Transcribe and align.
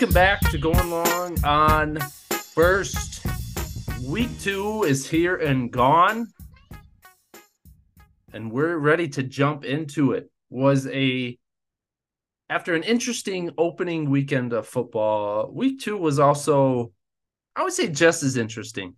Welcome 0.00 0.14
back 0.14 0.40
to 0.50 0.56
Going 0.56 0.90
Long 0.90 1.44
on 1.44 1.98
First. 2.54 3.22
Week 4.02 4.30
two 4.40 4.84
is 4.84 5.06
here 5.06 5.36
and 5.36 5.70
gone. 5.70 6.26
And 8.32 8.50
we're 8.50 8.78
ready 8.78 9.08
to 9.08 9.22
jump 9.22 9.66
into 9.66 10.12
it. 10.12 10.30
Was 10.48 10.86
a 10.86 11.38
after 12.48 12.74
an 12.74 12.82
interesting 12.82 13.50
opening 13.58 14.08
weekend 14.08 14.54
of 14.54 14.66
football, 14.66 15.52
week 15.52 15.80
two 15.80 15.98
was 15.98 16.18
also, 16.18 16.92
I 17.54 17.62
would 17.62 17.74
say, 17.74 17.88
just 17.88 18.22
as 18.22 18.38
interesting. 18.38 18.94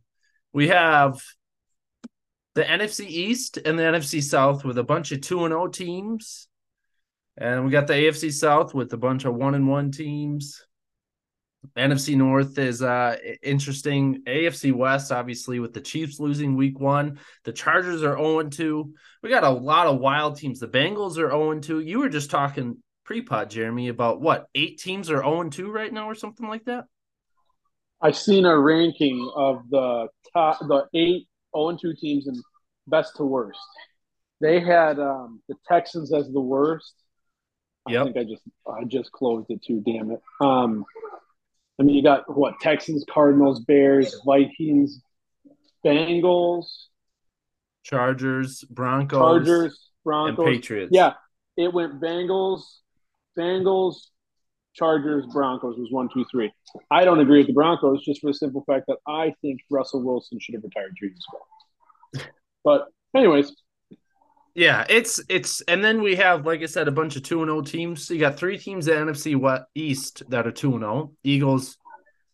We 0.52 0.69
have 0.69 1.21
the 2.55 2.62
NFC 2.62 3.07
East 3.09 3.59
and 3.65 3.77
the 3.77 3.82
NFC 3.82 4.23
South 4.23 4.65
with 4.65 4.79
a 4.79 4.84
bunch 4.84 5.10
of 5.10 5.21
2 5.21 5.46
and 5.46 5.52
0 5.52 5.66
teams. 5.66 6.46
And 7.37 7.65
we 7.65 7.73
got 7.73 7.88
the 7.88 7.95
AFC 7.95 8.32
South 8.32 8.73
with 8.73 8.93
a 8.93 8.96
bunch 8.96 9.24
of 9.24 9.34
1 9.34 9.57
and 9.57 9.66
1 9.66 9.91
teams. 9.91 10.65
NFC 11.77 12.16
North 12.16 12.59
is 12.59 12.83
uh 12.83 13.16
interesting. 13.43 14.23
AFC 14.27 14.73
West, 14.73 15.12
obviously, 15.12 15.61
with 15.61 15.73
the 15.73 15.80
Chiefs 15.80 16.21
losing 16.21 16.57
week 16.57 16.79
one. 16.80 17.19
The 17.45 17.52
Chargers 17.52 18.02
are 18.02 18.16
0 18.16 18.48
2. 18.48 18.93
We 19.23 19.30
got 19.30 19.45
a 19.45 19.51
lot 19.51 19.87
of 19.87 20.01
wild 20.01 20.37
teams. 20.37 20.61
The 20.61 20.69
Bengals 20.69 21.19
are 21.19 21.30
0 21.30 21.61
2. 21.61 21.80
You 21.80 22.01
were 22.01 22.09
just 22.09 22.30
talking 22.30 22.79
pre-pod, 23.05 23.51
Jeremy, 23.51 23.88
about 23.88 24.21
what 24.21 24.47
eight 24.55 24.79
teams 24.79 25.11
are 25.11 25.23
0 25.23 25.51
2 25.51 25.71
right 25.71 25.93
now 25.93 26.09
or 26.09 26.15
something 26.15 26.48
like 26.48 26.65
that? 26.65 26.85
I've 28.01 28.16
seen 28.16 28.45
a 28.45 28.59
ranking 28.59 29.30
of 29.35 29.63
the 29.71 30.09
top 30.32 30.59
the 30.60 30.87
eight 30.95 31.29
0 31.57 31.76
2 31.80 31.95
teams 32.01 32.26
and 32.26 32.37
best 32.87 33.16
to 33.16 33.24
worst. 33.24 33.60
They 34.41 34.59
had 34.59 34.99
um, 34.99 35.41
the 35.49 35.54
Texans 35.69 36.13
as 36.13 36.29
the 36.30 36.41
worst. 36.41 36.95
I 37.87 38.04
think 38.04 38.16
I 38.16 38.24
just 38.24 38.43
I 38.66 38.85
just 38.85 39.10
closed 39.13 39.47
it 39.51 39.63
too. 39.65 39.82
Damn 39.85 40.13
it. 40.13 40.21
Um, 40.41 40.85
I 41.80 41.84
mean, 41.84 41.96
you 41.96 42.02
got 42.02 42.24
what 42.37 42.60
Texans, 42.60 43.04
Cardinals, 43.10 43.60
Bears, 43.60 44.20
Vikings, 44.24 45.02
Bengals, 45.84 46.66
Chargers, 47.82 48.62
Broncos, 48.64 49.18
Chargers, 49.18 49.62
and 49.62 50.04
Broncos. 50.04 50.45
Patriots. 50.46 50.90
Yeah, 50.92 51.14
it 51.56 51.73
went 51.73 52.01
Bengals, 52.01 52.62
Bengals, 53.38 53.96
Chargers, 54.74 55.26
Broncos 55.32 55.76
was 55.79 55.90
one, 55.90 56.09
two, 56.12 56.24
three. 56.30 56.52
I 56.90 57.04
don't 57.04 57.20
agree 57.20 57.38
with 57.38 57.48
the 57.48 57.52
Broncos 57.52 58.04
just 58.04 58.20
for 58.20 58.29
the 58.29 58.34
simple 58.34 58.64
fact 58.66 58.86
that 58.88 58.98
I 59.07 59.34
think 59.42 59.60
Russell 59.70 60.02
Wilson 60.02 60.38
should 60.40 60.54
have 60.54 60.64
retired 60.64 60.96
two 60.98 61.07
years 61.07 61.24
ago. 61.32 62.24
But 62.64 62.88
anyways, 63.14 63.52
Yeah, 64.54 64.84
it's 64.88 65.20
it's 65.28 65.62
and 65.62 65.82
then 65.82 66.03
we 66.03 66.16
have, 66.16 66.44
like 66.44 66.62
I 66.62 66.66
said, 66.66 66.86
a 66.86 66.92
bunch 66.92 67.16
of 67.16 67.22
two 67.22 67.41
and 67.42 67.48
zero 67.48 67.62
teams. 67.62 68.06
So 68.06 68.14
you 68.14 68.20
got 68.20 68.36
three 68.36 68.58
teams 68.58 68.86
in 68.86 69.06
NFC 69.06 69.34
West 69.34 69.64
East 69.75 70.22
that 70.28 70.47
are 70.47 70.53
two 70.53 70.72
and 70.72 70.82
zero: 70.82 71.12
Eagles, 71.25 71.78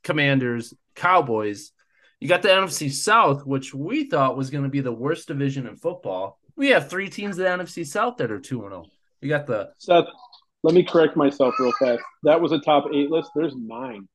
Commanders, 0.02 0.74
Cowboys. 0.96 1.72
You 2.18 2.26
got 2.28 2.42
the 2.42 2.48
NFC 2.48 2.90
South, 2.90 3.46
which 3.46 3.72
we 3.72 4.08
thought 4.08 4.36
was 4.36 4.50
going 4.50 4.64
to 4.64 4.70
be 4.70 4.80
the 4.80 4.92
worst 4.92 5.28
division 5.28 5.68
in 5.68 5.76
football. 5.76 6.40
We 6.56 6.70
have 6.70 6.90
three 6.90 7.08
teams 7.08 7.38
in 7.38 7.44
the 7.44 7.50
NFC 7.50 7.86
South 7.86 8.16
that 8.16 8.32
are 8.32 8.40
two 8.40 8.62
and 8.62 8.72
zero. 8.72 8.86
You 9.20 9.28
got 9.28 9.46
the 9.46 9.70
Seth, 9.78 10.06
let 10.64 10.74
me 10.74 10.82
correct 10.82 11.16
myself 11.16 11.54
real 11.58 11.72
fast. 11.78 12.02
That 12.24 12.40
was 12.40 12.50
a 12.52 12.58
top 12.58 12.86
eight 12.92 13.10
list. 13.10 13.30
There's 13.34 13.54
nine. 13.56 14.08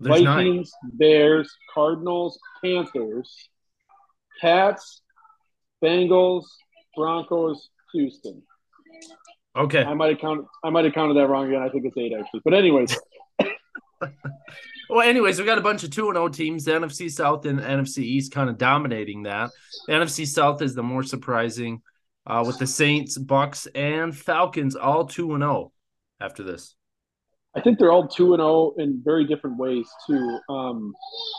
there's 0.00 0.22
nine. 0.22 0.46
Vikings, 0.46 0.72
Bears, 0.94 1.48
Cardinals, 1.72 2.38
Panthers, 2.64 3.48
Pats, 4.40 5.02
Bengals, 5.82 6.44
Broncos, 6.98 7.70
Houston. 7.94 8.42
Okay, 9.56 9.82
I 9.82 9.94
might 9.94 10.10
have 10.10 10.18
counted. 10.18 10.44
I 10.64 10.70
might 10.70 10.84
have 10.84 10.94
counted 10.94 11.14
that 11.14 11.28
wrong 11.28 11.46
again. 11.48 11.62
I 11.62 11.68
think 11.70 11.84
it's 11.86 11.96
eight 11.96 12.12
actually. 12.18 12.40
But 12.44 12.54
anyways, 12.54 12.98
Well, 14.90 15.06
anyways, 15.06 15.38
we 15.38 15.44
got 15.44 15.58
a 15.58 15.62
bunch 15.62 15.84
of 15.84 15.90
two 15.90 16.06
and 16.08 16.16
zero 16.16 16.28
teams. 16.28 16.64
The 16.64 16.72
NFC 16.72 17.10
South 17.10 17.44
and 17.44 17.60
NFC 17.60 17.98
East 17.98 18.32
kind 18.32 18.48
of 18.48 18.56
dominating 18.56 19.24
that. 19.24 19.50
The 19.86 19.92
NFC 19.94 20.26
South 20.26 20.62
is 20.62 20.74
the 20.74 20.82
more 20.82 21.02
surprising, 21.02 21.82
uh, 22.26 22.42
with 22.46 22.58
the 22.58 22.66
Saints, 22.66 23.18
Bucks, 23.18 23.66
and 23.74 24.16
Falcons 24.16 24.76
all 24.76 25.04
two 25.06 25.34
and 25.34 25.42
zero 25.42 25.72
after 26.20 26.42
this. 26.42 26.74
I 27.54 27.60
think 27.60 27.78
they're 27.78 27.92
all 27.92 28.08
two 28.08 28.32
and 28.34 28.40
zero 28.40 28.74
in 28.78 29.02
very 29.04 29.26
different 29.26 29.58
ways 29.58 29.86
too. 30.06 30.38
Um, 30.48 30.94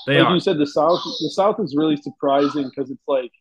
They 0.06 0.20
like 0.20 0.28
are. 0.28 0.34
you 0.36 0.40
said, 0.40 0.58
the 0.60 0.68
South. 0.68 1.00
The 1.04 1.32
South 1.34 1.60
is 1.60 1.76
really 1.76 1.98
surprising 1.98 2.70
because 2.70 2.92
it's 2.92 3.08
like 3.08 3.32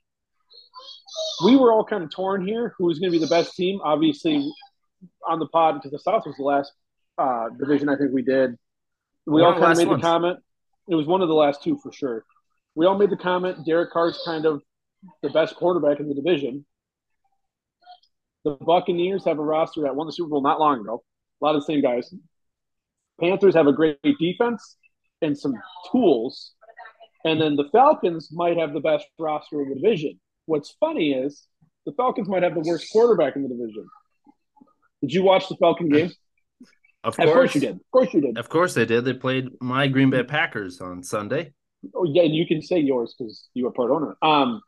we 1.44 1.56
were 1.56 1.72
all 1.72 1.84
kind 1.84 2.03
of 2.03 2.10
torn 2.10 2.47
here. 2.47 2.75
who 2.78 2.87
was 2.87 2.99
going 2.99 3.12
to 3.12 3.19
be 3.19 3.25
the 3.25 3.31
best 3.31 3.54
team? 3.54 3.81
Obviously, 3.82 4.50
on 5.28 5.38
the 5.38 5.47
pod 5.49 5.76
because 5.76 5.91
the 5.93 5.99
South 5.99 6.25
was 6.26 6.37
the 6.37 6.44
last 6.44 6.72
uh, 7.19 7.49
division 7.59 7.88
I 7.88 7.97
think 7.97 8.12
we 8.12 8.22
did. 8.22 8.56
We 9.26 9.43
One 9.43 9.54
all 9.54 9.60
kind 9.60 9.72
of 9.72 9.78
made 9.78 9.88
ones. 9.88 10.03
the 10.03 10.06
comment. 10.06 10.38
It 10.88 10.94
was 10.94 11.06
one 11.06 11.21
of 11.21 11.28
the 11.28 11.34
last 11.34 11.62
two 11.62 11.78
for 11.82 11.93
sure. 11.93 12.25
We 12.75 12.87
all 12.87 12.97
made 12.97 13.10
the 13.10 13.16
comment. 13.16 13.66
Derek 13.66 13.93
Carr's 13.93 14.21
kind 14.25 14.47
of 14.47 14.62
the 15.22 15.31
best 15.31 15.54
quarterback 15.56 16.00
in 16.00 16.09
the 16.09 16.15
division. 16.15 16.65
The 18.44 18.53
Buccaneers 18.53 19.25
have 19.25 19.38
a 19.38 19.43
roster 19.43 19.82
that 19.82 19.94
won 19.94 20.06
the 20.06 20.12
Super 20.12 20.31
Bowl 20.31 20.43
not 20.43 20.60
long 20.60 20.81
ago. 20.81 21.03
A 21.41 21.44
lot 21.44 21.54
of 21.54 21.60
the 21.60 21.66
same 21.66 21.82
guys. 21.82 22.12
Panthers 23.21 23.54
have 23.54 23.66
a 23.66 23.72
great 23.72 23.98
defense 24.19 24.77
and 25.21 25.37
some 25.37 25.54
tools. 25.91 26.53
And 27.25 27.41
then 27.41 27.56
the 27.56 27.69
Falcons 27.72 28.28
might 28.32 28.56
have 28.56 28.72
the 28.72 28.81
best 28.81 29.06
roster 29.19 29.60
in 29.62 29.69
the 29.71 29.75
division. 29.75 30.19
What's 30.48 30.75
funny 30.81 31.12
is 31.12 31.47
the 31.84 31.92
Falcons 31.92 32.26
might 32.26 32.42
have 32.42 32.54
the 32.54 32.60
worst 32.60 32.91
quarterback 32.91 33.36
in 33.36 33.42
the 33.42 33.50
division. 33.50 33.86
Did 35.03 35.12
you 35.12 35.22
watch 35.22 35.47
the 35.48 35.56
Falcon 35.56 35.91
game? 35.91 36.10
Of 37.04 37.19
Of 37.19 37.26
course, 37.26 37.32
course 37.32 37.54
you 37.54 37.60
did. 37.60 37.76
Of 37.76 37.91
course 37.92 38.14
you 38.14 38.20
did. 38.22 38.38
Of 38.38 38.48
course 38.48 38.75
they 38.75 38.86
did. 38.86 39.04
They 39.04 39.12
played 39.12 39.48
my 39.60 39.88
Green 39.88 40.09
Bay 40.09 40.22
Packers 40.25 40.81
on 40.81 41.03
Sunday. 41.03 41.53
Oh 41.94 42.04
yeah, 42.04 42.22
and 42.22 42.34
you 42.34 42.47
can 42.47 42.62
say 42.62 42.78
yours 42.78 43.14
because 43.16 43.48
you 43.53 43.64
were 43.64 43.70
part 43.70 43.91
owner. 43.91 44.16
Um, 44.22 44.62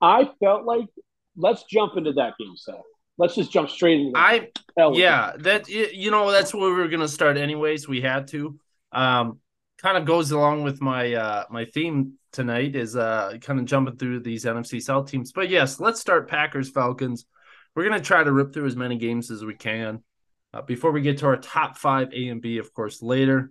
I 0.00 0.30
felt 0.40 0.64
like 0.64 0.86
let's 1.36 1.64
jump 1.64 1.98
into 1.98 2.14
that 2.14 2.32
game, 2.38 2.56
Seth. 2.56 2.76
Let's 3.18 3.34
just 3.34 3.52
jump 3.52 3.68
straight 3.68 4.00
into. 4.00 4.18
I 4.18 4.48
with 4.76 4.98
yeah, 4.98 5.32
that 5.40 5.68
you 5.68 6.10
know 6.10 6.32
that's 6.32 6.54
where 6.54 6.70
we 6.70 6.76
were 6.76 6.88
gonna 6.88 7.08
start 7.08 7.36
anyways. 7.36 7.86
We 7.86 8.00
had 8.00 8.28
to. 8.28 8.58
Um, 8.90 9.38
kind 9.78 9.98
of 9.98 10.06
goes 10.06 10.30
along 10.30 10.62
with 10.62 10.80
my 10.80 11.12
uh 11.12 11.44
my 11.50 11.66
theme 11.66 12.14
tonight 12.34 12.76
is 12.76 12.96
uh 12.96 13.38
kind 13.40 13.58
of 13.58 13.64
jumping 13.64 13.96
through 13.96 14.20
these 14.20 14.44
NFC 14.44 14.82
South 14.82 15.10
teams. 15.10 15.32
But 15.32 15.48
yes, 15.48 15.80
let's 15.80 16.00
start 16.00 16.28
Packers 16.28 16.68
Falcons. 16.68 17.24
We're 17.74 17.84
gonna 17.84 18.00
try 18.00 18.22
to 18.22 18.32
rip 18.32 18.52
through 18.52 18.66
as 18.66 18.76
many 18.76 18.98
games 18.98 19.30
as 19.30 19.44
we 19.44 19.54
can 19.54 20.02
uh, 20.52 20.62
before 20.62 20.92
we 20.92 21.00
get 21.00 21.18
to 21.18 21.26
our 21.26 21.36
top 21.36 21.78
five 21.78 22.12
A 22.12 22.28
and 22.28 22.42
B, 22.42 22.58
of 22.58 22.72
course, 22.74 23.02
later. 23.02 23.50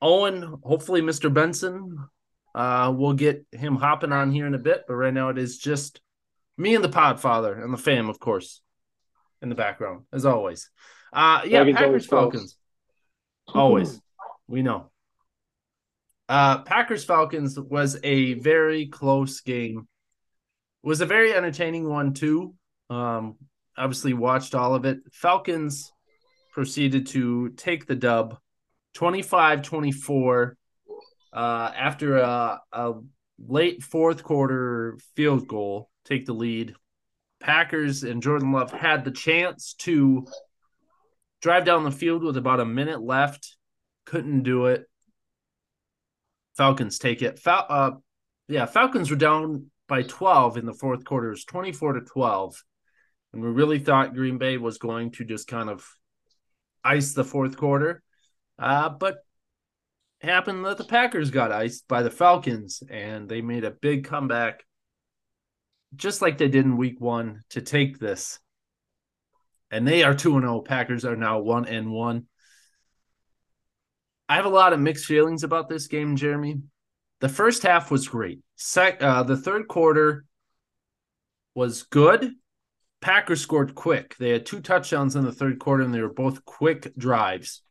Owen, 0.00 0.58
hopefully, 0.62 1.02
Mr. 1.02 1.32
Benson, 1.32 1.98
uh, 2.54 2.92
we'll 2.96 3.14
get 3.14 3.44
him 3.52 3.76
hopping 3.76 4.12
on 4.12 4.30
here 4.30 4.46
in 4.46 4.54
a 4.54 4.58
bit. 4.58 4.84
But 4.86 4.94
right 4.94 5.12
now, 5.12 5.30
it 5.30 5.38
is 5.38 5.58
just 5.58 6.00
me 6.56 6.74
and 6.74 6.84
the 6.84 6.88
Podfather 6.88 7.62
and 7.62 7.72
the 7.72 7.78
fam, 7.78 8.08
of 8.08 8.18
course, 8.20 8.62
in 9.42 9.48
the 9.48 9.54
background, 9.54 10.04
as 10.12 10.24
always. 10.24 10.70
Uh, 11.12 11.42
yeah, 11.46 11.64
Packers 11.64 12.06
close. 12.06 12.22
Falcons, 12.22 12.56
always. 13.52 14.00
We 14.46 14.62
know. 14.62 14.90
Uh, 16.28 16.62
Packers 16.62 17.04
Falcons 17.04 17.58
was 17.58 17.98
a 18.02 18.34
very 18.34 18.86
close 18.86 19.40
game. 19.40 19.88
Was 20.82 21.00
a 21.00 21.06
very 21.06 21.32
entertaining 21.34 21.88
one 21.88 22.12
too. 22.12 22.54
Um, 22.90 23.36
obviously 23.76 24.12
watched 24.12 24.54
all 24.54 24.74
of 24.74 24.84
it. 24.84 24.98
Falcons 25.12 25.90
proceeded 26.52 27.06
to 27.08 27.50
take 27.50 27.86
the 27.86 27.94
dub 27.94 28.38
25-24 28.96 30.52
uh, 31.32 31.72
after 31.76 32.18
a, 32.18 32.60
a 32.72 32.92
late 33.38 33.82
fourth 33.82 34.22
quarter 34.22 34.98
field 35.14 35.46
goal 35.46 35.88
take 36.04 36.26
the 36.26 36.32
lead. 36.32 36.74
Packers 37.40 38.02
and 38.02 38.22
Jordan 38.22 38.52
Love 38.52 38.72
had 38.72 39.04
the 39.04 39.10
chance 39.10 39.74
to 39.78 40.26
drive 41.40 41.64
down 41.64 41.84
the 41.84 41.90
field 41.90 42.24
with 42.24 42.36
about 42.36 42.60
a 42.60 42.64
minute 42.64 43.00
left. 43.00 43.56
Couldn't 44.04 44.42
do 44.42 44.66
it. 44.66 44.86
Falcons 46.58 46.98
take 46.98 47.22
it. 47.22 47.38
Fal- 47.38 47.66
uh, 47.68 47.90
yeah, 48.48 48.66
Falcons 48.66 49.10
were 49.10 49.16
down 49.16 49.70
by 49.88 50.02
12 50.02 50.58
in 50.58 50.66
the 50.66 50.74
fourth 50.74 51.04
quarter. 51.04 51.28
It 51.28 51.30
was 51.30 51.44
24 51.44 51.94
to 51.94 52.00
12. 52.00 52.62
And 53.32 53.42
we 53.42 53.48
really 53.48 53.78
thought 53.78 54.14
Green 54.14 54.38
Bay 54.38 54.58
was 54.58 54.78
going 54.78 55.12
to 55.12 55.24
just 55.24 55.46
kind 55.46 55.70
of 55.70 55.86
ice 56.84 57.12
the 57.12 57.24
fourth 57.24 57.56
quarter. 57.56 58.02
Uh, 58.58 58.88
but 58.88 59.18
happened 60.20 60.64
that 60.64 60.78
the 60.78 60.84
Packers 60.84 61.30
got 61.30 61.52
iced 61.52 61.86
by 61.86 62.02
the 62.02 62.10
Falcons 62.10 62.82
and 62.90 63.28
they 63.28 63.40
made 63.40 63.64
a 63.64 63.70
big 63.70 64.04
comeback, 64.04 64.64
just 65.94 66.20
like 66.20 66.38
they 66.38 66.48
did 66.48 66.64
in 66.64 66.76
week 66.76 67.00
one, 67.00 67.42
to 67.50 67.60
take 67.60 67.98
this. 67.98 68.40
And 69.70 69.86
they 69.86 70.02
are 70.02 70.14
2 70.14 70.40
0. 70.40 70.62
Packers 70.62 71.04
are 71.04 71.16
now 71.16 71.38
1 71.38 71.66
and 71.66 71.92
1. 71.92 72.26
I 74.28 74.36
have 74.36 74.44
a 74.44 74.50
lot 74.50 74.72
of 74.72 74.80
mixed 74.80 75.06
feelings 75.06 75.42
about 75.42 75.68
this 75.68 75.86
game, 75.86 76.16
Jeremy. 76.16 76.60
The 77.20 77.28
first 77.28 77.62
half 77.62 77.90
was 77.90 78.08
great. 78.08 78.40
Sec- 78.56 79.02
uh, 79.02 79.22
the 79.22 79.36
third 79.36 79.68
quarter 79.68 80.24
was 81.54 81.84
good. 81.84 82.32
Packers 83.00 83.40
scored 83.40 83.74
quick. 83.74 84.16
They 84.18 84.30
had 84.30 84.44
two 84.44 84.60
touchdowns 84.60 85.16
in 85.16 85.24
the 85.24 85.32
third 85.32 85.58
quarter, 85.58 85.82
and 85.82 85.94
they 85.94 86.02
were 86.02 86.12
both 86.12 86.44
quick 86.44 86.96
drives. 86.96 87.62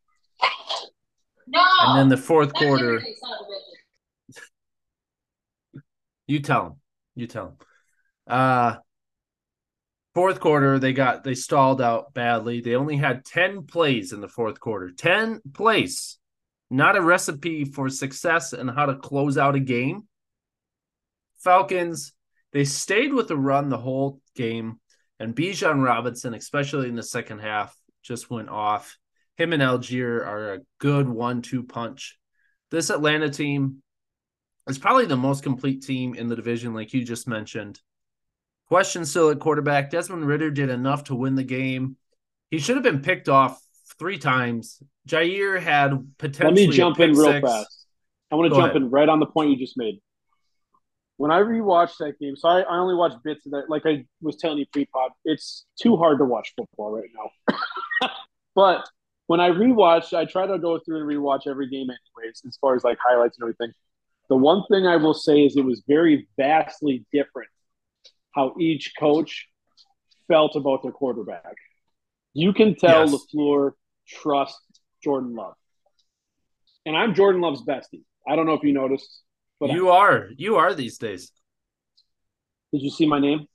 No. 1.47 1.63
And 1.81 1.99
then 1.99 2.09
the 2.09 2.17
fourth 2.17 2.53
quarter. 2.53 3.01
you 6.27 6.39
tell 6.39 6.63
them. 6.63 6.75
You 7.15 7.27
tell 7.27 7.45
them. 7.45 7.57
Uh, 8.27 8.77
fourth 10.13 10.39
quarter, 10.39 10.79
they 10.79 10.93
got 10.93 11.23
they 11.23 11.35
stalled 11.35 11.81
out 11.81 12.13
badly. 12.13 12.59
They 12.59 12.75
only 12.75 12.97
had 12.97 13.23
ten 13.23 13.63
plays 13.63 14.11
in 14.11 14.19
the 14.19 14.27
fourth 14.27 14.59
quarter. 14.59 14.91
Ten 14.91 15.41
plays, 15.53 16.17
not 16.69 16.97
a 16.97 17.01
recipe 17.01 17.65
for 17.65 17.89
success 17.89 18.53
and 18.53 18.69
how 18.69 18.85
to 18.85 18.95
close 18.95 19.37
out 19.37 19.55
a 19.55 19.59
game. 19.59 20.07
Falcons, 21.37 22.13
they 22.51 22.65
stayed 22.65 23.13
with 23.13 23.27
the 23.27 23.37
run 23.37 23.69
the 23.69 23.77
whole 23.77 24.19
game, 24.35 24.79
and 25.19 25.35
Bijan 25.35 25.83
Robinson, 25.83 26.33
especially 26.33 26.89
in 26.89 26.95
the 26.95 27.03
second 27.03 27.39
half, 27.39 27.75
just 28.03 28.29
went 28.29 28.49
off. 28.49 28.97
Him 29.35 29.53
and 29.53 29.61
Allgeier 29.61 30.25
are 30.25 30.53
a 30.53 30.59
good 30.79 31.07
one-two 31.07 31.63
punch. 31.63 32.17
This 32.71 32.89
Atlanta 32.89 33.29
team 33.29 33.83
is 34.67 34.77
probably 34.77 35.05
the 35.05 35.15
most 35.15 35.43
complete 35.43 35.83
team 35.83 36.15
in 36.15 36.27
the 36.27 36.35
division, 36.35 36.73
like 36.73 36.93
you 36.93 37.03
just 37.03 37.27
mentioned. 37.27 37.79
Question 38.67 39.05
still 39.05 39.29
at 39.29 39.39
quarterback. 39.39 39.89
Desmond 39.89 40.27
Ridder 40.27 40.51
did 40.51 40.69
enough 40.69 41.05
to 41.05 41.15
win 41.15 41.35
the 41.35 41.43
game. 41.43 41.95
He 42.51 42.59
should 42.59 42.75
have 42.75 42.83
been 42.83 43.01
picked 43.01 43.29
off 43.29 43.61
three 43.99 44.17
times. 44.17 44.81
Jaire 45.07 45.61
had 45.61 46.07
potentially. 46.17 46.63
Let 46.63 46.69
me 46.69 46.75
jump 46.75 46.99
in 46.99 47.11
real 47.11 47.31
six. 47.31 47.47
fast. 47.47 47.85
I 48.31 48.35
want 48.35 48.51
to 48.51 48.57
jump 48.57 48.71
ahead. 48.71 48.81
in 48.83 48.89
right 48.89 49.07
on 49.07 49.19
the 49.19 49.25
point 49.25 49.51
you 49.51 49.57
just 49.57 49.77
made. 49.77 49.99
When 51.17 51.31
I 51.31 51.39
rewatched 51.39 51.97
that 51.99 52.19
game, 52.19 52.35
so 52.35 52.47
I, 52.47 52.61
I 52.61 52.77
only 52.77 52.93
watched 52.93 53.23
bits 53.23 53.45
of 53.45 53.53
that. 53.53 53.69
Like 53.69 53.85
I 53.85 54.05
was 54.21 54.35
telling 54.35 54.59
you 54.59 54.65
pre-pod, 54.71 55.11
it's 55.25 55.65
too 55.81 55.97
hard 55.97 56.19
to 56.19 56.25
watch 56.25 56.53
football 56.55 56.91
right 56.91 57.09
now. 57.15 58.09
but 58.55 58.87
when 59.25 59.39
I 59.39 59.49
rewatched, 59.49 60.13
I 60.13 60.25
try 60.25 60.45
to 60.45 60.59
go 60.59 60.79
through 60.79 60.99
and 60.99 61.09
rewatch 61.09 61.47
every 61.47 61.69
game 61.69 61.87
anyways, 61.89 62.43
as 62.47 62.57
far 62.57 62.75
as 62.75 62.83
like 62.83 62.97
highlights 63.03 63.37
and 63.39 63.45
everything. 63.45 63.73
The 64.29 64.35
one 64.35 64.63
thing 64.69 64.85
I 64.85 64.97
will 64.97 65.13
say 65.13 65.45
is 65.45 65.55
it 65.55 65.65
was 65.65 65.83
very 65.87 66.27
vastly 66.37 67.05
different 67.11 67.49
how 68.31 68.53
each 68.59 68.93
coach 68.99 69.47
felt 70.27 70.55
about 70.55 70.83
their 70.83 70.91
quarterback. 70.91 71.55
You 72.33 72.53
can 72.53 72.75
tell 72.75 73.09
yes. 73.09 73.25
LaFleur 73.33 73.71
trusts 74.07 74.61
Jordan 75.03 75.35
Love. 75.35 75.53
And 76.85 76.95
I'm 76.95 77.13
Jordan 77.13 77.41
Love's 77.41 77.63
bestie. 77.63 78.03
I 78.27 78.35
don't 78.35 78.45
know 78.45 78.53
if 78.53 78.63
you 78.63 78.73
noticed. 78.73 79.21
But 79.59 79.71
you 79.71 79.89
I, 79.89 79.97
are. 79.97 80.29
You 80.35 80.55
are 80.57 80.73
these 80.73 80.97
days. 80.97 81.31
Did 82.71 82.81
you 82.81 82.89
see 82.89 83.07
my 83.07 83.19
name? 83.19 83.47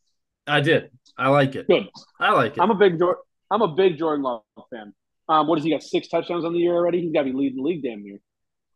I 0.47 0.61
did. 0.61 0.91
I 1.17 1.29
like 1.29 1.55
it. 1.55 1.67
Good. 1.69 1.89
I 2.19 2.33
like 2.33 2.57
it. 2.57 2.61
I'm 2.61 2.71
a 2.71 2.75
big 2.75 2.99
Jordan. 2.99 3.23
I'm 3.51 3.63
a 3.63 3.69
big 3.69 3.99
Jordan 3.99 4.23
Love 4.23 4.43
fan. 4.71 4.95
Um, 5.29 5.47
what 5.47 5.57
does 5.57 5.65
he 5.65 5.71
got? 5.71 5.83
Six 5.83 6.09
touchdowns 6.09 6.45
on 6.45 6.53
the 6.53 6.59
year 6.59 6.75
already. 6.75 7.01
He's 7.01 7.13
got 7.13 7.21
to 7.21 7.33
be 7.33 7.37
leading 7.37 7.57
the 7.57 7.63
league 7.63 7.83
damn 7.83 8.03
near. 8.03 8.19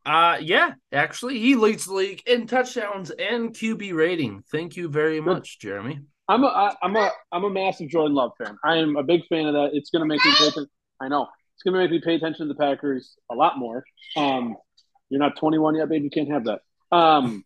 Uh 0.05 0.39
yeah, 0.41 0.75
actually, 0.93 1.41
he 1.41 1.57
leads 1.57 1.87
the 1.87 1.93
league 1.93 2.23
in 2.27 2.47
touchdowns 2.47 3.11
and 3.11 3.53
QB 3.53 3.93
rating. 3.93 4.45
Thank 4.53 4.77
you 4.77 4.89
very 4.89 5.21
much, 5.21 5.59
Jeremy. 5.59 5.99
I'm 6.29 6.45
a 6.45 6.47
I, 6.47 6.75
I'm 6.81 6.95
a 6.95 7.11
I'm 7.33 7.43
a 7.43 7.51
massive 7.51 7.89
Jordan 7.89 8.15
Love 8.15 8.31
fan. 8.39 8.57
I 8.65 8.77
am 8.77 8.95
a 8.95 9.03
big 9.03 9.27
fan 9.27 9.47
of 9.47 9.55
that. 9.55 9.71
It's 9.73 9.91
going 9.91 10.03
to 10.03 10.07
make 10.07 10.25
me. 10.25 10.67
I 11.01 11.09
know 11.09 11.27
it's 11.57 11.63
going 11.63 11.73
to 11.73 11.81
make 11.81 11.91
me 11.91 12.03
pay 12.05 12.17
attention 12.17 12.47
to 12.47 12.53
the 12.53 12.59
Packers 12.59 13.17
a 13.31 13.35
lot 13.35 13.59
more. 13.59 13.83
Um, 14.15 14.57
you're 15.09 15.21
not 15.21 15.39
21 15.39 15.77
yet, 15.77 15.89
baby. 15.89 16.05
You 16.05 16.11
can't 16.11 16.31
have 16.31 16.45
that. 16.45 16.61
Um, 16.93 17.45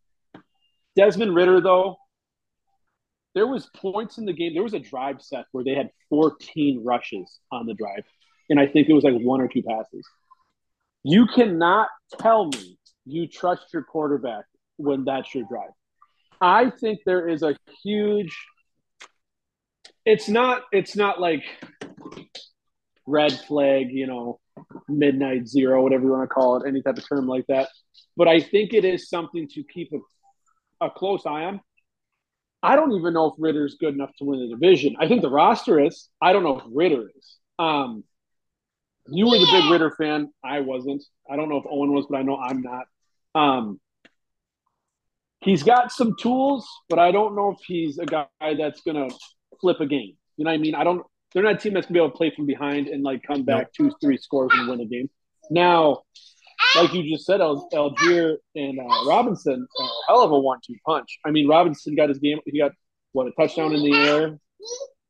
Desmond 0.96 1.34
Ridder, 1.34 1.60
though, 1.60 1.96
there 3.36 3.46
was 3.46 3.70
points 3.76 4.18
in 4.18 4.24
the 4.24 4.32
game. 4.32 4.52
There 4.52 4.64
was 4.64 4.74
a 4.74 4.80
drive 4.80 5.22
set 5.22 5.44
where 5.52 5.62
they 5.62 5.74
had 5.74 5.90
14 6.08 6.82
rushes 6.84 7.38
on 7.52 7.66
the 7.66 7.74
drive, 7.74 8.02
and 8.48 8.58
I 8.58 8.66
think 8.66 8.88
it 8.88 8.92
was 8.92 9.04
like 9.04 9.14
one 9.14 9.40
or 9.40 9.46
two 9.46 9.62
passes. 9.62 10.04
You 11.04 11.26
cannot 11.26 11.88
tell 12.18 12.46
me 12.46 12.78
you 13.06 13.28
trust 13.28 13.72
your 13.72 13.84
quarterback 13.84 14.44
when 14.76 15.04
that's 15.04 15.32
your 15.32 15.44
drive. 15.48 15.70
I 16.40 16.70
think 16.70 17.00
there 17.06 17.28
is 17.28 17.42
a 17.42 17.54
huge 17.84 18.36
it's 20.04 20.28
not 20.28 20.62
it's 20.72 20.96
not 20.96 21.20
like 21.20 21.44
red 23.06 23.32
flag, 23.32 23.90
you 23.90 24.06
know, 24.06 24.40
midnight 24.88 25.48
zero, 25.48 25.82
whatever 25.82 26.04
you 26.04 26.10
want 26.10 26.22
to 26.22 26.34
call 26.34 26.56
it, 26.56 26.68
any 26.68 26.82
type 26.82 26.98
of 26.98 27.08
term 27.08 27.26
like 27.26 27.46
that. 27.48 27.68
But 28.16 28.28
I 28.28 28.40
think 28.40 28.72
it 28.72 28.84
is 28.84 29.08
something 29.08 29.48
to 29.54 29.64
keep 29.64 29.92
a, 29.92 30.86
a 30.86 30.90
close 30.90 31.26
eye 31.26 31.44
on. 31.44 31.60
I 32.62 32.76
don't 32.76 32.92
even 32.92 33.14
know 33.14 33.26
if 33.26 33.34
Ridder's 33.38 33.76
good 33.80 33.94
enough 33.94 34.10
to 34.18 34.24
win 34.24 34.40
the 34.40 34.54
division. 34.54 34.96
I 34.98 35.08
think 35.08 35.22
the 35.22 35.30
roster 35.30 35.80
is. 35.80 36.08
I 36.20 36.32
don't 36.32 36.42
know 36.42 36.58
if 36.58 36.64
Ridder 36.70 37.10
is. 37.16 37.36
Um, 37.58 38.04
you 39.08 39.26
were 39.26 39.38
the 39.38 39.48
big 39.50 39.70
Ridder 39.70 39.94
fan. 39.98 40.30
I 40.44 40.60
wasn't. 40.60 41.02
I 41.30 41.36
don't 41.36 41.48
know 41.48 41.56
if 41.56 41.64
Owen 41.68 41.92
was, 41.92 42.06
but 42.08 42.18
I 42.18 42.22
know 42.22 42.36
I'm 42.36 42.62
not. 42.62 42.84
Um, 43.34 43.80
he's 45.40 45.62
got 45.62 45.90
some 45.90 46.16
tools, 46.20 46.68
but 46.88 46.98
I 46.98 47.12
don't 47.12 47.34
know 47.34 47.52
if 47.52 47.58
he's 47.66 47.98
a 47.98 48.06
guy 48.06 48.26
that's 48.40 48.82
going 48.82 49.08
to 49.08 49.16
flip 49.60 49.80
a 49.80 49.86
game. 49.86 50.16
You 50.36 50.44
know 50.44 50.50
what 50.50 50.58
I 50.58 50.58
mean? 50.58 50.74
I 50.74 50.84
don't. 50.84 51.04
They're 51.32 51.42
not 51.42 51.54
a 51.54 51.58
team 51.58 51.74
that's 51.74 51.86
to 51.86 51.92
be 51.92 51.98
able 51.98 52.10
to 52.10 52.16
play 52.16 52.32
from 52.34 52.46
behind 52.46 52.88
and 52.88 53.02
like 53.02 53.22
come 53.22 53.44
back 53.44 53.72
two, 53.72 53.92
three 54.00 54.16
scores 54.16 54.50
and 54.54 54.68
win 54.68 54.80
a 54.80 54.84
game. 54.84 55.08
Now, 55.50 56.02
like 56.76 56.92
you 56.92 57.08
just 57.10 57.24
said, 57.24 57.40
Al- 57.40 57.68
Allgeier 57.72 58.36
and 58.54 58.78
uh, 58.80 59.08
Robinson, 59.08 59.66
a 59.78 59.88
hell 60.08 60.22
of 60.22 60.30
a 60.30 60.38
one-two 60.38 60.74
punch. 60.84 61.18
I 61.24 61.30
mean, 61.30 61.48
Robinson 61.48 61.94
got 61.94 62.08
his 62.08 62.18
game. 62.18 62.38
He 62.46 62.58
got 62.58 62.72
what 63.12 63.26
a 63.26 63.32
touchdown 63.32 63.74
in 63.74 63.82
the 63.82 63.94
air, 63.94 64.38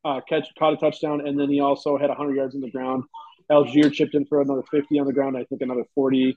uh, 0.04 0.20
catch 0.28 0.48
caught 0.58 0.74
a 0.74 0.76
touchdown, 0.76 1.26
and 1.26 1.38
then 1.38 1.50
he 1.50 1.60
also 1.60 1.98
had 1.98 2.08
100 2.08 2.34
yards 2.34 2.54
in 2.54 2.60
the 2.60 2.70
ground. 2.70 3.04
Allgeier 3.50 3.92
chipped 3.92 4.14
in 4.14 4.24
for 4.26 4.40
another 4.40 4.62
50 4.70 4.98
on 4.98 5.06
the 5.06 5.12
ground. 5.12 5.36
I 5.36 5.44
think 5.44 5.60
another 5.60 5.84
40 5.94 6.36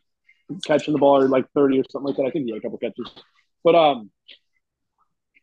catching 0.66 0.94
the 0.94 1.00
ball 1.00 1.22
or 1.22 1.28
like 1.28 1.46
30 1.56 1.80
or 1.80 1.84
something 1.90 2.08
like 2.08 2.18
that. 2.18 2.26
I 2.26 2.32
think 2.32 2.46
he 2.46 2.52
had 2.52 2.60
a 2.60 2.62
couple 2.62 2.78
catches. 2.78 3.12
But 3.64 3.76
um, 3.76 4.12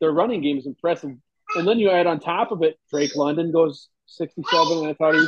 their 0.00 0.10
running 0.10 0.42
game 0.42 0.58
is 0.58 0.66
impressive. 0.66 1.12
And 1.56 1.66
then 1.66 1.78
you 1.78 1.90
add 1.90 2.06
on 2.06 2.20
top 2.20 2.52
of 2.52 2.62
it, 2.62 2.78
Drake 2.90 3.16
London 3.16 3.50
goes 3.52 3.88
67, 4.10 4.78
and 4.78 4.86
I 4.88 4.94
thought 4.94 5.14
he, 5.14 5.26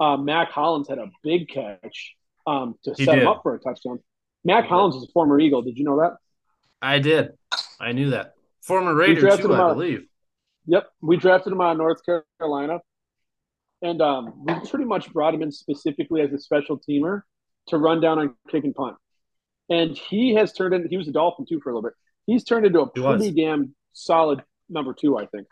uh, 0.00 0.16
Mack 0.16 0.50
Hollins 0.50 0.88
had 0.88 0.98
a 0.98 1.10
big 1.22 1.48
catch 1.48 2.14
um, 2.46 2.74
to 2.84 2.94
he 2.96 3.04
set 3.04 3.14
did. 3.14 3.22
him 3.22 3.28
up 3.28 3.40
for 3.42 3.54
a 3.54 3.58
touchdown. 3.58 4.00
Mack 4.44 4.66
Hollins 4.66 4.96
is 4.96 5.04
a 5.04 5.12
former 5.12 5.40
Eagle. 5.40 5.62
Did 5.62 5.78
you 5.78 5.84
know 5.84 6.00
that? 6.00 6.16
I 6.80 6.98
did. 6.98 7.30
I 7.80 7.92
knew 7.92 8.10
that. 8.10 8.34
Former 8.62 8.94
Raider 8.94 9.20
too, 9.36 9.54
I 9.54 9.60
out, 9.60 9.74
believe. 9.74 10.06
Yep, 10.66 10.88
we 11.00 11.16
drafted 11.16 11.52
him 11.52 11.60
out 11.60 11.72
of 11.72 11.78
North 11.78 12.00
Carolina. 12.38 12.80
And 13.82 14.00
um, 14.00 14.44
we 14.44 14.54
pretty 14.68 14.86
much 14.86 15.12
brought 15.12 15.34
him 15.34 15.42
in 15.42 15.52
specifically 15.52 16.22
as 16.22 16.32
a 16.32 16.38
special 16.38 16.80
teamer 16.80 17.22
to 17.68 17.78
run 17.78 18.00
down 18.00 18.18
on 18.18 18.34
kick 18.50 18.64
and 18.64 18.74
punt. 18.74 18.96
And 19.68 19.96
he 19.96 20.34
has 20.34 20.52
turned 20.52 20.74
into, 20.74 20.88
he 20.88 20.96
was 20.96 21.08
a 21.08 21.12
Dolphin 21.12 21.44
too 21.46 21.60
for 21.62 21.70
a 21.70 21.74
little 21.74 21.88
bit. 21.88 21.94
He's 22.26 22.42
turned 22.42 22.66
into 22.66 22.80
a 22.80 22.86
pretty 22.88 23.32
damn 23.32 23.74
solid 23.92 24.42
number 24.68 24.94
two, 24.94 25.18
I 25.18 25.26
think. 25.26 25.46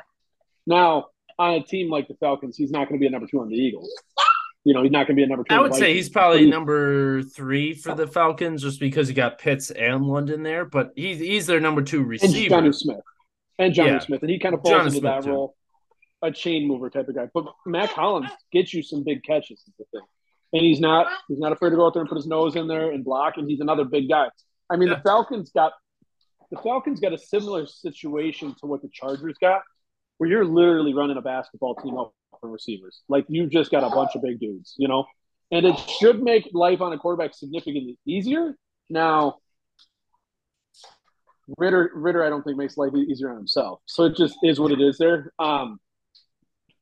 Now, 0.67 1.07
on 1.39 1.55
a 1.55 1.63
team 1.63 1.91
like 1.91 2.09
the 2.09 2.15
Falcons, 2.15 2.57
he's 2.57 2.71
not 2.71 2.89
going 2.89 2.99
to 2.99 3.03
be 3.03 3.07
a 3.07 3.11
number 3.11 3.27
two 3.27 3.41
on 3.41 3.49
the 3.49 3.57
Eagles. 3.57 3.91
You 4.65 4.73
know, 4.73 4.83
he's 4.83 4.93
not 4.93 5.07
going 5.07 5.17
to 5.17 5.21
be 5.21 5.23
a 5.25 5.27
number 5.27 5.45
two. 5.45 5.55
I 5.55 5.61
would 5.61 5.75
say 5.75 5.95
he's 5.95 6.09
probably 6.09 6.49
number 6.49 7.23
three 7.23 7.75
for 7.75 7.95
the 7.95 8.07
Falcons 8.07 8.63
just 8.63 8.81
because 8.81 9.09
he 9.09 9.15
got 9.15 9.39
Pitts 9.39 9.71
and 9.71 10.07
London 10.07 10.43
there, 10.43 10.65
but 10.65 10.93
he's 10.97 11.19
he's 11.19 11.47
their 11.47 11.61
number 11.61 11.83
two 11.83 12.03
receiver. 12.03 12.55
And 12.55 12.67
Jonnu 12.67 12.75
Smith. 12.75 13.01
And 13.59 13.75
Jonnu 13.75 13.87
yeah. 13.87 13.99
Smith. 13.99 14.23
And 14.23 14.31
he 14.31 14.39
kind 14.39 14.55
of 14.55 14.63
falls 14.63 14.73
John 14.73 14.87
into 14.87 14.99
Smith 14.99 15.03
that 15.03 15.25
too. 15.25 15.31
role 15.31 15.57
a 16.25 16.33
chain 16.33 16.67
mover 16.67 16.91
type 16.91 17.09
of 17.09 17.15
guy. 17.15 17.29
But 17.33 17.45
Mack 17.67 17.91
Hollins 17.91 18.31
gets 18.51 18.73
you 18.73 18.83
some 18.83 19.05
big 19.05 19.23
catches. 19.23 19.61
Is 19.61 19.73
the 19.79 19.85
thing, 19.93 20.07
and 20.53 20.63
he's 20.63 20.81
not 20.81 21.07
he's 21.29 21.39
not 21.39 21.53
afraid 21.53 21.71
to 21.71 21.77
go 21.77 21.87
out 21.87 21.93
there 21.93 22.01
and 22.01 22.09
put 22.09 22.17
his 22.17 22.27
nose 22.27 22.57
in 22.57 22.67
there 22.67 22.91
and 22.91 23.05
block. 23.05 23.35
And 23.37 23.49
he's 23.49 23.61
another 23.61 23.85
big 23.85 24.09
guy. 24.09 24.29
I 24.71 24.77
mean, 24.77 24.89
yeah. 24.89 24.97
the 24.97 25.03
Falcons 25.03 25.51
got 25.55 25.73
the 26.51 26.57
Falcons 26.57 27.01
got 27.01 27.13
a 27.13 27.19
similar 27.19 27.67
situation 27.67 28.55
to 28.61 28.67
what 28.67 28.83
the 28.83 28.89
Chargers 28.93 29.37
got, 29.41 29.63
where 30.19 30.31
you're 30.31 30.45
literally 30.45 30.95
running 30.95 31.17
a 31.17 31.23
basketball 31.23 31.75
team 31.77 31.97
up 31.97 32.15
for 32.41 32.51
receivers. 32.51 33.03
Like 33.09 33.27
you've 33.29 33.51
just 33.51 33.71
got 33.71 33.85
a 33.85 33.95
bunch 33.95 34.11
of 34.15 34.23
big 34.23 34.41
dudes, 34.41 34.75
you 34.77 34.89
know, 34.89 35.07
and 35.51 35.67
it 35.67 35.77
should 35.99 36.23
make 36.23 36.49
life 36.53 36.81
on 36.81 36.93
a 36.93 36.99
quarterback 36.99 37.35
significantly 37.35 37.99
easier. 38.07 38.57
Now, 38.91 39.37
Ridder, 41.59 41.91
Ridder, 41.95 42.25
I 42.25 42.31
don't 42.31 42.43
think 42.43 42.57
makes 42.57 42.77
life 42.77 42.93
easier 42.95 43.31
on 43.31 43.37
himself. 43.37 43.81
So 43.87 44.05
it 44.05 44.17
just 44.17 44.39
is 44.43 44.59
what 44.59 44.73
it 44.73 44.81
is 44.81 44.97
there. 44.99 45.33
Um, 45.39 45.79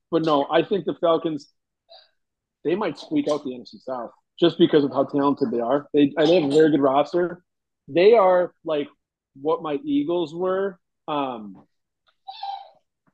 but 0.09 0.23
no, 0.23 0.47
I 0.49 0.63
think 0.63 0.85
the 0.85 0.93
Falcons 0.95 1.51
they 2.63 2.75
might 2.75 2.97
squeak 2.97 3.27
out 3.29 3.43
the 3.43 3.51
NFC 3.51 3.81
South 3.81 4.11
just 4.39 4.57
because 4.57 4.83
of 4.83 4.91
how 4.91 5.03
talented 5.03 5.51
they 5.51 5.59
are. 5.59 5.87
They 5.93 6.13
they 6.17 6.35
have 6.35 6.49
a 6.49 6.53
very 6.53 6.71
good 6.71 6.81
roster. 6.81 7.43
They 7.87 8.13
are 8.13 8.53
like 8.63 8.87
what 9.41 9.61
my 9.61 9.79
Eagles 9.83 10.33
were 10.33 10.79
um, 11.07 11.65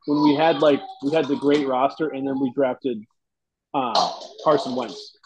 when 0.10 0.24
we 0.24 0.36
had 0.36 0.60
like 0.60 0.82
we 1.04 1.12
had 1.12 1.25
the 1.25 1.36
great 1.36 1.68
roster 1.68 2.10
and 2.10 2.28
then 2.28 2.39
we 2.39 2.51
drafted 2.56 3.04
uh, 3.75 4.12
Carson 4.44 4.75
Wentz. 4.75 5.18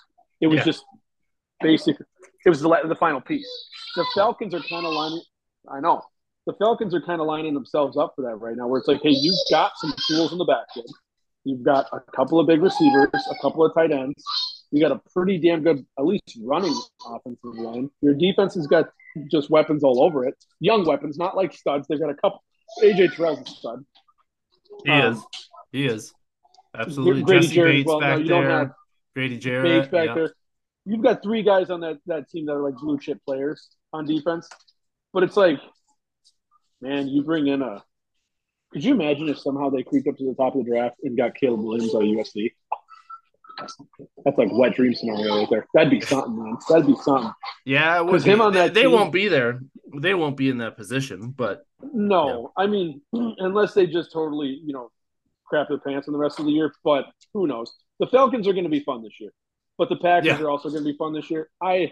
It 0.42 0.48
was 0.48 0.58
yeah. 0.58 0.63
just 0.66 0.84
basic. 1.62 1.96
It 2.46 2.50
was 2.50 2.60
the 2.60 2.70
the 2.88 2.96
final 2.96 3.22
piece. 3.22 3.48
The 3.96 4.06
Falcons 4.13 4.54
are 4.54 4.60
kind 4.60 4.86
of 4.86 4.94
lining. 4.94 5.22
I 5.72 5.80
know 5.80 6.02
the 6.46 6.54
Falcons 6.54 6.94
are 6.94 7.02
kind 7.02 7.22
of 7.22 7.28
lining 7.28 7.54
themselves 7.54 7.96
up 7.98 8.13
for 8.16 8.24
that 8.24 8.36
right 8.36 8.58
now, 8.58 8.68
where 8.68 8.80
it's 8.80 8.88
like, 8.90 9.02
hey, 9.02 9.12
you've 9.12 9.36
got 9.50 9.72
some 9.78 9.94
tools 10.08 10.34
in 10.34 10.38
the 10.38 10.46
backfield. 10.46 10.92
You've 11.46 11.63
got 11.63 11.88
a 11.94 12.00
couple 12.13 12.40
of 12.40 12.48
big 12.48 12.62
receivers, 12.62 13.08
a 13.13 13.36
couple 13.42 13.66
of 13.66 13.74
tight 13.74 13.92
ends. 13.92 14.22
You 14.72 14.82
got 14.82 14.92
a 14.92 15.02
pretty 15.13 15.38
damn 15.38 15.63
good, 15.63 15.86
at 15.98 16.06
least 16.06 16.38
running 16.42 16.75
offensive 17.06 17.56
line. 17.56 17.90
Your 18.02 18.16
defense 18.16 18.56
has 18.56 18.68
got 18.68 18.90
just 19.32 19.50
weapons 19.50 19.84
all 19.84 20.04
over 20.04 20.25
it. 20.25 20.36
Young 20.60 20.86
weapons, 20.86 21.18
not 21.18 21.38
like 21.38 21.54
studs. 21.54 21.88
They've 21.88 22.00
got 22.00 22.10
a 22.10 22.16
couple. 22.16 22.44
AJ 22.82 23.16
Terrell's 23.16 23.42
a 23.42 23.46
stud. 23.46 23.86
He 24.86 24.92
um, 24.92 25.13
is. 25.13 25.24
He 25.72 25.86
is. 25.86 26.13
Absolutely. 26.77 27.24
Grady 27.24 27.42
Jesse 27.42 27.56
Jarrett 27.56 27.74
Bates 27.74 27.88
well. 27.88 28.00
back 28.00 28.20
no, 28.20 28.42
there. 28.42 28.75
Grady 29.15 29.38
Jarrett. 29.38 29.63
Bates 29.63 29.92
back 29.92 30.08
yeah. 30.08 30.13
there. 30.13 30.34
You've 30.86 31.03
got 31.03 31.24
three 31.24 31.44
guys 31.44 31.70
on 31.70 31.82
that, 31.82 31.98
that 32.08 32.30
team 32.30 32.48
that 32.48 32.53
are 32.53 32.63
like 32.63 32.75
blue 32.75 33.00
chip 33.00 33.20
players 33.25 33.70
on 33.94 34.06
defense. 34.06 34.50
But 35.13 35.24
it's 35.24 35.38
like, 35.38 35.60
man, 36.82 37.08
you 37.08 37.24
bring 37.24 37.48
in 37.48 37.62
a. 37.62 37.84
Could 38.72 38.84
you 38.84 38.94
imagine 38.94 39.30
if 39.30 39.38
somehow 39.38 39.70
they 39.70 39.84
creeped 39.84 40.08
up 40.08 40.18
to 40.18 40.25
the 40.25 40.34
top 40.34 40.56
of 40.56 40.65
the 40.65 40.72
draft 40.72 40.96
and 41.03 41.15
got 41.15 41.36
Caleb 41.36 41.62
Williams 41.62 41.94
out 41.94 42.01
of 42.01 42.08
USC? 42.08 42.53
That's 44.25 44.38
like 44.38 44.50
wet 44.51 44.75
dream 44.75 44.93
scenario 44.93 45.39
right 45.39 45.48
there. 45.50 45.67
That'd 45.74 45.91
be 45.91 46.01
something, 46.01 46.36
man. 46.36 46.58
That'd 46.70 46.88
be 46.88 46.96
something. 46.96 47.32
Yeah, 47.65 48.03
because 48.03 48.24
him 48.24 48.41
on 48.41 48.53
that 48.53 48.74
they, 48.74 48.84
team, 48.84 48.91
won't 48.91 49.12
be 49.12 49.27
there. 49.27 49.62
They 49.96 50.13
won't 50.13 50.38
be 50.38 50.50
in 50.50 50.58
that 50.60 50.77
position. 50.77 51.34
But 51.36 51.65
no, 51.82 52.51
yeah. 52.58 52.63
I 52.63 52.67
mean, 52.67 53.01
unless 53.13 53.74
they 53.74 53.88
just 53.88 54.12
totally, 54.12 54.62
you 54.63 54.74
know, 54.74 54.91
crap 55.46 55.67
their 55.67 55.79
pants 55.79 56.08
in 56.08 56.13
the 56.13 56.20
rest 56.20 56.39
of 56.39 56.46
the 56.46 56.51
year. 56.51 56.74
But 56.84 57.05
who 57.34 57.48
knows? 57.48 57.74
The 58.00 58.08
Falcons 58.08 58.48
are 58.48 58.53
going 58.53 58.63
to 58.65 58.70
be 58.70 58.84
fun 58.84 59.03
this 59.03 59.20
year, 59.20 59.32
but 59.77 59.89
the 59.89 59.98
Packers 59.98 60.27
yeah. 60.27 60.41
are 60.41 60.50
also 60.50 60.70
going 60.70 60.84
to 60.84 60.91
be 60.91 60.98
fun 60.98 61.13
this 61.13 61.29
year. 61.29 61.50
I 61.62 61.91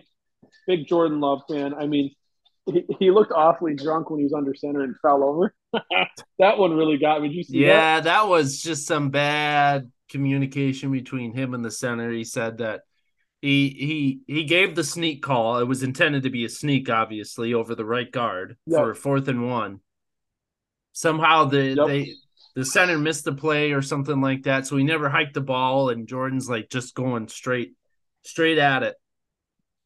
big 0.67 0.87
Jordan 0.87 1.19
Love 1.19 1.41
fan. 1.47 1.73
I 1.73 1.87
mean, 1.87 2.11
he, 2.65 2.85
he 2.99 3.11
looked 3.11 3.31
awfully 3.31 3.75
drunk 3.75 4.09
when 4.09 4.19
he 4.19 4.23
was 4.23 4.33
under 4.33 4.53
center 4.53 4.81
and 4.81 4.95
fell 5.01 5.23
over. 5.23 5.53
that 6.39 6.57
one 6.57 6.73
really 6.73 6.97
got 6.97 7.21
me. 7.21 7.29
Did 7.29 7.37
you 7.37 7.43
see 7.43 7.57
yeah, 7.59 7.95
that? 7.95 8.03
that 8.05 8.27
was 8.27 8.61
just 8.61 8.87
some 8.87 9.09
bad 9.09 9.91
communication 10.11 10.91
between 10.91 11.33
him 11.33 11.53
and 11.53 11.65
the 11.65 11.71
center. 11.71 12.11
He 12.11 12.23
said 12.23 12.59
that 12.59 12.81
he 13.41 13.69
he 13.69 14.33
he 14.33 14.43
gave 14.43 14.75
the 14.75 14.83
sneak 14.83 15.23
call. 15.23 15.57
It 15.57 15.67
was 15.67 15.81
intended 15.81 16.23
to 16.23 16.29
be 16.29 16.45
a 16.45 16.49
sneak, 16.49 16.89
obviously, 16.89 17.53
over 17.53 17.73
the 17.73 17.85
right 17.85 18.11
guard 18.11 18.57
yep. 18.67 18.81
for 18.81 18.93
fourth 18.93 19.27
and 19.27 19.49
one. 19.49 19.79
Somehow 20.93 21.45
the 21.45 21.63
yep. 21.63 21.87
they 21.87 22.13
the 22.55 22.65
center 22.65 22.97
missed 22.97 23.25
the 23.25 23.33
play 23.33 23.71
or 23.71 23.81
something 23.81 24.21
like 24.21 24.43
that, 24.43 24.67
so 24.67 24.77
he 24.77 24.83
never 24.83 25.09
hiked 25.09 25.33
the 25.33 25.41
ball, 25.41 25.89
and 25.89 26.07
Jordan's 26.07 26.49
like 26.49 26.69
just 26.69 26.93
going 26.93 27.27
straight 27.29 27.73
straight 28.23 28.59
at 28.59 28.83
it 28.83 28.95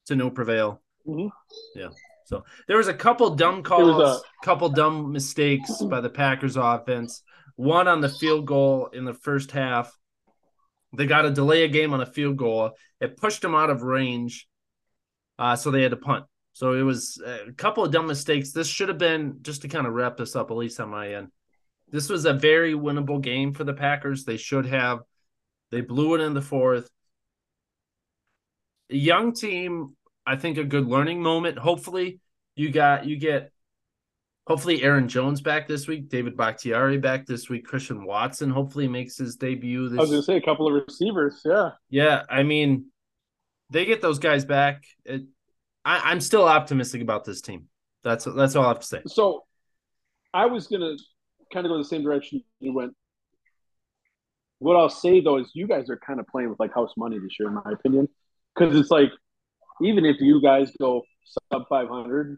to 0.08 0.16
no 0.16 0.30
prevail. 0.30 0.82
Mm-hmm. 1.08 1.28
Yeah. 1.80 1.90
So 2.26 2.44
there 2.68 2.78
was 2.78 2.88
a 2.88 2.94
couple 2.94 3.36
dumb 3.36 3.62
calls, 3.62 4.02
a 4.02 4.46
couple 4.46 4.70
dumb 4.70 5.12
mistakes 5.12 5.82
by 5.84 6.02
the 6.02 6.10
Packers 6.10 6.58
offense. 6.58 7.22
One 7.56 7.88
on 7.88 8.02
the 8.02 8.10
field 8.10 8.48
goal 8.48 8.90
in 8.92 9.06
the 9.06 9.14
first 9.14 9.52
half 9.52 9.96
they 10.96 11.06
got 11.06 11.24
to 11.24 11.32
delay 11.32 11.64
a 11.64 11.68
game 11.68 11.94
on 11.94 12.02
a 12.02 12.06
field 12.06 12.38
goal. 12.38 12.72
It 13.00 13.18
pushed 13.18 13.42
them 13.42 13.56
out 13.56 13.70
of 13.70 13.82
range, 13.82 14.48
uh, 15.38 15.56
so 15.56 15.72
they 15.72 15.82
had 15.82 15.92
to 15.92 15.98
punt. 15.98 16.26
So 16.54 16.74
it 16.74 16.84
was 16.84 17.22
a 17.26 17.52
couple 17.52 17.84
of 17.84 17.92
dumb 17.92 18.08
mistakes. 18.08 18.52
This 18.52 18.68
should 18.68 18.88
have 18.88 18.98
been 18.98 19.40
just 19.42 19.64
to 19.64 19.68
kind 19.68 19.86
of 19.86 19.94
wrap 19.94 20.18
this 20.18 20.36
up, 20.36 20.52
at 20.52 20.58
least 20.58 20.80
on 20.80 20.90
my 20.90 21.16
end. 21.16 21.28
This 21.90 22.10
was 22.10 22.26
a 22.26 22.34
very 22.34 22.74
winnable 22.74 23.22
game 23.22 23.54
for 23.54 23.64
the 23.64 23.74
Packers. 23.74 24.24
They 24.24 24.38
should 24.38 24.66
have. 24.66 25.00
They 25.72 25.82
blew 25.82 26.16
it 26.16 26.22
in 26.22 26.34
the 26.34 26.42
fourth. 26.42 26.90
A 28.90 28.96
young 28.96 29.34
team, 29.34 29.96
I 30.26 30.36
think 30.38 30.58
a 30.58 30.64
good 30.64 30.88
learning 30.88 31.22
moment. 31.22 31.58
Hopefully, 31.58 32.20
you 32.56 32.72
got 32.72 33.06
you 33.06 33.18
get 33.18 33.52
Hopefully, 34.48 34.84
Aaron 34.84 35.08
Jones 35.08 35.42
back 35.42 35.68
this 35.68 35.88
week. 35.88 36.08
David 36.08 36.38
Bakhtiari 36.38 36.98
back 36.98 37.26
this 37.26 37.50
week. 37.50 37.66
Christian 37.66 38.06
Watson 38.06 38.52
hopefully 38.52 38.88
makes 38.88 39.18
his 39.18 39.36
debut. 39.36 39.90
This... 39.90 39.98
I 39.98 40.02
was 40.02 40.12
going 40.12 40.22
to 40.22 40.26
say 40.26 40.38
a 40.38 40.42
couple 40.42 40.68
of 40.68 40.84
receivers. 40.88 41.42
Yeah. 41.44 41.72
Yeah. 41.90 42.24
I 42.30 42.44
mean, 42.44 42.86
they 43.72 43.86
get 43.86 44.02
those 44.02 44.20
guys 44.20 44.46
back. 44.46 44.84
It, 45.04 45.24
I, 45.84 46.12
I'm 46.12 46.22
still 46.22 46.48
optimistic 46.48 47.02
about 47.02 47.26
this 47.26 47.42
team. 47.42 47.66
That's 48.04 48.26
that's 48.26 48.56
all 48.56 48.66
I 48.66 48.68
have 48.68 48.82
to 48.82 48.86
say. 48.86 49.02
So, 49.08 49.46
I 50.32 50.46
was 50.46 50.68
going 50.68 50.82
to 50.82 51.04
kind 51.52 51.66
of 51.66 51.72
go 51.72 51.78
the 51.78 51.84
same 51.84 52.04
direction 52.04 52.44
you 52.60 52.74
went. 52.74 52.94
What 54.60 54.76
I'll 54.76 54.90
say 54.90 55.22
though 55.22 55.38
is, 55.38 55.50
you 55.54 55.68
guys 55.68 55.90
are 55.90 55.98
kind 55.98 56.20
of 56.20 56.28
playing 56.28 56.50
with 56.50 56.60
like 56.60 56.74
house 56.74 56.92
money 56.98 57.18
this 57.18 57.32
year, 57.40 57.50
in 57.50 57.56
my 57.56 57.72
opinion, 57.72 58.08
because 58.54 58.76
it's 58.78 58.92
like 58.92 59.10
even 59.82 60.06
if 60.06 60.18
you 60.20 60.42
guys 60.42 60.72
go 60.80 61.02
sub 61.52 61.64
500, 61.68 62.38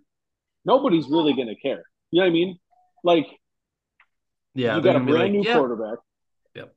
nobody's 0.66 1.08
really 1.10 1.34
going 1.34 1.48
to 1.48 1.56
care. 1.56 1.84
You 2.12 2.22
know 2.22 2.26
what 2.26 2.30
I 2.30 2.34
mean? 2.34 2.60
Like, 3.04 3.28
yeah, 4.54 4.76
you 4.76 4.82
got 4.82 4.96
a 4.96 5.00
brand 5.00 5.14
like, 5.14 5.32
new 5.32 5.44
yeah. 5.44 5.56
quarterback. 5.56 6.00
Yep. 6.56 6.74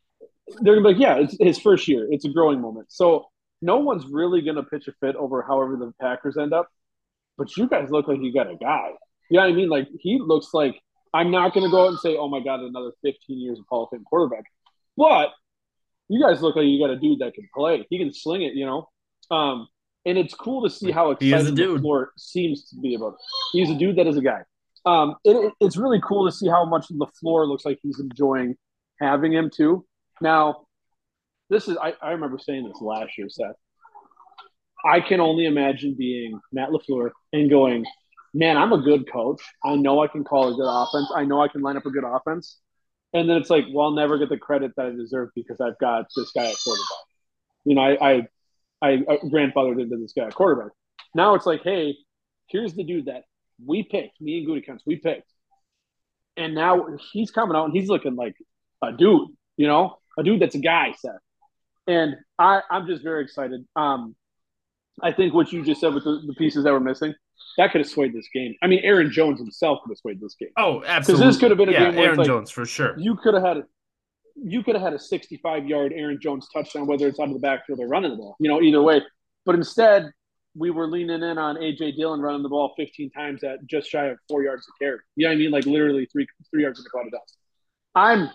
They're 0.61 0.75
gonna 0.75 0.89
be 0.89 0.95
like, 0.95 1.01
yeah, 1.01 1.17
it's 1.17 1.37
his 1.41 1.59
first 1.59 1.89
year. 1.89 2.07
It's 2.11 2.25
a 2.25 2.29
growing 2.29 2.61
moment. 2.61 2.89
So 2.91 3.27
no 3.63 3.79
one's 3.79 4.07
really 4.07 4.43
gonna 4.43 4.63
pitch 4.63 4.89
a 4.89 4.93
fit 5.01 5.17
over 5.17 5.43
however 5.43 5.77
the 5.77 5.93
Packers 6.01 6.37
end 6.37 6.53
up. 6.53 6.69
But 7.39 7.57
you 7.57 7.69
guys 7.69 7.91
look 7.91 8.09
like 8.09 8.19
you 8.21 8.33
got 8.33 8.51
a 8.51 8.57
guy. 8.57 8.91
You 9.31 9.39
know 9.39 9.45
what 9.45 9.53
I 9.53 9.55
mean? 9.55 9.69
Like 9.69 9.89
he 9.99 10.19
looks 10.19 10.49
like 10.53 10.81
I'm 11.15 11.31
not 11.31 11.55
gonna 11.55 11.71
go 11.71 11.85
out 11.85 11.89
and 11.89 11.99
say, 11.99 12.17
oh 12.17 12.29
my 12.29 12.41
god, 12.41 12.61
another 12.61 12.93
15 13.03 13.39
years 13.39 13.59
of 13.59 13.65
Hall 13.69 13.85
of 13.85 13.91
Fame 13.91 14.05
quarterback. 14.05 14.45
But 14.97 15.31
you 16.09 16.21
guys 16.21 16.43
look 16.43 16.57
like 16.57 16.67
you 16.67 16.79
got 16.81 16.91
a 16.91 16.99
dude 16.99 17.21
that 17.21 17.35
can 17.35 17.49
play. 17.55 17.87
He 17.89 17.99
can 17.99 18.13
sling 18.13 18.43
it. 18.43 18.55
You 18.55 18.67
know. 18.67 18.89
Um, 19.31 19.69
and 20.05 20.19
it's 20.19 20.35
cool 20.35 20.63
to 20.63 20.71
see 20.71 20.91
how 20.91 21.13
excited 21.13 21.55
LaFleur 21.55 22.07
seems 22.17 22.69
to 22.71 22.77
be 22.81 22.95
about 22.95 23.15
it. 23.15 23.21
He's 23.53 23.71
a 23.71 23.75
dude 23.75 23.97
that 23.97 24.07
is 24.07 24.17
a 24.17 24.23
guy 24.23 24.41
um, 24.87 25.17
it, 25.25 25.53
it's 25.61 25.77
really 25.77 26.01
cool 26.03 26.27
to 26.27 26.33
see 26.33 26.49
how 26.49 26.65
much 26.65 26.89
LaFleur 26.89 27.47
looks 27.47 27.65
like 27.65 27.79
he's 27.83 28.01
enjoying 28.01 28.57
having 29.01 29.33
him 29.33 29.51
too. 29.55 29.85
Now, 30.21 30.67
this 31.49 31.69
is 31.69 31.77
I, 31.77 31.95
I 32.01 32.13
remember 32.13 32.39
saying 32.39 32.67
this 32.67 32.81
last 32.81 33.19
year, 33.19 33.29
Seth. 33.29 33.57
I 34.85 35.01
can 35.01 35.21
only 35.21 35.47
imagine 35.47 35.95
being 35.99 36.41
Matt 36.53 36.71
LaFleur 36.71 37.11
and 37.33 37.51
going, 37.51 37.85
man, 38.33 38.57
I'm 38.57 38.73
a 38.73 38.79
good 38.81 39.11
coach. 39.11 39.43
I 39.65 39.77
know 39.77 40.03
I 40.03 40.07
can 40.07 40.25
call 40.25 40.53
a 40.53 40.57
good 40.57 40.69
offense. 40.69 41.11
I 41.15 41.25
know 41.25 41.43
I 41.43 41.49
can 41.49 41.61
line 41.61 41.77
up 41.77 41.87
a 41.87 41.91
good 41.91 42.05
offense. 42.05 42.59
And 43.13 43.29
then 43.29 43.37
it's 43.37 43.51
like, 43.51 43.65
well, 43.73 43.87
I'll 43.87 43.93
never 43.93 44.19
get 44.19 44.29
the 44.29 44.39
credit 44.39 44.73
that 44.77 44.87
I 44.87 44.91
deserve 44.91 45.31
because 45.35 45.61
I've 45.61 45.79
got 45.79 46.07
this 46.17 46.31
guy 46.33 46.47
at 46.47 46.57
quarterback. 46.65 46.87
You 47.65 47.75
know, 47.75 47.83
I 47.83 48.29
I, 48.83 48.93
I 49.09 49.17
grandfathered 49.25 49.81
into 49.81 49.97
this 49.99 50.13
guy 50.17 50.27
at 50.27 50.35
quarterback. 50.35 50.73
Now 51.15 51.35
it's 51.35 51.45
like, 51.45 51.63
hey, 51.63 51.97
here's 52.47 52.75
the 52.75 52.85
dude 52.85 53.07
that 53.07 53.25
we 53.65 53.83
picked, 53.83 54.21
me 54.21 54.39
and 54.39 54.49
Gutekunst, 54.49 54.81
we 54.87 54.97
picked. 54.97 55.31
And 56.37 56.55
now 56.55 56.87
he's 57.13 57.31
coming 57.31 57.57
out 57.57 57.67
and 57.67 57.75
he's 57.75 57.89
looking 57.89 58.17
like 58.17 58.35
a 58.83 58.93
dude, 58.93 59.29
you 59.57 59.67
know, 59.67 59.97
a 60.19 60.23
dude 60.23 60.41
that's 60.41 60.55
a 60.55 60.61
guy, 60.61 60.95
Seth. 60.99 61.13
And 61.87 62.17
I, 62.39 62.63
I'm 62.71 62.87
just 62.87 63.03
very 63.03 63.25
excited. 63.25 63.67
Um, 63.77 64.15
I 65.03 65.13
think 65.13 65.35
what 65.35 65.53
you 65.53 65.65
just 65.65 65.81
said 65.81 65.95
with 65.95 66.05
the, 66.05 66.23
the 66.27 66.35
pieces 66.35 66.65
that 66.65 66.73
were 66.73 66.81
missing, 66.81 67.15
that 67.57 67.73
could 67.73 67.81
have 67.81 67.91
swayed 67.91 68.15
this 68.15 68.29
game. 68.33 68.55
I 68.63 68.67
mean, 68.67 68.81
Aaron 68.83 69.11
Jones 69.11 69.41
himself 69.41 69.81
could 69.83 69.91
have 69.91 69.99
swayed 69.99 70.21
this 70.21 70.35
game. 70.39 70.51
Oh, 70.57 70.83
absolutely. 70.87 71.25
Because 71.25 71.35
this 71.35 71.41
could 71.41 71.51
have 71.51 71.59
been 71.59 71.69
a 71.69 71.73
yeah, 71.73 71.85
game 71.87 71.97
where 71.97 72.05
Aaron 72.07 72.19
like, 72.19 72.27
Jones 72.27 72.51
for 72.51 72.65
sure. 72.67 72.99
You 72.99 73.17
could 73.17 73.35
have 73.35 73.43
had 73.43 73.57
a, 73.59 73.63
you 74.37 74.63
could 74.63 74.75
have 74.75 74.83
had 74.83 74.93
a 74.93 74.99
65 74.99 75.67
yard 75.67 75.93
Aaron 75.95 76.19
Jones 76.21 76.49
touchdown, 76.53 76.87
whether 76.87 77.07
it's 77.07 77.19
out 77.19 77.29
of 77.29 77.35
the 77.35 77.41
backfield 77.41 77.81
or 77.81 77.89
running 77.89 78.11
the 78.13 78.17
ball. 78.17 78.37
You 78.41 78.49
know, 78.49 78.61
either 78.61 78.83
way. 78.83 79.03
But 79.45 79.55
instead, 79.55 80.11
we 80.57 80.71
were 80.71 80.87
leaning 80.87 81.23
in 81.23 81.39
on 81.39 81.57
AJ 81.57 81.97
Dillon 81.97 82.21
running 82.21 82.43
the 82.43 82.49
ball 82.49 82.75
15 82.77 83.11
times 83.11 83.45
at 83.45 83.65
just 83.67 83.89
shy 83.89 84.07
of 84.07 84.19
four 84.29 84.43
yards 84.43 84.67
of 84.69 84.75
carry. 84.81 84.99
You 85.17 85.27
know 85.27 85.31
what 85.31 85.35
I 85.35 85.39
mean? 85.39 85.51
Like 85.51 85.67
literally 85.67 86.07
three 86.07 86.27
three 86.51 86.63
yards 86.63 86.79
in 86.79 86.85
the 86.85 86.91
cloud 86.91 87.07
of 87.07 87.13
dust. 87.13 87.37
I'm 87.95 88.31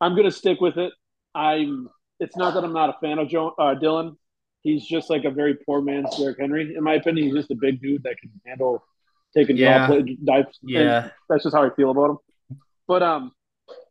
I'm 0.00 0.16
gonna 0.16 0.30
stick 0.30 0.60
with 0.60 0.78
it. 0.78 0.92
I'm. 1.34 1.88
It's 2.18 2.36
not 2.36 2.52
that 2.54 2.64
I'm 2.64 2.74
not 2.74 2.90
a 2.90 2.96
fan 3.00 3.18
of 3.18 3.28
Joe, 3.28 3.54
uh, 3.58 3.74
Dillon. 3.74 4.16
He's 4.62 4.86
just 4.86 5.08
like 5.08 5.24
a 5.24 5.30
very 5.30 5.54
poor 5.54 5.80
man's 5.80 6.14
Derrick 6.18 6.38
Henry, 6.38 6.74
in 6.76 6.84
my 6.84 6.94
opinion. 6.94 7.28
He's 7.28 7.34
just 7.34 7.50
a 7.50 7.54
big 7.54 7.80
dude 7.80 8.02
that 8.02 8.18
can 8.18 8.30
handle 8.46 8.84
taking 9.34 9.56
yeah. 9.56 9.86
play, 9.86 10.18
dives. 10.22 10.58
Yeah, 10.62 11.10
that's 11.30 11.44
just 11.44 11.56
how 11.56 11.64
I 11.64 11.70
feel 11.74 11.90
about 11.90 12.10
him. 12.10 12.58
But 12.86 13.02
um, 13.02 13.32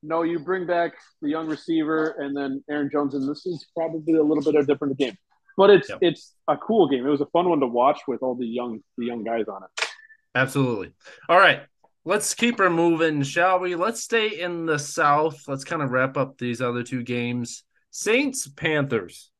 no, 0.04 0.22
you 0.22 0.38
bring 0.38 0.68
back 0.68 0.94
the 1.24 1.30
young 1.30 1.48
receiver 1.48 2.16
and 2.20 2.38
then 2.38 2.64
Aaron 2.70 2.90
Jones, 2.92 3.16
and 3.16 3.28
this 3.28 3.48
is 3.48 3.66
probably 3.76 4.16
a 4.16 4.24
little 4.24 4.44
bit 4.44 4.56
of 4.56 4.64
a 4.64 4.68
different 4.68 4.98
game 4.98 5.18
but 5.60 5.70
it's 5.70 5.90
yep. 5.90 6.00
it's 6.02 6.36
a 6.48 6.56
cool 6.56 6.88
game. 6.88 7.06
It 7.06 7.10
was 7.10 7.20
a 7.20 7.26
fun 7.26 7.50
one 7.50 7.60
to 7.60 7.68
watch 7.68 8.00
with 8.08 8.24
all 8.24 8.34
the 8.34 8.48
young 8.48 8.80
the 8.98 9.06
young 9.06 9.26
guys 9.26 9.44
on 9.50 9.62
it. 9.64 9.88
Absolutely. 10.34 10.94
All 11.28 11.38
right, 11.38 11.64
let's 12.06 12.34
keep 12.34 12.60
her 12.60 12.70
moving, 12.70 13.24
shall 13.24 13.60
we? 13.60 13.76
Let's 13.76 14.02
stay 14.02 14.40
in 14.40 14.66
the 14.66 14.80
South. 14.80 15.44
Let's 15.50 15.66
kind 15.66 15.82
of 15.82 15.92
wrap 15.92 16.16
up 16.16 16.38
these 16.38 16.62
other 16.62 16.82
two 16.82 17.04
games. 17.04 17.66
Saints 17.92 18.48
Panthers 18.48 19.32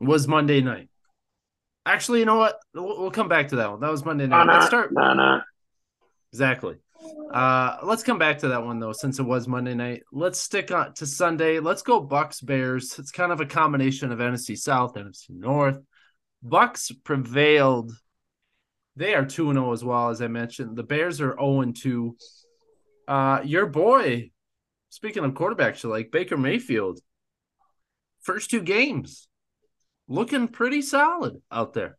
was 0.00 0.26
Monday 0.26 0.62
night. 0.62 0.88
Actually, 1.84 2.20
you 2.20 2.24
know 2.24 2.38
what? 2.38 2.58
We'll, 2.72 2.98
we'll 2.98 3.10
come 3.10 3.28
back 3.28 3.48
to 3.48 3.56
that 3.56 3.70
one. 3.70 3.80
That 3.80 3.90
was 3.90 4.02
Monday 4.02 4.26
night. 4.26 4.46
Let's 4.46 4.66
start. 4.66 4.94
Nah, 4.94 5.12
nah. 5.12 5.40
Exactly. 6.32 6.76
Uh, 7.32 7.78
let's 7.82 8.02
come 8.02 8.18
back 8.18 8.38
to 8.38 8.48
that 8.48 8.64
one 8.64 8.78
though, 8.78 8.92
since 8.92 9.18
it 9.18 9.24
was 9.24 9.48
Monday 9.48 9.74
night. 9.74 10.02
Let's 10.12 10.38
stick 10.38 10.70
on 10.70 10.94
to 10.94 11.06
Sunday. 11.06 11.58
Let's 11.58 11.82
go 11.82 12.00
Bucks 12.00 12.40
Bears. 12.40 12.98
It's 12.98 13.10
kind 13.10 13.32
of 13.32 13.40
a 13.40 13.46
combination 13.46 14.12
of 14.12 14.20
NFC 14.20 14.56
South, 14.56 14.94
NFC 14.94 15.30
North. 15.30 15.78
Bucks 16.42 16.92
prevailed. 16.92 17.92
They 18.96 19.14
are 19.14 19.24
2 19.24 19.52
0 19.52 19.72
as 19.72 19.82
well, 19.82 20.10
as 20.10 20.22
I 20.22 20.28
mentioned. 20.28 20.76
The 20.76 20.84
Bears 20.84 21.20
are 21.20 21.36
0 21.36 21.72
2. 21.72 22.16
Uh, 23.08 23.40
your 23.44 23.66
boy, 23.66 24.30
speaking 24.90 25.24
of 25.24 25.32
quarterbacks, 25.32 25.88
like 25.88 26.12
Baker 26.12 26.36
Mayfield, 26.36 27.00
first 28.22 28.50
two 28.50 28.62
games, 28.62 29.28
looking 30.08 30.48
pretty 30.48 30.82
solid 30.82 31.42
out 31.50 31.74
there. 31.74 31.98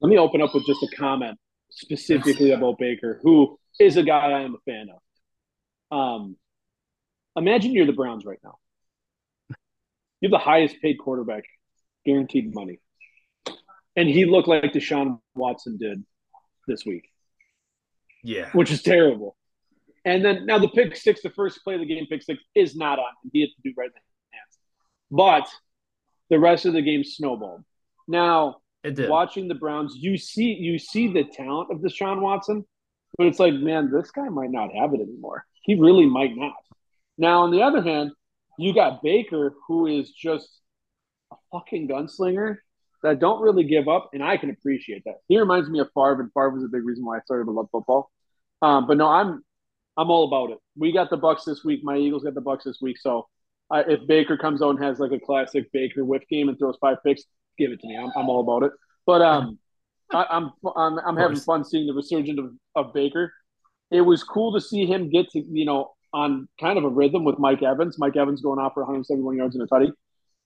Let 0.00 0.10
me 0.10 0.18
open 0.18 0.42
up 0.42 0.54
with 0.54 0.66
just 0.66 0.82
a 0.82 0.96
comment 0.96 1.38
specifically 1.70 2.52
about 2.52 2.78
Baker, 2.78 3.20
who 3.22 3.58
is 3.80 3.96
a 3.96 4.02
guy 4.02 4.30
I 4.30 4.40
am 4.42 4.54
a 4.54 4.70
fan 4.70 4.88
of. 4.90 5.96
Um, 5.96 6.36
imagine 7.36 7.72
you're 7.72 7.86
the 7.86 7.92
Browns 7.92 8.24
right 8.24 8.38
now. 8.42 8.56
You 10.20 10.28
have 10.28 10.30
the 10.30 10.38
highest 10.38 10.76
paid 10.80 10.98
quarterback, 10.98 11.44
guaranteed 12.06 12.54
money, 12.54 12.80
and 13.96 14.08
he 14.08 14.24
looked 14.24 14.48
like 14.48 14.72
Deshaun 14.72 15.20
Watson 15.34 15.76
did 15.76 16.04
this 16.66 16.84
week. 16.86 17.08
Yeah, 18.22 18.50
which 18.52 18.70
is 18.70 18.82
terrible. 18.82 19.36
And 20.04 20.24
then 20.24 20.46
now 20.46 20.58
the 20.58 20.68
pick 20.68 20.96
six, 20.96 21.22
the 21.22 21.30
first 21.30 21.62
play 21.64 21.74
of 21.74 21.80
the 21.80 21.86
game, 21.86 22.06
pick 22.06 22.22
six 22.22 22.42
is 22.54 22.74
not 22.76 22.98
on 22.98 23.06
him. 23.22 23.30
He 23.32 23.40
had 23.40 23.48
to 23.48 23.62
do 23.62 23.74
right 23.76 23.86
in 23.86 23.92
the 23.92 24.36
hands, 24.36 24.58
but 25.10 25.48
the 26.30 26.38
rest 26.38 26.66
of 26.66 26.72
the 26.72 26.82
game 26.82 27.04
snowballed. 27.04 27.64
Now. 28.08 28.58
Watching 29.08 29.48
the 29.48 29.54
Browns, 29.54 29.96
you 29.96 30.18
see 30.18 30.52
you 30.60 30.78
see 30.78 31.10
the 31.10 31.24
talent 31.24 31.70
of 31.72 31.78
Deshaun 31.78 32.20
Watson, 32.20 32.66
but 33.16 33.26
it's 33.26 33.38
like, 33.38 33.54
man, 33.54 33.90
this 33.90 34.10
guy 34.10 34.28
might 34.28 34.50
not 34.50 34.74
have 34.74 34.92
it 34.94 35.00
anymore. 35.00 35.44
He 35.62 35.74
really 35.74 36.06
might 36.06 36.36
not. 36.36 36.54
Now, 37.16 37.42
on 37.42 37.50
the 37.50 37.62
other 37.62 37.82
hand, 37.82 38.12
you 38.58 38.74
got 38.74 39.02
Baker, 39.02 39.54
who 39.66 39.86
is 39.86 40.10
just 40.10 40.48
a 41.32 41.36
fucking 41.52 41.88
gunslinger 41.88 42.56
that 43.02 43.20
don't 43.20 43.42
really 43.42 43.64
give 43.64 43.88
up, 43.88 44.10
and 44.12 44.22
I 44.22 44.36
can 44.36 44.50
appreciate 44.50 45.02
that. 45.04 45.16
He 45.28 45.38
reminds 45.38 45.68
me 45.68 45.78
of 45.80 45.88
Favre, 45.94 46.20
and 46.20 46.32
Favre 46.32 46.50
was 46.50 46.64
a 46.64 46.68
big 46.68 46.84
reason 46.84 47.04
why 47.04 47.18
I 47.18 47.20
started 47.20 47.44
to 47.44 47.50
love 47.50 47.68
football. 47.70 48.10
Um, 48.62 48.86
but 48.86 48.96
no, 48.96 49.08
I'm 49.08 49.42
I'm 49.96 50.10
all 50.10 50.24
about 50.24 50.50
it. 50.50 50.58
We 50.76 50.92
got 50.92 51.10
the 51.10 51.16
Bucks 51.16 51.44
this 51.44 51.64
week. 51.64 51.80
My 51.84 51.96
Eagles 51.96 52.24
got 52.24 52.34
the 52.34 52.40
Bucks 52.40 52.64
this 52.64 52.78
week. 52.80 52.98
So 52.98 53.28
uh, 53.70 53.84
if 53.86 54.06
Baker 54.06 54.36
comes 54.36 54.62
out 54.62 54.70
and 54.70 54.82
has 54.82 54.98
like 54.98 55.12
a 55.12 55.20
classic 55.20 55.70
Baker 55.72 56.04
whiff 56.04 56.22
game 56.28 56.48
and 56.48 56.58
throws 56.58 56.76
five 56.80 56.98
picks, 57.04 57.22
give 57.58 57.70
it 57.70 57.80
to 57.80 57.86
me. 57.86 57.96
I'm, 57.96 58.10
I'm 58.16 58.28
all 58.28 58.40
about 58.40 58.66
it. 58.66 58.72
But 59.06 59.22
um, 59.22 59.58
I, 60.14 60.36
am 60.36 60.52
I'm 60.64 60.72
I'm, 60.76 60.98
I'm 61.06 61.16
having 61.16 61.36
fun 61.36 61.64
seeing 61.64 61.86
the 61.86 61.94
resurgence 61.94 62.38
of, 62.38 62.52
of 62.74 62.94
Baker. 62.94 63.32
It 63.90 64.00
was 64.00 64.22
cool 64.22 64.52
to 64.54 64.60
see 64.60 64.86
him 64.86 65.10
get 65.10 65.30
to 65.30 65.40
you 65.40 65.64
know 65.64 65.92
on 66.12 66.48
kind 66.60 66.78
of 66.78 66.84
a 66.84 66.88
rhythm 66.88 67.24
with 67.24 67.38
Mike 67.38 67.62
Evans. 67.62 67.98
Mike 67.98 68.16
Evans 68.16 68.40
going 68.40 68.58
off 68.58 68.74
for 68.74 68.82
171 68.82 69.36
yards 69.36 69.56
in 69.56 69.62
a 69.62 69.66
tutty. 69.66 69.92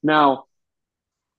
Now, 0.03 0.45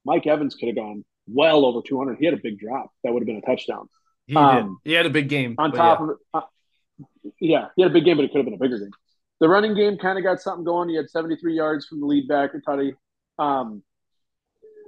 Mike 0.05 0.27
Evans 0.27 0.55
could 0.55 0.67
have 0.67 0.75
gone 0.75 1.03
well 1.27 1.65
over 1.65 1.81
200. 1.86 2.17
He 2.19 2.25
had 2.25 2.33
a 2.33 2.41
big 2.41 2.59
drop 2.59 2.91
that 3.03 3.12
would 3.12 3.21
have 3.21 3.27
been 3.27 3.38
a 3.38 3.41
touchdown. 3.41 3.89
He 4.27 4.36
um, 4.36 4.79
did. 4.83 4.91
He 4.91 4.95
had 4.95 5.05
a 5.05 5.09
big 5.09 5.29
game. 5.29 5.55
On 5.57 5.71
top 5.71 6.00
yeah. 6.00 6.03
of 6.03 6.09
it, 6.12 6.17
uh, 6.33 6.41
yeah, 7.39 7.67
he 7.75 7.81
had 7.81 7.91
a 7.91 7.93
big 7.93 8.05
game, 8.05 8.17
but 8.17 8.25
it 8.25 8.31
could 8.31 8.38
have 8.38 8.45
been 8.45 8.53
a 8.53 8.57
bigger 8.57 8.77
game. 8.77 8.91
The 9.39 9.50
running 9.50 9.74
game 9.74 9.98
kind 9.98 10.17
of 10.17 10.24
got 10.24 10.41
something 10.41 10.65
going. 10.65 10.89
He 10.89 10.95
had 10.95 11.09
73 11.09 11.55
yards 11.55 11.88
from 11.88 12.01
the 12.01 12.05
lead 12.05 12.27
back 12.27 12.53
and 12.53 12.63
tutty. 12.63 12.93
Um, 13.38 13.83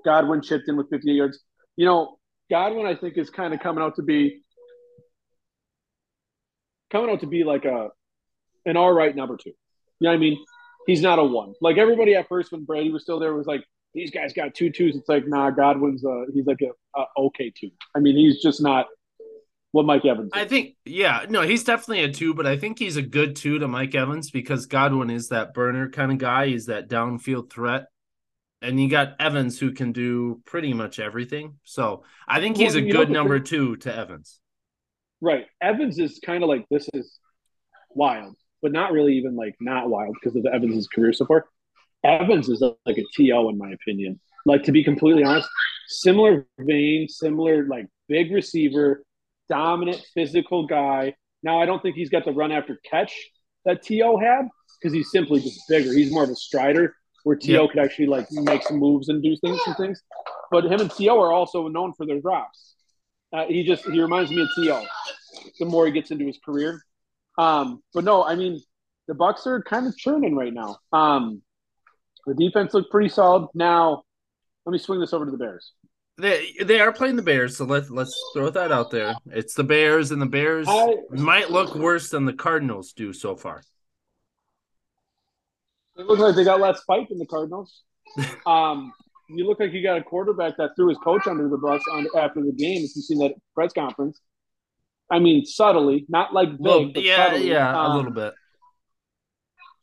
Godwin 0.03 0.41
chipped 0.41 0.67
in 0.67 0.77
with 0.77 0.89
58 0.89 1.13
yards. 1.13 1.39
You 1.77 1.86
know, 1.86 2.17
Godwin, 2.51 2.86
I 2.86 2.96
think, 2.96 3.17
is 3.17 3.29
kind 3.29 3.53
of 3.53 3.62
coming 3.62 3.81
out 3.81 3.96
to 3.96 4.03
be 4.03 4.43
coming 6.91 7.10
out 7.10 7.22
to 7.22 7.27
be 7.27 7.46
like 7.46 7.63
a 7.63 7.89
an 8.65 8.75
all 8.77 8.91
right 8.91 9.15
number 9.15 9.38
two. 9.38 9.51
You 9.51 9.55
know 10.01 10.10
what 10.10 10.15
I 10.15 10.20
mean? 10.20 10.46
He's 10.86 11.01
not 11.01 11.17
a 11.17 11.24
one. 11.24 11.53
Like 11.62 11.77
everybody 11.77 12.13
at 12.13 12.27
first 12.27 12.51
when 12.51 12.65
Brady 12.65 12.91
was 12.91 13.03
still 13.03 13.20
there 13.20 13.34
was 13.34 13.48
like, 13.48 13.63
these 13.93 14.12
guys 14.12 14.34
got 14.34 14.53
two 14.53 14.70
twos. 14.70 14.96
It's 14.98 15.08
like, 15.08 15.27
nah, 15.27 15.50
Godwin's 15.50 16.03
uh 16.03 16.25
he's 16.34 16.46
like 16.46 16.62
a, 16.62 17.00
a 17.00 17.05
okay 17.17 17.53
two. 17.58 17.72
I 17.96 18.00
mean, 18.00 18.17
he's 18.17 18.41
just 18.41 18.62
not 18.62 18.88
what 19.72 19.86
Mike 19.86 20.03
Evans. 20.03 20.34
Is. 20.36 20.41
I 20.41 20.46
think, 20.46 20.75
yeah, 20.84 21.25
no, 21.29 21.43
he's 21.43 21.63
definitely 21.63 22.03
a 22.03 22.11
two, 22.11 22.33
but 22.33 22.46
I 22.46 22.57
think 22.57 22.77
he's 22.77 22.98
a 22.98 23.01
good 23.01 23.37
two 23.37 23.59
to 23.59 23.70
Mike 23.70 23.96
Evans 23.96 24.29
because 24.29 24.66
Godwin 24.66 25.09
is 25.09 25.29
that 25.29 25.53
burner 25.53 25.90
kind 25.90 26.11
of 26.11 26.18
guy. 26.18 26.48
He's 26.48 26.66
that 26.66 26.90
downfield 26.90 27.50
threat 27.50 27.85
and 28.61 28.79
you 28.79 28.89
got 28.89 29.15
Evans 29.19 29.59
who 29.59 29.71
can 29.71 29.91
do 29.91 30.41
pretty 30.45 30.74
much 30.74 31.00
everything. 31.00 31.55
So 31.63 32.03
I 32.27 32.39
think 32.39 32.57
he's 32.57 32.75
well, 32.75 32.83
a 32.83 32.91
good 32.91 33.09
number 33.09 33.39
thing, 33.39 33.45
two 33.45 33.75
to 33.77 33.95
Evans. 33.95 34.39
Right. 35.19 35.45
Evans 35.61 35.97
is 36.00 36.19
kind 36.24 36.43
of 36.43 36.50
like 36.50 36.65
this 36.69 36.87
is 36.93 37.19
wild, 37.89 38.35
but 38.61 38.71
not 38.71 38.91
really 38.91 39.17
even 39.17 39.35
like 39.35 39.55
not 39.59 39.89
wild 39.89 40.15
because 40.21 40.35
of 40.35 40.45
Evans' 40.45 40.87
career 40.87 41.13
so 41.13 41.25
far. 41.25 41.45
Evans 42.03 42.50
is 42.50 42.61
like 42.61 42.97
a 42.97 43.05
TO 43.15 43.50
in 43.50 43.57
my 43.57 43.71
opinion. 43.71 44.19
Like 44.45 44.63
to 44.63 44.71
be 44.71 44.83
completely 44.83 45.24
honest, 45.24 45.50
similar 45.87 46.47
vein, 46.59 47.07
similar 47.07 47.67
like 47.67 47.87
big 48.07 48.31
receiver, 48.31 49.03
dominant 49.50 50.01
physical 50.13 50.67
guy. 50.67 51.15
Now 51.43 51.61
I 51.61 51.65
don't 51.65 51.81
think 51.81 51.95
he's 51.95 52.09
got 52.09 52.25
the 52.25 52.31
run 52.31 52.51
after 52.51 52.79
catch 52.89 53.13
that 53.65 53.83
TO 53.83 54.17
had 54.17 54.47
because 54.79 54.93
he's 54.93 55.11
simply 55.11 55.39
just 55.41 55.61
bigger. 55.69 55.93
He's 55.93 56.11
more 56.11 56.24
of 56.24 56.29
a 56.29 56.35
strider 56.35 56.95
where 57.24 57.36
TO 57.36 57.68
could 57.70 57.79
actually 57.79 58.07
like 58.07 58.31
make 58.31 58.64
some 58.64 58.77
moves 58.77 59.10
and 59.10 59.22
do 59.22 59.36
things 59.38 59.60
and 59.66 59.75
things. 59.77 60.01
But 60.50 60.66
him 60.66 60.81
and 60.81 60.92
TO 60.92 61.10
are 61.10 61.31
also 61.31 61.68
known 61.68 61.94
for 61.94 62.05
their 62.05 62.20
drops. 62.20 62.75
Uh, 63.34 63.46
he 63.46 63.64
just 63.64 63.86
he 63.86 64.01
reminds 64.01 64.31
me 64.31 64.42
of 64.42 64.50
TO. 64.55 64.86
The 65.60 65.66
more 65.66 65.86
he 65.86 65.92
gets 65.92 66.12
into 66.12 66.25
his 66.25 66.38
career, 66.44 66.84
um, 67.38 67.81
but 67.94 68.03
no, 68.03 68.24
I 68.24 68.36
mean 68.36 68.62
the 69.07 69.14
Bucks 69.14 69.48
are 69.48 69.62
kind 69.62 69.88
of 69.88 69.98
churning 69.98 70.36
right 70.36 70.53
now. 70.53 70.77
Um, 70.92 71.42
the 72.25 72.34
defense 72.34 72.74
looked 72.74 72.92
pretty 72.92 73.10
solid. 73.10 73.50
Now, 73.53 74.03
let 74.66 74.74
me 74.74 74.79
swing 74.79 75.00
this 75.00 75.14
over 75.14 75.25
to 75.25 75.31
the 75.31 75.38
Bears. 75.38 75.74
They 76.18 76.53
they 76.64 76.79
are 76.79 76.92
playing 76.92 77.16
the 77.16 77.22
Bears, 77.22 77.57
so 77.57 77.66
let's 77.66 77.90
let's 77.90 78.14
throw 78.34 78.50
that 78.51 78.72
out 78.72 78.92
there. 78.92 79.16
It's 79.27 79.53
the 79.53 79.64
Bears, 79.64 80.12
and 80.12 80.22
the 80.22 80.27
Bears 80.27 80.68
I, 80.70 80.98
might 81.10 81.50
look 81.50 81.74
worse 81.74 82.10
than 82.10 82.25
the 82.25 82.34
Cardinals 82.34 82.94
do 82.94 83.14
so 83.14 83.36
far. 83.36 83.64
It 86.01 86.07
looks 86.07 86.20
like 86.20 86.35
they 86.35 86.44
got 86.44 86.59
less 86.59 86.81
fight 86.83 87.09
than 87.09 87.20
the 87.20 87.27
Cardinals. 87.27 87.83
Um, 88.46 88.92
you 89.29 89.46
look 89.46 89.59
like 89.59 89.72
you 89.72 89.83
got 89.83 89.98
a 89.98 90.03
quarterback 90.03 90.57
that 90.57 90.72
threw 90.75 90.90
his 90.90 90.98
coach 90.98 91.27
under 91.27 91.48
the 91.48 91.57
bus 91.57 91.81
on, 91.94 92.07
after 92.18 92.42
the 92.42 92.51
game. 92.51 92.77
If 92.77 92.96
you've 92.96 93.05
seen 93.05 93.20
that 93.20 93.33
press 93.53 93.72
conference, 93.72 94.20
I 95.09 95.20
mean, 95.20 95.46
subtly, 95.46 96.05
not 96.09 96.33
like 96.33 96.50
big, 96.50 96.59
little, 96.59 96.92
yeah, 96.96 97.27
subtly. 97.29 97.50
yeah, 97.50 97.70
um, 97.70 97.92
a 97.92 97.96
little 97.96 98.11
bit. 98.11 98.33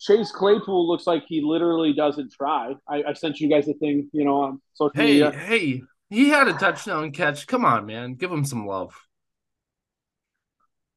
Chase 0.01 0.33
Claypool 0.33 0.89
looks 0.89 1.07
like 1.07 1.25
he 1.29 1.41
literally 1.41 1.93
doesn't 1.93 2.33
try. 2.33 2.75
I, 2.89 3.05
I 3.09 3.13
sent 3.13 3.41
you 3.41 3.49
guys 3.49 3.69
a 3.69 3.75
thing, 3.75 4.11
you 4.13 4.25
know, 4.25 4.43
on 4.43 4.61
social 4.75 4.93
hey, 4.95 5.07
media. 5.07 5.31
Hey, 5.33 5.83
he 6.11 6.29
had 6.29 6.49
a 6.49 6.53
touchdown 6.55 7.13
catch. 7.13 7.47
Come 7.47 7.65
on, 7.65 7.87
man, 7.87 8.15
give 8.15 8.33
him 8.33 8.45
some 8.45 8.67
love. 8.67 8.95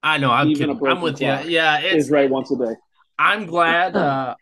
I 0.03 0.17
know, 0.17 0.31
I'm 0.31 0.49
Even 0.49 0.77
kidding. 0.77 0.87
I'm 0.87 1.01
with 1.01 1.21
you. 1.21 1.27
Yeah, 1.27 1.79
it's 1.79 2.09
right 2.09 2.29
once 2.29 2.51
a 2.51 2.57
day. 2.57 2.75
I'm 3.19 3.45
glad. 3.45 3.95
Uh, 3.95 4.35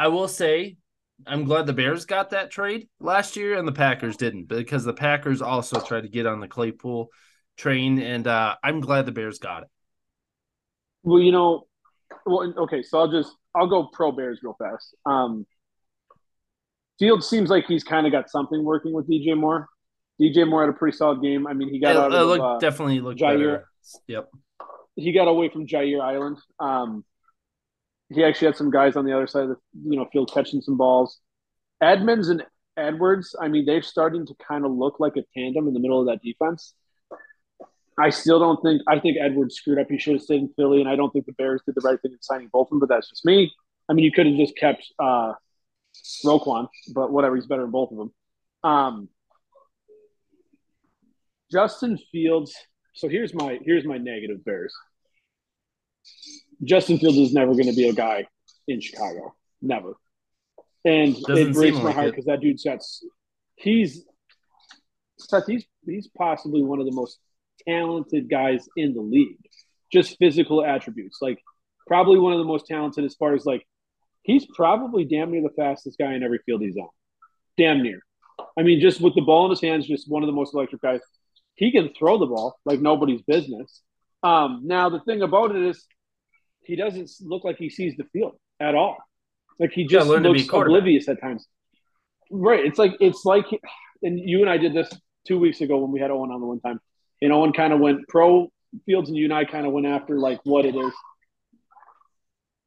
I 0.00 0.08
will 0.08 0.28
say 0.28 0.78
I'm 1.26 1.44
glad 1.44 1.66
the 1.66 1.74
Bears 1.74 2.06
got 2.06 2.30
that 2.30 2.50
trade 2.50 2.88
last 3.00 3.36
year 3.36 3.58
and 3.58 3.68
the 3.68 3.72
Packers 3.72 4.16
didn't 4.16 4.48
because 4.48 4.82
the 4.82 4.94
Packers 4.94 5.42
also 5.42 5.78
tried 5.78 6.04
to 6.04 6.08
get 6.08 6.24
on 6.24 6.40
the 6.40 6.48
Claypool 6.48 7.10
train, 7.58 8.00
and 8.00 8.26
uh, 8.26 8.56
I'm 8.64 8.80
glad 8.80 9.04
the 9.04 9.12
Bears 9.12 9.38
got 9.38 9.64
it. 9.64 9.68
Well, 11.02 11.20
you 11.20 11.32
know, 11.32 11.66
well, 12.24 12.50
okay, 12.60 12.82
so 12.82 12.98
I'll 12.98 13.10
just 13.10 13.30
I'll 13.54 13.66
go 13.66 13.90
pro 13.92 14.10
Bears 14.10 14.40
real 14.42 14.56
fast. 14.58 14.94
Um, 15.04 15.46
Field 16.98 17.22
seems 17.22 17.50
like 17.50 17.66
he's 17.66 17.84
kind 17.84 18.06
of 18.06 18.12
got 18.12 18.30
something 18.30 18.64
working 18.64 18.94
with 18.94 19.06
DJ 19.06 19.36
Moore. 19.36 19.68
DJ 20.18 20.48
Moore 20.48 20.62
had 20.62 20.70
a 20.70 20.78
pretty 20.78 20.96
solid 20.96 21.20
game. 21.20 21.46
I 21.46 21.52
mean, 21.52 21.68
he 21.68 21.78
got 21.78 21.90
it, 21.90 21.96
out 21.98 22.14
of 22.14 22.40
uh, 22.40 22.58
definitely 22.58 23.00
looked 23.00 23.20
Jaire. 23.20 23.36
Better. 23.36 23.68
Yep. 24.06 24.30
He 24.96 25.12
got 25.12 25.28
away 25.28 25.50
from 25.50 25.66
Jaire 25.66 26.00
Island. 26.00 26.38
Um, 26.58 27.04
he 28.12 28.24
actually 28.24 28.46
had 28.46 28.56
some 28.56 28.70
guys 28.70 28.96
on 28.96 29.04
the 29.04 29.14
other 29.14 29.26
side 29.26 29.44
of 29.44 29.48
the 29.50 29.56
you 29.84 29.96
know 29.96 30.06
field 30.12 30.30
catching 30.32 30.60
some 30.60 30.76
balls. 30.76 31.20
Edmunds 31.80 32.28
and 32.28 32.44
Edwards, 32.76 33.34
I 33.40 33.48
mean, 33.48 33.64
they're 33.64 33.82
starting 33.82 34.26
to 34.26 34.34
kind 34.46 34.64
of 34.64 34.72
look 34.72 35.00
like 35.00 35.16
a 35.16 35.24
tandem 35.36 35.68
in 35.68 35.74
the 35.74 35.80
middle 35.80 36.00
of 36.00 36.06
that 36.06 36.22
defense. 36.22 36.74
I 37.98 38.10
still 38.10 38.38
don't 38.38 38.60
think 38.62 38.82
I 38.88 38.98
think 38.98 39.18
Edwards 39.20 39.56
screwed 39.56 39.78
up. 39.78 39.88
He 39.90 39.98
should 39.98 40.14
have 40.14 40.22
stayed 40.22 40.40
in 40.40 40.52
Philly, 40.56 40.80
and 40.80 40.88
I 40.88 40.96
don't 40.96 41.12
think 41.12 41.26
the 41.26 41.32
Bears 41.32 41.60
did 41.64 41.74
the 41.74 41.82
right 41.82 42.00
thing 42.00 42.12
in 42.12 42.22
signing 42.22 42.48
both 42.52 42.66
of 42.66 42.70
them. 42.70 42.80
But 42.80 42.88
that's 42.88 43.08
just 43.08 43.24
me. 43.24 43.52
I 43.88 43.92
mean, 43.92 44.04
you 44.04 44.12
could 44.12 44.26
have 44.26 44.36
just 44.36 44.56
kept 44.56 44.86
uh, 44.98 45.34
Roquan, 46.24 46.68
but 46.94 47.12
whatever. 47.12 47.36
He's 47.36 47.46
better 47.46 47.62
than 47.62 47.70
both 47.70 47.90
of 47.90 47.98
them. 47.98 48.12
Um, 48.64 49.08
Justin 51.50 51.98
Fields. 52.10 52.54
So 52.94 53.08
here's 53.08 53.34
my 53.34 53.58
here's 53.64 53.84
my 53.84 53.98
negative 53.98 54.44
Bears. 54.44 54.74
Justin 56.64 56.98
Fields 56.98 57.18
is 57.18 57.32
never 57.32 57.52
going 57.52 57.66
to 57.66 57.74
be 57.74 57.88
a 57.88 57.92
guy 57.92 58.26
in 58.68 58.80
Chicago. 58.80 59.34
Never. 59.62 59.94
And 60.84 61.14
Doesn't 61.22 61.50
it 61.50 61.54
breaks 61.54 61.76
my 61.76 61.84
like 61.84 61.94
heart 61.94 62.10
because 62.10 62.26
that 62.26 62.40
dude 62.40 62.60
sets. 62.60 63.04
He's 63.56 64.04
Seth, 65.18 65.46
he's 65.46 65.64
he's 65.84 66.08
possibly 66.16 66.62
one 66.62 66.80
of 66.80 66.86
the 66.86 66.92
most 66.92 67.18
talented 67.66 68.30
guys 68.30 68.68
in 68.76 68.94
the 68.94 69.00
league. 69.00 69.38
Just 69.92 70.18
physical 70.18 70.64
attributes, 70.64 71.18
like 71.20 71.38
probably 71.86 72.18
one 72.18 72.32
of 72.32 72.38
the 72.38 72.44
most 72.44 72.66
talented 72.66 73.04
as 73.04 73.14
far 73.14 73.34
as 73.34 73.44
like 73.44 73.66
he's 74.22 74.46
probably 74.46 75.04
damn 75.04 75.30
near 75.30 75.42
the 75.42 75.50
fastest 75.50 75.98
guy 75.98 76.14
in 76.14 76.22
every 76.22 76.38
field 76.46 76.62
he's 76.62 76.76
on. 76.76 76.88
Damn 77.58 77.82
near. 77.82 78.00
I 78.58 78.62
mean, 78.62 78.80
just 78.80 79.00
with 79.00 79.14
the 79.14 79.20
ball 79.20 79.44
in 79.46 79.50
his 79.50 79.60
hands, 79.60 79.86
just 79.86 80.10
one 80.10 80.22
of 80.22 80.26
the 80.26 80.32
most 80.32 80.54
electric 80.54 80.80
guys. 80.80 81.00
He 81.54 81.72
can 81.72 81.92
throw 81.98 82.16
the 82.16 82.26
ball 82.26 82.58
like 82.64 82.80
nobody's 82.80 83.20
business. 83.22 83.82
Um, 84.22 84.62
now 84.64 84.88
the 84.88 85.00
thing 85.00 85.20
about 85.20 85.54
it 85.54 85.62
is 85.62 85.84
he 86.62 86.76
doesn't 86.76 87.10
look 87.20 87.44
like 87.44 87.56
he 87.56 87.70
sees 87.70 87.96
the 87.96 88.04
field 88.12 88.36
at 88.60 88.74
all. 88.74 88.96
Like 89.58 89.72
he 89.72 89.86
just 89.86 90.08
looks 90.08 90.48
oblivious 90.48 91.08
at 91.08 91.20
times. 91.20 91.46
Right. 92.30 92.64
It's 92.64 92.78
like 92.78 92.92
it's 93.00 93.24
like 93.24 93.46
and 94.02 94.18
you 94.18 94.40
and 94.40 94.50
I 94.50 94.56
did 94.56 94.72
this 94.72 94.90
two 95.26 95.38
weeks 95.38 95.60
ago 95.60 95.78
when 95.78 95.92
we 95.92 96.00
had 96.00 96.10
Owen 96.10 96.30
on 96.30 96.40
the 96.40 96.46
one 96.46 96.60
time. 96.60 96.80
And 97.22 97.32
Owen 97.32 97.52
kind 97.52 97.72
of 97.72 97.80
went 97.80 98.08
pro 98.08 98.50
Fields, 98.86 99.08
and 99.08 99.18
you 99.18 99.24
and 99.24 99.34
I 99.34 99.44
kind 99.44 99.66
of 99.66 99.72
went 99.72 99.86
after 99.86 100.18
like 100.18 100.40
what 100.44 100.64
it 100.64 100.76
is. 100.76 100.92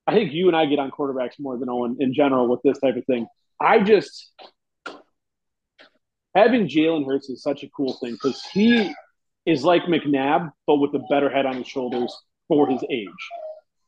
I 0.06 0.13
think 0.13 0.34
you 0.34 0.47
and 0.47 0.56
I 0.56 0.65
get 0.65 0.79
on 0.79 0.91
quarterbacks 0.91 1.39
more 1.39 1.58
than 1.58 1.69
Owen 1.69 1.97
in 1.99 2.13
general 2.13 2.47
with 2.47 2.62
this 2.62 2.77
type 2.79 2.97
of 2.97 3.06
thing. 3.06 3.25
I 3.60 3.79
just 3.79 4.34
having 6.36 6.67
Jalen 6.67 7.06
Hurts 7.06 7.29
is 7.29 7.41
such 7.41 7.63
a 7.63 7.69
cool 7.69 7.97
thing 8.01 8.13
because 8.13 8.43
he 8.51 8.93
is 9.45 9.63
like 9.63 9.84
McNabb, 9.84 10.51
but 10.67 10.75
with 10.75 10.93
a 10.93 10.99
better 11.10 11.29
head 11.29 11.45
on 11.45 11.56
his 11.56 11.67
shoulders 11.67 12.13
for 12.49 12.67
his 12.67 12.84
age. 12.89 13.10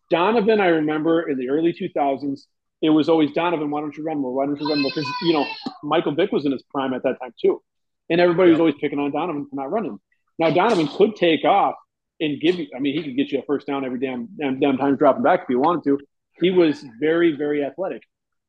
Donovan, 0.10 0.60
I 0.60 0.68
remember 0.68 1.30
in 1.30 1.38
the 1.38 1.50
early 1.50 1.74
2000s, 1.74 2.42
it 2.82 2.90
was 2.90 3.10
always 3.10 3.32
Donovan, 3.32 3.72
why 3.72 3.82
don't 3.82 3.96
you 3.98 4.04
run 4.04 4.20
more? 4.20 4.34
Why 4.34 4.46
don't 4.46 4.60
you 4.60 4.70
run 4.70 4.82
more? 4.82 4.92
Because, 4.94 5.10
you 5.24 5.34
know, 5.34 5.46
Michael 5.84 6.14
Vick 6.14 6.32
was 6.32 6.46
in 6.46 6.52
his 6.52 6.64
prime 6.64 6.94
at 6.94 7.04
that 7.04 7.20
time 7.20 7.34
too. 7.42 7.62
And 8.10 8.22
everybody 8.22 8.52
was 8.52 8.60
always 8.60 8.76
picking 8.80 9.00
on 9.00 9.12
Donovan 9.12 9.48
for 9.50 9.56
not 9.56 9.72
running. 9.72 9.98
Now, 10.38 10.52
Donovan 10.52 10.88
could 10.88 11.16
take 11.16 11.44
off 11.44 11.76
and 12.20 12.40
give 12.40 12.56
you, 12.56 12.68
I 12.76 12.80
mean, 12.80 12.96
he 12.96 13.04
could 13.04 13.16
get 13.16 13.32
you 13.32 13.40
a 13.40 13.44
first 13.44 13.66
down 13.66 13.84
every 13.86 14.00
damn, 14.00 14.28
damn, 14.38 14.60
damn 14.60 14.78
time 14.78 14.96
dropping 14.96 15.24
back 15.24 15.42
if 15.42 15.48
he 15.48 15.56
wanted 15.56 15.84
to. 15.86 16.00
He 16.40 16.52
was 16.52 16.86
very, 17.00 17.36
very 17.36 17.64
athletic. 17.64 18.04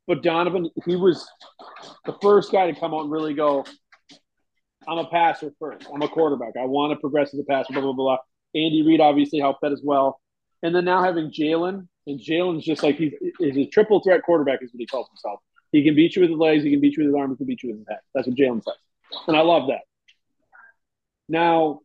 But 0.06 0.22
Donovan, 0.22 0.70
he 0.84 0.96
was 0.96 1.26
the 2.04 2.14
first 2.20 2.52
guy 2.52 2.70
to 2.70 2.78
come 2.78 2.94
out 2.94 3.02
and 3.02 3.10
really 3.10 3.34
go, 3.34 3.64
I'm 4.86 4.98
a 4.98 5.06
passer 5.06 5.52
first. 5.58 5.86
I'm 5.92 6.02
a 6.02 6.08
quarterback. 6.08 6.52
I 6.60 6.64
want 6.64 6.92
to 6.92 7.00
progress 7.00 7.34
as 7.34 7.40
a 7.40 7.44
passer, 7.44 7.72
blah, 7.72 7.82
blah, 7.82 7.92
blah. 7.92 8.18
Andy 8.54 8.82
Reid 8.82 9.00
obviously 9.00 9.40
helped 9.40 9.62
that 9.62 9.72
as 9.72 9.82
well. 9.82 10.20
And 10.66 10.74
then 10.74 10.84
now 10.84 11.00
having 11.00 11.30
Jalen, 11.30 11.86
and 12.08 12.20
Jalen's 12.20 12.64
just 12.64 12.82
like 12.82 12.96
he's, 12.96 13.12
he's 13.38 13.56
a 13.56 13.66
triple 13.66 14.02
threat 14.02 14.24
quarterback, 14.24 14.64
is 14.64 14.72
what 14.72 14.80
he 14.80 14.86
calls 14.86 15.08
himself. 15.10 15.38
He 15.70 15.84
can 15.84 15.94
beat 15.94 16.16
you 16.16 16.22
with 16.22 16.30
his 16.30 16.38
legs, 16.40 16.64
he 16.64 16.72
can 16.72 16.80
beat 16.80 16.96
you 16.96 17.04
with 17.04 17.14
his 17.14 17.16
arms, 17.16 17.34
he 17.34 17.36
can 17.36 17.46
beat 17.46 17.62
you 17.62 17.68
with 17.68 17.78
his 17.78 17.86
head. 17.88 18.00
That's 18.12 18.26
what 18.26 18.36
Jalen 18.36 18.64
says. 18.64 18.74
And 19.28 19.36
I 19.36 19.42
love 19.42 19.68
that. 19.68 19.82
Now, 21.28 21.82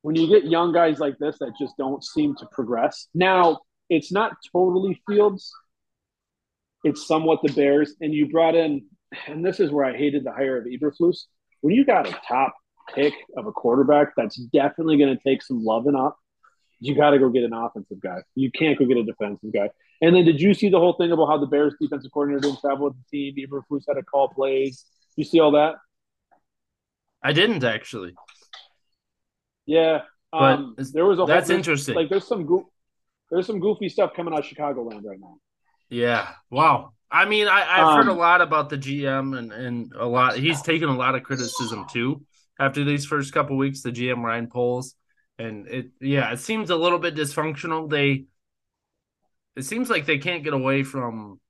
when 0.00 0.16
you 0.16 0.26
get 0.26 0.50
young 0.50 0.72
guys 0.72 0.98
like 0.98 1.16
this 1.18 1.38
that 1.38 1.52
just 1.60 1.76
don't 1.76 2.02
seem 2.02 2.34
to 2.38 2.46
progress, 2.50 3.06
now 3.14 3.60
it's 3.88 4.10
not 4.10 4.32
totally 4.50 5.00
Fields, 5.06 5.52
it's 6.82 7.06
somewhat 7.06 7.38
the 7.44 7.52
Bears. 7.52 7.94
And 8.00 8.12
you 8.12 8.28
brought 8.28 8.56
in, 8.56 8.84
and 9.28 9.46
this 9.46 9.60
is 9.60 9.70
where 9.70 9.84
I 9.84 9.96
hated 9.96 10.24
the 10.24 10.32
hire 10.32 10.58
of 10.58 10.64
Eberflus. 10.64 11.26
When 11.60 11.72
you 11.72 11.84
got 11.84 12.08
a 12.08 12.20
top 12.26 12.52
pick 12.92 13.14
of 13.36 13.46
a 13.46 13.52
quarterback 13.52 14.14
that's 14.16 14.34
definitely 14.36 14.98
going 14.98 15.16
to 15.16 15.22
take 15.22 15.40
some 15.40 15.62
loving 15.62 15.94
up, 15.94 16.16
you 16.82 16.94
got 16.94 17.10
to 17.10 17.18
go 17.18 17.28
get 17.28 17.44
an 17.44 17.52
offensive 17.52 18.00
guy. 18.00 18.18
You 18.34 18.50
can't 18.50 18.78
go 18.78 18.84
get 18.84 18.96
a 18.96 19.04
defensive 19.04 19.52
guy. 19.52 19.70
And 20.00 20.16
then 20.16 20.24
did 20.24 20.40
you 20.40 20.52
see 20.52 20.68
the 20.68 20.78
whole 20.78 20.94
thing 20.94 21.12
about 21.12 21.26
how 21.26 21.38
the 21.38 21.46
Bears 21.46 21.74
defensive 21.80 22.10
coordinator 22.12 22.40
didn't 22.40 22.60
travel 22.60 22.86
with 22.86 22.94
the 23.10 23.32
team? 23.32 23.48
Eberflus 23.48 23.82
had 23.86 23.94
to 23.94 24.02
call 24.02 24.28
plays. 24.28 24.84
You 25.16 25.24
see 25.24 25.38
all 25.40 25.52
that? 25.52 25.76
I 27.22 27.32
didn't 27.32 27.62
actually. 27.62 28.14
Yeah, 29.64 30.00
um, 30.32 30.74
there 30.92 31.06
was 31.06 31.20
a 31.20 31.24
that's 31.24 31.48
whole, 31.48 31.56
interesting. 31.56 31.94
Like 31.94 32.08
there's 32.08 32.26
some 32.26 32.46
go- 32.46 32.68
there's 33.30 33.46
some 33.46 33.60
goofy 33.60 33.88
stuff 33.88 34.12
coming 34.14 34.34
out 34.34 34.40
of 34.40 34.46
Chicagoland 34.46 35.04
right 35.04 35.20
now. 35.20 35.36
Yeah. 35.88 36.30
Wow. 36.50 36.94
I 37.10 37.26
mean, 37.26 37.46
I, 37.46 37.60
have 37.60 37.86
um, 37.86 37.96
heard 37.96 38.08
a 38.08 38.12
um, 38.12 38.18
lot 38.18 38.40
about 38.40 38.70
the 38.70 38.78
GM 38.78 39.38
and, 39.38 39.52
and 39.52 39.92
a 39.96 40.06
lot. 40.06 40.36
He's 40.36 40.62
taken 40.62 40.88
a 40.88 40.96
lot 40.96 41.14
of 41.14 41.22
criticism 41.22 41.86
too 41.92 42.24
after 42.58 42.82
these 42.84 43.04
first 43.04 43.32
couple 43.32 43.56
weeks. 43.56 43.82
The 43.82 43.92
GM 43.92 44.22
Ryan 44.22 44.48
Poles, 44.48 44.94
and 45.42 45.66
it 45.66 45.90
yeah, 46.00 46.32
it 46.32 46.38
seems 46.38 46.70
a 46.70 46.76
little 46.76 46.98
bit 46.98 47.14
dysfunctional. 47.14 47.90
They 47.90 48.26
it 49.56 49.64
seems 49.64 49.90
like 49.90 50.06
they 50.06 50.18
can't 50.18 50.44
get 50.44 50.54
away 50.54 50.82
from 50.82 51.40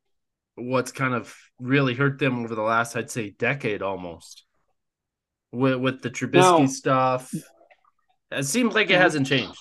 what's 0.54 0.92
kind 0.92 1.14
of 1.14 1.34
really 1.58 1.94
hurt 1.94 2.18
them 2.18 2.44
over 2.44 2.54
the 2.54 2.62
last, 2.62 2.96
I'd 2.96 3.10
say, 3.10 3.30
decade 3.30 3.82
almost. 3.82 4.44
With 5.52 5.76
with 5.76 6.02
the 6.02 6.10
Trubisky 6.10 6.60
now, 6.60 6.66
stuff, 6.66 7.32
it 8.30 8.44
seems 8.44 8.74
like 8.74 8.90
it 8.90 8.98
hasn't 8.98 9.26
changed. 9.26 9.58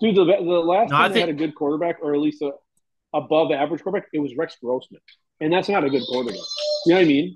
Dude, 0.00 0.14
the, 0.14 0.24
the 0.24 0.42
last 0.42 0.90
no, 0.90 0.96
time 0.96 1.04
I 1.04 1.08
they 1.08 1.14
think, 1.14 1.26
had 1.26 1.34
a 1.34 1.38
good 1.38 1.54
quarterback, 1.54 1.96
or 2.02 2.14
at 2.14 2.20
least 2.20 2.42
a 2.42 2.52
above 3.14 3.50
average 3.50 3.82
quarterback, 3.82 4.08
it 4.12 4.18
was 4.18 4.36
Rex 4.36 4.56
Grossman, 4.62 5.00
and 5.40 5.52
that's 5.52 5.68
not 5.68 5.82
a 5.84 5.90
good 5.90 6.02
quarterback. 6.06 6.38
You 6.84 6.92
know 6.92 6.96
what 6.96 7.04
I 7.04 7.08
mean? 7.08 7.34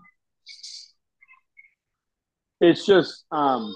It's 2.61 2.87
just 2.87 3.25
um, 3.33 3.75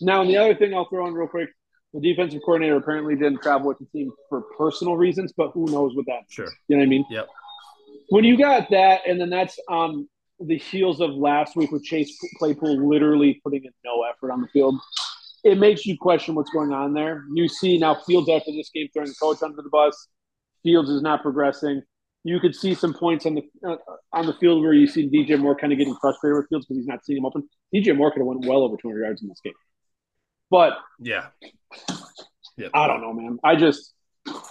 now. 0.00 0.22
And 0.22 0.30
the 0.30 0.36
other 0.36 0.54
thing 0.54 0.74
I'll 0.74 0.88
throw 0.88 1.06
in 1.06 1.14
real 1.14 1.28
quick: 1.28 1.50
the 1.92 2.00
defensive 2.00 2.40
coordinator 2.44 2.76
apparently 2.76 3.14
didn't 3.14 3.42
travel 3.42 3.68
with 3.68 3.78
the 3.78 3.86
team 3.86 4.10
for 4.28 4.42
personal 4.56 4.96
reasons, 4.96 5.32
but 5.36 5.50
who 5.52 5.66
knows 5.66 5.94
what 5.94 6.06
that? 6.06 6.22
Sure. 6.28 6.48
You 6.68 6.76
know 6.76 6.80
what 6.80 6.86
I 6.86 6.88
mean? 6.88 7.04
Yep. 7.10 7.28
When 8.08 8.24
you 8.24 8.36
got 8.36 8.70
that, 8.70 9.02
and 9.06 9.20
then 9.20 9.30
that's 9.30 9.58
um 9.68 10.08
the 10.46 10.58
heels 10.58 11.00
of 11.00 11.10
last 11.10 11.56
week 11.56 11.70
with 11.70 11.84
Chase 11.84 12.18
Claypool 12.38 12.88
literally 12.88 13.40
putting 13.44 13.64
in 13.64 13.70
no 13.84 14.02
effort 14.02 14.32
on 14.32 14.40
the 14.40 14.48
field. 14.48 14.80
It 15.44 15.58
makes 15.58 15.86
you 15.86 15.96
question 15.98 16.34
what's 16.34 16.50
going 16.50 16.72
on 16.72 16.94
there. 16.94 17.24
You 17.34 17.48
see 17.48 17.78
now 17.78 17.94
Fields 17.94 18.28
after 18.28 18.52
this 18.52 18.70
game 18.70 18.88
throwing 18.92 19.08
the 19.08 19.14
coach 19.20 19.42
under 19.42 19.60
the 19.60 19.68
bus. 19.70 20.08
Fields 20.62 20.88
is 20.88 21.02
not 21.02 21.22
progressing. 21.22 21.82
You 22.24 22.38
could 22.38 22.54
see 22.54 22.74
some 22.74 22.94
points 22.94 23.26
on 23.26 23.34
the 23.34 23.42
uh, 23.66 23.76
on 24.12 24.26
the 24.26 24.34
field 24.34 24.62
where 24.62 24.72
you 24.72 24.86
see 24.86 25.08
DJ 25.08 25.38
Moore 25.38 25.56
kind 25.56 25.72
of 25.72 25.78
getting 25.78 25.96
frustrated 26.00 26.36
with 26.36 26.48
Fields 26.48 26.66
because 26.66 26.78
he's 26.78 26.86
not 26.86 27.04
seeing 27.04 27.18
him 27.18 27.26
open. 27.26 27.48
DJ 27.74 27.96
Moore 27.96 28.12
could 28.12 28.20
have 28.20 28.26
went 28.26 28.46
well 28.46 28.62
over 28.62 28.76
200 28.76 29.00
yards 29.00 29.22
in 29.22 29.28
this 29.28 29.40
game, 29.42 29.54
but 30.52 30.74
yeah, 31.00 31.28
yep. 32.58 32.70
I 32.74 32.86
don't 32.86 33.00
know, 33.00 33.14
man. 33.14 33.38
I 33.42 33.56
just 33.56 33.94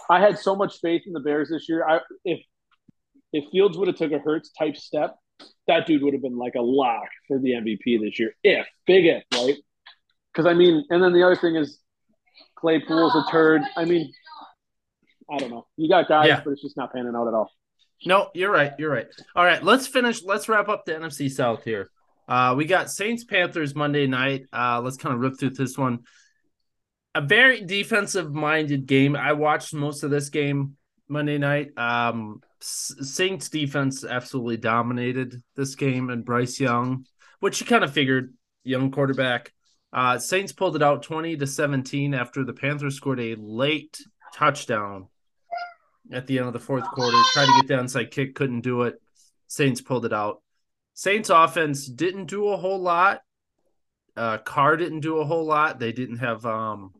I 0.09 0.19
had 0.19 0.39
so 0.39 0.55
much 0.55 0.79
faith 0.81 1.03
in 1.05 1.13
the 1.13 1.19
Bears 1.19 1.49
this 1.49 1.69
year. 1.69 1.87
I 1.87 1.99
if 2.25 2.39
if 3.31 3.45
Fields 3.51 3.77
would 3.77 3.87
have 3.87 3.97
took 3.97 4.11
a 4.11 4.17
Hurts 4.17 4.49
type 4.57 4.75
step, 4.75 5.15
that 5.67 5.85
dude 5.85 6.01
would 6.01 6.13
have 6.13 6.23
been 6.23 6.39
like 6.39 6.55
a 6.55 6.61
lock 6.61 7.07
for 7.27 7.37
the 7.37 7.51
MVP 7.51 8.01
this 8.01 8.19
year. 8.19 8.35
If 8.43 8.65
big 8.87 9.05
if 9.05 9.23
right, 9.35 9.55
because 10.33 10.47
I 10.47 10.55
mean, 10.55 10.83
and 10.89 11.03
then 11.03 11.13
the 11.13 11.23
other 11.23 11.35
thing 11.35 11.55
is 11.55 11.77
Claypool's 12.55 13.15
a 13.15 13.31
turd. 13.31 13.61
I 13.77 13.85
mean, 13.85 14.11
I 15.31 15.37
don't 15.37 15.51
know. 15.51 15.67
You 15.77 15.87
got 15.87 16.07
guys, 16.07 16.27
yeah. 16.27 16.41
but 16.43 16.49
it's 16.49 16.63
just 16.63 16.77
not 16.77 16.91
panning 16.91 17.13
out 17.15 17.27
at 17.27 17.35
all. 17.35 17.51
No, 18.07 18.31
you're 18.33 18.51
right. 18.51 18.71
You're 18.79 18.89
right. 18.89 19.05
All 19.35 19.45
right, 19.45 19.63
let's 19.63 19.85
finish. 19.85 20.23
Let's 20.23 20.49
wrap 20.49 20.67
up 20.67 20.85
the 20.85 20.93
NFC 20.93 21.29
South 21.29 21.63
here. 21.63 21.91
Uh, 22.27 22.53
we 22.57 22.65
got 22.65 22.89
Saints 22.89 23.23
Panthers 23.23 23.75
Monday 23.75 24.07
night. 24.07 24.45
Uh, 24.53 24.81
let's 24.83 24.97
kind 24.97 25.13
of 25.15 25.21
rip 25.21 25.39
through 25.39 25.51
this 25.51 25.77
one. 25.77 25.99
A 27.13 27.21
very 27.21 27.65
defensive 27.65 28.33
minded 28.33 28.85
game. 28.85 29.15
I 29.15 29.33
watched 29.33 29.73
most 29.73 30.03
of 30.03 30.11
this 30.11 30.29
game 30.29 30.77
Monday 31.09 31.37
night. 31.37 31.77
Um, 31.77 32.41
Saints 32.61 33.49
defense 33.49 34.05
absolutely 34.05 34.57
dominated 34.57 35.41
this 35.55 35.75
game, 35.75 36.09
and 36.09 36.23
Bryce 36.23 36.59
Young, 36.59 37.05
which 37.39 37.59
you 37.59 37.67
kind 37.67 37.83
of 37.83 37.91
figured, 37.91 38.33
young 38.63 38.91
quarterback. 38.91 39.51
Uh, 39.91 40.17
Saints 40.17 40.53
pulled 40.53 40.77
it 40.77 40.83
out 40.83 41.03
20 41.03 41.35
to 41.37 41.47
17 41.47 42.13
after 42.13 42.45
the 42.45 42.53
Panthers 42.53 42.95
scored 42.95 43.19
a 43.19 43.35
late 43.35 44.01
touchdown 44.33 45.07
at 46.11 46.27
the 46.27 46.37
end 46.37 46.47
of 46.47 46.53
the 46.53 46.59
fourth 46.59 46.85
quarter. 46.91 47.17
Tried 47.33 47.47
to 47.47 47.53
get 47.61 47.67
the 47.67 47.73
onside 47.73 48.11
kick, 48.11 48.35
couldn't 48.35 48.61
do 48.61 48.83
it. 48.83 48.95
Saints 49.47 49.81
pulled 49.81 50.05
it 50.05 50.13
out. 50.13 50.41
Saints 51.01 51.31
offense 51.31 51.87
didn't 51.87 52.25
do 52.25 52.49
a 52.49 52.57
whole 52.57 52.77
lot. 52.77 53.21
Uh, 54.15 54.37
Carr 54.37 54.77
didn't 54.77 54.99
do 54.99 55.17
a 55.17 55.25
whole 55.25 55.45
lot. 55.45 55.79
They 55.79 55.91
didn't 55.91 56.17
have 56.17 56.45
um, 56.45 56.91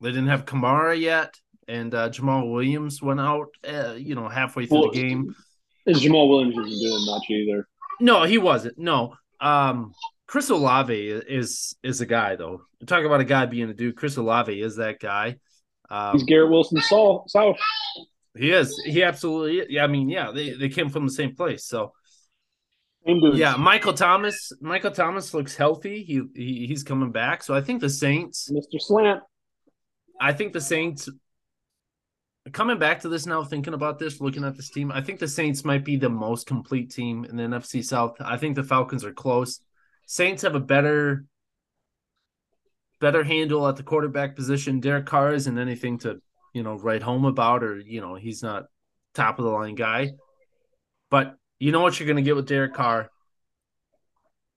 they 0.00 0.08
didn't 0.08 0.28
have 0.28 0.46
Kamara 0.46 0.98
yet, 0.98 1.38
and 1.68 1.94
uh, 1.94 2.08
Jamaal 2.08 2.50
Williams 2.50 3.02
went 3.02 3.20
out. 3.20 3.48
Uh, 3.62 3.92
you 3.98 4.14
know, 4.14 4.26
halfway 4.26 4.64
through 4.64 4.80
well, 4.80 4.90
the 4.90 5.02
game. 5.02 5.34
And 5.84 5.96
Jamaal 5.96 6.30
Williams 6.30 6.56
isn't 6.56 6.80
doing 6.80 7.04
much 7.04 7.24
either. 7.28 7.68
No, 8.00 8.22
he 8.22 8.38
wasn't. 8.38 8.78
No. 8.78 9.16
Um, 9.38 9.92
Chris 10.26 10.48
Olave 10.48 10.94
is 10.96 11.76
is 11.82 12.00
a 12.00 12.06
guy 12.06 12.36
though. 12.36 12.62
Talk 12.86 13.04
about 13.04 13.20
a 13.20 13.24
guy 13.24 13.44
being 13.44 13.68
a 13.68 13.74
dude. 13.74 13.96
Chris 13.96 14.16
Olave 14.16 14.58
is 14.58 14.76
that 14.76 14.98
guy. 14.98 15.36
Um, 15.90 16.14
He's 16.14 16.22
Garrett 16.22 16.50
Wilson 16.50 16.80
South. 16.80 17.58
He 18.34 18.50
is. 18.50 18.82
He 18.86 19.02
absolutely. 19.02 19.58
Is. 19.58 19.66
Yeah, 19.68 19.84
I 19.84 19.88
mean, 19.88 20.08
yeah, 20.08 20.30
they, 20.30 20.54
they 20.54 20.70
came 20.70 20.88
from 20.88 21.04
the 21.04 21.12
same 21.12 21.36
place. 21.36 21.66
So, 21.66 21.92
yeah, 23.06 23.56
Michael 23.56 23.94
Thomas. 23.94 24.52
Michael 24.60 24.90
Thomas 24.90 25.34
looks 25.34 25.56
healthy. 25.56 26.04
He, 26.04 26.22
he 26.34 26.66
he's 26.66 26.82
coming 26.82 27.10
back. 27.10 27.42
So 27.42 27.54
I 27.54 27.60
think 27.60 27.80
the 27.80 27.90
Saints, 27.90 28.50
Mr. 28.50 28.80
Slant. 28.80 29.20
I 30.20 30.32
think 30.32 30.52
the 30.52 30.60
Saints. 30.60 31.08
Coming 32.52 32.78
back 32.78 33.00
to 33.00 33.08
this 33.08 33.24
now, 33.24 33.44
thinking 33.44 33.74
about 33.74 34.00
this, 34.00 34.20
looking 34.20 34.42
at 34.44 34.56
this 34.56 34.68
team, 34.68 34.90
I 34.90 35.00
think 35.00 35.20
the 35.20 35.28
Saints 35.28 35.64
might 35.64 35.84
be 35.84 35.96
the 35.96 36.08
most 36.08 36.48
complete 36.48 36.90
team 36.90 37.24
in 37.24 37.36
the 37.36 37.44
NFC 37.44 37.84
South. 37.84 38.16
I 38.20 38.36
think 38.36 38.56
the 38.56 38.64
Falcons 38.64 39.04
are 39.04 39.12
close. 39.12 39.60
Saints 40.06 40.42
have 40.42 40.56
a 40.56 40.60
better 40.60 41.24
better 43.00 43.24
handle 43.24 43.66
at 43.66 43.76
the 43.76 43.82
quarterback 43.82 44.36
position. 44.36 44.80
Derek 44.80 45.06
Carr 45.06 45.34
isn't 45.34 45.58
anything 45.58 45.98
to, 45.98 46.22
you 46.52 46.62
know, 46.62 46.76
write 46.76 47.02
home 47.02 47.24
about 47.24 47.64
or, 47.64 47.78
you 47.78 48.00
know, 48.00 48.14
he's 48.14 48.42
not 48.42 48.66
top 49.12 49.38
of 49.38 49.44
the 49.44 49.50
line 49.50 49.74
guy. 49.74 50.12
But 51.10 51.36
you 51.62 51.70
know 51.70 51.80
what 51.80 52.00
you're 52.00 52.08
going 52.08 52.16
to 52.16 52.22
get 52.22 52.34
with 52.34 52.48
Derek 52.48 52.74
Carr. 52.74 53.08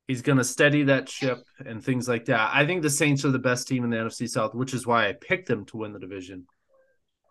He's 0.08 0.24
going 0.24 0.39
to 0.39 0.44
steady 0.44 0.86
that 0.86 1.08
ship 1.08 1.38
and 1.63 1.84
things 1.84 2.08
like 2.08 2.26
that. 2.26 2.50
I 2.52 2.65
think 2.65 2.82
the 2.82 2.89
Saints 2.89 3.24
are 3.26 3.32
the 3.32 3.38
best 3.38 3.68
team 3.68 3.84
in 3.84 3.91
the 3.91 3.98
NFC 3.98 4.28
South, 4.28 4.56
which 4.56 4.74
is 4.74 4.88
why 4.88 5.08
I 5.08 5.13
picked 5.13 5.48
them 5.48 5.65
to 5.65 5.78
win 5.78 5.94
the 5.94 6.00
division. 6.00 6.48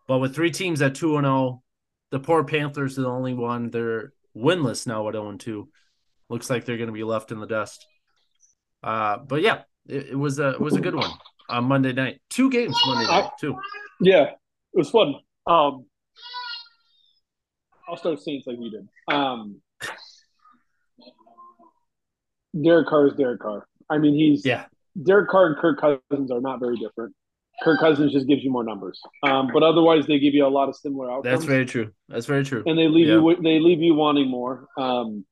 But 0.07 0.19
with 0.19 0.33
three 0.33 0.53
teams 0.53 0.81
at 0.81 0.95
2 0.95 1.17
and 1.17 1.25
0, 1.25 1.61
the 2.13 2.21
poor 2.21 2.45
Panthers 2.45 2.97
are 3.01 3.03
the 3.03 3.09
only 3.09 3.35
one. 3.35 3.71
They're 3.71 4.13
winless 4.37 4.87
now 4.87 5.09
at 5.09 5.15
0 5.15 5.39
2. 5.39 5.69
Looks 6.29 6.49
like 6.49 6.65
they're 6.65 6.77
going 6.77 6.87
to 6.87 6.93
be 6.93 7.03
left 7.03 7.33
in 7.33 7.41
the 7.41 7.47
dust. 7.47 7.85
Uh, 8.81 9.17
but 9.19 9.43
yeah, 9.43 9.63
it, 9.89 10.11
it 10.11 10.17
was 10.17 10.39
a 10.39 10.51
it 10.51 10.61
was 10.61 10.77
a 10.77 10.81
good 10.81 10.95
one 10.95 11.11
on 11.49 11.65
Monday 11.65 11.93
night. 11.93 12.21
Two 12.31 12.49
games 12.49 12.77
Monday 12.87 13.11
night 13.11 13.31
too. 13.41 13.57
Yeah, 14.01 14.23
it 14.23 14.37
was 14.73 14.91
fun. 14.91 15.17
Um, 15.49 15.87
I'll 17.89 17.97
start 17.97 18.21
Saints 18.21 18.47
like 18.47 18.57
you 18.61 18.71
did. 18.71 18.89
Um, 19.09 19.61
Derek 22.62 22.87
Carr 22.88 23.07
is 23.09 23.14
Derek 23.14 23.40
Carr. 23.40 23.67
I 23.90 23.99
mean, 23.99 24.14
he's 24.14 24.45
Yeah, 24.45 24.67
Derek 25.05 25.29
Carr 25.29 25.47
and 25.47 25.57
Kirk 25.57 25.81
Cousins 25.81 26.31
are 26.31 26.40
not 26.40 26.61
very 26.61 26.77
different. 26.77 27.14
Kirk 27.62 27.79
Cousins 27.79 28.12
just 28.12 28.27
gives 28.27 28.43
you 28.43 28.51
more 28.51 28.64
numbers, 28.64 29.01
um, 29.23 29.49
but 29.53 29.62
otherwise 29.62 30.07
they 30.07 30.19
give 30.19 30.35
you 30.35 30.45
a 30.45 30.49
lot 30.49 30.69
of 30.69 30.77
similar 30.77 31.11
outcomes. 31.11 31.33
that's 31.33 31.45
very 31.45 31.64
true. 31.67 31.93
That's 32.09 32.27
very 32.27 32.45
true. 32.45 32.62
and 32.67 32.77
they 32.79 32.88
leave 32.88 33.07
Yeah. 33.07 33.14
you 33.14 33.37
they 33.43 33.61
leave 33.61 33.81
you 33.81 33.95
wanting 33.95 34.29
more. 34.29 34.67
Um, 34.77 35.25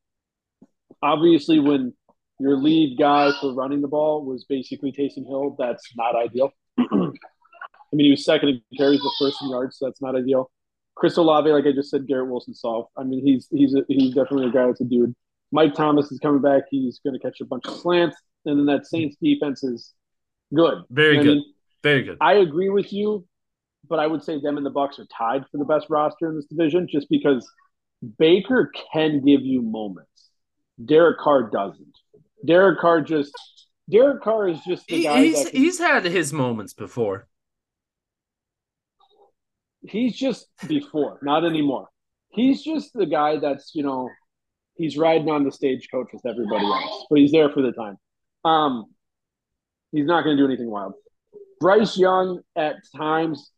obviously, 1.03 1.59
when 1.59 1.95
your 2.39 2.57
lead 2.57 2.97
guy 2.99 3.31
for 3.41 3.53
running 3.55 3.81
the 3.81 3.89
ball 3.89 4.25
was 4.25 4.45
basically 4.45 4.93
Taysom 4.93 5.27
Hill, 5.27 5.57
that's 5.59 5.95
not 5.97 6.15
ideal. 6.17 6.51
I 6.79 7.95
mean, 7.97 8.07
he 8.07 8.11
was 8.11 8.25
second 8.25 8.49
in 8.49 8.63
carries, 8.77 9.01
but 9.01 9.11
first 9.19 9.43
in 9.43 9.51
yards, 9.51 9.79
so 9.79 9.87
that's 9.87 10.01
not 10.01 10.17
ideal. 10.17 10.51
Chris 10.95 11.17
Olave, 11.17 11.51
like 11.51 11.67
I 11.67 11.73
just 11.73 11.91
said, 11.91 12.07
Garrett 12.07 12.29
Wilson 12.31 12.55
solved. 12.55 12.89
I 12.97 13.03
mean, 13.05 13.25
he's 13.27 13.49
he's 13.51 13.75
a, 13.75 13.83
he's 13.89 14.15
definitely 14.15 14.47
a 14.49 14.53
guy 14.53 14.67
that's 14.67 14.81
a 14.81 14.85
dude. 14.85 15.15
Mike 15.53 15.75
Thomas 15.75 16.11
is 16.11 16.19
coming 16.19 16.41
back. 16.41 16.65
He's 16.71 16.99
going 17.05 17.12
to 17.15 17.21
catch 17.21 17.41
a 17.41 17.45
bunch 17.45 17.67
of 17.67 17.77
slants, 17.77 18.17
and 18.47 18.59
then 18.59 18.67
that 18.75 18.87
Saints 18.87 19.17
defense 19.23 19.62
is 19.62 19.93
good. 20.53 20.83
Very 20.91 21.19
I 21.19 21.23
good. 21.23 21.38
Very 21.83 22.03
good. 22.03 22.19
I 22.21 22.35
agree 22.35 22.71
with 22.71 22.93
you, 22.93 23.27
but 23.88 23.99
I 23.99 24.07
would 24.07 24.23
say 24.25 24.41
them 24.41 24.57
and 24.57 24.65
the 24.65 24.71
Bucks 24.71 24.99
are 24.99 25.07
tied 25.17 25.45
for 25.51 25.59
the 25.59 25.65
best 25.65 25.87
roster 25.91 26.29
in 26.29 26.37
this 26.37 26.47
division, 26.47 26.88
just 26.91 27.09
because 27.11 27.49
Baker 28.19 28.73
can 28.93 29.25
give 29.25 29.43
you 29.43 29.62
moments. 29.62 30.09
Derek 30.85 31.19
Carr 31.19 31.51
doesn't. 31.51 31.97
Derek 32.45 32.81
Carr 32.81 33.03
just 33.03 33.33
Derek 33.91 34.23
Carr 34.23 34.49
is 34.49 34.59
just 34.67 34.87
the 34.87 35.05
guy 35.05 35.23
he's 35.23 35.45
that 35.45 35.53
can- 35.53 35.61
he's 35.61 35.79
had 35.79 36.05
his 36.05 36.33
moments 36.33 36.73
before. 36.73 37.29
he's 39.83 40.17
just 40.17 40.49
before, 40.67 41.19
not 41.23 41.45
anymore. 41.45 41.88
He's 42.31 42.62
just 42.62 42.93
the 42.95 43.07
guy 43.07 43.38
that's 43.38 43.75
you 43.75 43.83
know 43.83 44.09
he's 44.77 44.97
riding 44.97 45.31
on 45.31 45.45
the 45.45 45.53
stagecoach 45.53 46.09
with 46.13 46.25
everybody 46.27 46.65
else, 46.65 47.07
but 47.09 47.19
he's 47.19 47.33
there 47.33 47.51
for 47.51 47.63
the 47.63 47.73
time. 47.73 47.97
Um, 48.45 48.87
he's 49.93 50.07
not 50.07 50.25
going 50.25 50.37
to 50.37 50.43
do 50.43 50.47
anything 50.47 50.71
wild. 50.71 50.95
Bryce 51.61 51.97
Young 51.97 52.41
at 52.57 52.77
times 52.97 53.51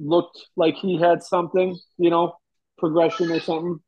looked 0.00 0.38
like 0.56 0.76
he 0.76 0.98
had 0.98 1.22
something, 1.22 1.78
you 1.98 2.10
know, 2.10 2.34
progression 2.78 3.30
or 3.30 3.40
something, 3.40 3.78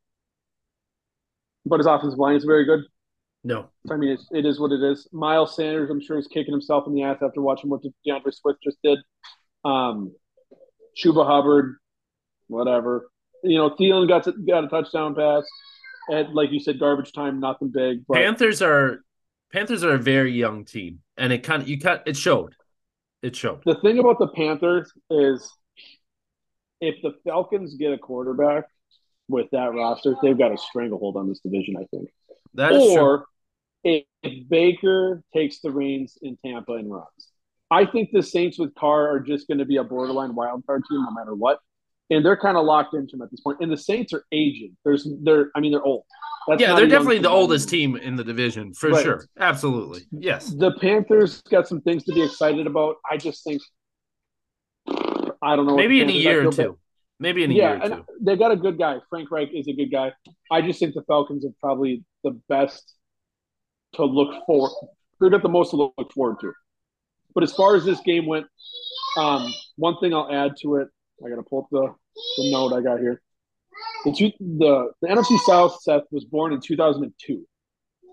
but 1.64 1.79
his 1.79 1.87
offensive 1.87 2.18
line 2.18 2.37
is 2.37 2.44
very 2.44 2.64
good. 2.64 2.81
No, 3.44 3.68
I 3.90 3.96
mean, 3.96 4.11
it's, 4.11 4.26
it 4.33 4.44
is 4.44 4.59
what 4.59 4.72
it 4.72 4.83
is. 4.83 5.09
Miles 5.12 5.55
Sanders, 5.55 5.88
I'm 5.88 6.00
sure, 6.00 6.18
is 6.18 6.26
kicking 6.26 6.52
himself 6.52 6.85
in 6.87 6.94
the 6.94 7.05
ass 7.05 7.18
after 7.22 7.40
watching 7.40 7.70
what 7.70 7.81
D'Andre 8.05 8.33
Swift 8.33 8.59
just 8.62 8.79
did. 8.83 8.98
Um, 9.64 10.12
Chuba 10.98 11.24
Hubbard, 11.24 11.76
whatever. 12.48 13.09
You 13.44 13.59
know, 13.59 13.70
Thielen 13.70 14.09
got 14.09 14.24
to, 14.24 14.33
got 14.33 14.64
a 14.64 14.68
touchdown 14.68 15.14
pass. 15.14 15.44
At 16.10 16.34
like 16.34 16.50
you 16.52 16.60
said, 16.60 16.78
garbage 16.78 17.12
time, 17.12 17.40
nothing 17.40 17.68
big. 17.68 18.04
But 18.06 18.16
Panthers 18.16 18.62
are 18.62 19.04
Panthers 19.52 19.84
are 19.84 19.94
a 19.94 19.98
very 19.98 20.32
young 20.32 20.64
team, 20.64 21.00
and 21.16 21.32
it 21.32 21.42
kind 21.42 21.62
of 21.62 21.68
you 21.68 21.80
cut 21.80 22.02
it 22.06 22.16
showed. 22.16 22.54
It 23.22 23.34
showed. 23.34 23.62
the 23.64 23.74
thing 23.76 23.98
about 23.98 24.18
the 24.18 24.28
Panthers 24.28 24.92
is, 25.10 25.50
if 26.80 26.96
the 27.02 27.14
Falcons 27.24 27.74
get 27.74 27.92
a 27.92 27.98
quarterback 27.98 28.64
with 29.28 29.50
that 29.50 29.74
roster, 29.74 30.14
they've 30.22 30.38
got 30.38 30.52
a 30.52 30.58
stranglehold 30.58 31.16
on 31.16 31.28
this 31.28 31.40
division. 31.40 31.76
I 31.76 31.86
think. 31.90 32.10
That 32.54 32.72
is 32.72 32.94
true. 32.94 33.02
or 33.02 33.26
if, 33.82 34.04
if 34.22 34.48
Baker 34.48 35.22
takes 35.34 35.60
the 35.60 35.70
reins 35.70 36.18
in 36.22 36.36
Tampa 36.44 36.72
and 36.72 36.90
runs. 36.90 37.06
I 37.70 37.84
think 37.84 38.10
the 38.12 38.22
Saints 38.22 38.58
with 38.58 38.74
Carr 38.74 39.08
are 39.08 39.20
just 39.20 39.48
going 39.48 39.58
to 39.58 39.64
be 39.64 39.76
a 39.76 39.84
borderline 39.84 40.34
wild 40.34 40.64
card 40.66 40.82
team 40.88 41.02
no 41.02 41.10
matter 41.10 41.34
what. 41.34 41.58
And 42.10 42.24
they're 42.24 42.36
kind 42.36 42.56
of 42.56 42.64
locked 42.64 42.94
into 42.94 43.16
him 43.16 43.22
at 43.22 43.30
this 43.30 43.40
point. 43.40 43.58
And 43.60 43.70
the 43.72 43.76
Saints 43.76 44.12
are 44.12 44.24
aging. 44.32 44.76
There's 44.84 45.08
they're 45.22 45.50
I 45.56 45.60
mean 45.60 45.72
they're 45.72 45.82
old. 45.82 46.04
That's 46.46 46.60
Yeah, 46.60 46.74
they're 46.76 46.86
definitely 46.86 47.18
the 47.18 47.28
oldest 47.30 47.68
team 47.68 47.96
in 47.96 48.14
the 48.14 48.22
division 48.22 48.72
for 48.74 48.90
Right. 48.90 49.02
sure. 49.02 49.24
Absolutely. 49.38 50.02
Yes. 50.12 50.50
The 50.54 50.72
Panthers 50.80 51.42
got 51.50 51.66
some 51.66 51.80
things 51.80 52.04
to 52.04 52.12
be 52.12 52.22
excited 52.22 52.66
about. 52.68 52.96
I 53.10 53.16
just 53.16 53.42
think 53.42 53.60
I 55.42 55.56
don't 55.56 55.66
know. 55.66 55.76
Maybe 55.76 56.00
in 56.00 56.08
a 56.08 56.12
year 56.12 56.46
or 56.48 56.52
two. 56.52 56.62
bad. 56.70 56.76
Maybe 57.18 57.44
in 57.44 57.50
a 57.50 57.54
yeah, 57.54 57.70
year 57.72 57.78
or 57.78 57.82
and 57.82 57.94
two. 57.94 58.04
they 58.20 58.36
got 58.36 58.52
a 58.52 58.56
good 58.56 58.78
guy. 58.78 58.98
Frank 59.08 59.30
Reich 59.30 59.48
is 59.52 59.66
a 59.68 59.72
good 59.72 59.90
guy. 59.90 60.12
I 60.50 60.60
just 60.62 60.78
think 60.78 60.94
the 60.94 61.02
Falcons 61.02 61.44
are 61.44 61.52
probably 61.60 62.04
the 62.24 62.38
best 62.48 62.94
to 63.94 64.04
look 64.04 64.44
for. 64.46 64.70
They've 65.20 65.30
got 65.30 65.42
the 65.42 65.48
most 65.48 65.70
to 65.70 65.76
look 65.76 66.12
forward 66.12 66.36
to. 66.40 66.52
But 67.34 67.42
as 67.42 67.52
far 67.52 67.74
as 67.76 67.84
this 67.84 68.00
game 68.00 68.26
went, 68.26 68.46
um, 69.18 69.52
one 69.76 69.96
thing 69.98 70.14
I'll 70.14 70.30
add 70.30 70.52
to 70.62 70.76
it, 70.76 70.88
I 71.24 71.29
got 71.29 71.37
to 71.37 71.42
pull 71.42 71.61
up 71.61 71.68
the, 71.70 71.94
the 72.42 72.50
note 72.50 72.72
I 72.72 72.81
got 72.83 73.00
here. 73.00 73.22
The, 74.05 74.12
two, 74.12 74.31
the 74.40 74.90
the 75.02 75.09
NFC 75.09 75.38
South, 75.40 75.81
Seth 75.83 76.05
was 76.11 76.24
born 76.24 76.52
in 76.52 76.61
2002. 76.61 77.46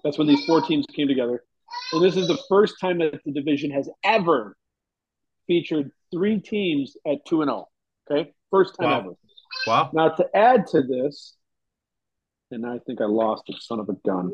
That's 0.03 0.17
when 0.17 0.27
these 0.27 0.43
four 0.45 0.61
teams 0.61 0.85
came 0.93 1.07
together, 1.07 1.43
and 1.93 2.03
this 2.03 2.17
is 2.17 2.27
the 2.27 2.37
first 2.49 2.75
time 2.81 2.97
that 2.99 3.21
the 3.25 3.31
division 3.31 3.71
has 3.71 3.89
ever 4.03 4.57
featured 5.47 5.91
three 6.11 6.39
teams 6.39 6.97
at 7.05 7.25
two 7.25 7.41
and 7.41 7.49
zero. 7.49 7.67
Okay, 8.11 8.33
first 8.51 8.75
time 8.75 8.89
Wow. 8.89 8.99
ever. 8.99 9.09
Wow. 9.67 9.89
Now 9.93 10.09
to 10.09 10.27
add 10.35 10.67
to 10.67 10.81
this, 10.81 11.35
and 12.51 12.65
I 12.65 12.79
think 12.79 12.99
I 12.99 13.05
lost 13.05 13.43
it, 13.47 13.55
son 13.61 13.79
of 13.79 13.87
a 13.89 13.93
gun. 14.05 14.31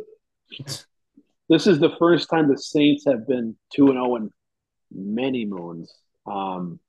This 1.49 1.67
is 1.67 1.79
the 1.79 1.95
first 1.99 2.29
time 2.29 2.47
the 2.47 2.57
Saints 2.57 3.05
have 3.05 3.27
been 3.27 3.55
two 3.73 3.87
and 3.89 3.95
zero 3.95 4.15
in 4.15 4.31
many 4.91 5.45
moons. 5.45 5.93
Um, 6.25 6.79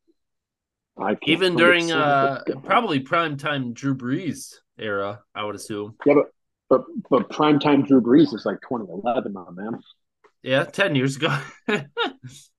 Even 1.26 1.56
during 1.56 1.88
son 1.88 1.98
of 1.98 2.04
a 2.48 2.56
uh 2.56 2.60
probably 2.60 3.00
prime 3.00 3.36
time 3.36 3.72
Drew 3.72 3.94
Brees 3.94 4.54
era, 4.78 5.20
I 5.34 5.44
would 5.44 5.54
assume. 5.54 5.96
yeah, 6.06 6.14
but 6.14 6.26
but 6.68 6.84
but 7.10 7.28
primetime 7.30 7.86
Drew 7.86 8.00
Brees 8.00 8.34
is 8.34 8.44
like 8.44 8.60
2011 8.62 9.32
now, 9.32 9.48
man. 9.52 9.80
Yeah, 10.42 10.64
ten 10.64 10.94
years 10.94 11.16
ago. 11.16 11.36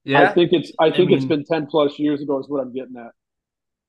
Yeah, 0.04 0.30
I 0.30 0.34
think 0.34 0.52
it's 0.54 0.72
I 0.80 0.90
think 0.90 1.12
it's 1.12 1.22
mean- 1.26 1.44
been 1.44 1.46
10 1.46 1.68
plus 1.68 2.00
years 2.00 2.22
ago 2.22 2.40
is 2.40 2.50
what 2.50 2.60
I'm 2.62 2.74
getting 2.74 2.98
at. 2.98 3.12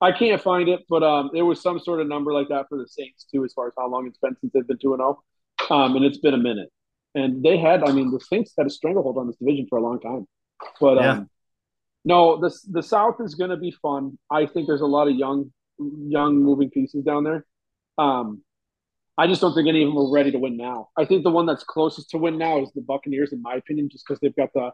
I 0.02 0.12
can't 0.12 0.42
find 0.42 0.68
it, 0.68 0.80
but 0.88 1.02
um, 1.02 1.30
there 1.32 1.44
was 1.46 1.62
some 1.62 1.78
sort 1.78 2.00
of 2.02 2.08
number 2.08 2.32
like 2.34 2.48
that 2.48 2.66
for 2.68 2.76
the 2.76 2.86
Saints 2.86 3.24
too, 3.32 3.44
as 3.44 3.52
far 3.54 3.68
as 3.68 3.72
how 3.78 3.88
long 3.88 4.06
it's 4.06 4.18
been 4.18 4.36
since 4.40 4.52
they've 4.52 4.66
been 4.66 4.76
two 4.78 4.92
and 4.94 5.00
zero, 5.00 5.22
um, 5.70 5.96
and 5.96 6.04
it's 6.04 6.18
been 6.18 6.34
a 6.34 6.38
minute. 6.38 6.68
And 7.14 7.42
they 7.42 7.56
had, 7.56 7.82
I 7.84 7.92
mean, 7.92 8.10
the 8.10 8.20
Saints 8.20 8.52
had 8.58 8.66
a 8.66 8.70
stranglehold 8.70 9.16
on 9.16 9.26
this 9.28 9.36
division 9.36 9.66
for 9.70 9.78
a 9.78 9.82
long 9.82 10.00
time. 10.00 10.26
But 10.80 10.96
Yeah. 10.96 11.10
um, 11.12 11.30
no, 12.04 12.40
the 12.40 12.54
the 12.70 12.82
South 12.82 13.16
is 13.20 13.34
going 13.34 13.50
to 13.50 13.56
be 13.56 13.70
fun. 13.70 14.18
I 14.30 14.46
think 14.46 14.66
there's 14.66 14.80
a 14.80 14.86
lot 14.86 15.08
of 15.08 15.14
young, 15.14 15.52
young 15.78 16.42
moving 16.42 16.70
pieces 16.70 17.04
down 17.04 17.24
there. 17.24 17.46
Um, 17.98 18.42
I 19.16 19.26
just 19.26 19.40
don't 19.40 19.54
think 19.54 19.68
any 19.68 19.82
of 19.82 19.88
them 19.88 19.98
are 19.98 20.10
ready 20.10 20.32
to 20.32 20.38
win 20.38 20.56
now. 20.56 20.88
I 20.96 21.04
think 21.04 21.22
the 21.22 21.30
one 21.30 21.46
that's 21.46 21.64
closest 21.64 22.10
to 22.10 22.18
win 22.18 22.38
now 22.38 22.62
is 22.62 22.72
the 22.74 22.80
Buccaneers, 22.80 23.32
in 23.32 23.42
my 23.42 23.54
opinion, 23.54 23.88
just 23.90 24.04
because 24.06 24.18
they've 24.20 24.34
got 24.34 24.52
the 24.54 24.70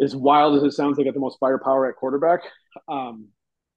as 0.00 0.14
wild 0.14 0.56
as 0.56 0.62
it 0.62 0.72
sounds, 0.72 0.96
they 0.96 1.04
got 1.04 1.14
the 1.14 1.20
most 1.20 1.38
firepower 1.40 1.88
at 1.88 1.96
quarterback. 1.96 2.40
Um, 2.86 3.28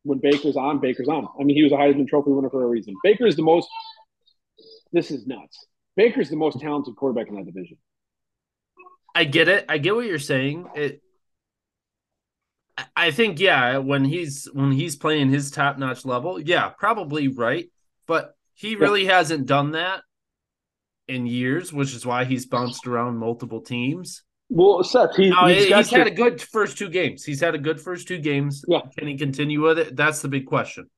when 0.04 0.20
Baker's 0.20 0.58
on, 0.58 0.80
Baker's 0.80 1.08
on. 1.08 1.28
I 1.40 1.44
mean, 1.44 1.56
he 1.56 1.64
was 1.64 1.72
a 1.72 1.76
Heisman 1.76 2.08
Trophy 2.08 2.32
winner 2.32 2.50
for 2.50 2.64
a 2.64 2.68
reason. 2.68 2.96
Baker 3.04 3.26
is 3.26 3.36
the 3.36 3.42
most. 3.42 3.68
This 4.92 5.12
is 5.12 5.28
nuts. 5.28 5.66
Baker's 5.96 6.30
the 6.30 6.36
most 6.36 6.60
talented 6.60 6.96
quarterback 6.96 7.30
in 7.30 7.36
that 7.36 7.46
division. 7.46 7.78
I 9.16 9.24
get 9.26 9.48
it. 9.48 9.66
I 9.70 9.78
get 9.78 9.96
what 9.96 10.06
you're 10.06 10.20
saying. 10.20 10.68
It 10.76 11.02
I- 12.96 13.12
think 13.12 13.40
yeah, 13.40 13.78
when 13.78 14.06
he's 14.06 14.48
when 14.54 14.72
he's 14.72 14.96
playing 14.96 15.30
his 15.30 15.52
top 15.52 15.78
notch 15.78 16.06
level, 16.06 16.40
yeah, 16.40 16.70
probably 16.70 17.28
right. 17.28 17.70
But 18.08 18.34
he 18.54 18.76
really 18.76 19.06
hasn't 19.06 19.46
done 19.46 19.72
that 19.72 20.02
in 21.08 21.26
years, 21.26 21.72
which 21.74 21.94
is 21.94 22.06
why 22.06 22.26
he's 22.26 22.46
bounced 22.46 22.86
around 22.88 23.18
multiple 23.18 23.62
teams. 23.62 24.24
Well, 24.52 24.84
Seth, 24.84 25.16
he, 25.16 25.30
Now, 25.30 25.48
he's 25.48 25.92
had 25.92 26.08
a 26.08 26.12
good 26.12 26.42
first 26.42 26.78
two 26.78 26.90
games. 26.90 27.24
He's 27.24 27.40
had 27.40 27.54
a 27.54 27.60
good 27.60 27.80
first 27.80 28.08
two 28.08 28.18
games. 28.18 28.64
Yeah. 28.68 28.82
Can 28.98 29.08
he 29.08 29.16
continue 29.18 29.62
with 29.62 29.78
it? 29.78 29.96
That's 29.96 30.22
the 30.24 30.28
big 30.28 30.46
question. 30.48 30.90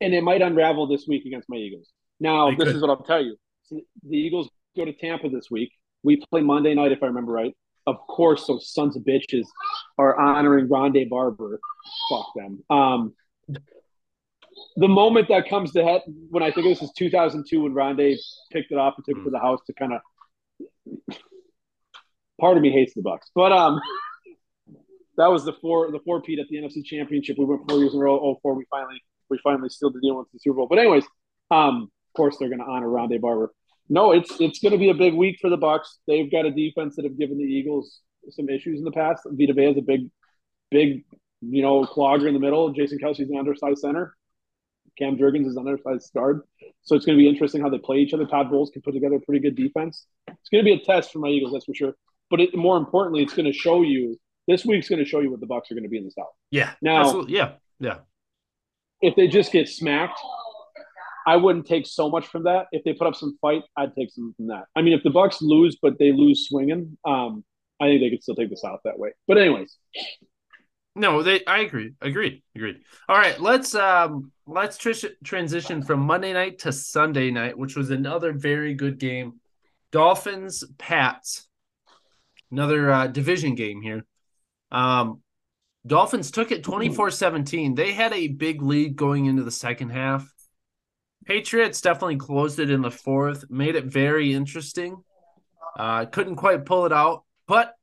and 0.00 0.14
it 0.14 0.22
might 0.22 0.42
unravel 0.42 0.86
this 0.86 1.06
week 1.08 1.24
against 1.26 1.48
my 1.48 1.56
Eagles. 1.56 1.90
Now, 2.20 2.50
They 2.50 2.56
this 2.56 2.66
could. 2.66 2.76
is 2.76 2.82
what 2.82 2.90
I'll 2.90 3.02
tell 3.02 3.22
you. 3.24 3.36
The 3.70 4.16
Eagles 4.16 4.48
go 4.76 4.84
to 4.84 4.92
Tampa 4.92 5.28
this 5.28 5.50
week. 5.50 5.72
We 6.04 6.22
play 6.30 6.40
Monday 6.40 6.74
night, 6.74 6.92
if 6.92 7.02
I 7.02 7.06
remember 7.06 7.32
right. 7.32 7.52
Of 7.86 7.98
course, 8.08 8.46
those 8.46 8.72
sons 8.72 8.96
of 8.96 9.02
bitches 9.02 9.46
are 9.96 10.18
honoring 10.18 10.68
Rondé 10.68 11.08
Barber. 11.08 11.60
Fuck 12.10 12.26
them. 12.34 12.64
Um, 12.68 13.14
the 14.76 14.88
moment 14.88 15.28
that 15.28 15.48
comes 15.48 15.72
to 15.72 15.84
head, 15.84 16.02
when 16.30 16.42
I 16.42 16.50
think 16.50 16.66
this 16.66 16.82
is 16.82 16.90
2002, 16.96 17.62
when 17.62 17.72
Rondé 17.72 18.16
picked 18.50 18.72
it 18.72 18.78
up 18.78 18.96
and 18.96 19.04
took 19.04 19.18
it 19.18 19.24
to 19.24 19.30
the 19.30 19.38
house 19.38 19.60
to 19.66 19.72
kind 19.72 19.92
of. 19.92 20.00
Part 22.40 22.58
of 22.58 22.62
me 22.62 22.70
hates 22.70 22.92
the 22.92 23.00
Bucks, 23.00 23.30
but 23.34 23.50
um, 23.50 23.80
that 25.16 25.28
was 25.28 25.44
the 25.44 25.54
four 25.54 25.90
the 25.90 26.00
four 26.04 26.20
Pete 26.20 26.38
at 26.38 26.48
the 26.48 26.56
NFC 26.56 26.84
Championship. 26.84 27.38
We 27.38 27.46
went 27.46 27.62
four 27.68 27.78
years 27.78 27.94
in 27.94 28.00
a 28.00 28.02
row. 28.02 28.20
Oh 28.20 28.38
four, 28.42 28.54
we 28.54 28.66
finally 28.70 29.02
we 29.30 29.38
finally 29.42 29.70
sealed 29.70 29.94
the 29.94 30.00
deal 30.00 30.18
with 30.18 30.30
the 30.32 30.38
Super 30.38 30.56
Bowl. 30.56 30.66
But 30.68 30.78
anyways, 30.78 31.04
um, 31.50 31.84
of 31.84 32.16
course 32.16 32.36
they're 32.38 32.48
going 32.48 32.60
to 32.60 32.66
honor 32.66 32.88
Rondé 32.88 33.20
Barber. 33.20 33.52
No, 33.88 34.12
it's 34.12 34.32
it's 34.40 34.58
going 34.58 34.72
to 34.72 34.78
be 34.78 34.90
a 34.90 34.94
big 34.94 35.14
week 35.14 35.38
for 35.40 35.50
the 35.50 35.56
Bucks. 35.56 35.98
They've 36.06 36.30
got 36.30 36.44
a 36.44 36.50
defense 36.50 36.96
that 36.96 37.04
have 37.04 37.18
given 37.18 37.38
the 37.38 37.44
Eagles 37.44 38.00
some 38.30 38.48
issues 38.48 38.78
in 38.78 38.84
the 38.84 38.92
past. 38.92 39.22
Vita 39.26 39.52
Vea 39.52 39.70
is 39.70 39.78
a 39.78 39.82
big, 39.82 40.10
big, 40.70 41.04
you 41.40 41.62
know, 41.62 41.84
clogger 41.84 42.26
in 42.26 42.34
the 42.34 42.40
middle. 42.40 42.72
Jason 42.72 42.98
Kelce's 42.98 43.30
an 43.30 43.38
undersized 43.38 43.78
center. 43.78 44.16
Cam 44.98 45.16
Jurgens 45.16 45.46
is 45.46 45.56
an 45.56 45.66
undersized 45.66 46.12
guard. 46.14 46.42
So 46.82 46.96
it's 46.96 47.04
going 47.04 47.18
to 47.18 47.22
be 47.22 47.28
interesting 47.28 47.60
how 47.60 47.68
they 47.68 47.78
play 47.78 47.98
each 47.98 48.14
other. 48.14 48.24
Todd 48.24 48.50
Bowles 48.50 48.70
can 48.70 48.82
put 48.82 48.94
together 48.94 49.16
a 49.16 49.20
pretty 49.20 49.40
good 49.40 49.54
defense. 49.54 50.06
It's 50.28 50.48
going 50.50 50.64
to 50.64 50.68
be 50.68 50.72
a 50.72 50.84
test 50.84 51.12
for 51.12 51.18
my 51.18 51.28
Eagles, 51.28 51.52
that's 51.52 51.66
for 51.66 51.74
sure. 51.74 51.94
But 52.30 52.40
it, 52.40 52.56
more 52.56 52.76
importantly, 52.76 53.22
it's 53.22 53.34
going 53.34 53.46
to 53.46 53.52
show 53.52 53.82
you 53.82 54.18
this 54.48 54.64
week's 54.64 54.88
going 54.88 55.00
to 55.00 55.04
show 55.04 55.20
you 55.20 55.30
what 55.30 55.40
the 55.40 55.46
Bucks 55.46 55.70
are 55.70 55.74
going 55.74 55.84
to 55.84 55.90
be 55.90 55.98
in 55.98 56.04
the 56.04 56.10
South. 56.10 56.26
Yeah. 56.50 56.72
Now, 56.80 57.02
absolutely. 57.02 57.34
yeah, 57.34 57.52
yeah. 57.78 57.98
If 59.02 59.16
they 59.16 59.28
just 59.28 59.52
get 59.52 59.68
smacked, 59.68 60.18
I 61.26 61.36
wouldn't 61.36 61.66
take 61.66 61.86
so 61.86 62.08
much 62.08 62.26
from 62.28 62.44
that. 62.44 62.66
If 62.70 62.84
they 62.84 62.92
put 62.92 63.08
up 63.08 63.16
some 63.16 63.36
fight, 63.42 63.64
I'd 63.76 63.94
take 63.94 64.10
some 64.12 64.32
from 64.36 64.46
that. 64.46 64.64
I 64.76 64.82
mean, 64.82 64.94
if 64.94 65.02
the 65.02 65.10
Bucks 65.10 65.42
lose, 65.42 65.76
but 65.82 65.98
they 65.98 66.12
lose 66.12 66.46
swinging, 66.48 66.96
um, 67.04 67.44
I 67.80 67.86
think 67.86 68.00
they 68.00 68.10
could 68.10 68.22
still 68.22 68.36
take 68.36 68.48
the 68.48 68.56
South 68.56 68.80
that 68.84 68.98
way. 68.98 69.10
But 69.26 69.38
anyways, 69.38 69.76
no, 70.94 71.22
they. 71.22 71.44
I 71.44 71.58
agree. 71.58 71.92
Agreed. 72.00 72.42
Agreed. 72.54 72.78
All 73.08 73.18
right, 73.18 73.38
let's 73.40 73.74
um 73.74 74.32
let's 74.46 74.78
tr- 74.78 74.92
transition 75.22 75.82
from 75.82 76.00
Monday 76.00 76.32
night 76.32 76.60
to 76.60 76.72
Sunday 76.72 77.30
night, 77.30 77.58
which 77.58 77.76
was 77.76 77.90
another 77.90 78.32
very 78.32 78.74
good 78.74 78.98
game. 78.98 79.40
Dolphins 79.92 80.64
Pats, 80.78 81.48
another 82.50 82.90
uh, 82.90 83.06
division 83.08 83.56
game 83.56 83.82
here. 83.82 84.06
Um, 84.70 85.22
Dolphins 85.86 86.30
took 86.30 86.50
it 86.50 86.64
24-17. 86.64 87.76
They 87.76 87.92
had 87.92 88.12
a 88.12 88.26
big 88.26 88.60
lead 88.60 88.96
going 88.96 89.26
into 89.26 89.44
the 89.44 89.52
second 89.52 89.90
half. 89.90 90.28
Patriots 91.26 91.80
definitely 91.80 92.16
closed 92.16 92.60
it 92.60 92.70
in 92.70 92.82
the 92.82 92.90
fourth, 92.90 93.50
made 93.50 93.74
it 93.74 93.86
very 93.86 94.32
interesting. 94.32 95.02
Uh, 95.76 96.06
couldn't 96.06 96.36
quite 96.36 96.64
pull 96.64 96.86
it 96.86 96.92
out, 96.92 97.24
but 97.46 97.74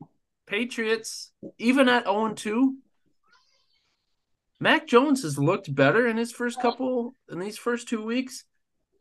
Patriots, 0.47 1.31
even 1.57 1.89
at 1.89 2.05
0 2.05 2.33
2, 2.33 2.75
Mac 4.59 4.87
Jones 4.87 5.23
has 5.23 5.37
looked 5.37 5.73
better 5.73 6.07
in 6.07 6.15
his 6.15 6.31
first 6.31 6.61
couple, 6.61 7.15
in 7.29 7.39
these 7.39 7.57
first 7.57 7.89
two 7.89 8.03
weeks. 8.03 8.45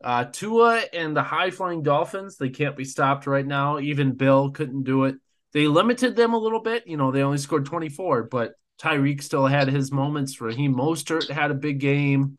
Uh, 0.03 0.25
Tua 0.25 0.83
and 0.93 1.17
the 1.17 1.23
high 1.23 1.51
flying 1.51 1.85
Dolphins, 1.85 2.37
they 2.37 2.49
can't 2.49 2.77
be 2.77 2.85
stopped 2.85 3.29
right 3.29 3.47
now. 3.47 3.79
Even 3.79 4.17
Bill 4.17 4.51
couldn't 4.51 4.83
do 4.83 5.05
it. 5.05 5.15
They 5.53 5.69
limited 5.69 6.17
them 6.17 6.33
a 6.35 6.39
little 6.39 6.61
bit. 6.61 6.89
You 6.89 6.97
know, 6.97 7.13
they 7.13 7.23
only 7.23 7.39
scored 7.39 7.67
24, 7.67 8.25
but 8.25 8.55
Tyreek 8.81 9.23
still 9.23 9.47
had 9.47 9.69
his 9.69 9.93
moments. 9.93 10.41
Raheem 10.41 10.75
Mostert 10.75 11.31
had 11.31 11.53
a 11.53 11.55
big 11.55 11.79
game. 11.79 12.39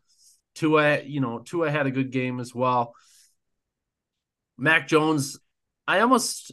Tua, 0.54 1.02
you 1.02 1.20
know, 1.20 1.40
Tua 1.40 1.70
had 1.70 1.86
a 1.86 1.90
good 1.90 2.10
game 2.10 2.40
as 2.40 2.54
well. 2.54 2.94
Mac 4.56 4.88
Jones, 4.88 5.38
I 5.86 6.00
almost 6.00 6.52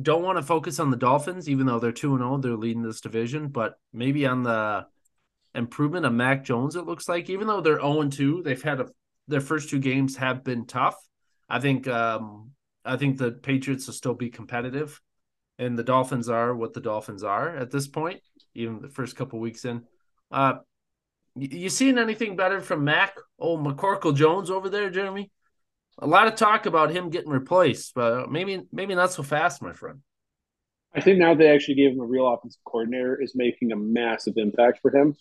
don't 0.00 0.22
want 0.22 0.38
to 0.38 0.42
focus 0.42 0.80
on 0.80 0.90
the 0.90 0.96
Dolphins, 0.96 1.48
even 1.48 1.66
though 1.66 1.78
they're 1.78 1.92
2 1.92 2.18
0, 2.18 2.38
they're 2.38 2.56
leading 2.56 2.82
this 2.82 3.00
division, 3.00 3.48
but 3.48 3.74
maybe 3.92 4.26
on 4.26 4.42
the 4.42 4.86
improvement 5.54 6.06
of 6.06 6.12
Mac 6.12 6.44
Jones, 6.44 6.76
it 6.76 6.86
looks 6.86 7.08
like, 7.08 7.30
even 7.30 7.46
though 7.46 7.60
they're 7.60 7.80
0 7.80 8.08
2, 8.08 8.42
they've 8.42 8.62
had 8.62 8.80
a, 8.80 8.88
their 9.28 9.40
first 9.40 9.70
two 9.70 9.78
games 9.78 10.16
have 10.16 10.44
been 10.44 10.66
tough. 10.66 10.96
I 11.48 11.60
think 11.60 11.86
um, 11.86 12.52
I 12.84 12.96
think 12.96 13.18
the 13.18 13.32
Patriots 13.32 13.86
will 13.86 13.94
still 13.94 14.14
be 14.14 14.30
competitive, 14.30 15.00
and 15.58 15.78
the 15.78 15.84
Dolphins 15.84 16.28
are 16.28 16.54
what 16.54 16.72
the 16.72 16.80
Dolphins 16.80 17.22
are 17.22 17.54
at 17.56 17.70
this 17.70 17.86
point, 17.86 18.20
even 18.54 18.80
the 18.80 18.88
first 18.88 19.16
couple 19.16 19.38
weeks 19.38 19.64
in. 19.64 19.84
Uh, 20.30 20.54
you 21.36 21.68
seen 21.68 21.98
anything 21.98 22.36
better 22.36 22.60
from 22.60 22.84
Mac? 22.84 23.16
Oh, 23.38 23.58
McCorkle 23.58 24.14
Jones 24.14 24.50
over 24.50 24.68
there, 24.68 24.90
Jeremy. 24.90 25.30
A 25.98 26.06
lot 26.06 26.26
of 26.26 26.34
talk 26.34 26.66
about 26.66 26.90
him 26.90 27.10
getting 27.10 27.30
replaced, 27.30 27.94
but 27.94 28.30
maybe 28.30 28.62
maybe 28.72 28.94
not 28.94 29.12
so 29.12 29.22
fast, 29.22 29.62
my 29.62 29.72
friend. 29.72 30.00
I 30.94 31.00
think 31.00 31.18
now 31.18 31.34
they 31.34 31.48
actually 31.48 31.74
gave 31.74 31.92
him 31.92 32.00
a 32.00 32.06
real 32.06 32.32
offensive 32.32 32.60
coordinator 32.64 33.20
is 33.20 33.34
making 33.34 33.72
a 33.72 33.76
massive 33.76 34.34
impact 34.36 34.78
for 34.80 34.94
him. 34.94 35.14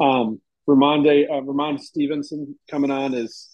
Um, 0.00 0.40
Rhamondre 0.68 1.28
uh, 1.28 1.40
Rhamondre 1.42 1.80
Stevenson 1.80 2.56
coming 2.70 2.90
on 2.90 3.14
is 3.14 3.48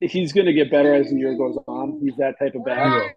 he's 0.00 0.32
going 0.32 0.46
to 0.46 0.52
get 0.52 0.70
better 0.70 0.94
as 0.94 1.10
the 1.10 1.16
year 1.16 1.36
goes 1.36 1.58
on. 1.66 2.00
He's 2.02 2.16
that 2.16 2.38
type 2.38 2.54
of 2.54 2.64
back. 2.64 3.16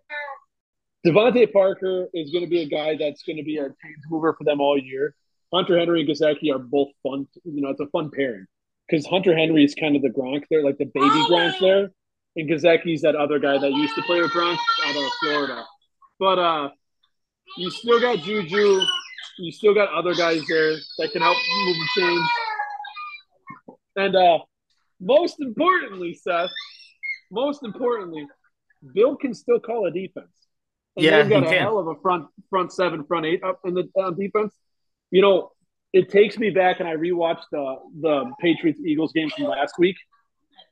DeVante 1.06 1.52
Parker 1.54 2.08
is 2.14 2.32
going 2.32 2.44
to 2.44 2.50
be 2.50 2.62
a 2.62 2.68
guy 2.68 2.98
that's 3.00 3.24
going 3.24 3.38
to 3.38 3.44
be 3.44 3.58
a 3.58 3.64
change 3.64 4.04
mover 4.10 4.36
for 4.38 4.44
them 4.44 4.60
all 4.60 4.78
year. 4.78 5.16
Hunter 5.54 5.78
Henry 5.78 6.02
and 6.02 6.10
Gesicki 6.10 6.54
are 6.54 6.60
both 6.60 6.90
fun. 7.04 7.28
You 7.44 7.62
know, 7.62 7.70
it's 7.70 7.80
a 7.80 7.88
fun 7.88 8.12
pairing 8.12 8.46
because 8.88 9.06
Hunter 9.06 9.36
Henry 9.36 9.64
is 9.64 9.76
kind 9.76 9.96
of 9.96 10.02
the 10.02 10.10
Gronk 10.10 10.44
there, 10.50 10.64
like 10.64 10.78
the 10.78 10.86
baby 10.86 11.08
oh, 11.10 11.28
Gronk 11.30 11.60
there, 11.60 11.92
and 12.36 12.50
Gesicki's 12.50 13.02
that 13.02 13.16
other 13.16 13.40
guy 13.40 13.58
that 13.58 13.72
used 13.72 13.96
to 13.96 14.02
play 14.04 14.22
with 14.22 14.32
Gronk 14.32 14.58
out 14.86 14.96
of 14.96 15.12
Florida. 15.22 15.64
But 16.20 16.40
uh, 16.40 16.70
you 17.58 17.72
still 17.72 18.00
got 18.00 18.20
Juju, 18.20 18.82
you 19.40 19.52
still 19.52 19.74
got 19.74 19.90
other 19.90 20.14
guys 20.14 20.42
there 20.48 20.76
that 20.98 21.12
can 21.12 21.22
help 21.22 21.38
move 21.66 21.76
the 21.76 22.02
chains. 22.02 22.30
And 23.96 24.16
uh, 24.16 24.40
most 25.00 25.40
importantly, 25.40 26.14
Seth, 26.14 26.52
most 27.32 27.64
importantly, 27.64 28.28
Bill 28.94 29.16
can 29.16 29.34
still 29.34 29.60
call 29.60 29.86
a 29.86 29.92
defense. 29.92 30.28
And 30.96 31.06
yeah, 31.06 31.22
they've 31.22 31.30
got 31.30 31.44
a 31.44 31.48
can. 31.48 31.62
hell 31.62 31.80
of 31.80 31.88
a 31.88 31.96
front 32.02 32.28
front 32.50 32.72
seven, 32.72 33.04
front 33.06 33.26
eight 33.26 33.44
up 33.44 33.62
in 33.66 33.74
the 33.74 33.90
uh, 34.00 34.12
defense 34.12 34.54
you 35.12 35.22
know, 35.22 35.52
it 35.93 36.10
takes 36.10 36.38
me 36.38 36.50
back, 36.50 36.80
and 36.80 36.88
I 36.88 36.95
rewatched 36.95 37.45
the 37.52 37.76
the 38.02 38.32
Patriots 38.39 38.80
Eagles 38.86 39.12
game 39.13 39.30
from 39.30 39.45
last 39.45 39.76
week. 39.80 39.95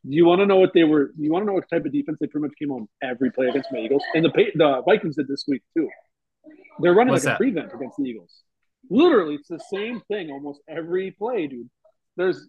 Do 0.07 0.15
you 0.15 0.25
want 0.25 0.39
to 0.39 0.45
know 0.45 0.57
what 0.57 0.73
they 0.73 0.83
were? 0.83 1.11
You 1.17 1.31
want 1.31 1.43
to 1.43 1.47
know 1.47 1.53
what 1.53 1.69
type 1.69 1.85
of 1.85 1.91
defense 1.91 2.17
they 2.21 2.27
pretty 2.27 2.47
much 2.47 2.55
came 2.57 2.71
on 2.71 2.87
every 3.01 3.31
play 3.31 3.47
against 3.47 3.69
the 3.71 3.77
Eagles? 3.77 4.03
And 4.13 4.23
the 4.23 4.31
the 4.55 4.81
Vikings 4.85 5.15
did 5.15 5.27
this 5.27 5.45
week 5.47 5.63
too. 5.75 5.89
They're 6.79 6.93
running 6.93 7.13
What's 7.13 7.25
like 7.25 7.37
that? 7.39 7.43
a 7.43 7.51
prevent 7.51 7.73
against 7.73 7.97
the 7.97 8.03
Eagles. 8.03 8.43
Literally, 8.89 9.35
it's 9.35 9.47
the 9.47 9.59
same 9.71 10.01
thing 10.07 10.29
almost 10.31 10.61
every 10.69 11.11
play, 11.11 11.47
dude. 11.47 11.69
There's 12.15 12.47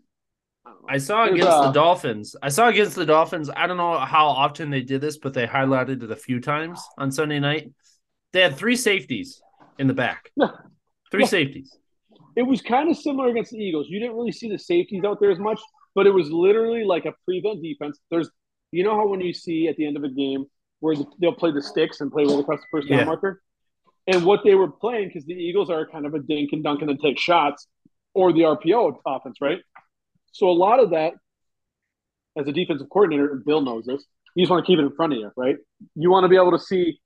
I 0.88 0.98
saw 0.98 1.24
against 1.24 1.48
uh, 1.48 1.66
the 1.66 1.72
Dolphins. 1.72 2.36
I 2.42 2.50
saw 2.50 2.68
against 2.68 2.94
the 2.94 3.06
Dolphins. 3.06 3.50
I 3.54 3.66
don't 3.66 3.78
know 3.78 3.98
how 3.98 4.26
often 4.28 4.70
they 4.70 4.82
did 4.82 5.00
this, 5.00 5.16
but 5.16 5.32
they 5.32 5.46
highlighted 5.46 6.02
it 6.02 6.10
a 6.10 6.16
few 6.16 6.40
times 6.40 6.82
on 6.98 7.10
Sunday 7.10 7.40
night. 7.40 7.72
They 8.32 8.42
had 8.42 8.56
three 8.56 8.76
safeties 8.76 9.40
in 9.78 9.86
the 9.86 9.94
back. 9.94 10.30
Three 11.10 11.22
yeah. 11.22 11.28
safeties. 11.28 11.76
It 12.36 12.42
was 12.42 12.62
kind 12.62 12.90
of 12.90 12.96
similar 12.96 13.28
against 13.28 13.52
the 13.52 13.58
Eagles. 13.58 13.88
You 13.88 13.98
didn't 13.98 14.16
really 14.16 14.32
see 14.32 14.48
the 14.48 14.58
safeties 14.58 15.04
out 15.04 15.18
there 15.20 15.30
as 15.30 15.38
much, 15.38 15.60
but 15.94 16.06
it 16.06 16.10
was 16.10 16.30
literally 16.30 16.84
like 16.84 17.04
a 17.04 17.12
prevent 17.24 17.62
defense. 17.62 17.98
There's, 18.10 18.30
you 18.70 18.84
know 18.84 18.94
how 18.94 19.08
when 19.08 19.20
you 19.20 19.32
see 19.32 19.68
at 19.68 19.76
the 19.76 19.86
end 19.86 19.96
of 19.96 20.04
a 20.04 20.08
game 20.08 20.46
where 20.80 20.94
they'll 21.20 21.32
play 21.32 21.50
the 21.50 21.62
sticks 21.62 22.00
and 22.00 22.12
play 22.12 22.24
right 22.24 22.38
across 22.38 22.60
the 22.60 22.66
first 22.70 22.88
down 22.88 22.98
yeah. 22.98 23.04
marker, 23.04 23.42
and 24.06 24.24
what 24.24 24.40
they 24.44 24.54
were 24.54 24.70
playing 24.70 25.08
because 25.08 25.24
the 25.24 25.34
Eagles 25.34 25.70
are 25.70 25.86
kind 25.86 26.06
of 26.06 26.14
a 26.14 26.20
dink 26.20 26.50
and 26.52 26.62
dunk 26.62 26.80
and 26.80 26.88
then 26.88 26.98
take 26.98 27.18
shots, 27.18 27.66
or 28.14 28.32
the 28.32 28.40
RPO 28.40 28.98
offense, 29.06 29.38
right? 29.40 29.58
So 30.32 30.48
a 30.48 30.52
lot 30.52 30.80
of 30.80 30.90
that, 30.90 31.14
as 32.36 32.46
a 32.46 32.52
defensive 32.52 32.88
coordinator, 32.90 33.32
and 33.32 33.44
Bill 33.44 33.60
knows 33.60 33.86
this, 33.86 34.04
you 34.34 34.44
just 34.44 34.50
want 34.50 34.64
to 34.64 34.66
keep 34.66 34.78
it 34.78 34.82
in 34.82 34.92
front 34.94 35.12
of 35.12 35.18
you, 35.18 35.30
right? 35.36 35.56
You 35.96 36.10
want 36.10 36.24
to 36.24 36.28
be 36.28 36.36
able 36.36 36.52
to 36.52 36.58
see 36.58 37.00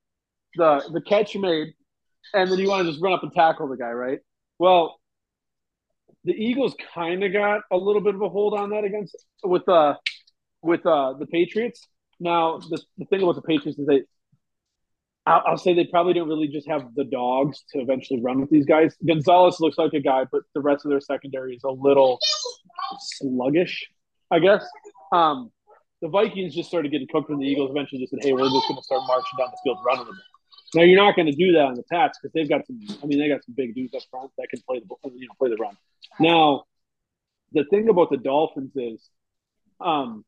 the 0.55 0.83
the 0.93 1.01
catch 1.01 1.35
made 1.35 1.73
and 2.33 2.51
then 2.51 2.59
you 2.59 2.69
want 2.69 2.85
to 2.85 2.91
just 2.91 3.01
run 3.01 3.13
up 3.13 3.23
and 3.23 3.31
tackle 3.31 3.67
the 3.67 3.77
guy, 3.77 3.91
right? 3.91 4.19
Well, 4.59 4.99
the 6.23 6.33
Eagles 6.33 6.75
kind 6.93 7.23
of 7.23 7.33
got 7.33 7.61
a 7.71 7.77
little 7.77 8.01
bit 8.01 8.15
of 8.15 8.21
a 8.21 8.29
hold 8.29 8.53
on 8.57 8.69
that 8.69 8.83
against 8.83 9.15
with 9.43 9.67
uh 9.67 9.95
with 10.61 10.85
uh 10.85 11.13
the 11.19 11.25
Patriots. 11.27 11.87
Now 12.19 12.59
the, 12.59 12.81
the 12.97 13.05
thing 13.05 13.21
about 13.21 13.35
the 13.35 13.41
Patriots 13.41 13.77
is 13.79 13.85
they 13.85 14.03
I'll, 15.25 15.41
I'll, 15.47 15.57
say 15.57 15.73
they 15.73 15.85
probably 15.85 16.13
didn't 16.13 16.27
really 16.27 16.49
just 16.49 16.67
have 16.67 16.93
the 16.95 17.05
dogs 17.05 17.63
to 17.71 17.79
eventually 17.79 18.21
run 18.21 18.41
with 18.41 18.49
these 18.49 18.65
guys. 18.65 18.93
Gonzalez 19.07 19.57
looks 19.61 19.77
like 19.77 19.93
a 19.93 20.01
guy, 20.01 20.25
but 20.29 20.41
the 20.53 20.59
rest 20.59 20.85
of 20.85 20.89
their 20.89 20.99
secondary 20.99 21.55
is 21.55 21.63
a 21.63 21.71
little 21.71 22.19
sluggish, 22.99 23.89
I 24.31 24.39
guess. 24.39 24.65
Um, 25.13 25.49
the 26.01 26.09
Vikings 26.09 26.53
just 26.53 26.67
started 26.67 26.91
getting 26.91 27.07
cooked 27.09 27.27
from 27.27 27.39
the 27.39 27.45
Eagles. 27.45 27.71
Eventually, 27.71 28.01
just 28.01 28.11
said, 28.11 28.19
"Hey, 28.21 28.33
we're 28.33 28.49
just 28.49 28.67
going 28.67 28.75
to 28.75 28.83
start 28.83 29.03
marching 29.07 29.37
down 29.37 29.47
the 29.51 29.57
field, 29.63 29.77
running 29.85 30.05
them." 30.05 30.19
Now 30.75 30.83
you're 30.83 31.01
not 31.01 31.15
going 31.15 31.27
to 31.27 31.33
do 31.33 31.53
that 31.53 31.65
on 31.65 31.75
the 31.75 31.83
Pats 31.83 32.17
because 32.21 32.33
they've 32.33 32.49
got 32.49 32.65
some. 32.65 32.79
I 33.01 33.05
mean, 33.05 33.19
they 33.19 33.27
got 33.27 33.43
some 33.43 33.55
big 33.55 33.75
dudes 33.75 33.93
up 33.93 34.01
front 34.09 34.31
that 34.37 34.47
can 34.49 34.61
play 34.67 34.79
the 34.79 35.09
you 35.15 35.27
know 35.27 35.33
play 35.37 35.49
the 35.49 35.57
run. 35.57 35.77
Now, 36.19 36.63
the 37.51 37.63
thing 37.65 37.89
about 37.89 38.09
the 38.09 38.17
Dolphins 38.17 38.71
is, 38.75 39.09
um, 39.79 40.25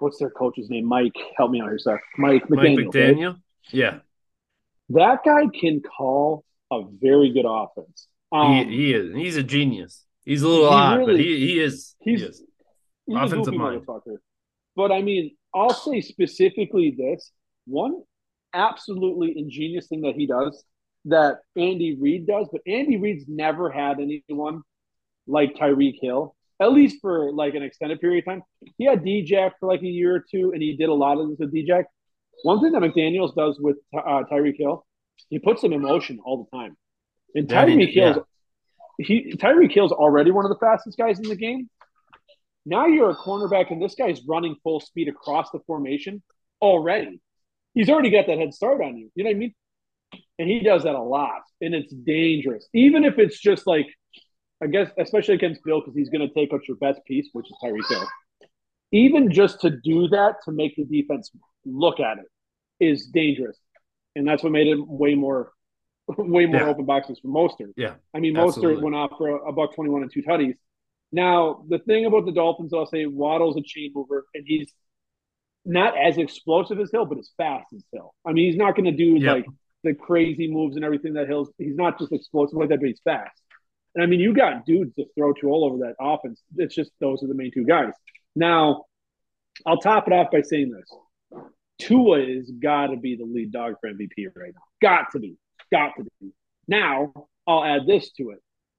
what's 0.00 0.18
their 0.18 0.30
coach's 0.30 0.68
name? 0.68 0.86
Mike, 0.86 1.16
help 1.36 1.50
me 1.50 1.60
out 1.60 1.68
here, 1.68 1.78
sir. 1.78 2.00
Mike 2.18 2.44
McDaniel. 2.48 2.76
Mike 2.76 2.86
McDaniel. 2.86 3.32
Right? 3.32 3.36
Yeah, 3.70 3.98
that 4.90 5.20
guy 5.24 5.46
can 5.58 5.80
call 5.80 6.44
a 6.70 6.82
very 7.00 7.32
good 7.32 7.46
offense. 7.46 8.08
Um, 8.30 8.68
he, 8.68 8.76
he, 8.76 8.94
is. 8.94 9.14
He's 9.14 9.36
a 9.36 9.42
genius. 9.42 10.04
He's 10.24 10.42
a 10.42 10.48
little 10.48 10.68
odd, 10.68 11.00
really, 11.00 11.12
but 11.12 11.20
he, 11.20 11.46
he 11.46 11.60
is. 11.60 11.94
He's, 12.00 12.20
he 12.20 12.26
is. 12.26 12.42
He's 13.06 13.16
offensive 13.16 13.54
mind. 13.54 13.86
But 14.74 14.90
I 14.92 15.02
mean, 15.02 15.36
I'll 15.54 15.74
say 15.74 16.00
specifically 16.00 16.94
this: 16.96 17.30
one 17.66 18.02
absolutely 18.54 19.34
ingenious 19.36 19.86
thing 19.88 20.02
that 20.02 20.14
he 20.14 20.26
does 20.26 20.62
that 21.06 21.38
Andy 21.56 21.96
Reid 22.00 22.26
does, 22.26 22.48
but 22.52 22.60
Andy 22.66 22.96
Reid's 22.96 23.24
never 23.26 23.70
had 23.70 23.98
anyone 23.98 24.62
like 25.26 25.54
Tyreek 25.54 25.98
Hill 26.00 26.34
at 26.62 26.72
least 26.72 26.98
for 27.00 27.32
like 27.32 27.54
an 27.54 27.62
extended 27.62 28.00
period 28.00 28.22
of 28.22 28.32
time. 28.32 28.42
He 28.78 28.84
had 28.84 29.02
DJ 29.02 29.50
for 29.58 29.66
like 29.66 29.82
a 29.82 29.86
year 29.86 30.14
or 30.14 30.24
two, 30.30 30.52
and 30.52 30.62
he 30.62 30.76
did 30.76 30.88
a 30.88 30.94
lot 30.94 31.18
of 31.18 31.28
this 31.28 31.38
with 31.38 31.52
DJ. 31.52 31.84
One 32.44 32.60
thing 32.60 32.72
that 32.72 32.82
McDaniels 32.82 33.34
does 33.34 33.58
with 33.58 33.76
uh, 33.94 34.22
Tyreek 34.30 34.58
Hill, 34.58 34.86
he 35.28 35.38
puts 35.40 35.62
him 35.62 35.72
in 35.72 35.82
motion 35.82 36.20
all 36.24 36.44
the 36.44 36.56
time. 36.56 36.76
And 37.34 37.48
Tyreek 37.48 37.92
Hill's 37.92 38.18
yeah. 38.98 39.06
he 39.06 39.32
Tyreek 39.36 39.72
Hill's 39.72 39.92
already 39.92 40.30
one 40.30 40.44
of 40.44 40.50
the 40.50 40.58
fastest 40.58 40.96
guys 40.96 41.18
in 41.18 41.28
the 41.28 41.36
game. 41.36 41.68
Now 42.64 42.86
you're 42.86 43.10
a 43.10 43.16
cornerback, 43.16 43.72
and 43.72 43.82
this 43.82 43.96
guy's 43.96 44.22
running 44.28 44.56
full 44.62 44.78
speed 44.78 45.08
across 45.08 45.50
the 45.50 45.58
formation 45.66 46.22
already. 46.60 47.20
He's 47.74 47.88
already 47.88 48.10
got 48.10 48.26
that 48.26 48.38
head 48.38 48.54
start 48.54 48.80
on 48.82 48.96
you. 48.96 49.10
You 49.14 49.24
know 49.24 49.30
what 49.30 49.36
I 49.36 49.38
mean? 49.38 49.54
And 50.38 50.48
he 50.48 50.60
does 50.60 50.84
that 50.84 50.94
a 50.94 51.02
lot, 51.02 51.42
and 51.60 51.74
it's 51.74 51.92
dangerous. 51.92 52.68
Even 52.74 53.04
if 53.04 53.18
it's 53.18 53.38
just 53.38 53.66
like, 53.66 53.86
I 54.62 54.66
guess, 54.66 54.90
especially 54.98 55.34
against 55.34 55.62
Bill, 55.64 55.80
because 55.80 55.94
he's 55.94 56.10
going 56.10 56.26
to 56.26 56.34
take 56.34 56.52
out 56.52 56.66
your 56.68 56.76
best 56.76 57.00
piece, 57.06 57.28
which 57.32 57.46
is 57.46 57.56
Tyreek 57.62 57.88
Hill. 57.88 58.08
Even 58.92 59.32
just 59.32 59.60
to 59.62 59.70
do 59.70 60.08
that 60.08 60.36
to 60.44 60.52
make 60.52 60.76
the 60.76 60.84
defense 60.84 61.30
look 61.64 62.00
at 62.00 62.18
it 62.18 62.26
is 62.84 63.06
dangerous, 63.06 63.58
and 64.14 64.26
that's 64.26 64.42
what 64.42 64.52
made 64.52 64.66
it 64.66 64.78
way 64.86 65.14
more, 65.14 65.52
way 66.18 66.46
more 66.46 66.60
yeah. 66.60 66.66
open 66.66 66.84
boxes 66.84 67.18
for 67.20 67.28
Mostert. 67.28 67.72
Yeah, 67.76 67.94
I 68.14 68.18
mean, 68.18 68.36
absolutely. 68.36 68.76
Mostert 68.76 68.82
went 68.82 68.96
off 68.96 69.12
for 69.16 69.28
a, 69.28 69.48
a 69.48 69.52
buck 69.52 69.74
twenty-one 69.74 70.02
and 70.02 70.12
two 70.12 70.22
tutties. 70.22 70.56
Now, 71.10 71.64
the 71.68 71.78
thing 71.78 72.06
about 72.06 72.24
the 72.26 72.32
Dolphins, 72.32 72.72
I'll 72.74 72.86
say 72.86 73.06
Waddle's 73.06 73.56
a 73.56 73.62
chain 73.62 73.92
mover, 73.94 74.26
and 74.34 74.44
he's 74.46 74.72
not 75.64 75.94
as 75.98 76.18
explosive 76.18 76.80
as 76.80 76.90
Hill, 76.90 77.06
but 77.06 77.18
as 77.18 77.30
fast 77.36 77.66
as 77.74 77.82
Hill. 77.92 78.14
I 78.26 78.32
mean, 78.32 78.50
he's 78.50 78.58
not 78.58 78.74
going 78.74 78.86
to 78.86 78.92
do 78.92 79.16
yep. 79.18 79.36
like 79.36 79.46
the 79.84 79.94
crazy 79.94 80.48
moves 80.48 80.76
and 80.76 80.84
everything 80.84 81.14
that 81.14 81.28
Hill's. 81.28 81.50
He's 81.58 81.76
not 81.76 81.98
just 81.98 82.12
explosive 82.12 82.58
like 82.58 82.68
that, 82.70 82.80
but 82.80 82.88
he's 82.88 83.00
fast. 83.04 83.40
And 83.94 84.02
I 84.02 84.06
mean, 84.06 84.20
you 84.20 84.34
got 84.34 84.64
dudes 84.64 84.94
to 84.96 85.04
throw 85.16 85.32
to 85.34 85.48
all 85.48 85.64
over 85.64 85.78
that 85.78 85.94
offense. 86.00 86.40
It's 86.56 86.74
just 86.74 86.90
those 87.00 87.22
are 87.22 87.26
the 87.26 87.34
main 87.34 87.50
two 87.52 87.64
guys. 87.64 87.92
Now, 88.34 88.84
I'll 89.66 89.78
top 89.78 90.06
it 90.06 90.12
off 90.12 90.30
by 90.32 90.42
saying 90.42 90.70
this: 90.70 91.42
Tua 91.78 92.20
is 92.20 92.50
got 92.50 92.88
to 92.88 92.96
be 92.96 93.16
the 93.16 93.24
lead 93.24 93.52
dog 93.52 93.74
for 93.80 93.90
MVP 93.90 94.34
right 94.34 94.54
now. 94.54 94.62
Got 94.80 95.12
to 95.12 95.20
be. 95.20 95.36
Got 95.70 95.92
to 95.96 96.04
be. 96.20 96.32
Now, 96.66 97.12
I'll 97.46 97.64
add 97.64 97.86
this 97.86 98.10
to 98.12 98.30
it: 98.30 98.38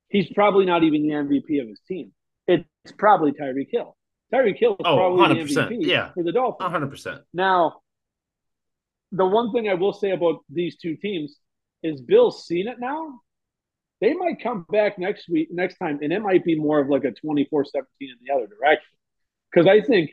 he's 0.10 0.32
probably 0.34 0.66
not 0.66 0.84
even 0.84 1.04
the 1.04 1.14
MVP 1.14 1.62
of 1.62 1.68
his 1.68 1.80
team. 1.88 2.12
It's 2.48 2.66
probably 2.98 3.32
Tyreek 3.32 3.68
Hill. 3.70 3.96
Tyreek 4.34 4.58
Hill 4.58 4.74
is 4.74 4.86
oh, 4.86 4.96
probably 4.96 5.44
100%. 5.44 5.54
the 5.54 5.62
MVP 5.76 5.86
yeah. 5.86 6.12
for 6.14 6.24
the 6.24 6.32
Dolphins. 6.32 6.74
100%. 6.74 7.22
Now, 7.34 7.82
the 9.12 9.26
one 9.26 9.52
thing 9.52 9.70
I 9.70 9.76
will 9.76 9.94
say 9.94 10.12
about 10.12 10.40
these 10.50 10.76
two 10.78 10.96
teams 10.96 11.38
is 11.84 12.02
Bill's 12.02 12.48
seen 12.48 12.68
it 12.68 12.80
now. 12.80 13.20
They 14.02 14.14
might 14.14 14.42
come 14.42 14.66
back 14.70 14.98
next 14.98 15.30
week, 15.30 15.50
next 15.52 15.78
time, 15.78 16.00
and 16.02 16.12
it 16.12 16.22
might 16.22 16.44
be 16.44 16.58
more 16.58 16.80
of 16.80 16.90
like 16.90 17.06
a 17.06 17.12
24 17.12 17.66
17 17.66 17.88
in 18.02 18.16
the 18.26 18.34
other 18.34 18.48
direction. 18.48 18.90
Because 19.52 19.68
I 19.68 19.82
think, 19.82 20.12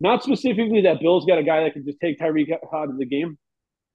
not 0.00 0.22
specifically 0.22 0.82
that 0.82 1.00
Bill's 1.00 1.24
got 1.24 1.38
a 1.38 1.42
guy 1.42 1.64
that 1.64 1.72
can 1.72 1.84
just 1.84 1.98
take 1.98 2.20
Tyreek 2.20 2.52
out 2.52 2.90
of 2.90 2.98
the 2.98 3.06
game, 3.06 3.38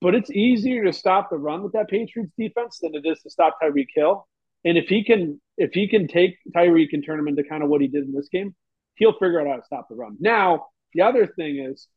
but 0.02 0.16
it's 0.16 0.32
easier 0.32 0.84
to 0.84 0.92
stop 0.92 1.30
the 1.30 1.38
run 1.38 1.64
with 1.64 1.74
that 1.74 1.88
Patriots 1.88 2.34
defense 2.38 2.80
than 2.82 2.94
it 2.96 3.06
is 3.06 3.22
to 3.22 3.30
stop 3.30 3.58
Tyreek 3.62 3.88
Hill. 3.96 4.28
And 4.66 4.78
if 4.78 4.88
he 4.88 5.04
can, 5.04 5.40
if 5.58 5.72
he 5.72 5.88
can 5.88 6.08
take 6.08 6.38
Tyreek 6.54 6.90
and 6.92 7.06
turn 7.06 7.20
him 7.20 7.28
into 7.28 7.44
kind 7.44 7.64
of 7.64 7.70
what 7.70 7.80
he 7.80 7.88
did 7.88 8.04
in 8.04 8.14
this 8.14 8.28
game, 8.30 8.54
he'll 8.96 9.14
figure 9.14 9.42
out 9.42 9.48
how 9.48 9.56
to 9.56 9.66
stop 9.66 9.88
the 9.90 9.96
run. 9.96 10.18
Now, 10.20 10.68
the 10.94 11.02
other 11.02 11.28
thing 11.28 11.58
is 11.58 11.88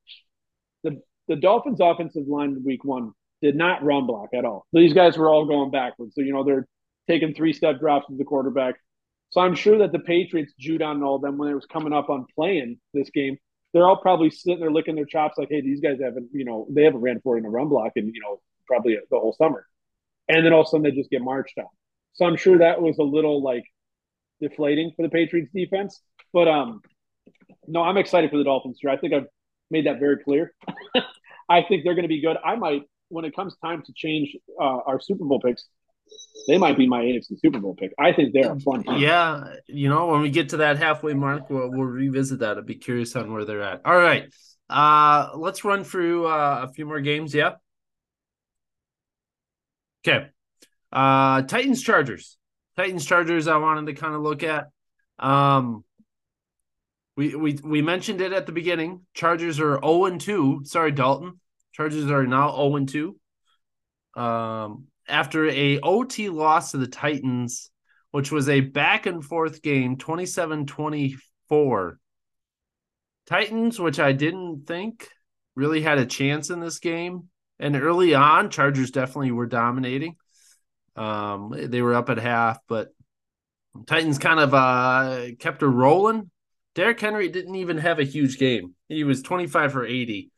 the 0.83 1.01
the 1.29 1.37
Dolphins' 1.37 1.81
offensive 1.81 2.27
line 2.29 2.51
in 2.51 2.65
week 2.65 2.85
one 2.85 3.13
did 3.43 3.57
not 3.57 3.85
run 3.85 4.07
block 4.07 4.31
at 4.35 4.45
all. 4.45 4.67
These 4.73 4.95
guys 4.95 5.19
were 5.19 5.29
all 5.29 5.45
going 5.45 5.71
backwards. 5.71 6.15
So, 6.15 6.23
you 6.23 6.33
know, 6.33 6.45
they're 6.45 6.67
taking 7.09 7.35
three 7.35 7.53
step 7.53 7.79
drops 7.81 8.09
with 8.09 8.19
the 8.19 8.25
quarterback. 8.25 8.77
So 9.31 9.41
I'm 9.41 9.55
sure 9.55 9.79
that 9.79 9.93
the 9.93 9.99
Patriots, 9.99 10.55
Judon 10.61 10.93
and 10.93 11.05
all 11.05 11.19
them, 11.19 11.37
when 11.37 11.51
it 11.51 11.55
was 11.55 11.67
coming 11.67 11.93
up 11.93 12.09
on 12.09 12.27
playing 12.35 12.79
this 12.95 13.11
game, 13.11 13.37
they're 13.73 13.87
all 13.87 13.97
probably 13.97 14.31
sitting 14.31 14.61
there 14.61 14.71
licking 14.71 14.95
their 14.95 15.05
chops 15.05 15.37
like, 15.37 15.49
hey, 15.51 15.61
these 15.61 15.81
guys 15.81 15.99
haven't, 16.03 16.31
you 16.33 16.45
know, 16.45 16.67
they 16.71 16.85
haven't 16.85 17.01
ran 17.01 17.21
for 17.21 17.37
in 17.37 17.45
a 17.45 17.51
run 17.51 17.69
block 17.69 17.93
and, 17.97 18.15
you 18.15 18.21
know, 18.21 18.41
probably 18.67 18.97
the 19.11 19.19
whole 19.19 19.35
summer. 19.35 19.67
And 20.29 20.45
then 20.45 20.53
all 20.53 20.63
of 20.63 20.67
a 20.67 20.71
sudden 20.71 20.85
they 20.85 20.93
just 20.93 21.11
get 21.11 21.23
marched 21.23 21.59
on. 21.59 21.67
So 22.15 22.25
I'm 22.25 22.37
sure 22.37 22.59
that 22.59 22.81
was 22.81 22.99
a 22.99 23.03
little 23.03 23.43
like 23.43 23.65
deflating 24.41 24.93
for 24.97 25.03
the 25.03 25.11
Patriots 25.11 25.51
defense. 25.55 26.01
But 26.37 26.49
um, 26.49 26.83
no, 27.67 27.81
I'm 27.81 27.97
excited 27.97 28.31
for 28.31 28.37
the 28.37 28.45
Dolphins 28.45 28.77
here. 28.79 28.91
I 28.91 28.99
think 28.99 29.15
I've 29.15 29.25
made 29.71 29.87
that 29.87 29.99
very 29.99 30.19
clear. 30.23 30.53
I 31.49 31.63
think 31.63 31.83
they're 31.83 31.95
going 31.95 32.05
to 32.05 32.09
be 32.09 32.21
good. 32.21 32.37
I 32.45 32.57
might, 32.57 32.83
when 33.09 33.25
it 33.25 33.35
comes 33.35 33.57
time 33.65 33.83
to 33.87 33.93
change 33.97 34.37
uh, 34.61 34.81
our 34.87 35.01
Super 35.01 35.25
Bowl 35.25 35.41
picks, 35.41 35.65
they 36.47 36.59
might 36.59 36.77
be 36.77 36.87
my 36.87 37.01
AFC 37.05 37.41
Super 37.41 37.59
Bowl 37.59 37.75
pick. 37.75 37.95
I 37.99 38.13
think 38.13 38.35
they're 38.35 38.53
a 38.53 38.61
fun 38.61 38.83
team. 38.83 38.99
Yeah, 38.99 39.45
you 39.67 39.89
know, 39.89 40.09
when 40.09 40.21
we 40.21 40.29
get 40.29 40.51
to 40.51 40.59
that 40.59 40.77
halfway 40.77 41.15
mark, 41.15 41.49
we'll, 41.49 41.71
we'll 41.71 41.87
revisit 41.87 42.41
that. 42.41 42.59
I'd 42.59 42.67
be 42.67 42.75
curious 42.75 43.17
on 43.17 43.33
where 43.33 43.47
they're 43.47 43.63
at. 43.63 43.81
All 43.87 43.97
right, 43.97 44.31
uh, 44.69 45.31
let's 45.37 45.65
run 45.65 45.85
through 45.85 46.27
uh, 46.27 46.67
a 46.69 46.73
few 46.75 46.85
more 46.85 47.01
games. 47.01 47.35
Yeah. 47.35 47.53
Okay. 50.07 50.27
Uh, 50.93 51.41
Titans 51.43 51.83
Chargers. 51.83 52.37
Titans 52.77 53.07
Chargers. 53.07 53.49
I 53.49 53.57
wanted 53.57 53.87
to 53.87 53.99
kind 53.99 54.15
of 54.15 54.21
look 54.21 54.43
at. 54.43 54.67
Um, 55.19 55.83
we 57.17 57.35
we 57.35 57.59
we 57.65 57.83
mentioned 57.83 58.21
it 58.21 58.33
at 58.33 58.47
the 58.47 58.53
beginning. 58.53 59.01
Chargers 59.15 59.59
are 59.59 59.81
0 59.81 60.05
and 60.05 60.21
2. 60.21 60.63
Sorry, 60.65 60.93
Dalton. 60.93 61.41
Chargers 61.73 62.11
are 62.11 62.27
now 62.27 62.55
0 62.55 62.77
and 62.77 62.89
2. 62.89 63.17
Um, 64.17 64.87
after 65.09 65.49
a 65.49 65.81
OT 65.81 66.29
loss 66.29 66.73
to 66.73 66.79
the 66.79 66.87
Titans, 66.87 67.71
which 68.11 68.31
was 68.31 68.49
a 68.49 68.61
back 68.61 69.07
and 69.07 69.25
forth 69.25 69.63
game, 69.63 69.97
27-24. 69.97 71.97
Titans, 73.27 73.81
which 73.81 73.99
I 73.99 74.13
didn't 74.13 74.67
think 74.67 75.09
really 75.55 75.81
had 75.81 75.99
a 75.99 76.07
chance 76.07 76.51
in 76.51 76.61
this 76.61 76.79
game. 76.79 77.29
And 77.59 77.77
early 77.77 78.15
on, 78.15 78.51
Chargers 78.51 78.91
definitely 78.91 79.33
were 79.33 79.47
dominating. 79.47 80.17
Um, 80.97 81.55
they 81.57 81.83
were 81.83 81.95
up 81.95 82.11
at 82.11 82.19
half, 82.19 82.59
but 82.69 82.95
Titans 83.87 84.19
kind 84.19 84.41
of 84.41 84.55
uh 84.55 85.27
kept 85.39 85.61
her 85.61 85.69
rolling 85.69 86.31
Derrick 86.77 87.01
Henry 87.01 87.31
didn't 87.31 87.55
even 87.55 87.79
have 87.79 87.99
a 87.99 88.05
huge 88.05 88.39
game. 88.39 88.75
He 88.89 89.03
was 89.03 89.23
25 89.23 89.73
for 89.73 89.85
80. 89.85 90.31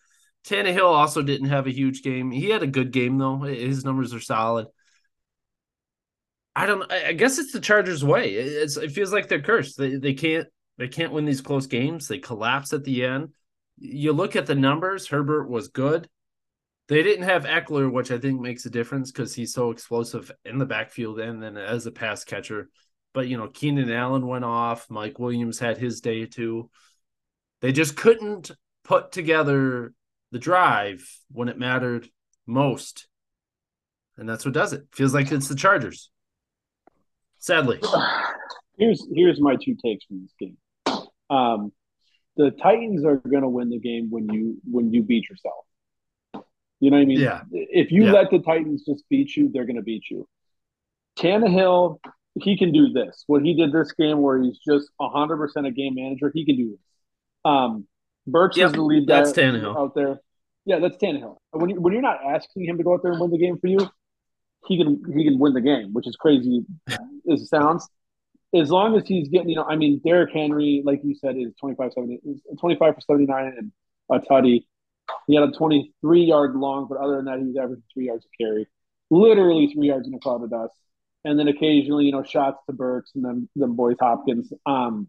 Tannehill 0.47 0.84
also 0.84 1.20
didn't 1.20 1.49
have 1.49 1.66
a 1.66 1.72
huge 1.72 2.03
game. 2.03 2.30
He 2.30 2.49
had 2.49 2.62
a 2.62 2.68
good 2.68 2.93
game 2.93 3.18
though. 3.18 3.39
His 3.39 3.84
numbers 3.84 4.14
are 4.14 4.20
solid. 4.20 4.68
I 6.55 6.66
don't. 6.66 6.91
I 6.91 7.12
guess 7.12 7.39
it's 7.39 7.53
the 7.53 7.61
Chargers' 7.61 8.05
way. 8.05 8.34
It's, 8.34 8.76
it 8.76 8.93
feels 8.93 9.12
like 9.12 9.28
they're 9.28 9.43
cursed. 9.43 9.76
They 9.76 9.97
they 9.97 10.14
can't 10.14 10.47
they 10.78 10.89
can't 10.89 11.12
win 11.12 11.24
these 11.24 11.41
close 11.41 11.66
games. 11.66 12.07
They 12.07 12.18
collapse 12.18 12.72
at 12.72 12.84
the 12.84 13.05
end. 13.05 13.30
You 13.76 14.12
look 14.12 14.36
at 14.36 14.47
the 14.47 14.55
numbers. 14.55 15.09
Herbert 15.09 15.51
was 15.51 15.68
good. 15.68 16.09
They 16.89 17.03
didn't 17.03 17.24
have 17.24 17.45
Ekeler, 17.45 17.93
which 17.93 18.11
I 18.11 18.18
think 18.18 18.41
makes 18.41 18.64
a 18.64 18.70
difference 18.70 19.11
because 19.11 19.34
he's 19.34 19.53
so 19.53 19.70
explosive 19.70 20.32
in 20.45 20.59
the 20.59 20.66
backfield 20.66 21.18
and 21.20 21.43
then 21.43 21.57
as 21.57 21.86
a 21.86 21.93
pass 21.93 22.24
catcher. 22.24 22.70
But 23.18 23.26
you 23.26 23.36
know, 23.36 23.48
Keenan 23.48 23.90
Allen 23.90 24.28
went 24.28 24.44
off. 24.44 24.88
Mike 24.88 25.18
Williams 25.18 25.58
had 25.58 25.76
his 25.76 26.00
day 26.00 26.24
too. 26.24 26.70
They 27.60 27.72
just 27.72 27.96
couldn't 27.96 28.52
put 28.84 29.10
together 29.10 29.92
the 30.30 30.38
drive 30.38 31.04
when 31.32 31.48
it 31.48 31.58
mattered 31.58 32.08
most. 32.46 33.08
And 34.16 34.28
that's 34.28 34.44
what 34.44 34.54
does 34.54 34.72
it. 34.72 34.84
Feels 34.92 35.14
like 35.14 35.32
it's 35.32 35.48
the 35.48 35.56
Chargers. 35.56 36.10
Sadly. 37.38 37.80
Here's 38.78 39.04
here's 39.12 39.40
my 39.40 39.56
two 39.56 39.76
takes 39.84 40.04
from 40.04 40.22
this 40.22 40.34
game. 40.38 40.56
Um, 41.28 41.72
the 42.36 42.52
Titans 42.52 43.04
are 43.04 43.16
going 43.16 43.42
to 43.42 43.48
win 43.48 43.68
the 43.68 43.80
game 43.80 44.10
when 44.10 44.32
you 44.32 44.58
when 44.62 44.92
you 44.92 45.02
beat 45.02 45.28
yourself. 45.28 45.64
You 46.78 46.92
know 46.92 46.98
what 46.98 47.02
I 47.02 47.06
mean? 47.06 47.18
Yeah. 47.18 47.40
If 47.50 47.90
you 47.90 48.04
yeah. 48.04 48.12
let 48.12 48.30
the 48.30 48.38
Titans 48.38 48.84
just 48.86 49.02
beat 49.08 49.34
you, 49.34 49.50
they're 49.52 49.64
going 49.64 49.74
to 49.74 49.82
beat 49.82 50.04
you. 50.08 50.28
Tannehill 51.18 51.98
he 52.43 52.57
can 52.57 52.72
do 52.72 52.91
this. 52.93 53.24
What 53.26 53.43
he 53.43 53.55
did 53.55 53.72
this 53.72 53.93
game, 53.93 54.20
where 54.20 54.41
he's 54.41 54.59
just 54.59 54.89
hundred 55.01 55.36
percent 55.36 55.66
a 55.66 55.70
game 55.70 55.95
manager, 55.95 56.30
he 56.34 56.45
can 56.45 56.57
do 56.57 56.70
this. 56.70 56.80
Um, 57.45 57.86
Burks 58.26 58.57
yep, 58.57 58.68
is 58.68 58.72
the 58.74 58.82
lead 58.82 59.07
that's 59.07 59.32
Tannehill. 59.32 59.76
out 59.76 59.95
there. 59.95 60.20
Yeah, 60.64 60.80
that's 60.80 60.97
Tannehill. 60.97 61.36
When 61.53 61.70
you, 61.70 61.80
when 61.80 61.93
you're 61.93 62.03
not 62.03 62.18
asking 62.24 62.66
him 62.66 62.76
to 62.78 62.84
go 62.84 62.95
out 62.95 63.03
there 63.03 63.12
and 63.12 63.20
win 63.20 63.30
the 63.30 63.39
game 63.39 63.59
for 63.59 63.68
you, 63.68 63.89
he 64.66 64.76
can 64.76 65.03
he 65.16 65.24
can 65.24 65.39
win 65.39 65.55
the 65.55 65.61
game, 65.61 65.93
which 65.93 66.07
is 66.07 66.16
crazy 66.16 66.64
as 66.89 67.43
it 67.43 67.47
sounds. 67.47 67.89
As 68.55 68.70
long 68.70 68.97
as 68.97 69.07
he's 69.07 69.28
getting, 69.28 69.51
you 69.51 69.57
know, 69.57 69.64
I 69.64 69.76
mean, 69.76 70.01
Derrick 70.05 70.32
Henry, 70.32 70.82
like 70.82 71.01
you 71.05 71.14
said, 71.14 71.36
is 71.36 71.53
25, 71.61 71.93
70, 71.93 72.20
25 72.59 72.95
for 72.95 73.01
79 73.03 73.55
and 73.59 73.72
a 74.11 74.20
tutty. 74.20 74.66
He 75.26 75.34
had 75.34 75.45
a 75.45 75.53
23 75.53 76.22
yard 76.22 76.57
long, 76.57 76.86
but 76.89 76.97
other 76.97 77.16
than 77.16 77.26
that, 77.26 77.39
he 77.39 77.45
was 77.45 77.57
averaging 77.57 77.82
three 77.93 78.07
yards 78.07 78.24
of 78.24 78.30
carry. 78.41 78.66
Literally 79.11 79.70
three 79.74 79.89
yards 79.89 80.09
in 80.09 80.14
a 80.14 80.18
cloud 80.18 80.43
of 80.43 80.51
dust 80.51 80.72
and 81.24 81.38
then 81.38 81.48
occasionally, 81.48 82.04
you 82.04 82.12
know, 82.12 82.22
shots 82.22 82.58
to 82.66 82.72
Burks 82.72 83.12
and 83.14 83.24
then 83.24 83.48
then 83.56 83.74
boys 83.74 83.96
Hopkins. 84.00 84.52
Um, 84.66 85.08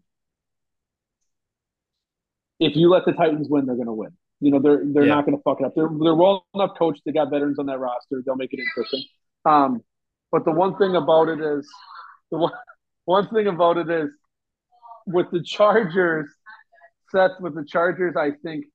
if 2.58 2.76
you 2.76 2.90
let 2.90 3.04
the 3.06 3.12
Titans 3.12 3.48
win, 3.48 3.66
they're 3.66 3.76
going 3.76 3.86
to 3.86 3.92
win. 3.92 4.12
You 4.40 4.50
know, 4.50 4.58
they're 4.60 4.82
they're 4.84 5.06
yeah. 5.06 5.14
not 5.14 5.26
going 5.26 5.36
to 5.36 5.42
fuck 5.42 5.60
it 5.60 5.66
up. 5.66 5.74
They're 5.74 5.88
they're 5.88 6.14
well 6.14 6.46
enough 6.54 6.72
coached. 6.78 7.02
They 7.04 7.12
got 7.12 7.30
veterans 7.30 7.58
on 7.58 7.66
that 7.66 7.78
roster. 7.78 8.22
They'll 8.24 8.36
make 8.36 8.52
it 8.52 8.60
interesting. 8.60 9.04
Um, 9.44 9.82
but 10.32 10.44
the 10.44 10.52
one 10.52 10.76
thing 10.76 10.96
about 10.96 11.28
it 11.28 11.40
is 11.40 11.68
the 12.30 12.38
one 12.38 12.52
one 13.04 13.28
thing 13.28 13.46
about 13.46 13.76
it 13.78 13.90
is 13.90 14.10
with 15.06 15.30
the 15.30 15.42
Chargers, 15.42 16.30
Seth, 17.10 17.32
with 17.40 17.54
the 17.54 17.64
Chargers, 17.64 18.14
I 18.16 18.32
think 18.42 18.66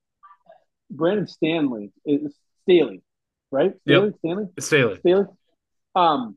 Brandon 0.90 1.28
Stanley 1.28 1.92
is 2.06 2.34
Staley, 2.64 3.02
right? 3.52 3.74
Staley, 3.82 4.08
Yep. 4.08 4.16
Stanley, 4.20 4.46
Staley. 4.60 5.00
Staley. 5.00 5.26
Um, 5.96 6.36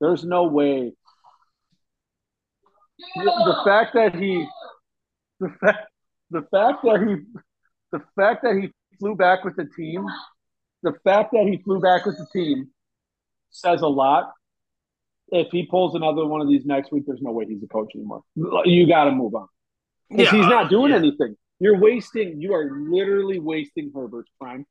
there's 0.00 0.24
no 0.24 0.44
way. 0.44 0.92
The, 3.16 3.24
the 3.24 3.56
fact 3.64 3.94
that 3.94 4.14
he, 4.14 4.46
the 5.40 5.50
fact, 5.60 5.88
the 6.30 6.42
fact 6.50 6.84
that 6.84 7.06
he, 7.06 7.40
the 7.92 8.02
fact 8.16 8.42
that 8.42 8.56
he 8.56 8.70
flew 8.98 9.14
back 9.14 9.44
with 9.44 9.56
the 9.56 9.66
team, 9.76 10.06
the 10.82 10.94
fact 11.04 11.32
that 11.32 11.46
he 11.46 11.58
flew 11.62 11.80
back 11.80 12.06
with 12.06 12.16
the 12.18 12.26
team 12.32 12.70
says 13.50 13.82
a 13.82 13.88
lot. 13.88 14.32
If 15.28 15.48
he 15.50 15.66
pulls 15.66 15.94
another 15.94 16.26
one 16.26 16.42
of 16.42 16.48
these 16.48 16.66
next 16.66 16.92
week, 16.92 17.04
there's 17.06 17.22
no 17.22 17.32
way 17.32 17.46
he's 17.46 17.62
a 17.62 17.66
coach 17.66 17.92
anymore. 17.94 18.22
You 18.36 18.86
got 18.86 19.04
to 19.04 19.10
move 19.10 19.34
on 19.34 19.48
because 20.10 20.30
he's 20.30 20.46
not 20.46 20.68
doing 20.70 20.90
yeah. 20.90 20.98
anything. 20.98 21.36
You're 21.58 21.78
wasting. 21.78 22.40
You 22.40 22.52
are 22.54 22.70
literally 22.70 23.38
wasting 23.38 23.90
Herbert's 23.94 24.30
prime. 24.40 24.66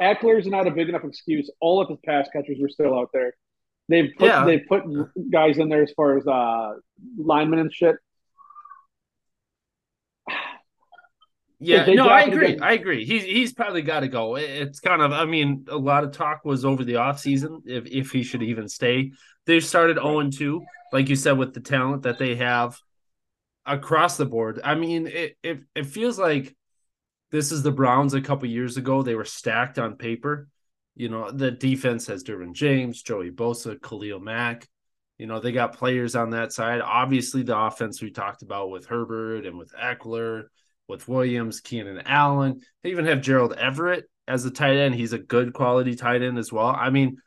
Ekeler's 0.00 0.46
not 0.46 0.66
a 0.66 0.72
big 0.72 0.88
enough 0.88 1.04
excuse. 1.04 1.50
All 1.60 1.80
of 1.80 1.88
his 1.88 1.98
pass 2.04 2.28
catchers 2.32 2.58
were 2.60 2.68
still 2.68 2.98
out 2.98 3.10
there. 3.12 3.34
They've 3.88 4.10
put 4.18 4.26
Yeah. 4.26 4.44
they've 4.44 4.66
put 4.68 4.82
guys 5.30 5.58
in 5.58 5.68
there 5.68 5.82
as 5.82 5.92
far 5.96 6.16
as 6.18 6.26
uh, 6.26 6.74
linemen 7.18 7.58
and 7.60 7.72
shit. 7.72 7.96
Yeah, 11.60 11.86
no, 11.94 12.08
I 12.08 12.22
agree. 12.22 12.54
him- 12.54 12.62
I 12.62 12.72
agree. 12.72 13.04
He's 13.06 13.22
he's 13.24 13.52
probably 13.54 13.80
got 13.80 14.00
to 14.00 14.08
go. 14.08 14.36
It's 14.36 14.80
kind 14.80 15.00
of, 15.00 15.12
I 15.12 15.24
mean, 15.24 15.64
a 15.70 15.76
lot 15.78 16.04
of 16.04 16.10
talk 16.12 16.44
was 16.44 16.64
over 16.64 16.84
the 16.84 16.94
offseason 16.94 17.62
if 17.64 17.86
if 17.86 18.10
he 18.10 18.22
should 18.22 18.42
even 18.42 18.68
stay. 18.68 19.12
They 19.46 19.60
started 19.60 19.96
0 19.96 20.28
2, 20.30 20.62
like 20.92 21.08
you 21.08 21.16
said, 21.16 21.38
with 21.38 21.54
the 21.54 21.60
talent 21.60 22.02
that 22.02 22.18
they 22.18 22.34
have 22.34 22.78
across 23.64 24.18
the 24.18 24.26
board. 24.26 24.60
I 24.62 24.74
mean, 24.74 25.06
it 25.06 25.38
it, 25.42 25.60
it 25.74 25.86
feels 25.86 26.18
like 26.18 26.54
this 27.30 27.50
is 27.50 27.62
the 27.62 27.72
Browns 27.72 28.12
a 28.12 28.20
couple 28.20 28.46
years 28.48 28.76
ago. 28.76 29.02
They 29.02 29.14
were 29.14 29.24
stacked 29.24 29.78
on 29.78 29.96
paper. 29.96 30.48
You 30.96 31.08
know, 31.08 31.30
the 31.30 31.50
defense 31.50 32.06
has 32.06 32.22
Derwin 32.22 32.54
James, 32.54 33.02
Joey 33.02 33.30
Bosa, 33.30 33.80
Khalil 33.80 34.20
Mack. 34.20 34.68
You 35.18 35.26
know, 35.26 35.40
they 35.40 35.52
got 35.52 35.76
players 35.76 36.14
on 36.16 36.30
that 36.30 36.52
side. 36.52 36.80
Obviously, 36.80 37.42
the 37.42 37.58
offense 37.58 38.02
we 38.02 38.10
talked 38.10 38.42
about 38.42 38.70
with 38.70 38.86
Herbert 38.86 39.46
and 39.46 39.58
with 39.58 39.72
Ekeler 39.72 40.44
with 40.88 41.08
Williams, 41.08 41.60
Keenan 41.60 42.02
Allen. 42.06 42.60
They 42.82 42.90
even 42.90 43.06
have 43.06 43.22
Gerald 43.22 43.54
Everett 43.54 44.08
as 44.28 44.44
a 44.44 44.50
tight 44.50 44.76
end. 44.76 44.94
He's 44.94 45.12
a 45.12 45.18
good 45.18 45.52
quality 45.52 45.94
tight 45.94 46.22
end 46.22 46.38
as 46.38 46.52
well. 46.52 46.68
I 46.68 46.90
mean, 46.90 47.18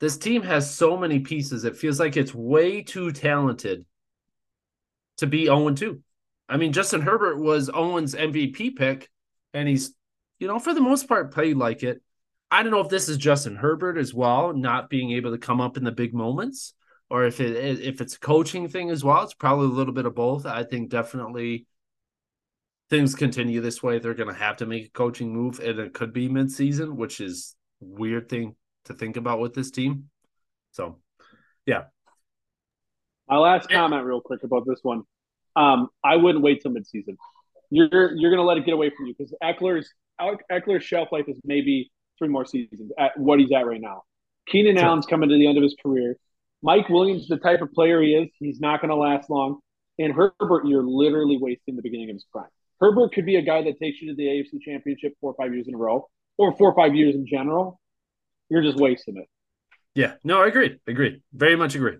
this 0.00 0.18
team 0.18 0.42
has 0.42 0.74
so 0.74 0.96
many 0.96 1.20
pieces. 1.20 1.64
It 1.64 1.76
feels 1.76 2.00
like 2.00 2.16
it's 2.16 2.34
way 2.34 2.82
too 2.82 3.12
talented 3.12 3.84
to 5.18 5.26
be 5.26 5.46
0 5.46 5.70
2. 5.70 6.00
I 6.48 6.56
mean, 6.56 6.72
Justin 6.72 7.00
Herbert 7.00 7.38
was 7.38 7.70
oh 7.70 7.92
Owen's 7.92 8.14
MVP 8.14 8.76
pick, 8.76 9.08
and 9.54 9.68
he's, 9.68 9.94
you 10.38 10.48
know, 10.48 10.58
for 10.58 10.74
the 10.74 10.80
most 10.80 11.08
part, 11.08 11.32
played 11.32 11.56
like 11.56 11.82
it. 11.82 12.02
I 12.54 12.62
don't 12.62 12.72
know 12.72 12.80
if 12.80 12.88
this 12.88 13.08
is 13.08 13.18
Justin 13.18 13.56
Herbert 13.56 13.98
as 13.98 14.14
well, 14.14 14.52
not 14.52 14.88
being 14.88 15.10
able 15.12 15.32
to 15.32 15.38
come 15.38 15.60
up 15.60 15.76
in 15.76 15.84
the 15.84 15.92
big 15.92 16.14
moments, 16.14 16.74
or 17.10 17.24
if 17.24 17.40
it 17.40 17.80
if 17.80 18.00
it's 18.00 18.14
a 18.14 18.20
coaching 18.20 18.68
thing 18.68 18.90
as 18.90 19.02
well. 19.02 19.22
It's 19.24 19.34
probably 19.34 19.66
a 19.66 19.70
little 19.70 19.92
bit 19.94 20.06
of 20.06 20.14
both. 20.14 20.46
I 20.46 20.62
think 20.64 20.90
definitely 20.90 21.66
things 22.90 23.14
continue 23.16 23.60
this 23.60 23.82
way, 23.82 23.98
they're 23.98 24.14
going 24.14 24.32
to 24.32 24.40
have 24.40 24.58
to 24.58 24.66
make 24.66 24.86
a 24.86 24.90
coaching 24.90 25.32
move, 25.32 25.58
and 25.58 25.78
it 25.80 25.94
could 25.94 26.12
be 26.12 26.28
midseason, 26.28 26.94
which 26.94 27.20
is 27.20 27.56
weird 27.80 28.28
thing 28.28 28.54
to 28.84 28.94
think 28.94 29.16
about 29.16 29.40
with 29.40 29.54
this 29.54 29.70
team. 29.72 30.10
So, 30.72 31.00
yeah, 31.66 31.84
My 33.28 33.38
last 33.38 33.68
comment, 33.70 34.04
real 34.04 34.20
quick, 34.20 34.44
about 34.44 34.64
this 34.66 34.80
one. 34.82 35.02
Um, 35.56 35.88
I 36.04 36.16
wouldn't 36.16 36.44
wait 36.44 36.62
till 36.62 36.72
midseason. 36.72 37.16
You're 37.70 38.14
you're 38.14 38.30
gonna 38.30 38.42
let 38.46 38.58
it 38.58 38.66
get 38.66 38.74
away 38.74 38.90
from 38.96 39.06
you 39.06 39.14
because 39.18 39.34
Ekeler's 39.42 39.92
Ekeler's 40.20 40.84
shelf 40.84 41.08
life 41.10 41.24
is 41.28 41.40
maybe 41.44 41.90
three 42.18 42.28
more 42.28 42.44
seasons 42.44 42.92
at 42.98 43.18
what 43.18 43.38
he's 43.38 43.52
at 43.52 43.66
right 43.66 43.80
now. 43.80 44.02
Keenan 44.48 44.76
Sure. 44.76 44.84
Allen's 44.86 45.06
coming 45.06 45.28
to 45.28 45.34
the 45.36 45.46
end 45.46 45.56
of 45.56 45.62
his 45.62 45.74
career. 45.82 46.16
Mike 46.62 46.88
Williams, 46.88 47.28
the 47.28 47.36
type 47.36 47.60
of 47.60 47.72
player 47.72 48.00
he 48.00 48.14
is, 48.14 48.30
he's 48.38 48.60
not 48.60 48.80
going 48.80 48.88
to 48.90 48.96
last 48.96 49.28
long. 49.30 49.58
And 49.98 50.12
Herbert, 50.12 50.66
you're 50.66 50.82
literally 50.82 51.38
wasting 51.40 51.76
the 51.76 51.82
beginning 51.82 52.10
of 52.10 52.14
his 52.16 52.24
prime. 52.32 52.48
Herbert 52.80 53.12
could 53.14 53.26
be 53.26 53.36
a 53.36 53.42
guy 53.42 53.62
that 53.62 53.78
takes 53.78 54.00
you 54.02 54.10
to 54.10 54.16
the 54.16 54.24
AFC 54.24 54.60
Championship 54.60 55.14
four 55.20 55.32
or 55.32 55.34
five 55.36 55.54
years 55.54 55.68
in 55.68 55.74
a 55.74 55.78
row, 55.78 56.08
or 56.36 56.56
four 56.56 56.72
or 56.72 56.74
five 56.74 56.94
years 56.94 57.14
in 57.14 57.26
general. 57.26 57.80
You're 58.50 58.62
just 58.62 58.76
wasting 58.78 59.16
it. 59.18 59.28
yeah, 59.94 60.14
no, 60.24 60.42
I 60.42 60.48
agree, 60.48 60.78
agree, 60.86 61.22
very 61.32 61.56
much 61.56 61.74
agree. 61.74 61.96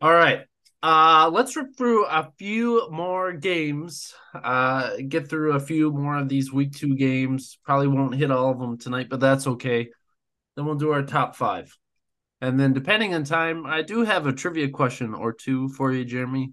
All 0.00 0.12
right. 0.12 0.46
Uh 0.80 1.28
let's 1.32 1.56
rip 1.56 1.76
through 1.76 2.06
a 2.06 2.30
few 2.38 2.88
more 2.90 3.32
games. 3.32 4.14
Uh 4.32 4.92
get 5.08 5.28
through 5.28 5.52
a 5.52 5.60
few 5.60 5.90
more 5.90 6.16
of 6.16 6.28
these 6.28 6.52
week 6.52 6.72
2 6.72 6.94
games. 6.94 7.58
Probably 7.64 7.88
won't 7.88 8.14
hit 8.14 8.30
all 8.30 8.50
of 8.50 8.60
them 8.60 8.78
tonight, 8.78 9.08
but 9.10 9.18
that's 9.18 9.46
okay. 9.46 9.88
Then 10.54 10.66
we'll 10.66 10.76
do 10.76 10.90
our 10.90 11.02
top 11.02 11.34
5. 11.34 11.76
And 12.40 12.58
then 12.60 12.72
depending 12.72 13.14
on 13.14 13.24
time, 13.24 13.66
I 13.66 13.82
do 13.82 14.04
have 14.04 14.26
a 14.26 14.32
trivia 14.32 14.68
question 14.68 15.14
or 15.14 15.32
two 15.32 15.68
for 15.70 15.92
you, 15.92 16.04
Jeremy. 16.04 16.52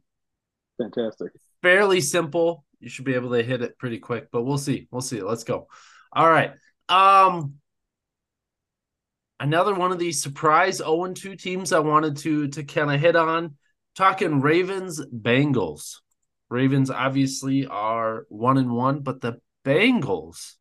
Fantastic. 0.82 1.32
Fairly 1.62 2.02
simple. 2.02 2.66
You 2.80 2.90
should 2.90 3.06
be 3.06 3.14
able 3.14 3.32
to 3.32 3.44
hit 3.44 3.62
it 3.62 3.78
pretty 3.78 4.00
quick, 4.00 4.30
but 4.32 4.44
we'll 4.44 4.58
see. 4.58 4.88
We'll 4.90 5.02
see. 5.02 5.22
Let's 5.22 5.44
go. 5.44 5.68
All 6.12 6.30
right. 6.30 6.54
Um 6.90 7.56
another 9.40 9.76
one 9.76 9.92
of 9.92 10.00
these 10.00 10.24
surprise 10.24 10.82
0-2 10.82 11.40
teams 11.40 11.72
I 11.72 11.80
wanted 11.80 12.18
to 12.18 12.48
to 12.48 12.64
kind 12.64 12.92
of 12.92 13.00
hit 13.00 13.16
on. 13.16 13.58
Talking 13.96 14.42
Ravens 14.42 15.02
Bengals. 15.06 16.02
Ravens 16.50 16.90
obviously 16.90 17.66
are 17.66 18.26
one 18.30 18.58
and 18.58 18.72
one, 18.72 19.00
but 19.00 19.22
the 19.22 19.40
Bengals 19.66 20.56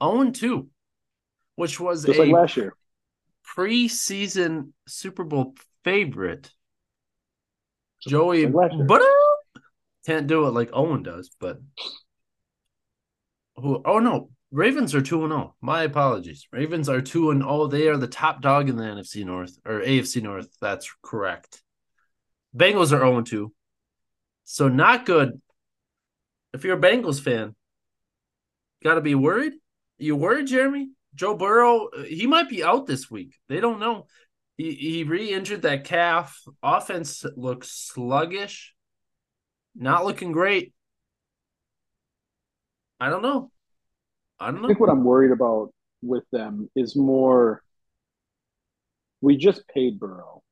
0-2, 0.00 0.66
which 1.56 1.78
was 1.78 2.04
Just 2.04 2.18
a 2.18 2.22
like 2.22 2.32
last 2.32 2.56
year. 2.56 2.74
preseason 3.46 4.72
Super 4.86 5.24
Bowl 5.24 5.54
favorite. 5.84 6.50
Joey 8.06 8.46
like 8.46 8.70
but 8.86 9.02
can't 10.06 10.26
do 10.26 10.46
it 10.46 10.50
like 10.50 10.70
Owen 10.72 11.02
does, 11.02 11.30
but 11.38 11.60
who 13.56 13.82
oh 13.84 13.98
no, 13.98 14.30
Ravens 14.50 14.94
are 14.94 15.02
2 15.02 15.24
and 15.24 15.32
0. 15.32 15.54
My 15.60 15.82
apologies. 15.82 16.46
Ravens 16.52 16.88
are 16.88 17.00
2 17.00 17.30
and 17.30 17.42
0. 17.42 17.66
They 17.66 17.88
are 17.88 17.96
the 17.96 18.06
top 18.06 18.40
dog 18.40 18.68
in 18.68 18.76
the 18.76 18.84
NFC 18.84 19.24
North 19.24 19.58
or 19.66 19.80
AFC 19.80 20.22
North. 20.22 20.48
That's 20.60 20.90
correct. 21.02 21.62
Bengals 22.56 22.92
are 22.92 23.00
0 23.00 23.22
2. 23.22 23.52
So 24.44 24.68
not 24.68 25.04
good. 25.06 25.40
If 26.52 26.64
you're 26.64 26.78
a 26.78 26.80
Bengals 26.80 27.20
fan, 27.20 27.54
got 28.82 28.94
to 28.94 29.00
be 29.00 29.14
worried. 29.14 29.54
You 29.98 30.16
worried, 30.16 30.46
Jeremy? 30.46 30.90
Joe 31.14 31.36
Burrow, 31.36 31.88
he 32.06 32.26
might 32.26 32.48
be 32.48 32.62
out 32.62 32.86
this 32.86 33.10
week. 33.10 33.34
They 33.48 33.60
don't 33.60 33.80
know. 33.80 34.06
He 34.56 34.72
he 34.74 35.04
re-injured 35.04 35.62
that 35.62 35.84
calf. 35.84 36.40
Offense 36.62 37.24
looks 37.36 37.70
sluggish. 37.70 38.74
Not 39.74 40.04
looking 40.04 40.32
great. 40.32 40.72
I 43.00 43.10
don't 43.10 43.22
know. 43.22 43.50
I 44.40 44.50
don't 44.50 44.62
know. 44.62 44.66
I 44.66 44.68
think 44.68 44.80
what 44.80 44.90
I'm 44.90 45.04
worried 45.04 45.32
about 45.32 45.72
with 46.02 46.24
them 46.30 46.70
is 46.74 46.96
more 46.96 47.62
we 49.20 49.36
just 49.36 49.66
paid 49.68 49.98
Burrow. 49.98 50.42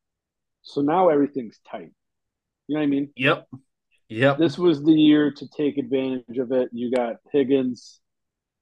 So 0.67 0.81
now 0.83 1.09
everything's 1.11 1.59
tight. 1.71 1.93
You 2.67 2.75
know 2.75 2.81
what 2.81 2.83
I 2.83 2.87
mean? 2.87 3.11
Yep. 3.17 3.49
Yep. 4.09 4.39
This 4.39 4.59
was 4.59 4.83
the 4.83 4.93
year 4.93 5.31
to 5.33 5.49
take 5.57 5.79
advantage 5.79 6.39
of 6.39 6.51
it. 6.51 6.69
You 6.73 6.91
got 6.91 7.17
Higgins, 7.33 8.01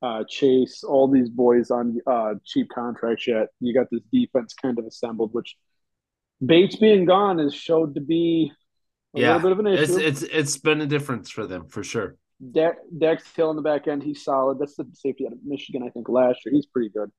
uh, 0.02 0.24
Chase, 0.28 0.84
all 0.84 1.08
these 1.08 1.30
boys 1.30 1.70
on 1.70 1.98
uh, 2.06 2.34
cheap 2.44 2.68
contracts 2.74 3.26
yet. 3.26 3.48
You 3.60 3.72
got 3.72 3.88
this 3.90 4.02
defense 4.12 4.52
kind 4.54 4.78
of 4.78 4.84
assembled, 4.86 5.32
which 5.32 5.56
Bates 6.44 6.76
being 6.76 7.06
gone 7.06 7.38
has 7.38 7.54
showed 7.54 7.94
to 7.94 8.02
be 8.02 8.52
a 9.16 9.20
Yeah. 9.20 9.36
little 9.36 9.40
bit 9.42 9.52
of 9.52 9.58
an 9.60 9.66
It's 9.68 9.92
issue. 9.92 10.00
it's 10.06 10.22
it's 10.22 10.56
been 10.58 10.82
a 10.82 10.86
difference 10.86 11.30
for 11.30 11.46
them 11.46 11.68
for 11.68 11.82
sure. 11.82 12.16
Dak, 12.52 12.76
Dax 12.98 13.24
Hill 13.34 13.48
in 13.50 13.56
the 13.56 13.62
back 13.62 13.88
end, 13.88 14.02
he's 14.02 14.22
solid. 14.24 14.58
That's 14.58 14.76
the 14.76 14.86
safety 14.92 15.26
out 15.26 15.32
of 15.32 15.38
Michigan, 15.44 15.82
I 15.82 15.88
think, 15.88 16.08
last 16.10 16.44
year. 16.44 16.52
He's 16.54 16.66
pretty 16.66 16.90
good. 16.90 17.10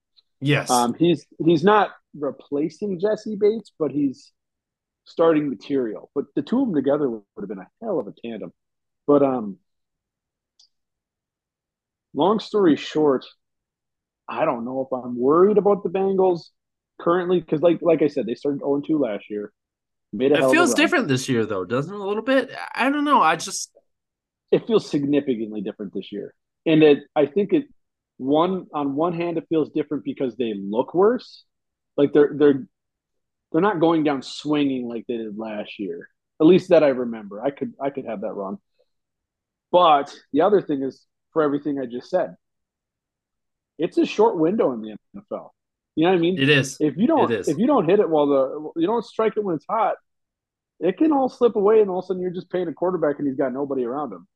Yes. 0.41 0.69
Um, 0.69 0.93
he's 0.93 1.25
he's 1.43 1.63
not 1.63 1.91
replacing 2.19 2.99
Jessie 2.99 3.35
Bates, 3.35 3.71
but 3.79 3.91
he's 3.91 4.31
starting 5.05 5.49
material. 5.49 6.11
But 6.15 6.25
the 6.35 6.41
two 6.41 6.61
of 6.61 6.67
them 6.67 6.75
together 6.75 7.09
would 7.09 7.23
have 7.39 7.49
been 7.49 7.59
a 7.59 7.69
hell 7.81 7.99
of 7.99 8.07
a 8.07 8.13
tandem. 8.23 8.53
But 9.07 9.23
um, 9.23 9.59
long 12.13 12.39
story 12.39 12.75
short, 12.75 13.25
I 14.27 14.45
don't 14.45 14.65
know 14.65 14.81
if 14.81 14.93
I'm 14.93 15.17
worried 15.17 15.57
about 15.57 15.83
the 15.83 15.89
Bengals 15.89 16.49
currently 16.99 17.39
because, 17.39 17.61
like 17.61 17.79
like 17.81 18.01
I 18.01 18.07
said, 18.07 18.25
they 18.25 18.35
started 18.35 18.59
0 18.59 18.81
2 18.81 18.97
last 18.97 19.25
year. 19.29 19.51
Made 20.13 20.31
it 20.31 20.45
feels 20.45 20.73
different 20.73 21.07
this 21.07 21.29
year 21.29 21.45
though, 21.45 21.65
doesn't 21.65 21.93
it 21.93 21.99
a 21.99 22.03
little 22.03 22.23
bit? 22.23 22.51
I 22.73 22.89
don't 22.89 23.05
know. 23.05 23.21
I 23.21 23.35
just 23.35 23.71
It 24.51 24.65
feels 24.67 24.89
significantly 24.89 25.61
different 25.61 25.93
this 25.93 26.11
year, 26.11 26.33
and 26.65 26.83
it 26.83 26.99
I 27.15 27.25
think 27.25 27.53
it 27.53 27.65
one 28.17 28.67
on 28.73 28.95
one 28.95 29.13
hand 29.13 29.37
it 29.37 29.45
feels 29.49 29.69
different 29.71 30.03
because 30.03 30.35
they 30.35 30.53
look 30.53 30.93
worse, 30.93 31.43
Like 31.97 32.13
they're 32.13 32.31
they're 32.35 32.67
they're 33.55 33.61
not 33.61 33.79
going 33.79 34.03
down 34.03 34.21
swinging 34.21 34.85
like 34.85 35.05
they 35.07 35.15
did 35.15 35.37
last 35.37 35.79
year. 35.79 36.09
At 36.41 36.45
least 36.45 36.71
that 36.71 36.83
I 36.83 36.89
remember. 36.89 37.41
I 37.41 37.51
could 37.51 37.71
I 37.81 37.89
could 37.89 38.03
have 38.03 38.19
that 38.19 38.33
wrong. 38.33 38.59
But 39.71 40.13
the 40.33 40.41
other 40.41 40.61
thing 40.61 40.83
is 40.83 41.05
for 41.31 41.41
everything 41.41 41.79
I 41.79 41.85
just 41.85 42.09
said, 42.09 42.35
it's 43.77 43.97
a 43.97 44.05
short 44.05 44.37
window 44.37 44.73
in 44.73 44.81
the 44.81 44.97
NFL. 45.15 45.51
You 45.95 46.03
know 46.03 46.09
what 46.09 46.17
I 46.17 46.19
mean? 46.19 46.37
It 46.37 46.49
is. 46.49 46.75
If 46.81 46.97
you 46.97 47.07
don't 47.07 47.31
if 47.31 47.57
you 47.57 47.65
don't 47.65 47.87
hit 47.87 48.01
it 48.01 48.09
while 48.09 48.27
the 48.27 48.71
you 48.75 48.87
don't 48.87 49.05
strike 49.05 49.37
it 49.37 49.43
when 49.45 49.55
it's 49.55 49.65
hot, 49.69 49.95
it 50.81 50.97
can 50.97 51.13
all 51.13 51.29
slip 51.29 51.55
away 51.55 51.79
and 51.79 51.89
all 51.89 51.99
of 51.99 52.03
a 52.03 52.07
sudden 52.07 52.21
you're 52.21 52.31
just 52.31 52.49
paying 52.49 52.67
a 52.67 52.73
quarterback 52.73 53.19
and 53.19 53.27
he's 53.27 53.37
got 53.37 53.53
nobody 53.53 53.85
around 53.85 54.11
him. 54.11 54.27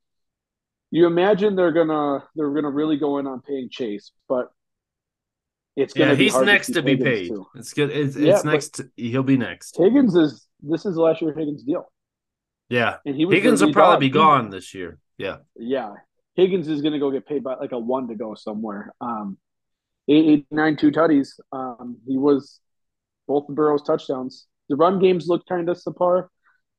You 0.92 1.08
imagine 1.08 1.58
they're 1.58 1.74
gonna 1.74 2.24
they're 2.38 2.54
gonna 2.54 2.72
really 2.72 2.96
go 2.96 3.18
in 3.18 3.28
on 3.28 3.42
paying 3.42 3.68
Chase, 3.70 4.14
but 4.30 4.48
it's 5.80 5.96
yeah, 5.96 6.16
he's 6.16 6.38
next 6.40 6.68
to, 6.68 6.74
to 6.74 6.82
be 6.82 6.98
paid. 6.98 7.30
Too. 7.30 7.48
It's 7.56 7.74
good. 7.74 7.90
It's, 7.92 8.16
yeah, 8.16 8.34
it's 8.34 8.44
next. 8.44 8.70
To, 8.76 8.90
he'll 8.96 9.24
be 9.24 9.38
next. 9.38 9.78
Higgins 9.78 10.16
is 10.16 10.48
this 10.62 10.86
is 10.86 10.98
last 10.98 11.22
year 11.22 11.34
Higgins 11.34 11.64
deal. 11.64 11.92
Yeah, 12.70 12.98
and 13.06 13.16
he 13.16 13.26
Higgins 13.26 13.62
will 13.62 13.74
probably 13.74 14.08
be 14.08 14.14
gone 14.14 14.50
this 14.50 14.74
year. 14.74 15.00
Yeah, 15.18 15.38
yeah. 15.56 15.94
Higgins 16.36 16.68
is 16.68 16.82
going 16.82 16.94
to 16.94 17.00
go 17.00 17.12
get 17.12 17.28
paid 17.28 17.44
by 17.44 17.56
like 17.56 17.72
a 17.72 17.80
one 17.80 18.08
to 18.10 18.16
go 18.16 18.36
somewhere. 18.36 18.94
Um, 19.02 19.38
eight, 20.08 20.46
nine, 20.52 20.78
two 20.78 20.92
tutties. 20.92 21.40
Um, 21.52 21.98
he 22.08 22.18
was 22.18 22.60
both 23.28 23.48
the 23.48 23.54
Burrows 23.54 23.84
touchdowns. 23.84 24.46
The 24.70 24.76
run 24.76 25.00
games 25.00 25.28
look 25.28 25.46
kind 25.48 25.68
of 25.70 25.78
subpar. 25.78 26.28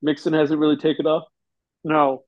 Mixon 0.02 0.32
hasn't 0.32 0.60
really 0.60 0.76
taken 0.76 1.06
off. 1.06 1.24
No, 1.84 2.24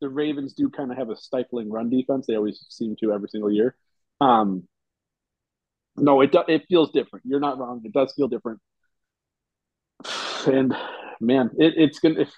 the 0.00 0.08
Ravens 0.08 0.54
do 0.54 0.70
kind 0.70 0.90
of 0.90 0.98
have 0.98 1.10
a 1.10 1.16
stifling 1.16 1.70
run 1.70 1.90
defense. 1.90 2.26
They 2.26 2.36
always 2.36 2.64
seem 2.68 2.96
to 3.00 3.12
every 3.12 3.28
single 3.28 3.50
year. 3.50 3.76
Um, 4.20 4.66
no, 6.00 6.20
it 6.20 6.34
it 6.48 6.64
feels 6.68 6.90
different. 6.90 7.24
You're 7.26 7.40
not 7.40 7.58
wrong. 7.58 7.82
It 7.84 7.92
does 7.92 8.12
feel 8.14 8.28
different. 8.28 8.60
And 10.46 10.74
man, 11.20 11.50
it, 11.58 11.74
it's 11.76 11.98
gonna 11.98 12.20
if 12.20 12.32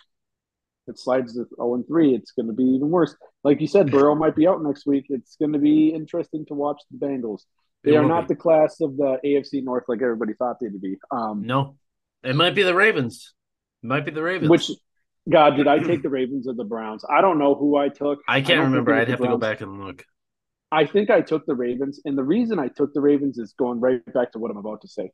it 0.89 0.99
slides 0.99 1.35
to 1.35 1.47
0 1.55 1.75
and 1.75 1.87
3, 1.87 2.17
it's 2.17 2.33
gonna 2.33 2.53
be 2.53 2.65
even 2.65 2.91
worse. 2.91 3.15
Like 3.45 3.61
you 3.61 3.69
said, 3.69 3.93
Burrow 3.93 4.17
might 4.17 4.35
be 4.35 4.49
out 4.49 4.61
next 4.61 4.87
week. 4.87 5.07
It's 5.09 5.37
gonna 5.37 5.61
be 5.61 5.91
interesting 5.91 6.45
to 6.47 6.55
watch 6.55 6.83
the 6.91 6.99
Bengals. 6.99 7.43
They 7.85 7.97
are 7.97 8.05
not 8.05 8.27
be. 8.27 8.35
the 8.35 8.41
class 8.41 8.81
of 8.81 8.97
the 8.97 9.19
AFC 9.25 9.63
North 9.63 9.85
like 9.87 10.03
everybody 10.03 10.35
thought 10.35 10.57
they'd 10.61 10.81
be. 10.81 10.97
Um, 11.13 11.47
no, 11.47 11.77
it 12.25 12.35
might 12.35 12.57
be 12.57 12.65
the 12.65 12.75
Ravens. 12.75 13.35
It 13.83 13.87
might 13.87 14.05
be 14.05 14.11
the 14.11 14.23
Ravens. 14.23 14.51
Which 14.51 14.71
God, 15.29 15.57
did 15.57 15.69
I 15.69 15.79
take 15.79 16.03
the 16.03 16.09
Ravens 16.09 16.49
or 16.49 16.55
the 16.55 16.65
Browns? 16.65 17.05
I 17.09 17.21
don't 17.21 17.39
know 17.39 17.55
who 17.55 17.77
I 17.77 17.89
took. 17.89 18.21
I 18.27 18.41
can't 18.41 18.61
I 18.61 18.65
remember. 18.65 18.95
I'd 18.95 19.09
have 19.09 19.19
Browns. 19.19 19.31
to 19.31 19.35
go 19.35 19.39
back 19.39 19.61
and 19.61 19.85
look. 19.85 20.05
I 20.73 20.87
think 20.87 21.11
I 21.11 21.20
took 21.20 21.45
the 21.45 21.55
Ravens, 21.55 22.01
and 22.07 22.16
the 22.16 22.25
reason 22.25 22.59
I 22.59 22.68
took 22.68 22.95
the 22.95 23.01
Ravens 23.03 23.39
is 23.39 23.53
going 23.53 23.79
right 23.79 24.03
back 24.14 24.33
to 24.33 24.39
what 24.39 24.51
I'm 24.51 24.57
about 24.57 24.81
to 24.81 24.89
say. 24.89 25.11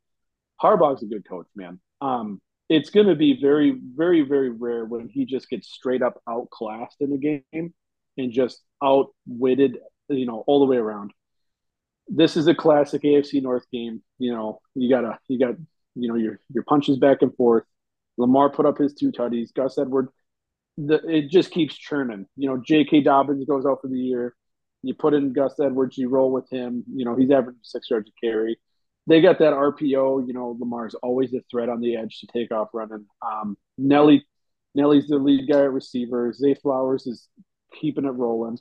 Harbaugh's 0.61 1.03
a 1.03 1.05
good 1.05 1.27
coach, 1.27 1.47
man. 1.53 1.81
Um, 1.99 2.41
it's 2.69 2.89
going 2.89 3.07
to 3.07 3.15
be 3.15 3.41
very, 3.41 3.77
very, 3.95 4.21
very 4.21 4.51
rare 4.51 4.85
when 4.85 5.09
he 5.09 5.25
just 5.25 5.49
gets 5.49 5.69
straight 5.69 6.01
up 6.01 6.21
outclassed 6.29 7.01
in 7.01 7.11
a 7.11 7.17
game 7.17 7.73
and 8.17 8.31
just 8.31 8.61
outwitted, 8.81 9.79
you 10.07 10.25
know, 10.25 10.45
all 10.47 10.59
the 10.61 10.65
way 10.65 10.77
around. 10.77 11.11
This 12.07 12.37
is 12.37 12.47
a 12.47 12.55
classic 12.55 13.01
AFC 13.01 13.41
North 13.41 13.69
game. 13.69 14.01
You 14.17 14.31
know, 14.31 14.61
you 14.75 14.89
gotta, 14.89 15.19
you 15.27 15.39
got, 15.39 15.55
you 15.95 16.07
know, 16.07 16.15
your 16.15 16.39
your 16.53 16.63
punches 16.63 16.97
back 16.97 17.21
and 17.21 17.35
forth. 17.35 17.65
Lamar 18.17 18.49
put 18.49 18.65
up 18.65 18.77
his 18.77 18.93
two 18.93 19.11
tutties. 19.11 19.53
Gus 19.53 19.77
Edward, 19.77 20.07
the, 20.77 21.05
it 21.05 21.29
just 21.29 21.51
keeps 21.51 21.75
churning. 21.75 22.27
You 22.37 22.49
know, 22.49 22.57
J.K. 22.57 23.01
Dobbins 23.01 23.45
goes 23.45 23.65
out 23.65 23.81
for 23.81 23.87
the 23.89 23.99
year. 23.99 24.35
You 24.81 24.93
put 24.93 25.13
in 25.13 25.33
Gus 25.33 25.59
Edwards, 25.59 25.97
you 25.97 26.09
roll 26.09 26.31
with 26.31 26.49
him. 26.49 26.83
You 26.93 27.05
know, 27.05 27.15
he's 27.15 27.31
averaging 27.31 27.59
six 27.63 27.89
yards 27.89 28.09
a 28.09 28.25
carry. 28.25 28.59
They 29.07 29.21
got 29.21 29.39
that 29.39 29.53
RPO. 29.53 30.27
You 30.27 30.33
know, 30.33 30.55
Lamar's 30.59 30.95
always 30.95 31.33
a 31.33 31.41
threat 31.49 31.69
on 31.69 31.81
the 31.81 31.97
edge 31.97 32.19
to 32.19 32.27
take 32.27 32.51
off 32.51 32.69
running. 32.73 33.05
Um, 33.21 33.57
Nelly, 33.77 34.25
Nelly's 34.75 35.07
the 35.07 35.17
lead 35.17 35.49
guy 35.49 35.61
at 35.61 35.73
receiver. 35.73 36.31
Zay 36.31 36.53
Flowers 36.53 37.07
is 37.07 37.27
keeping 37.79 38.05
it 38.05 38.09
rolling. 38.09 38.57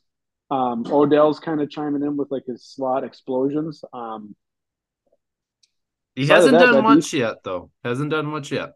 Um, 0.50 0.84
Odell's 0.86 1.40
kind 1.40 1.60
of 1.60 1.70
chiming 1.70 2.02
in 2.02 2.16
with 2.16 2.30
like 2.30 2.46
his 2.46 2.64
slot 2.64 3.04
explosions. 3.04 3.84
Um, 3.92 4.34
he 6.14 6.26
hasn't 6.26 6.58
that, 6.58 6.66
done 6.66 6.82
much 6.82 7.12
yet, 7.12 7.44
though. 7.44 7.70
Hasn't 7.84 8.10
done 8.10 8.26
much 8.26 8.50
yet. 8.50 8.72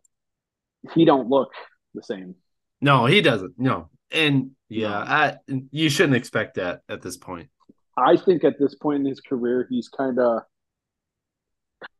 He 0.95 1.05
don't 1.05 1.29
look 1.29 1.51
the 1.95 2.03
same. 2.03 2.37
No, 2.81 3.07
he 3.07 3.21
doesn't. 3.21 3.55
No, 3.59 3.89
and 4.13 4.51
yeah, 4.73 4.99
I, 4.99 5.37
you 5.71 5.89
shouldn't 5.89 6.17
expect 6.17 6.55
that 6.57 6.83
at 6.89 7.03
this 7.03 7.17
point. 7.17 7.49
I 7.97 8.17
think 8.17 8.45
at 8.45 8.59
this 8.59 8.75
point 8.75 9.01
in 9.01 9.07
his 9.07 9.21
career, 9.21 9.67
he's 9.69 9.89
kind 9.89 10.19
of 10.19 10.43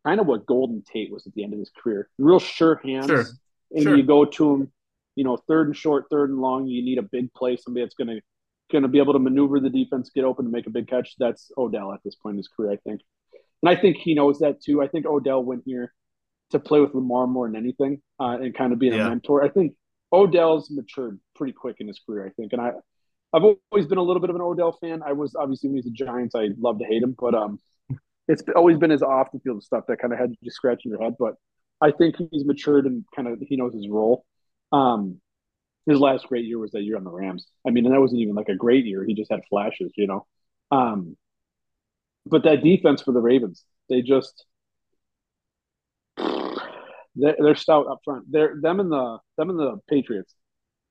kind 0.07 0.21
of 0.21 0.27
what 0.27 0.47
Golden 0.47 0.83
Tate 0.83 1.13
was 1.13 1.27
at 1.27 1.35
the 1.35 1.45
end 1.45 1.53
of 1.53 1.59
his 1.59 1.71
career. 1.71 2.09
Real 2.19 2.39
sure 2.39 2.81
hands. 2.85 3.07
Sure. 3.07 3.25
And 3.73 3.83
sure. 3.83 3.97
you 3.97 4.03
go 4.03 4.25
to 4.25 4.55
him, 4.55 4.73
you 5.17 5.25
know, 5.25 5.37
third 5.49 5.69
and 5.69 5.77
short, 5.77 6.07
third 6.11 6.31
and 6.31 6.41
long. 6.41 6.67
You 6.67 6.83
need 6.83 6.99
a 6.99 7.03
big 7.03 7.33
play, 7.35 7.57
somebody 7.57 7.85
that's 7.85 7.95
going 7.95 8.09
to 8.09 8.21
going 8.71 8.83
to 8.83 8.89
be 8.89 8.99
able 8.99 9.13
to 9.13 9.19
maneuver 9.19 9.61
the 9.61 9.71
defense, 9.71 10.11
get 10.15 10.25
open, 10.25 10.47
and 10.47 10.53
make 10.53 10.67
a 10.67 10.71
big 10.71 10.89
catch. 10.89 11.15
That's 11.19 11.51
Odell 11.59 11.93
at 11.93 12.01
this 12.05 12.15
point 12.15 12.35
in 12.35 12.39
his 12.39 12.49
career, 12.49 12.73
I 12.73 12.77
think. 12.77 13.03
And 13.63 13.71
I 13.71 13.81
think 13.81 13.99
he 13.99 14.15
knows 14.15 14.39
that 14.39 14.63
too. 14.63 14.83
I 14.83 14.89
think 14.89 15.07
Odell 15.07 15.43
went 15.45 15.63
here 15.67 15.93
to 16.51 16.59
play 16.59 16.81
with 16.81 16.95
Lamar 16.95 17.27
more 17.27 17.47
than 17.47 17.57
anything 17.57 18.01
uh, 18.19 18.39
and 18.41 18.55
kind 18.55 18.73
of 18.73 18.79
being 18.79 18.95
yeah. 18.95 19.07
a 19.07 19.09
mentor. 19.11 19.45
I 19.45 19.49
think 19.49 19.75
Odell's 20.13 20.71
matured 20.71 21.19
pretty 21.35 21.53
quick 21.53 21.77
in 21.81 21.89
his 21.89 22.01
career, 22.05 22.27
I 22.27 22.31
think, 22.31 22.53
and 22.53 22.61
I, 22.61 22.73
I've 23.33 23.45
always 23.45 23.87
been 23.87 23.99
a 23.99 24.03
little 24.03 24.21
bit 24.21 24.31
of 24.31 24.37
an 24.37 24.43
Odell 24.43 24.73
fan. 24.73 25.03
I 25.05 25.13
was 25.13 25.35
obviously 25.35 25.71
when 25.71 25.77
he's 25.77 25.87
a 25.87 25.91
Giants, 25.91 26.35
I 26.35 26.51
love 26.59 26.79
to 26.81 26.85
hate 26.85 27.03
him, 27.03 27.15
but 27.19 27.35
um, 27.35 27.59
it's 28.29 28.43
always 28.55 28.79
been 28.79 28.91
his 28.91 29.03
off 29.03 29.33
the 29.33 29.41
field 29.41 29.63
stuff 29.63 29.85
that 29.89 29.99
kind 29.99 30.13
of 30.13 30.19
had 30.19 30.35
you 30.41 30.51
scratching 30.51 30.91
your 30.91 31.03
head. 31.03 31.17
But 31.19 31.35
I 31.81 31.91
think 31.93 32.17
he's 32.31 32.45
matured 32.45 32.87
and 32.87 33.05
kind 33.15 33.29
of 33.29 33.41
he 33.41 33.57
knows 33.57 33.75
his 33.75 33.89
role. 33.89 34.25
Um, 34.71 35.21
his 35.87 35.99
last 35.99 36.29
great 36.29 36.45
year 36.45 36.59
was 36.59 36.73
that 36.73 36.83
year 36.83 36.97
on 36.97 37.05
the 37.05 37.11
Rams. 37.11 37.47
I 37.67 37.71
mean, 37.71 37.87
and 37.87 37.95
that 37.95 38.01
wasn't 38.01 38.21
even 38.21 38.35
like 38.35 38.49
a 38.49 38.55
great 38.55 38.85
year. 38.85 39.05
He 39.05 39.15
just 39.15 39.31
had 39.31 39.41
flashes, 39.49 39.93
you 39.97 40.07
know. 40.07 40.27
Um, 40.71 41.17
but 42.27 42.45
that 42.45 42.63
defense 42.63 43.03
for 43.03 43.13
the 43.13 43.21
Ravens, 43.21 43.65
they 43.89 44.03
just 44.03 44.45
they're, 47.15 47.37
they're 47.39 47.55
stout 47.55 47.87
up 47.87 48.01
front. 48.05 48.31
They're 48.31 48.55
them 48.61 48.81
and 48.81 48.91
the 48.91 49.19
them 49.37 49.51
and 49.51 49.59
the 49.59 49.79
Patriots. 49.89 50.35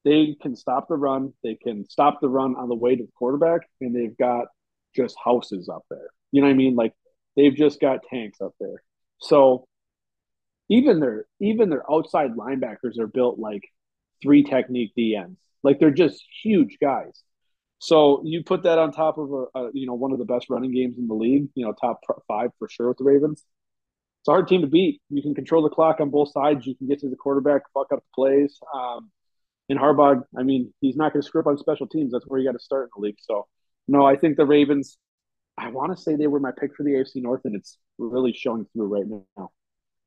They 0.03 0.35
can 0.41 0.55
stop 0.55 0.87
the 0.87 0.97
run. 0.97 1.33
They 1.43 1.55
can 1.55 1.87
stop 1.89 2.21
the 2.21 2.29
run 2.29 2.55
on 2.55 2.69
the 2.69 2.75
way 2.75 2.95
to 2.95 3.03
the 3.03 3.11
quarterback, 3.15 3.61
and 3.79 3.95
they've 3.95 4.17
got 4.17 4.47
just 4.95 5.15
houses 5.23 5.69
up 5.69 5.83
there. 5.89 6.09
You 6.31 6.41
know 6.41 6.47
what 6.47 6.53
I 6.53 6.57
mean? 6.57 6.75
Like 6.75 6.93
they've 7.35 7.55
just 7.55 7.79
got 7.79 7.99
tanks 8.09 8.41
up 8.41 8.53
there. 8.59 8.83
So 9.19 9.65
even 10.69 10.99
their 10.99 11.25
even 11.39 11.69
their 11.69 11.89
outside 11.91 12.31
linebackers 12.31 12.99
are 12.99 13.07
built 13.07 13.39
like 13.39 13.63
three 14.21 14.43
technique 14.43 14.91
DNs. 14.97 15.37
Like 15.63 15.79
they're 15.79 15.91
just 15.91 16.23
huge 16.43 16.77
guys. 16.81 17.23
So 17.79 18.21
you 18.23 18.43
put 18.43 18.63
that 18.63 18.77
on 18.77 18.91
top 18.91 19.17
of 19.17 19.31
a, 19.31 19.59
a, 19.59 19.71
you 19.73 19.87
know 19.87 19.95
one 19.95 20.11
of 20.11 20.19
the 20.19 20.25
best 20.25 20.49
running 20.49 20.73
games 20.73 20.97
in 20.97 21.07
the 21.07 21.15
league, 21.15 21.49
you 21.55 21.65
know 21.65 21.73
top 21.73 22.01
five 22.27 22.51
for 22.59 22.69
sure 22.69 22.89
with 22.89 22.97
the 22.97 23.03
Ravens 23.03 23.43
it's 24.21 24.27
a 24.27 24.31
hard 24.31 24.47
team 24.47 24.61
to 24.61 24.67
beat. 24.67 25.01
You 25.09 25.23
can 25.23 25.33
control 25.33 25.63
the 25.63 25.69
clock 25.69 25.99
on 25.99 26.11
both 26.11 26.31
sides. 26.31 26.67
You 26.67 26.75
can 26.75 26.87
get 26.87 26.99
to 26.99 27.09
the 27.09 27.15
quarterback, 27.15 27.63
fuck 27.73 27.91
up 27.91 28.03
plays. 28.13 28.59
Um, 28.71 29.09
in 29.67 29.79
Harbaugh, 29.79 30.21
I 30.37 30.43
mean, 30.43 30.71
he's 30.79 30.95
not 30.95 31.11
going 31.11 31.23
to 31.23 31.27
screw 31.27 31.41
up 31.41 31.47
on 31.47 31.57
special 31.57 31.87
teams. 31.87 32.11
That's 32.11 32.25
where 32.27 32.39
you 32.39 32.47
got 32.47 32.51
to 32.51 32.63
start 32.63 32.83
in 32.83 32.89
the 32.95 33.07
league. 33.07 33.17
So, 33.19 33.47
no, 33.87 34.05
I 34.05 34.15
think 34.15 34.37
the 34.37 34.45
Ravens. 34.45 34.97
I 35.57 35.69
want 35.69 35.95
to 35.95 36.01
say 36.01 36.15
they 36.15 36.27
were 36.27 36.39
my 36.39 36.51
pick 36.51 36.75
for 36.75 36.83
the 36.83 36.91
AFC 36.91 37.15
North, 37.15 37.41
and 37.45 37.55
it's 37.55 37.79
really 37.97 38.31
showing 38.31 38.67
through 38.73 38.87
right 38.87 39.05
now. 39.37 39.49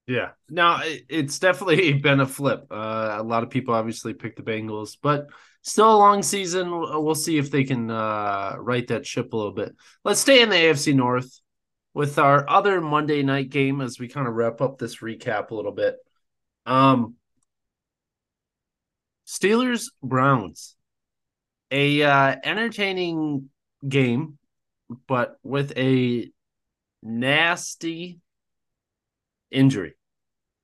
Yeah, 0.07 0.31
now 0.49 0.81
it's 0.83 1.41
definitely 1.41 1.93
been 2.03 2.21
a 2.21 2.27
flip. 2.27 2.67
Uh, 2.71 3.17
a 3.19 3.23
lot 3.23 3.43
of 3.43 3.51
people 3.51 3.75
obviously 3.75 4.15
picked 4.15 4.37
the 4.37 4.43
Bengals, 4.43 4.97
but 5.03 5.27
still 5.62 5.93
a 5.93 5.99
long 5.99 6.23
season. 6.23 6.71
We'll 6.71 7.15
see 7.17 7.39
if 7.39 7.51
they 7.51 7.65
can 7.65 7.91
uh, 7.91 8.55
right 8.59 8.87
that 8.89 9.07
ship 9.07 9.33
a 9.33 9.37
little 9.37 9.53
bit. 9.53 9.75
Let's 10.05 10.21
stay 10.21 10.41
in 10.41 10.51
the 10.51 10.57
AFC 10.57 10.95
North 10.95 11.41
with 11.95 12.18
our 12.18 12.49
other 12.51 12.80
Monday 12.80 13.22
night 13.22 13.49
game 13.51 13.80
as 13.80 13.99
we 13.99 14.09
kind 14.09 14.26
of 14.26 14.34
wrap 14.34 14.61
up 14.61 14.78
this 14.78 14.97
recap 14.97 15.51
a 15.51 15.55
little 15.55 15.72
bit. 15.72 15.97
Um, 16.66 17.14
Steelers 19.26 19.86
Browns, 20.03 20.74
a 21.70 22.03
uh, 22.03 22.36
entertaining 22.45 23.49
game, 23.88 24.38
but 25.07 25.36
with 25.42 25.72
a 25.78 26.30
nasty 27.03 28.20
injury. 29.51 29.95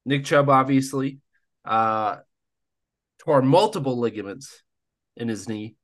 Nick 0.04 0.24
Chubb 0.24 0.48
obviously 0.48 1.18
uh, 1.64 2.16
tore 3.18 3.42
multiple 3.42 3.98
ligaments 3.98 4.62
in 5.16 5.28
his 5.28 5.48
knee 5.48 5.76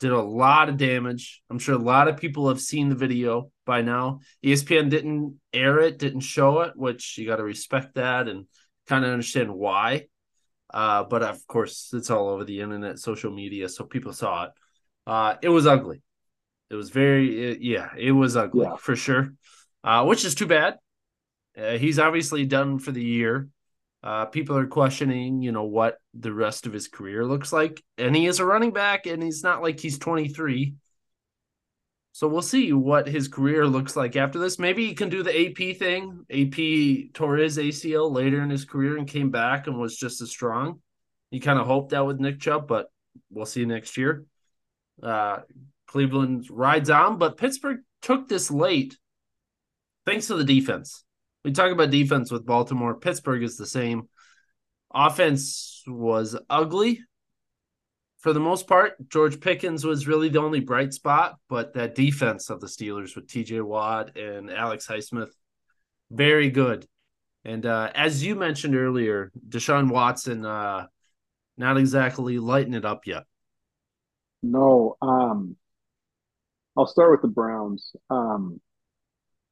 did 0.00 0.12
a 0.12 0.20
lot 0.20 0.68
of 0.68 0.76
damage. 0.76 1.42
I'm 1.50 1.58
sure 1.58 1.74
a 1.74 1.78
lot 1.78 2.08
of 2.08 2.16
people 2.16 2.48
have 2.48 2.60
seen 2.60 2.88
the 2.88 2.94
video 2.94 3.50
by 3.64 3.82
now. 3.82 4.20
ESPN 4.44 4.90
didn't 4.90 5.40
air 5.52 5.80
it, 5.80 5.98
didn't 5.98 6.20
show 6.20 6.60
it, 6.60 6.72
which 6.76 7.16
you 7.18 7.26
got 7.26 7.36
to 7.36 7.44
respect 7.44 7.94
that 7.94 8.28
and 8.28 8.46
kind 8.86 9.04
of 9.04 9.10
understand 9.10 9.52
why. 9.52 10.06
Uh, 10.72 11.04
but 11.04 11.22
of 11.22 11.46
course, 11.46 11.90
it's 11.92 12.10
all 12.10 12.28
over 12.28 12.44
the 12.44 12.60
internet, 12.60 12.98
social 12.98 13.32
media, 13.32 13.68
so 13.68 13.84
people 13.84 14.12
saw 14.12 14.44
it. 14.44 14.50
Uh, 15.06 15.34
it 15.40 15.48
was 15.48 15.66
ugly. 15.66 16.02
It 16.68 16.74
was 16.74 16.90
very, 16.90 17.52
it, 17.52 17.58
yeah, 17.60 17.90
it 17.96 18.12
was 18.12 18.36
ugly 18.36 18.64
yeah. 18.64 18.76
for 18.76 18.96
sure, 18.96 19.32
uh, 19.84 20.04
which 20.04 20.24
is 20.24 20.34
too 20.34 20.46
bad. 20.46 20.76
Uh, 21.56 21.78
he's 21.78 21.98
obviously 21.98 22.44
done 22.44 22.78
for 22.78 22.90
the 22.92 23.02
year. 23.02 23.48
Uh, 24.06 24.24
people 24.24 24.56
are 24.56 24.68
questioning, 24.68 25.42
you 25.42 25.50
know, 25.50 25.64
what 25.64 25.98
the 26.14 26.32
rest 26.32 26.64
of 26.64 26.72
his 26.72 26.86
career 26.86 27.24
looks 27.24 27.52
like. 27.52 27.82
And 27.98 28.14
he 28.14 28.26
is 28.26 28.38
a 28.38 28.44
running 28.44 28.72
back, 28.72 29.06
and 29.06 29.20
he's 29.20 29.42
not 29.42 29.62
like 29.62 29.80
he's 29.80 29.98
23. 29.98 30.74
So 32.12 32.28
we'll 32.28 32.40
see 32.40 32.72
what 32.72 33.08
his 33.08 33.26
career 33.26 33.66
looks 33.66 33.96
like 33.96 34.14
after 34.14 34.38
this. 34.38 34.60
Maybe 34.60 34.86
he 34.86 34.94
can 34.94 35.08
do 35.08 35.24
the 35.24 35.36
AP 35.36 35.76
thing. 35.76 36.24
AP 36.30 37.14
tore 37.14 37.38
his 37.38 37.58
ACL 37.58 38.12
later 38.12 38.40
in 38.44 38.48
his 38.48 38.64
career 38.64 38.96
and 38.96 39.08
came 39.08 39.32
back 39.32 39.66
and 39.66 39.76
was 39.76 39.96
just 39.96 40.20
as 40.20 40.30
strong. 40.30 40.78
You 41.32 41.40
kind 41.40 41.58
of 41.58 41.66
hoped 41.66 41.90
that 41.90 42.06
with 42.06 42.20
Nick 42.20 42.38
Chubb, 42.38 42.68
but 42.68 42.86
we'll 43.28 43.44
see 43.44 43.64
next 43.64 43.96
year. 43.96 44.24
Uh, 45.02 45.38
Cleveland 45.88 46.46
rides 46.48 46.90
on, 46.90 47.18
but 47.18 47.38
Pittsburgh 47.38 47.80
took 48.02 48.28
this 48.28 48.52
late 48.52 48.96
thanks 50.04 50.28
to 50.28 50.36
the 50.36 50.44
defense. 50.44 51.02
We 51.46 51.52
talk 51.52 51.70
about 51.70 51.90
defense 51.90 52.32
with 52.32 52.44
Baltimore. 52.44 52.98
Pittsburgh 52.98 53.44
is 53.44 53.56
the 53.56 53.68
same. 53.68 54.08
Offense 54.92 55.84
was 55.86 56.36
ugly 56.50 57.04
for 58.18 58.32
the 58.32 58.40
most 58.40 58.66
part. 58.66 58.94
George 59.08 59.40
Pickens 59.40 59.84
was 59.84 60.08
really 60.08 60.28
the 60.28 60.40
only 60.40 60.58
bright 60.58 60.92
spot, 60.92 61.36
but 61.48 61.74
that 61.74 61.94
defense 61.94 62.50
of 62.50 62.60
the 62.60 62.66
Steelers 62.66 63.14
with 63.14 63.28
TJ 63.28 63.62
Watt 63.62 64.16
and 64.16 64.50
Alex 64.50 64.88
Highsmith, 64.88 65.30
very 66.10 66.50
good. 66.50 66.84
And 67.44 67.64
uh, 67.64 67.92
as 67.94 68.24
you 68.24 68.34
mentioned 68.34 68.74
earlier, 68.74 69.30
Deshaun 69.48 69.88
Watson, 69.88 70.44
uh, 70.44 70.88
not 71.56 71.76
exactly 71.76 72.40
lighting 72.40 72.74
it 72.74 72.84
up 72.84 73.06
yet. 73.06 73.22
No, 74.42 74.96
um, 75.00 75.54
I'll 76.76 76.88
start 76.88 77.12
with 77.12 77.22
the 77.22 77.28
Browns. 77.28 77.92
Um, 78.10 78.60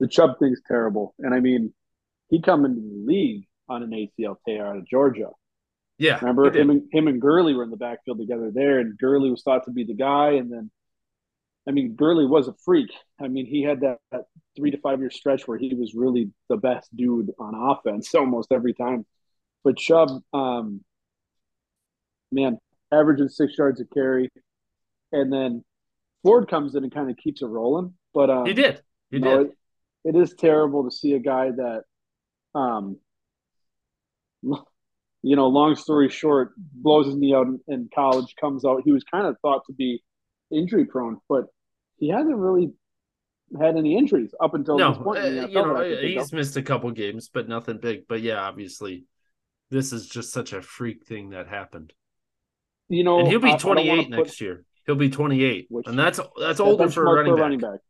the 0.01 0.09
Chubb 0.09 0.41
thing's 0.41 0.61
terrible, 0.67 1.15
and 1.21 1.33
I 1.33 1.39
mean, 1.39 1.73
he 2.35 2.41
come 2.41 2.64
into 2.64 2.80
the 2.80 3.05
league 3.07 3.45
on 3.68 3.85
an 3.85 3.91
ACL 3.91 4.37
tear 4.45 4.66
out 4.66 4.76
of 4.76 4.89
Georgia. 4.89 5.28
Yeah, 5.99 6.18
remember 6.18 6.51
him 6.51 6.70
and 6.70 6.82
him 6.91 7.07
and 7.07 7.20
Gurley 7.20 7.55
were 7.55 7.62
in 7.62 7.70
the 7.70 7.76
backfield 7.76 8.18
together 8.18 8.51
there, 8.53 8.80
and 8.80 8.99
Gurley 8.99 9.30
was 9.30 9.43
thought 9.43 9.64
to 9.66 9.70
be 9.70 9.85
the 9.85 9.95
guy, 9.95 10.32
and 10.32 10.53
then, 10.53 10.68
I 11.68 11.70
mean, 11.70 11.95
Gurley 11.95 12.26
was 12.26 12.49
a 12.49 12.55
freak. 12.64 12.91
I 13.20 13.28
mean, 13.28 13.47
he 13.47 13.62
had 13.62 13.82
that, 13.82 13.99
that 14.11 14.22
three 14.57 14.72
to 14.72 14.78
five 14.78 14.99
year 14.99 15.11
stretch 15.11 15.47
where 15.47 15.57
he 15.57 15.72
was 15.74 15.95
really 15.95 16.32
the 16.49 16.57
best 16.57 16.95
dude 16.97 17.30
on 17.39 17.55
offense 17.55 18.12
almost 18.16 18.51
every 18.51 18.74
time. 18.74 19.07
But 19.62 19.76
Chubb, 19.76 20.11
um, 20.32 20.80
man, 22.32 22.59
averaging 22.91 23.28
six 23.28 23.57
yards 23.57 23.80
a 23.80 23.85
carry, 23.85 24.32
and 25.12 25.32
then 25.32 25.64
Ford 26.24 26.51
comes 26.51 26.74
in 26.74 26.82
and 26.82 26.93
kind 26.93 27.09
of 27.09 27.16
keeps 27.16 27.41
it 27.41 27.47
rolling. 27.47 27.95
But 28.12 28.30
um, 28.30 28.47
he 28.47 28.53
did. 28.53 28.82
He 29.12 29.20
did. 29.20 29.41
it, 29.43 29.57
it 30.05 30.16
is 30.16 30.35
terrible 30.35 30.82
to 30.82 30.91
see 30.91 31.12
a 31.12 31.20
guy 31.20 31.53
that, 31.53 31.85
um, 32.55 32.99
you 35.23 35.37
know, 35.37 35.49
long 35.49 35.75
story 35.75 36.09
short, 36.09 36.53
blows 36.57 37.07
his 37.07 37.17
knee 37.17 37.35
out 37.35 37.47
in, 37.67 37.89
college, 37.95 38.35
comes 38.41 38.65
out. 38.65 38.83
He 38.85 38.93
was 38.93 39.05
kind 39.05 39.27
of 39.27 39.37
thought 39.41 39.63
to 39.67 39.73
be 39.73 40.03
injury 40.51 40.85
prone, 40.85 41.19
but 41.29 41.47
he 41.97 42.11
hasn't 42.11 42.37
really 42.37 42.73
had 43.59 43.77
any 43.77 43.97
injuries 43.97 44.35
up 44.41 44.55
until 44.55 44.79
no, 44.79 44.91
this 44.93 45.03
point. 45.03 45.19
Uh, 45.19 45.29
you 45.47 45.55
know, 45.55 45.99
he's 46.01 46.33
missed 46.33 46.57
a 46.57 46.63
couple 46.63 46.91
games, 46.91 47.31
but 47.33 47.49
nothing 47.49 47.79
big. 47.79 48.07
But 48.09 48.21
yeah, 48.21 48.41
obviously, 48.41 49.05
this 49.71 49.93
is 49.93 50.09
just 50.09 50.33
such 50.33 50.53
a 50.53 50.61
freak 50.61 51.07
thing 51.07 51.31
that 51.31 51.49
happened. 51.49 51.93
You 52.89 53.05
know, 53.05 53.21
and 53.21 53.29
he'll 53.29 53.41
be 53.41 53.57
28 53.57 54.11
next 54.11 54.31
put, 54.31 54.41
year. 54.41 54.65
He'll 54.87 54.95
be 54.95 55.09
28, 55.09 55.67
which, 55.71 55.87
and 55.87 55.99
that's 55.99 56.21
that's 56.39 56.61
older 56.61 56.91
for 56.91 57.07
a 57.07 57.15
running, 57.15 57.33
for 57.33 57.39
a 57.39 57.41
running 57.41 57.61
back. 57.61 57.81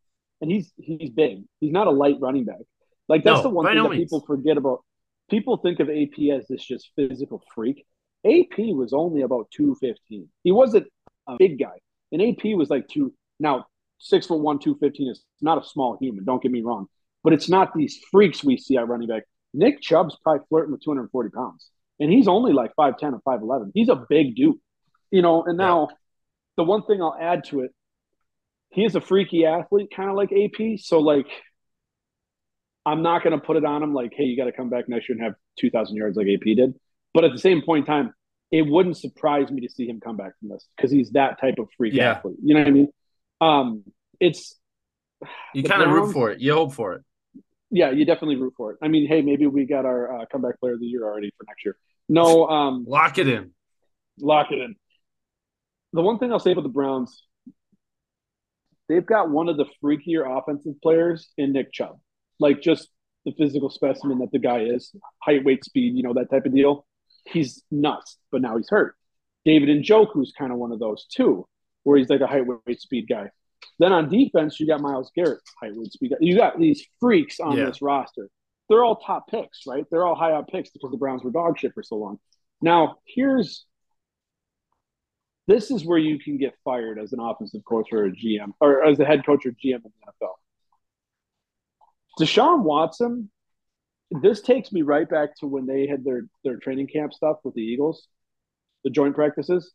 And 0.40 0.50
he's 0.50 0.72
he's 0.76 1.10
big. 1.10 1.42
He's 1.58 1.72
not 1.72 1.88
a 1.88 1.90
light 1.90 2.16
running 2.20 2.44
back. 2.44 2.60
Like 3.08 3.24
that's 3.24 3.38
no, 3.38 3.42
the 3.42 3.48
one 3.50 3.66
thing 3.66 3.76
no 3.76 3.84
that 3.84 3.90
means. 3.90 4.04
people 4.04 4.20
forget 4.26 4.56
about. 4.56 4.84
People 5.30 5.56
think 5.56 5.80
of 5.80 5.88
AP 5.88 6.18
as 6.32 6.46
this 6.48 6.62
just 6.62 6.90
physical 6.96 7.42
freak. 7.54 7.86
AP 8.26 8.58
was 8.58 8.92
only 8.92 9.22
about 9.22 9.50
215. 9.52 10.28
He 10.42 10.52
wasn't 10.52 10.86
a 11.26 11.36
big 11.38 11.58
guy. 11.58 11.78
And 12.12 12.22
AP 12.22 12.56
was 12.56 12.70
like 12.70 12.88
two 12.88 13.14
now 13.40 13.66
six 13.98 14.26
foot 14.26 14.40
one, 14.40 14.58
215 14.58 15.10
is 15.10 15.22
not 15.40 15.62
a 15.62 15.66
small 15.66 15.96
human, 16.00 16.24
don't 16.24 16.42
get 16.42 16.52
me 16.52 16.62
wrong. 16.62 16.86
But 17.22 17.32
it's 17.32 17.48
not 17.48 17.74
these 17.74 17.98
freaks 18.10 18.44
we 18.44 18.58
see 18.58 18.76
at 18.76 18.86
running 18.86 19.08
back. 19.08 19.24
Nick 19.54 19.80
Chubb's 19.80 20.16
probably 20.22 20.44
flirting 20.48 20.72
with 20.72 20.82
240 20.82 21.30
pounds. 21.30 21.70
And 22.00 22.10
he's 22.10 22.28
only 22.28 22.52
like 22.52 22.72
5'10 22.78 23.20
or 23.24 23.38
5'11. 23.38 23.70
He's 23.72 23.88
a 23.88 24.04
big 24.08 24.36
dude. 24.36 24.56
You 25.10 25.22
know, 25.22 25.44
and 25.44 25.56
now 25.56 25.88
yeah 25.88 25.96
the 26.56 26.64
one 26.64 26.82
thing 26.84 27.02
I'll 27.02 27.16
add 27.18 27.44
to 27.44 27.60
it, 27.60 27.72
he 28.70 28.84
is 28.84 28.94
a 28.94 29.00
freaky 29.00 29.46
athlete, 29.46 29.90
kind 29.94 30.10
of 30.10 30.16
like 30.16 30.32
AP. 30.32 30.78
So 30.78 31.00
like, 31.00 31.26
I'm 32.86 33.02
not 33.02 33.22
going 33.22 33.38
to 33.38 33.44
put 33.44 33.56
it 33.56 33.64
on 33.64 33.82
him 33.82 33.94
like, 33.94 34.12
hey, 34.14 34.24
you 34.24 34.36
got 34.36 34.44
to 34.44 34.52
come 34.52 34.68
back 34.68 34.88
next 34.88 35.08
year 35.08 35.16
and 35.16 35.24
have 35.24 35.34
2,000 35.58 35.96
yards 35.96 36.16
like 36.16 36.26
AP 36.26 36.56
did. 36.56 36.74
But 37.12 37.24
at 37.24 37.32
the 37.32 37.38
same 37.38 37.62
point 37.62 37.86
in 37.86 37.94
time, 37.94 38.14
it 38.50 38.62
wouldn't 38.62 38.96
surprise 38.96 39.50
me 39.50 39.66
to 39.66 39.72
see 39.72 39.86
him 39.86 40.00
come 40.00 40.16
back 40.16 40.32
from 40.38 40.50
this 40.50 40.66
because 40.76 40.90
he's 40.90 41.10
that 41.10 41.40
type 41.40 41.58
of 41.58 41.68
freak 41.76 41.94
yeah. 41.94 42.12
athlete. 42.12 42.36
You 42.42 42.54
know 42.54 42.60
what 42.60 42.68
I 42.68 42.70
mean? 42.70 42.88
Um, 43.40 43.84
it's 44.20 44.56
you 45.54 45.62
kind 45.64 45.82
of 45.82 45.90
root 45.90 46.12
for 46.12 46.30
it. 46.30 46.40
You 46.40 46.54
hope 46.54 46.74
for 46.74 46.94
it. 46.94 47.02
Yeah, 47.70 47.90
you 47.90 48.04
definitely 48.04 48.36
root 48.36 48.54
for 48.56 48.72
it. 48.72 48.78
I 48.82 48.88
mean, 48.88 49.08
hey, 49.08 49.22
maybe 49.22 49.46
we 49.46 49.64
got 49.64 49.84
our 49.84 50.20
uh, 50.20 50.26
comeback 50.30 50.60
player 50.60 50.74
of 50.74 50.80
the 50.80 50.86
year 50.86 51.04
already 51.04 51.32
for 51.36 51.44
next 51.48 51.64
year. 51.64 51.76
No, 52.08 52.46
um, 52.46 52.84
lock 52.86 53.18
it 53.18 53.26
in. 53.26 53.52
Lock 54.20 54.52
it 54.52 54.58
in 54.58 54.76
the 55.94 56.02
one 56.02 56.18
thing 56.18 56.32
I'll 56.32 56.40
say 56.40 56.50
about 56.50 56.64
the 56.64 56.70
Browns, 56.70 57.22
they've 58.88 59.06
got 59.06 59.30
one 59.30 59.48
of 59.48 59.56
the 59.56 59.66
freakier 59.82 60.38
offensive 60.38 60.74
players 60.82 61.30
in 61.38 61.52
Nick 61.52 61.72
Chubb. 61.72 62.00
Like 62.40 62.60
just 62.60 62.88
the 63.24 63.32
physical 63.32 63.70
specimen 63.70 64.18
that 64.18 64.32
the 64.32 64.38
guy 64.38 64.60
is, 64.60 64.94
height, 65.22 65.44
weight, 65.44 65.64
speed, 65.64 65.96
you 65.96 66.02
know, 66.02 66.14
that 66.14 66.30
type 66.30 66.46
of 66.46 66.54
deal. 66.54 66.86
He's 67.26 67.62
nuts, 67.70 68.18
but 68.30 68.42
now 68.42 68.56
he's 68.56 68.68
hurt. 68.68 68.96
David 69.44 69.68
Njoku's 69.68 70.32
kind 70.36 70.52
of 70.52 70.58
one 70.58 70.72
of 70.72 70.78
those 70.78 71.06
too, 71.06 71.46
where 71.82 71.98
he's 71.98 72.08
like 72.08 72.20
a 72.20 72.26
height, 72.26 72.44
weight, 72.66 72.80
speed 72.80 73.06
guy. 73.08 73.30
Then 73.78 73.92
on 73.92 74.08
defense, 74.08 74.60
you 74.60 74.66
got 74.66 74.80
Myles 74.80 75.10
Garrett, 75.14 75.40
height, 75.60 75.72
weight, 75.74 75.92
speed 75.92 76.10
guy. 76.10 76.16
You 76.20 76.36
got 76.36 76.58
these 76.58 76.86
freaks 77.00 77.40
on 77.40 77.56
yeah. 77.56 77.66
this 77.66 77.82
roster. 77.82 78.28
They're 78.68 78.84
all 78.84 78.96
top 78.96 79.28
picks, 79.28 79.66
right? 79.66 79.84
They're 79.90 80.06
all 80.06 80.14
high 80.14 80.32
up 80.32 80.48
picks 80.48 80.70
because 80.70 80.90
the 80.90 80.96
Browns 80.96 81.22
were 81.22 81.30
dog 81.30 81.58
shit 81.58 81.74
for 81.74 81.82
so 81.82 81.96
long. 81.96 82.18
Now, 82.62 82.96
here's 83.06 83.66
this 85.46 85.70
is 85.70 85.84
where 85.84 85.98
you 85.98 86.18
can 86.18 86.38
get 86.38 86.54
fired 86.64 86.98
as 86.98 87.12
an 87.12 87.20
offensive 87.20 87.62
coach 87.64 87.88
or 87.92 88.06
a 88.06 88.10
GM 88.10 88.52
or 88.60 88.84
as 88.84 88.98
a 88.98 89.04
head 89.04 89.26
coach 89.26 89.44
or 89.44 89.50
GM 89.50 89.56
in 89.64 89.82
the 89.82 90.26
NFL. 90.26 90.32
Deshaun 92.18 92.62
Watson, 92.62 93.30
this 94.10 94.40
takes 94.40 94.72
me 94.72 94.82
right 94.82 95.08
back 95.08 95.36
to 95.38 95.46
when 95.46 95.66
they 95.66 95.86
had 95.86 96.04
their 96.04 96.22
their 96.44 96.56
training 96.56 96.88
camp 96.88 97.12
stuff 97.12 97.38
with 97.44 97.54
the 97.54 97.62
Eagles, 97.62 98.06
the 98.84 98.90
joint 98.90 99.14
practices. 99.14 99.72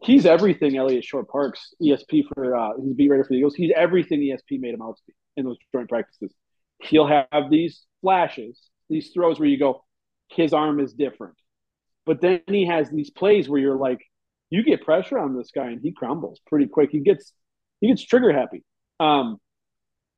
He's 0.00 0.26
everything 0.26 0.76
Eliot 0.76 1.04
Shorr-Parks, 1.04 1.74
ESP 1.82 2.24
for 2.32 2.56
uh, 2.56 2.70
he's 2.80 2.94
beat 2.94 3.10
writer 3.10 3.24
for 3.24 3.30
the 3.30 3.38
Eagles. 3.38 3.56
He's 3.56 3.72
everything 3.74 4.20
ESP 4.20 4.60
made 4.60 4.74
him 4.74 4.82
out 4.82 4.96
to 4.96 5.02
be 5.08 5.14
in 5.36 5.44
those 5.44 5.58
joint 5.72 5.88
practices. 5.88 6.32
He'll 6.80 7.08
have 7.08 7.50
these 7.50 7.82
flashes, 8.00 8.60
these 8.88 9.10
throws 9.12 9.40
where 9.40 9.48
you 9.48 9.58
go, 9.58 9.84
his 10.28 10.52
arm 10.52 10.78
is 10.78 10.92
different. 10.92 11.34
But 12.06 12.20
then 12.20 12.40
he 12.46 12.66
has 12.66 12.88
these 12.90 13.10
plays 13.10 13.48
where 13.48 13.60
you're 13.60 13.76
like, 13.76 13.98
you 14.50 14.62
get 14.62 14.84
pressure 14.84 15.18
on 15.18 15.36
this 15.36 15.50
guy 15.54 15.66
and 15.66 15.80
he 15.82 15.92
crumbles 15.92 16.40
pretty 16.46 16.66
quick. 16.66 16.90
He 16.90 17.00
gets 17.00 17.32
he 17.80 17.88
gets 17.88 18.02
trigger 18.02 18.32
happy. 18.32 18.64
Um, 18.98 19.38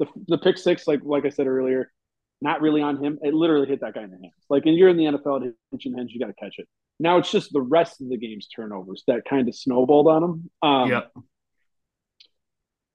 the 0.00 0.06
the 0.26 0.38
pick 0.38 0.58
six, 0.58 0.88
like 0.88 1.00
like 1.04 1.24
I 1.24 1.28
said 1.28 1.46
earlier, 1.46 1.92
not 2.40 2.60
really 2.60 2.82
on 2.82 3.02
him. 3.02 3.18
It 3.22 3.34
literally 3.34 3.68
hit 3.68 3.82
that 3.82 3.94
guy 3.94 4.02
in 4.02 4.10
the 4.10 4.16
hands. 4.16 4.32
Like, 4.48 4.66
and 4.66 4.74
you're 4.74 4.88
in 4.88 4.96
the 4.96 5.04
NFL 5.04 5.46
at 5.46 5.52
hitching 5.70 5.94
hands, 5.94 6.10
you 6.12 6.18
got 6.18 6.26
to 6.26 6.34
catch 6.34 6.54
it. 6.58 6.66
Now 6.98 7.18
it's 7.18 7.30
just 7.30 7.52
the 7.52 7.60
rest 7.60 8.00
of 8.00 8.08
the 8.08 8.16
game's 8.16 8.48
turnovers 8.48 9.04
that 9.06 9.22
kind 9.28 9.48
of 9.48 9.54
snowballed 9.54 10.08
on 10.08 10.22
him. 10.24 10.50
Um, 10.62 10.90
yeah. 10.90 11.00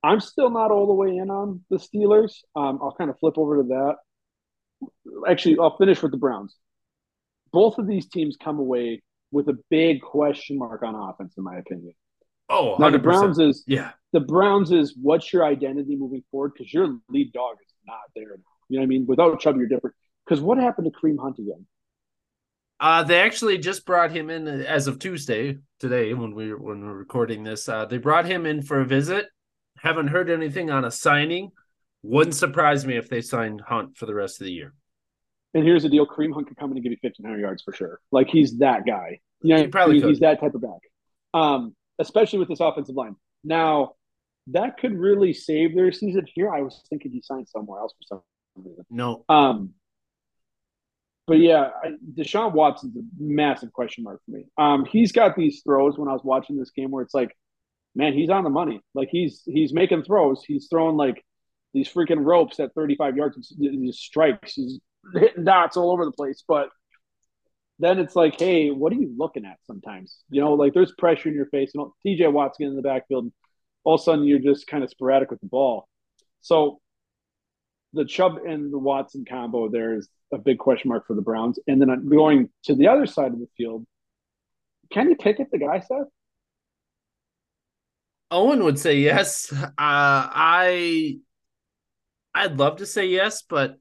I'm 0.03 0.19
still 0.19 0.51
not 0.51 0.69
all 0.69 0.85
the 0.85 0.93
way 0.93 1.17
in 1.17 1.31
on 1.31 1.61
the 1.71 1.77
Steelers. 1.77 2.33
Um, 2.55 2.79
I'll 2.81 2.95
kind 2.95 3.09
of 3.09 3.17
flip 3.17 3.37
over 3.37 3.57
to 3.57 3.63
that. 3.69 3.95
Actually, 5.27 5.57
I'll 5.59 5.77
finish 5.77 6.03
with 6.03 6.11
the 6.11 6.17
Browns. 6.17 6.55
Both 7.51 7.79
of 7.79 7.87
these 7.87 8.07
teams 8.07 8.37
come 8.37 8.59
away 8.59 9.01
with 9.31 9.47
a 9.47 9.57
big 9.71 10.01
question 10.01 10.59
mark 10.59 10.83
on 10.83 10.93
offense, 10.93 11.33
in 11.37 11.43
my 11.43 11.57
opinion. 11.57 11.93
Oh, 12.49 12.75
100%. 12.75 12.79
now 12.79 12.89
the 12.91 12.99
Browns 12.99 13.39
is 13.39 13.63
yeah. 13.65 13.91
The 14.15 14.21
Browns 14.21 14.71
is 14.71 14.95
what's 14.95 15.33
your 15.33 15.43
identity 15.43 15.97
moving 15.97 16.23
forward 16.31 16.53
because 16.53 16.73
your 16.73 16.99
lead 17.09 17.33
dog 17.33 17.57
is 17.61 17.73
not 17.85 17.99
there. 18.15 18.37
You 18.69 18.77
know 18.77 18.79
what 18.79 18.83
I 18.83 18.85
mean? 18.85 19.05
Without 19.05 19.37
Chubb, 19.41 19.57
you're 19.57 19.67
different. 19.67 19.93
Because 20.23 20.39
what 20.39 20.57
happened 20.57 20.89
to 20.89 20.97
Kareem 20.97 21.19
Hunt 21.19 21.37
again? 21.37 21.65
Uh, 22.79 23.03
they 23.03 23.19
actually 23.19 23.57
just 23.57 23.85
brought 23.85 24.11
him 24.11 24.29
in 24.29 24.47
as 24.47 24.87
of 24.87 24.99
Tuesday 24.99 25.57
today 25.81 26.13
when 26.13 26.33
we 26.33 26.53
when 26.53 26.79
we're 26.79 26.93
recording 26.93 27.43
this. 27.43 27.67
Uh, 27.67 27.83
they 27.83 27.97
brought 27.97 28.25
him 28.25 28.45
in 28.45 28.61
for 28.61 28.79
a 28.79 28.85
visit. 28.85 29.25
Haven't 29.79 30.07
heard 30.07 30.29
anything 30.29 30.71
on 30.71 30.85
a 30.85 30.91
signing. 30.91 31.51
Wouldn't 32.01 32.35
surprise 32.35 32.85
me 32.85 32.95
if 32.95 33.09
they 33.09 33.19
signed 33.19 33.59
Hunt 33.67 33.97
for 33.97 34.05
the 34.05 34.15
rest 34.15 34.39
of 34.39 34.45
the 34.45 34.53
year. 34.53 34.73
And 35.53 35.65
here's 35.65 35.83
the 35.83 35.89
deal: 35.89 36.07
Kareem 36.07 36.33
Hunt 36.33 36.47
could 36.47 36.55
come 36.55 36.71
in 36.71 36.77
and 36.77 36.83
give 36.83 36.93
you 36.93 36.99
1,500 37.01 37.37
yards 37.37 37.63
for 37.63 37.73
sure. 37.73 37.99
Like 38.13 38.29
he's 38.29 38.59
that 38.59 38.85
guy. 38.85 39.19
Yeah, 39.43 39.57
he 39.57 39.67
probably 39.67 39.99
he's 39.99 40.21
that 40.21 40.39
type 40.39 40.55
of 40.55 40.61
back. 40.61 40.79
Um, 41.33 41.75
especially 41.99 42.39
with 42.39 42.47
this 42.47 42.61
offensive 42.61 42.95
line. 42.95 43.17
Now, 43.43 43.95
that 44.47 44.77
could 44.77 44.97
really 44.97 45.33
save 45.33 45.75
their 45.75 45.91
season. 45.91 46.25
Here, 46.33 46.53
I 46.53 46.61
was 46.61 46.83
thinking 46.89 47.11
he 47.11 47.21
signed 47.21 47.47
somewhere 47.47 47.79
else 47.79 47.93
for 47.97 48.15
some 48.15 48.63
reason. 48.63 48.85
No. 48.89 49.25
Um, 49.27 49.73
but 51.27 51.39
yeah, 51.39 51.71
Deshaun 52.13 52.53
Watson's 52.53 52.95
a 52.97 53.01
massive 53.17 53.73
question 53.73 54.03
mark 54.03 54.21
for 54.25 54.31
me. 54.31 54.45
Um, 54.57 54.85
he's 54.85 55.11
got 55.11 55.35
these 55.35 55.61
throws 55.63 55.97
when 55.97 56.07
I 56.07 56.13
was 56.13 56.21
watching 56.23 56.57
this 56.57 56.69
game 56.69 56.91
where 56.91 57.03
it's 57.03 57.15
like, 57.15 57.35
man, 57.95 58.13
he's 58.13 58.29
on 58.29 58.43
the 58.43 58.49
money. 58.51 58.81
Like 58.93 59.09
he's 59.11 59.41
he's 59.45 59.73
making 59.73 60.03
throws. 60.03 60.43
He's 60.45 60.67
throwing 60.69 60.97
like 60.97 61.23
these 61.73 61.89
freaking 61.89 62.23
ropes 62.23 62.59
at 62.59 62.73
35 62.75 63.17
yards. 63.17 63.55
These 63.57 63.97
strikes. 63.97 64.53
He's 64.53 64.79
hitting 65.13 65.45
dots 65.45 65.77
all 65.77 65.91
over 65.91 66.05
the 66.05 66.11
place. 66.11 66.43
But 66.47 66.69
then 67.79 67.97
it's 67.97 68.15
like, 68.15 68.39
hey, 68.39 68.69
what 68.69 68.93
are 68.93 68.97
you 68.97 69.13
looking 69.17 69.45
at? 69.45 69.57
Sometimes 69.65 70.19
you 70.29 70.41
know, 70.41 70.53
like 70.53 70.75
there's 70.75 70.93
pressure 70.97 71.29
in 71.29 71.35
your 71.35 71.47
face. 71.47 71.71
You 71.73 71.81
know, 71.81 71.95
T.J. 72.03 72.27
Watt's 72.27 72.57
getting 72.59 72.73
in 72.73 72.77
the 72.77 72.83
backfield. 72.83 73.31
All 73.85 73.95
of 73.95 74.01
a 74.01 74.03
sudden, 74.03 74.25
you're 74.25 74.39
just 74.39 74.67
kind 74.67 74.83
of 74.83 74.89
sporadic 74.89 75.31
with 75.31 75.39
the 75.39 75.47
ball. 75.47 75.87
So 76.41 76.79
the 77.93 78.05
Chubb 78.05 78.39
and 78.45 78.73
the 78.73 78.77
Watson 78.77 79.25
combo 79.27 79.69
there 79.69 79.95
is 79.95 80.09
a 80.33 80.37
big 80.37 80.57
question 80.57 80.89
mark 80.89 81.07
for 81.07 81.15
the 81.15 81.21
Browns. 81.21 81.57
And 81.67 81.81
then 81.81 82.09
going 82.09 82.49
to 82.65 82.75
the 82.75 82.87
other 82.87 83.05
side 83.05 83.31
of 83.31 83.39
the 83.39 83.47
field, 83.57 83.85
can 84.91 85.05
Kenny 85.05 85.15
Pickett 85.15 85.51
the 85.51 85.57
guy, 85.57 85.79
Seth? 85.79 86.07
Owen 88.31 88.63
would 88.63 88.79
say 88.79 88.97
yes. 88.97 89.51
Uh, 89.53 89.67
I 89.77 91.19
I'd 92.33 92.57
love 92.57 92.77
to 92.77 92.85
say 92.85 93.07
yes, 93.07 93.43
but 93.47 93.77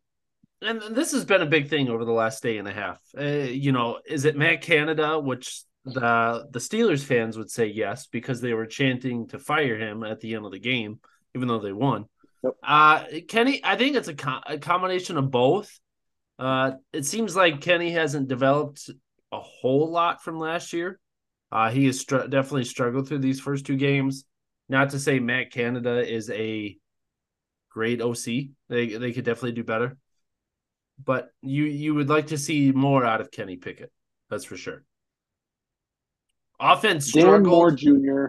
and 0.62 0.80
this 0.94 1.12
has 1.12 1.24
been 1.24 1.42
a 1.42 1.46
big 1.46 1.68
thing 1.68 1.88
over 1.88 2.04
the 2.04 2.12
last 2.12 2.42
day 2.42 2.58
and 2.58 2.68
a 2.68 2.72
half. 2.72 2.98
Uh, 3.18 3.24
you 3.24 3.72
know, 3.72 3.98
is 4.06 4.24
it 4.24 4.36
Matt 4.36 4.62
Canada, 4.62 5.18
which 5.18 5.62
the 5.84 6.46
the 6.50 6.58
Steelers 6.58 7.04
fans 7.04 7.36
would 7.36 7.50
say 7.50 7.66
yes 7.66 8.06
because 8.06 8.40
they 8.40 8.54
were 8.54 8.66
chanting 8.66 9.28
to 9.28 9.38
fire 9.38 9.76
him 9.76 10.02
at 10.02 10.20
the 10.20 10.34
end 10.34 10.46
of 10.46 10.52
the 10.52 10.58
game, 10.58 11.00
even 11.34 11.48
though 11.48 11.58
they 11.58 11.72
won. 11.72 12.06
Yep. 12.42 12.54
Uh, 12.62 13.04
Kenny, 13.28 13.60
I 13.64 13.76
think 13.76 13.96
it's 13.96 14.08
a, 14.08 14.14
co- 14.14 14.40
a 14.46 14.58
combination 14.58 15.16
of 15.16 15.30
both. 15.30 15.78
Uh, 16.38 16.72
it 16.92 17.04
seems 17.04 17.36
like 17.36 17.60
Kenny 17.60 17.90
hasn't 17.90 18.28
developed 18.28 18.90
a 19.32 19.40
whole 19.40 19.90
lot 19.90 20.22
from 20.22 20.38
last 20.38 20.72
year. 20.72 20.98
Uh, 21.52 21.70
he 21.70 21.86
has 21.86 22.00
str- 22.00 22.26
definitely 22.26 22.64
struggled 22.64 23.08
through 23.08 23.18
these 23.18 23.40
first 23.40 23.66
two 23.66 23.76
games. 23.76 24.24
Not 24.68 24.90
to 24.90 24.98
say 24.98 25.20
Matt 25.20 25.52
Canada 25.52 26.00
is 26.00 26.30
a 26.30 26.76
great 27.70 28.00
OC. 28.00 28.24
They 28.68 28.96
they 28.96 29.12
could 29.12 29.24
definitely 29.24 29.52
do 29.52 29.64
better. 29.64 29.96
But 31.02 31.28
you 31.42 31.64
you 31.64 31.94
would 31.94 32.08
like 32.08 32.28
to 32.28 32.38
see 32.38 32.72
more 32.72 33.04
out 33.04 33.20
of 33.20 33.30
Kenny 33.30 33.56
Pickett. 33.56 33.92
That's 34.30 34.44
for 34.44 34.56
sure. 34.56 34.84
Offense 36.64 37.12
Dan. 37.12 37.42
Moore 37.42 37.70
Jr. 37.70 38.26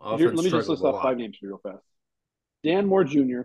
Offense 0.00 0.34
let 0.34 0.44
me 0.44 0.50
just 0.50 0.68
list 0.68 0.82
off 0.82 1.02
five 1.02 1.16
names 1.16 1.36
for 1.38 1.46
you 1.46 1.50
real 1.50 1.60
fast. 1.62 1.84
Dan 2.64 2.86
Moore 2.86 3.04
Jr. 3.04 3.42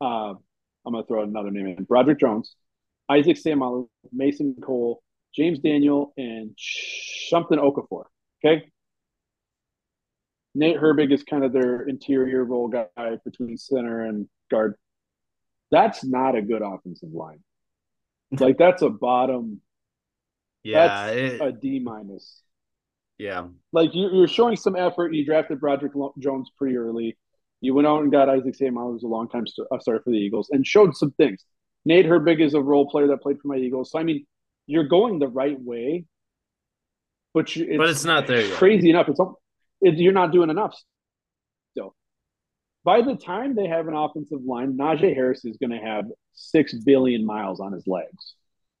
Uh, 0.00 0.34
I'm 0.34 0.92
going 0.92 1.02
to 1.02 1.08
throw 1.08 1.22
another 1.22 1.50
name 1.50 1.66
in. 1.66 1.84
Broderick 1.84 2.20
Jones, 2.20 2.54
Isaac 3.08 3.36
Seumalo, 3.36 3.88
Mason 4.12 4.54
Cole, 4.62 5.02
James 5.34 5.58
Daniel, 5.58 6.12
and 6.16 6.50
something 7.28 7.58
Okafor. 7.58 8.04
Okay. 8.44 8.70
Nate 10.54 10.76
Herbig 10.76 11.12
is 11.12 11.22
kind 11.22 11.44
of 11.44 11.52
their 11.52 11.82
interior 11.82 12.44
role 12.44 12.68
guy 12.68 12.86
between 13.24 13.56
center 13.56 14.02
and 14.02 14.28
guard. 14.50 14.74
That's 15.70 16.04
not 16.04 16.34
a 16.34 16.42
good 16.42 16.62
offensive 16.62 17.12
line. 17.12 17.40
Like 18.40 18.58
that's 18.58 18.82
a 18.82 18.88
bottom. 18.88 19.60
Yeah, 20.64 20.88
that's 20.88 21.16
it, 21.16 21.40
a 21.40 21.52
D 21.52 21.78
minus. 21.78 22.42
Yeah, 23.18 23.46
like 23.72 23.94
you, 23.94 24.22
are 24.22 24.28
showing 24.28 24.56
some 24.56 24.76
effort. 24.76 25.14
You 25.14 25.24
drafted 25.24 25.60
Broderick 25.60 25.92
Jones 26.18 26.50
pretty 26.58 26.76
early. 26.76 27.16
You 27.60 27.74
went 27.74 27.86
out 27.86 28.02
and 28.02 28.12
got 28.12 28.28
Isaac 28.28 28.54
Seumalo, 28.58 28.92
who's 28.92 29.02
a 29.02 29.08
long 29.08 29.28
time 29.28 29.46
st- 29.46 29.66
uh, 29.70 29.78
starter 29.78 30.02
for 30.02 30.10
the 30.10 30.18
Eagles, 30.18 30.50
and 30.52 30.66
showed 30.66 30.94
some 30.94 31.12
things. 31.12 31.42
Nate 31.86 32.06
Herbig 32.06 32.44
is 32.44 32.52
a 32.52 32.60
role 32.60 32.90
player 32.90 33.06
that 33.08 33.22
played 33.22 33.40
for 33.40 33.48
my 33.48 33.56
Eagles. 33.56 33.90
So 33.90 33.98
I 33.98 34.02
mean, 34.02 34.26
you're 34.66 34.88
going 34.88 35.18
the 35.18 35.28
right 35.28 35.58
way, 35.58 36.04
but 37.32 37.54
you, 37.56 37.64
it's 37.68 37.78
but 37.78 37.88
it's 37.88 38.04
not 38.04 38.26
there. 38.26 38.42
Yet. 38.42 38.58
Crazy 38.58 38.90
enough, 38.90 39.08
it's 39.08 39.20
it, 39.80 39.94
you're 39.94 40.12
not 40.12 40.32
doing 40.32 40.50
enough. 40.50 40.76
Still, 41.72 41.94
by 42.84 43.00
the 43.00 43.16
time 43.16 43.54
they 43.54 43.66
have 43.66 43.88
an 43.88 43.94
offensive 43.94 44.42
line, 44.44 44.76
Najee 44.76 45.14
Harris 45.14 45.44
is 45.44 45.56
going 45.56 45.70
to 45.70 45.78
have 45.78 46.04
six 46.34 46.74
billion 46.74 47.24
miles 47.24 47.60
on 47.60 47.72
his 47.72 47.86
legs 47.86 48.34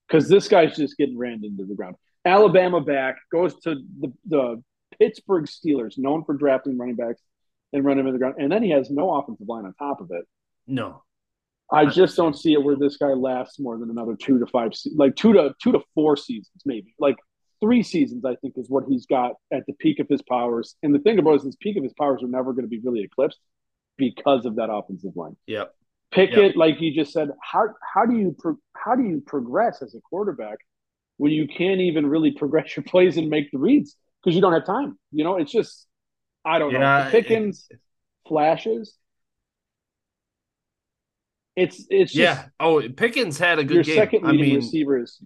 because 0.06 0.28
this 0.28 0.48
guy's 0.48 0.76
just 0.76 0.96
getting 0.96 1.16
ran 1.16 1.42
into 1.42 1.64
the 1.64 1.74
ground. 1.74 1.96
Alabama 2.26 2.80
back 2.80 3.16
goes 3.32 3.54
to 3.60 3.76
the, 4.00 4.12
the 4.26 4.62
Pittsburgh 4.98 5.44
Steelers, 5.44 5.96
known 5.96 6.24
for 6.24 6.34
drafting 6.34 6.76
running 6.76 6.96
backs 6.96 7.22
and 7.72 7.84
running 7.84 8.00
him 8.00 8.08
in 8.08 8.12
the 8.12 8.18
ground. 8.18 8.34
And 8.38 8.50
then 8.50 8.62
he 8.62 8.70
has 8.70 8.90
no 8.90 9.14
offensive 9.14 9.48
line 9.48 9.64
on 9.64 9.74
top 9.74 10.00
of 10.00 10.10
it. 10.10 10.24
No. 10.66 11.02
I 11.70 11.86
just 11.86 12.16
don't 12.16 12.36
see 12.36 12.52
it 12.52 12.62
where 12.62 12.76
this 12.76 12.96
guy 12.96 13.08
lasts 13.08 13.58
more 13.58 13.78
than 13.78 13.90
another 13.90 14.16
two 14.16 14.38
to 14.38 14.46
five, 14.46 14.72
like 14.94 15.16
two 15.16 15.32
to 15.32 15.54
two 15.62 15.72
to 15.72 15.80
four 15.94 16.16
seasons, 16.16 16.62
maybe. 16.64 16.94
Like 16.98 17.16
three 17.60 17.82
seasons, 17.82 18.24
I 18.24 18.36
think, 18.36 18.54
is 18.56 18.68
what 18.68 18.84
he's 18.88 19.06
got 19.06 19.32
at 19.52 19.64
the 19.66 19.72
peak 19.74 19.98
of 19.98 20.06
his 20.08 20.22
powers. 20.22 20.76
And 20.82 20.94
the 20.94 21.00
thing 21.00 21.18
about 21.18 21.32
it 21.32 21.36
is, 21.38 21.44
his 21.44 21.56
peak 21.56 21.76
of 21.76 21.82
his 21.82 21.92
powers 21.94 22.22
are 22.22 22.28
never 22.28 22.52
going 22.52 22.64
to 22.64 22.68
be 22.68 22.80
really 22.80 23.02
eclipsed 23.02 23.40
because 23.96 24.46
of 24.46 24.56
that 24.56 24.70
offensive 24.70 25.16
line. 25.16 25.36
Yep. 25.46 25.74
Pickett, 26.12 26.38
yep. 26.38 26.56
like 26.56 26.80
you 26.80 26.94
just 26.94 27.12
said, 27.12 27.30
how 27.42 27.68
how 27.94 28.06
do 28.06 28.16
you 28.16 28.34
pro- 28.38 28.58
how 28.76 28.94
do 28.94 29.02
you 29.02 29.20
progress 29.26 29.82
as 29.82 29.94
a 29.94 30.00
quarterback 30.00 30.58
when 31.16 31.32
you 31.32 31.46
can't 31.46 31.80
even 31.80 32.06
really 32.06 32.32
progress 32.32 32.76
your 32.76 32.84
plays 32.84 33.16
and 33.16 33.28
make 33.28 33.50
the 33.50 33.58
reads 33.58 33.96
because 34.22 34.34
you 34.34 34.40
don't 34.40 34.52
have 34.52 34.66
time? 34.66 34.98
You 35.12 35.24
know, 35.24 35.36
it's 35.36 35.52
just 35.52 35.86
I 36.44 36.58
don't 36.58 36.72
yeah, 36.72 37.04
know. 37.04 37.10
Pickens 37.10 37.66
it, 37.70 37.78
flashes. 38.28 38.96
It's 41.56 41.86
it's 41.88 42.12
just, 42.12 42.38
yeah. 42.38 42.46
Oh, 42.60 42.82
Pickens 42.88 43.38
had 43.38 43.58
a 43.58 43.64
good 43.64 43.74
your 43.74 43.84
game. 43.84 43.96
second 43.96 44.24
leading 44.24 44.40
I 44.40 44.42
mean, 44.42 44.56
receiver 44.56 45.02
is. 45.02 45.20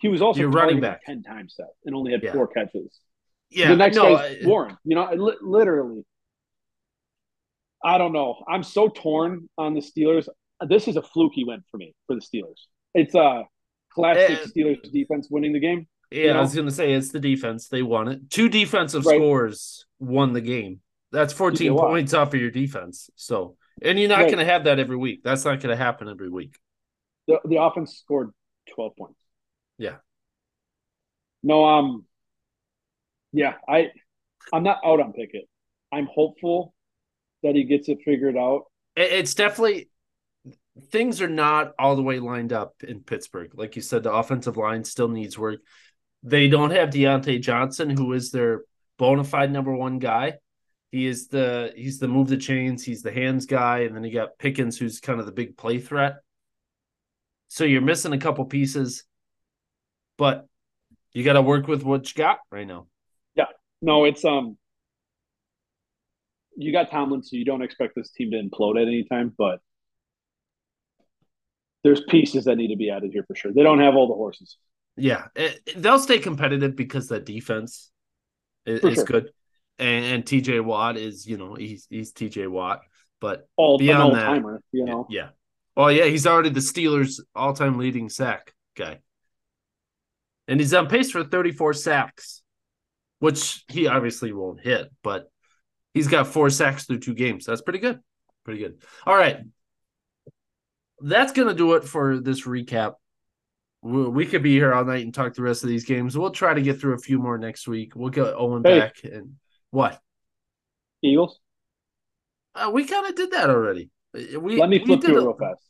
He 0.00 0.08
was 0.08 0.22
also 0.22 0.44
running 0.44 0.80
back 0.80 1.04
ten 1.04 1.22
times 1.22 1.54
set 1.56 1.66
and 1.84 1.94
only 1.94 2.12
had 2.12 2.22
yeah. 2.22 2.32
four 2.32 2.46
catches. 2.46 3.00
Yeah, 3.50 3.68
the 3.68 3.76
next 3.76 3.96
no, 3.96 4.16
guy's 4.16 4.44
Warren. 4.44 4.76
You 4.84 4.94
know, 4.94 5.10
li- 5.12 5.38
literally. 5.40 6.04
I 7.82 7.96
don't 7.96 8.12
know. 8.12 8.44
I'm 8.48 8.62
so 8.62 8.88
torn 8.88 9.48
on 9.56 9.74
the 9.74 9.80
Steelers. 9.80 10.28
This 10.68 10.88
is 10.88 10.96
a 10.96 11.02
fluky 11.02 11.44
win 11.44 11.62
for 11.70 11.78
me 11.78 11.94
for 12.06 12.14
the 12.14 12.20
Steelers. 12.20 12.66
It's 12.92 13.14
a 13.14 13.44
classic 13.98 14.38
uh, 14.38 14.46
Steelers 14.46 14.92
defense 14.92 15.28
winning 15.30 15.52
the 15.52 15.60
game. 15.60 15.86
Yeah, 16.10 16.18
you 16.18 16.32
know? 16.32 16.38
I 16.38 16.40
was 16.42 16.54
gonna 16.54 16.70
say 16.70 16.92
it's 16.92 17.10
the 17.10 17.20
defense. 17.20 17.68
They 17.68 17.82
won 17.82 18.08
it. 18.08 18.30
Two 18.30 18.48
defensive 18.48 19.04
right. 19.04 19.16
scores 19.16 19.86
won 19.98 20.32
the 20.32 20.40
game. 20.40 20.80
That's 21.10 21.32
14 21.32 21.76
points 21.76 22.14
off 22.14 22.34
of 22.34 22.40
your 22.40 22.50
defense. 22.50 23.10
So 23.16 23.56
and 23.82 23.98
you're 23.98 24.08
not 24.08 24.20
right. 24.20 24.30
gonna 24.30 24.44
have 24.44 24.64
that 24.64 24.78
every 24.78 24.96
week. 24.96 25.22
That's 25.22 25.44
not 25.44 25.60
gonna 25.60 25.76
happen 25.76 26.08
every 26.08 26.28
week. 26.28 26.56
The 27.26 27.40
the 27.44 27.62
offense 27.62 27.98
scored 27.98 28.30
12 28.74 28.96
points. 28.96 29.20
Yeah. 29.78 29.96
No, 31.42 31.64
um 31.64 32.04
yeah, 33.32 33.54
I 33.68 33.90
I'm 34.52 34.62
not 34.62 34.80
out 34.84 35.00
on 35.00 35.12
Pickett. 35.12 35.48
I'm 35.92 36.08
hopeful 36.12 36.74
that 37.42 37.54
he 37.54 37.64
gets 37.64 37.88
it 37.88 37.98
figured 38.04 38.36
out. 38.36 38.64
It's 38.96 39.34
definitely 39.34 39.87
things 40.90 41.20
are 41.20 41.28
not 41.28 41.74
all 41.78 41.96
the 41.96 42.02
way 42.02 42.18
lined 42.20 42.52
up 42.52 42.74
in 42.82 43.00
Pittsburgh. 43.00 43.50
Like 43.54 43.76
you 43.76 43.82
said, 43.82 44.02
the 44.02 44.12
offensive 44.12 44.56
line 44.56 44.84
still 44.84 45.08
needs 45.08 45.38
work. 45.38 45.60
They 46.22 46.48
don't 46.48 46.70
have 46.70 46.90
Diontae 46.90 47.40
Johnson, 47.40 47.90
who 47.90 48.12
is 48.12 48.30
their 48.30 48.62
bona 48.98 49.24
fide 49.24 49.52
number 49.52 49.74
one 49.74 49.98
guy. 49.98 50.34
He 50.90 51.06
is 51.06 51.28
the 51.28 51.72
he's 51.76 51.98
the 51.98 52.08
move 52.08 52.28
the 52.28 52.36
chains, 52.36 52.84
he's 52.84 53.02
the 53.02 53.12
hands 53.12 53.46
guy, 53.46 53.80
and 53.80 53.94
then 53.94 54.04
you 54.04 54.12
got 54.12 54.38
Pickens, 54.38 54.78
who's 54.78 55.00
kind 55.00 55.20
of 55.20 55.26
the 55.26 55.32
big 55.32 55.56
play 55.56 55.78
threat. 55.78 56.16
So 57.48 57.64
you're 57.64 57.82
missing 57.82 58.12
a 58.12 58.18
couple 58.18 58.44
pieces, 58.46 59.04
but 60.16 60.46
you 61.12 61.24
got 61.24 61.34
to 61.34 61.42
work 61.42 61.66
with 61.66 61.82
what 61.82 62.08
you 62.08 62.14
got 62.14 62.38
right 62.50 62.66
now. 62.66 62.86
Yeah, 63.34 63.46
no, 63.82 64.04
it's 64.04 64.24
um, 64.24 64.56
you 66.56 66.72
got 66.72 66.90
Tomlin, 66.90 67.22
so 67.22 67.36
you 67.36 67.44
don't 67.44 67.62
expect 67.62 67.94
this 67.94 68.10
team 68.10 68.30
to 68.32 68.42
implode 68.42 68.80
at 68.80 68.88
any 68.88 69.04
time, 69.04 69.34
but 69.36 69.60
there's 71.88 72.02
pieces 72.02 72.44
that 72.44 72.56
need 72.56 72.68
to 72.68 72.76
be 72.76 72.90
added 72.90 73.12
here 73.12 73.24
for 73.26 73.34
sure. 73.34 73.50
They 73.52 73.62
don't 73.62 73.80
have 73.80 73.94
all 73.96 74.06
the 74.06 74.14
horses. 74.14 74.58
Yeah, 74.96 75.26
it, 75.34 75.60
they'll 75.76 75.98
stay 75.98 76.18
competitive 76.18 76.76
because 76.76 77.08
the 77.08 77.18
defense 77.18 77.90
is, 78.66 78.84
is 78.84 78.94
sure. 78.96 79.04
good, 79.04 79.30
and, 79.78 80.04
and, 80.04 80.24
TJ 80.24 80.62
Watt 80.62 80.96
is 80.96 81.26
you 81.26 81.38
know 81.38 81.54
he's 81.54 81.86
he's 81.88 82.12
TJ 82.12 82.48
Watt, 82.48 82.80
but 83.20 83.48
all 83.56 83.78
beyond 83.78 84.16
that, 84.16 84.26
timer, 84.26 84.60
you 84.72 84.84
know, 84.84 85.06
yeah. 85.08 85.28
Well, 85.76 85.90
yeah, 85.90 86.04
he's 86.04 86.26
already 86.26 86.50
the 86.50 86.60
Steelers' 86.60 87.20
all-time 87.34 87.78
leading 87.78 88.08
sack 88.08 88.52
guy, 88.76 88.98
and 90.46 90.60
he's 90.60 90.74
on 90.74 90.88
pace 90.88 91.12
for 91.12 91.22
34 91.22 91.74
sacks, 91.74 92.42
which 93.20 93.64
he 93.68 93.86
obviously 93.86 94.32
won't 94.32 94.60
hit, 94.60 94.90
but 95.02 95.30
he's 95.94 96.08
got 96.08 96.26
four 96.26 96.50
sacks 96.50 96.84
through 96.84 96.98
two 96.98 97.14
games. 97.14 97.46
That's 97.46 97.62
pretty 97.62 97.78
good, 97.78 98.00
pretty 98.44 98.60
good. 98.60 98.82
All 99.06 99.16
right, 99.16 99.38
that's 101.00 101.32
gonna 101.32 101.54
do 101.54 101.74
it 101.74 101.84
for 101.84 102.18
this 102.18 102.46
recap 102.46 102.94
we 103.82 104.26
could 104.26 104.42
be 104.42 104.52
here 104.52 104.74
all 104.74 104.84
night 104.84 105.04
and 105.04 105.14
talk 105.14 105.34
the 105.34 105.42
rest 105.42 105.62
of 105.62 105.68
these 105.68 105.84
games. 105.84 106.18
We'll 106.18 106.30
try 106.30 106.52
to 106.54 106.62
get 106.62 106.80
through 106.80 106.94
a 106.94 106.98
few 106.98 107.18
more 107.18 107.38
next 107.38 107.68
week. 107.68 107.94
We'll 107.94 108.10
get 108.10 108.34
Owen 108.36 108.62
hey. 108.64 108.80
back 108.80 108.96
and 109.04 109.36
what? 109.70 110.00
Eagles. 111.02 111.38
Uh, 112.54 112.70
we 112.72 112.84
kind 112.84 113.06
of 113.06 113.14
did 113.14 113.30
that 113.32 113.50
already. 113.50 113.90
Uh, 114.16 114.40
we 114.40 114.58
let 114.58 114.68
me 114.68 114.84
flip 114.84 115.02
through 115.02 115.18
it 115.18 115.20
real 115.20 115.36
fast. 115.38 115.62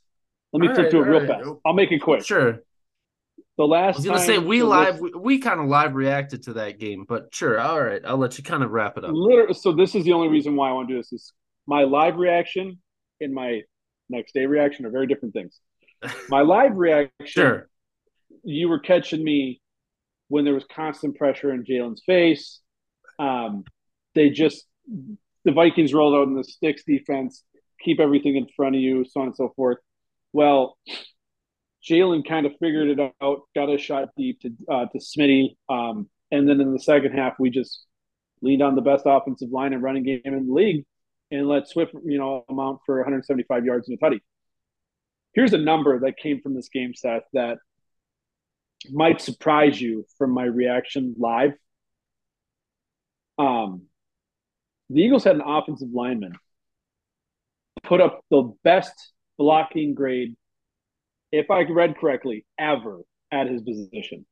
Let 0.52 0.60
me 0.60 0.68
flip 0.68 0.78
right, 0.78 0.90
to 0.90 0.96
it 0.98 1.06
real 1.06 1.20
right. 1.20 1.28
fast. 1.28 1.50
I'll 1.66 1.74
make 1.74 1.92
it 1.92 1.98
quick. 1.98 2.24
Sure. 2.24 2.60
The 3.58 3.64
last 3.64 3.96
I 3.96 3.98
was 3.98 4.06
gonna 4.06 4.18
say 4.20 4.38
we 4.38 4.62
live 4.62 5.00
Lift- 5.00 5.16
we, 5.16 5.20
we 5.20 5.38
kind 5.38 5.60
of 5.60 5.66
live 5.66 5.94
reacted 5.94 6.44
to 6.44 6.54
that 6.54 6.78
game, 6.78 7.04
but 7.06 7.34
sure, 7.34 7.60
all 7.60 7.82
right. 7.82 8.00
I'll 8.06 8.16
let 8.16 8.38
you 8.38 8.44
kind 8.44 8.62
of 8.62 8.70
wrap 8.70 8.96
it 8.96 9.04
up. 9.04 9.10
Literally, 9.12 9.52
so 9.52 9.72
this 9.72 9.94
is 9.94 10.04
the 10.04 10.12
only 10.12 10.28
reason 10.28 10.56
why 10.56 10.70
I 10.70 10.72
want 10.72 10.88
to 10.88 10.94
do 10.94 11.00
this. 11.00 11.12
Is 11.12 11.32
my 11.66 11.82
live 11.82 12.16
reaction 12.16 12.78
and 13.20 13.34
my 13.34 13.62
next 14.08 14.32
day 14.34 14.46
reaction 14.46 14.86
are 14.86 14.90
very 14.90 15.06
different 15.06 15.34
things. 15.34 15.58
My 16.28 16.42
live 16.42 16.76
reaction, 16.76 17.12
Sure. 17.24 17.68
you 18.44 18.68
were 18.68 18.78
catching 18.78 19.22
me 19.22 19.60
when 20.28 20.44
there 20.44 20.54
was 20.54 20.64
constant 20.74 21.16
pressure 21.16 21.52
in 21.52 21.64
Jalen's 21.64 22.02
face. 22.04 22.60
Um, 23.18 23.64
they 24.14 24.30
just 24.30 24.64
the 25.44 25.52
Vikings 25.52 25.92
rolled 25.94 26.14
out 26.14 26.28
in 26.28 26.34
the 26.34 26.44
sticks 26.44 26.82
defense, 26.84 27.42
keep 27.80 28.00
everything 28.00 28.36
in 28.36 28.46
front 28.56 28.74
of 28.76 28.80
you, 28.80 29.04
so 29.04 29.20
on 29.20 29.26
and 29.28 29.36
so 29.36 29.52
forth. 29.56 29.78
Well, 30.32 30.76
Jalen 31.88 32.26
kind 32.28 32.44
of 32.46 32.52
figured 32.60 32.98
it 32.98 33.14
out, 33.22 33.40
got 33.54 33.72
a 33.72 33.78
shot 33.78 34.10
deep 34.16 34.40
to 34.40 34.50
uh, 34.70 34.86
to 34.86 34.98
Smitty, 34.98 35.56
um, 35.68 36.08
and 36.30 36.48
then 36.48 36.60
in 36.60 36.72
the 36.72 36.80
second 36.80 37.12
half 37.12 37.34
we 37.38 37.50
just 37.50 37.84
leaned 38.42 38.62
on 38.62 38.74
the 38.74 38.82
best 38.82 39.04
offensive 39.06 39.50
line 39.50 39.72
and 39.72 39.82
running 39.82 40.02
game 40.04 40.20
in 40.24 40.46
the 40.46 40.52
league, 40.52 40.84
and 41.30 41.48
let 41.48 41.68
Swift 41.68 41.94
you 42.04 42.18
know 42.18 42.44
amount 42.48 42.80
for 42.86 42.96
175 42.96 43.64
yards 43.64 43.88
and 43.88 43.98
a 44.00 44.04
tutty. 44.04 44.20
Here's 45.34 45.52
a 45.52 45.58
number 45.58 46.00
that 46.00 46.16
came 46.16 46.40
from 46.40 46.54
this 46.54 46.68
game, 46.68 46.94
Seth, 46.94 47.22
that 47.32 47.58
might 48.90 49.20
surprise 49.20 49.80
you 49.80 50.04
from 50.16 50.30
my 50.30 50.44
reaction 50.44 51.14
live. 51.18 51.52
Um, 53.38 53.82
the 54.90 55.02
Eagles 55.02 55.24
had 55.24 55.36
an 55.36 55.42
offensive 55.44 55.88
lineman 55.92 56.32
put 57.82 58.00
up 58.00 58.20
the 58.30 58.52
best 58.64 59.12
blocking 59.38 59.94
grade, 59.94 60.36
if 61.32 61.50
I 61.50 61.62
read 61.62 61.96
correctly, 61.96 62.44
ever 62.58 63.00
at 63.30 63.48
his 63.48 63.62
position. 63.62 64.26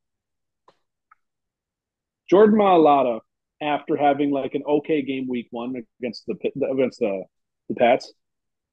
Jordan 2.29 2.59
Mailata, 2.59 3.21
after 3.61 3.97
having 3.97 4.31
like 4.31 4.55
an 4.55 4.63
okay 4.67 5.03
game 5.03 5.27
week 5.29 5.49
one 5.51 5.75
against 6.01 6.27
the 6.27 6.35
against 6.73 7.01
the 7.01 7.25
the 7.69 7.75
Pats, 7.75 8.13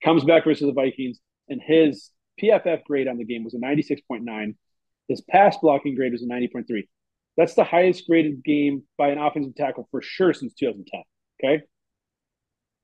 comes 0.03 0.23
back 0.23 0.43
versus 0.43 0.67
the 0.67 0.73
Vikings, 0.73 1.19
and 1.49 1.61
his 1.61 2.11
PFF 2.41 2.83
grade 2.83 3.07
on 3.07 3.17
the 3.17 3.25
game 3.25 3.43
was 3.43 3.53
a 3.53 3.57
96.9. 3.57 4.55
His 5.07 5.21
pass 5.21 5.57
blocking 5.57 5.95
grade 5.95 6.11
was 6.11 6.23
a 6.23 6.27
90.3. 6.27 6.87
That's 7.37 7.55
the 7.55 7.63
highest 7.63 8.07
graded 8.07 8.43
game 8.43 8.83
by 8.97 9.09
an 9.09 9.17
offensive 9.17 9.55
tackle 9.55 9.87
for 9.91 10.01
sure 10.01 10.33
since 10.33 10.53
2010. 10.53 11.01
Okay. 11.43 11.63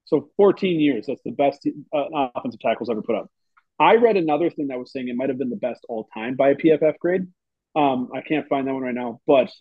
So 0.05 0.29
14 0.37 0.79
years, 0.79 1.05
that's 1.07 1.21
the 1.23 1.31
best 1.31 1.67
uh, 1.93 2.29
offensive 2.35 2.59
tackles 2.59 2.89
ever 2.89 3.01
put 3.03 3.15
up. 3.15 3.31
I 3.79 3.95
read 3.95 4.17
another 4.17 4.49
thing 4.49 4.67
that 4.67 4.79
was 4.79 4.91
saying 4.91 5.07
it 5.07 5.15
might 5.15 5.29
have 5.29 5.37
been 5.37 5.51
the 5.51 5.55
best 5.55 5.85
all 5.87 6.09
time 6.13 6.35
by 6.35 6.49
a 6.49 6.55
PFF 6.55 6.97
grade. 6.99 7.27
Um, 7.75 8.09
I 8.13 8.21
can't 8.21 8.47
find 8.47 8.67
that 8.67 8.73
one 8.73 8.83
right 8.83 8.95
now, 8.95 9.21
but 9.27 9.51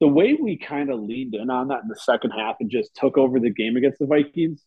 the 0.00 0.08
way 0.08 0.34
we 0.34 0.56
kind 0.56 0.90
of 0.90 1.00
leaned 1.00 1.34
in 1.34 1.50
on 1.50 1.68
that 1.68 1.82
in 1.82 1.88
the 1.88 1.96
second 1.96 2.30
half 2.30 2.56
and 2.60 2.70
just 2.70 2.94
took 2.94 3.16
over 3.16 3.38
the 3.38 3.50
game 3.50 3.76
against 3.76 3.98
the 3.98 4.06
Vikings 4.06 4.62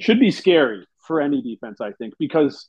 should 0.00 0.20
be 0.20 0.30
scary 0.30 0.86
for 1.06 1.20
any 1.20 1.42
defense, 1.42 1.80
I 1.80 1.92
think, 1.92 2.14
because 2.18 2.68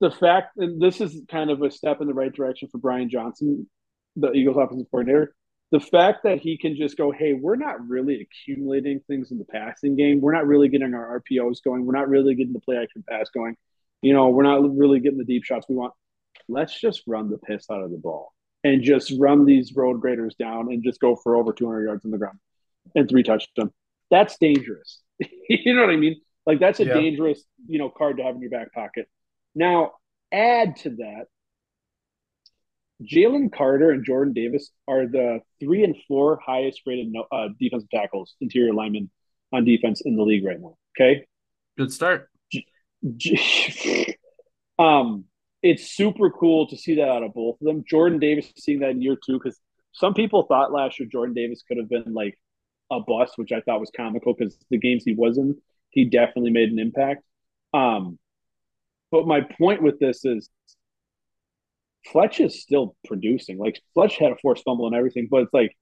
the 0.00 0.10
fact, 0.10 0.56
and 0.58 0.80
this 0.80 1.00
is 1.00 1.22
kind 1.30 1.50
of 1.50 1.62
a 1.62 1.70
step 1.70 2.00
in 2.00 2.06
the 2.06 2.14
right 2.14 2.32
direction 2.32 2.68
for 2.68 2.78
Brian 2.78 3.08
Johnson, 3.08 3.68
the 4.14 4.32
Eagles 4.32 4.56
offensive 4.56 4.90
coordinator. 4.90 5.34
The 5.72 5.80
fact 5.80 6.22
that 6.22 6.38
he 6.38 6.58
can 6.58 6.76
just 6.76 6.96
go, 6.96 7.10
hey, 7.10 7.32
we're 7.32 7.56
not 7.56 7.88
really 7.88 8.20
accumulating 8.20 9.00
things 9.08 9.32
in 9.32 9.38
the 9.38 9.44
passing 9.44 9.96
game. 9.96 10.20
We're 10.20 10.34
not 10.34 10.46
really 10.46 10.68
getting 10.68 10.94
our 10.94 11.20
RPOs 11.20 11.62
going. 11.64 11.84
We're 11.84 11.96
not 11.96 12.08
really 12.08 12.36
getting 12.36 12.52
the 12.52 12.60
play 12.60 12.76
action 12.76 13.02
pass 13.08 13.30
going. 13.30 13.56
You 14.00 14.12
know, 14.12 14.28
we're 14.28 14.44
not 14.44 14.62
really 14.76 15.00
getting 15.00 15.18
the 15.18 15.24
deep 15.24 15.44
shots 15.44 15.66
we 15.68 15.74
want. 15.74 15.92
Let's 16.48 16.78
just 16.78 17.02
run 17.08 17.30
the 17.30 17.38
piss 17.38 17.66
out 17.68 17.82
of 17.82 17.90
the 17.90 17.96
ball 17.96 18.32
and 18.66 18.82
just 18.82 19.12
run 19.18 19.44
these 19.44 19.72
road 19.76 20.00
graders 20.00 20.34
down 20.34 20.72
and 20.72 20.82
just 20.82 21.00
go 21.00 21.14
for 21.14 21.36
over 21.36 21.52
200 21.52 21.84
yards 21.84 22.04
on 22.04 22.10
the 22.10 22.18
ground 22.18 22.38
and 22.96 23.08
three 23.08 23.22
touchdowns. 23.22 23.70
That's 24.10 24.36
dangerous. 24.38 25.00
you 25.48 25.72
know 25.74 25.82
what 25.82 25.90
I 25.90 25.96
mean? 25.96 26.20
Like 26.46 26.58
that's 26.58 26.80
a 26.80 26.84
Yeah. 26.84 26.94
dangerous, 26.94 27.44
you 27.68 27.78
know, 27.78 27.90
card 27.90 28.16
to 28.16 28.24
have 28.24 28.34
in 28.34 28.40
your 28.40 28.50
back 28.50 28.72
pocket. 28.72 29.08
Now, 29.54 29.92
add 30.32 30.76
to 30.78 30.90
that, 30.90 31.26
Jalen 33.02 33.52
Carter 33.52 33.90
and 33.92 34.04
Jordan 34.04 34.32
Davis 34.32 34.70
are 34.88 35.06
the 35.06 35.40
three 35.60 35.84
and 35.84 35.94
four 36.08 36.40
highest 36.44 36.80
rated 36.86 37.12
no- 37.12 37.26
uh, 37.30 37.48
defensive 37.60 37.90
tackles, 37.90 38.34
interior 38.40 38.72
linemen 38.72 39.10
on 39.52 39.64
defense 39.64 40.00
in 40.00 40.16
the 40.16 40.22
league 40.24 40.44
right 40.44 40.60
now. 40.60 40.76
Okay. 40.98 41.24
Good 41.78 41.92
start. 41.92 42.28
um, 44.78 45.24
it's 45.70 45.90
super 45.90 46.30
cool 46.30 46.66
to 46.68 46.76
see 46.76 46.94
that 46.96 47.08
out 47.08 47.22
of 47.22 47.34
both 47.34 47.60
of 47.60 47.66
them. 47.66 47.84
Jordan 47.88 48.18
Davis 48.18 48.52
seeing 48.56 48.80
that 48.80 48.90
in 48.90 49.02
year 49.02 49.16
two 49.16 49.38
because 49.38 49.60
some 49.92 50.14
people 50.14 50.44
thought 50.44 50.72
last 50.72 51.00
year 51.00 51.08
Jordan 51.10 51.34
Davis 51.34 51.62
could 51.66 51.78
have 51.78 51.88
been 51.88 52.14
like 52.14 52.38
a 52.90 53.00
bust, 53.00 53.32
which 53.36 53.52
I 53.52 53.60
thought 53.60 53.80
was 53.80 53.90
comical 53.96 54.34
because 54.34 54.56
the 54.70 54.78
games 54.78 55.02
he 55.04 55.14
was 55.14 55.38
in, 55.38 55.56
he 55.90 56.04
definitely 56.04 56.50
made 56.50 56.70
an 56.70 56.78
impact. 56.78 57.24
Um, 57.74 58.18
but 59.10 59.26
my 59.26 59.40
point 59.40 59.82
with 59.82 59.98
this 59.98 60.24
is 60.24 60.48
Fletch 62.06 62.40
is 62.40 62.62
still 62.62 62.94
producing. 63.06 63.58
Like 63.58 63.80
Fletch 63.94 64.18
had 64.18 64.32
a 64.32 64.36
forced 64.36 64.64
fumble 64.64 64.86
and 64.86 64.94
everything, 64.94 65.26
but 65.30 65.42
it's 65.42 65.54
like 65.54 65.76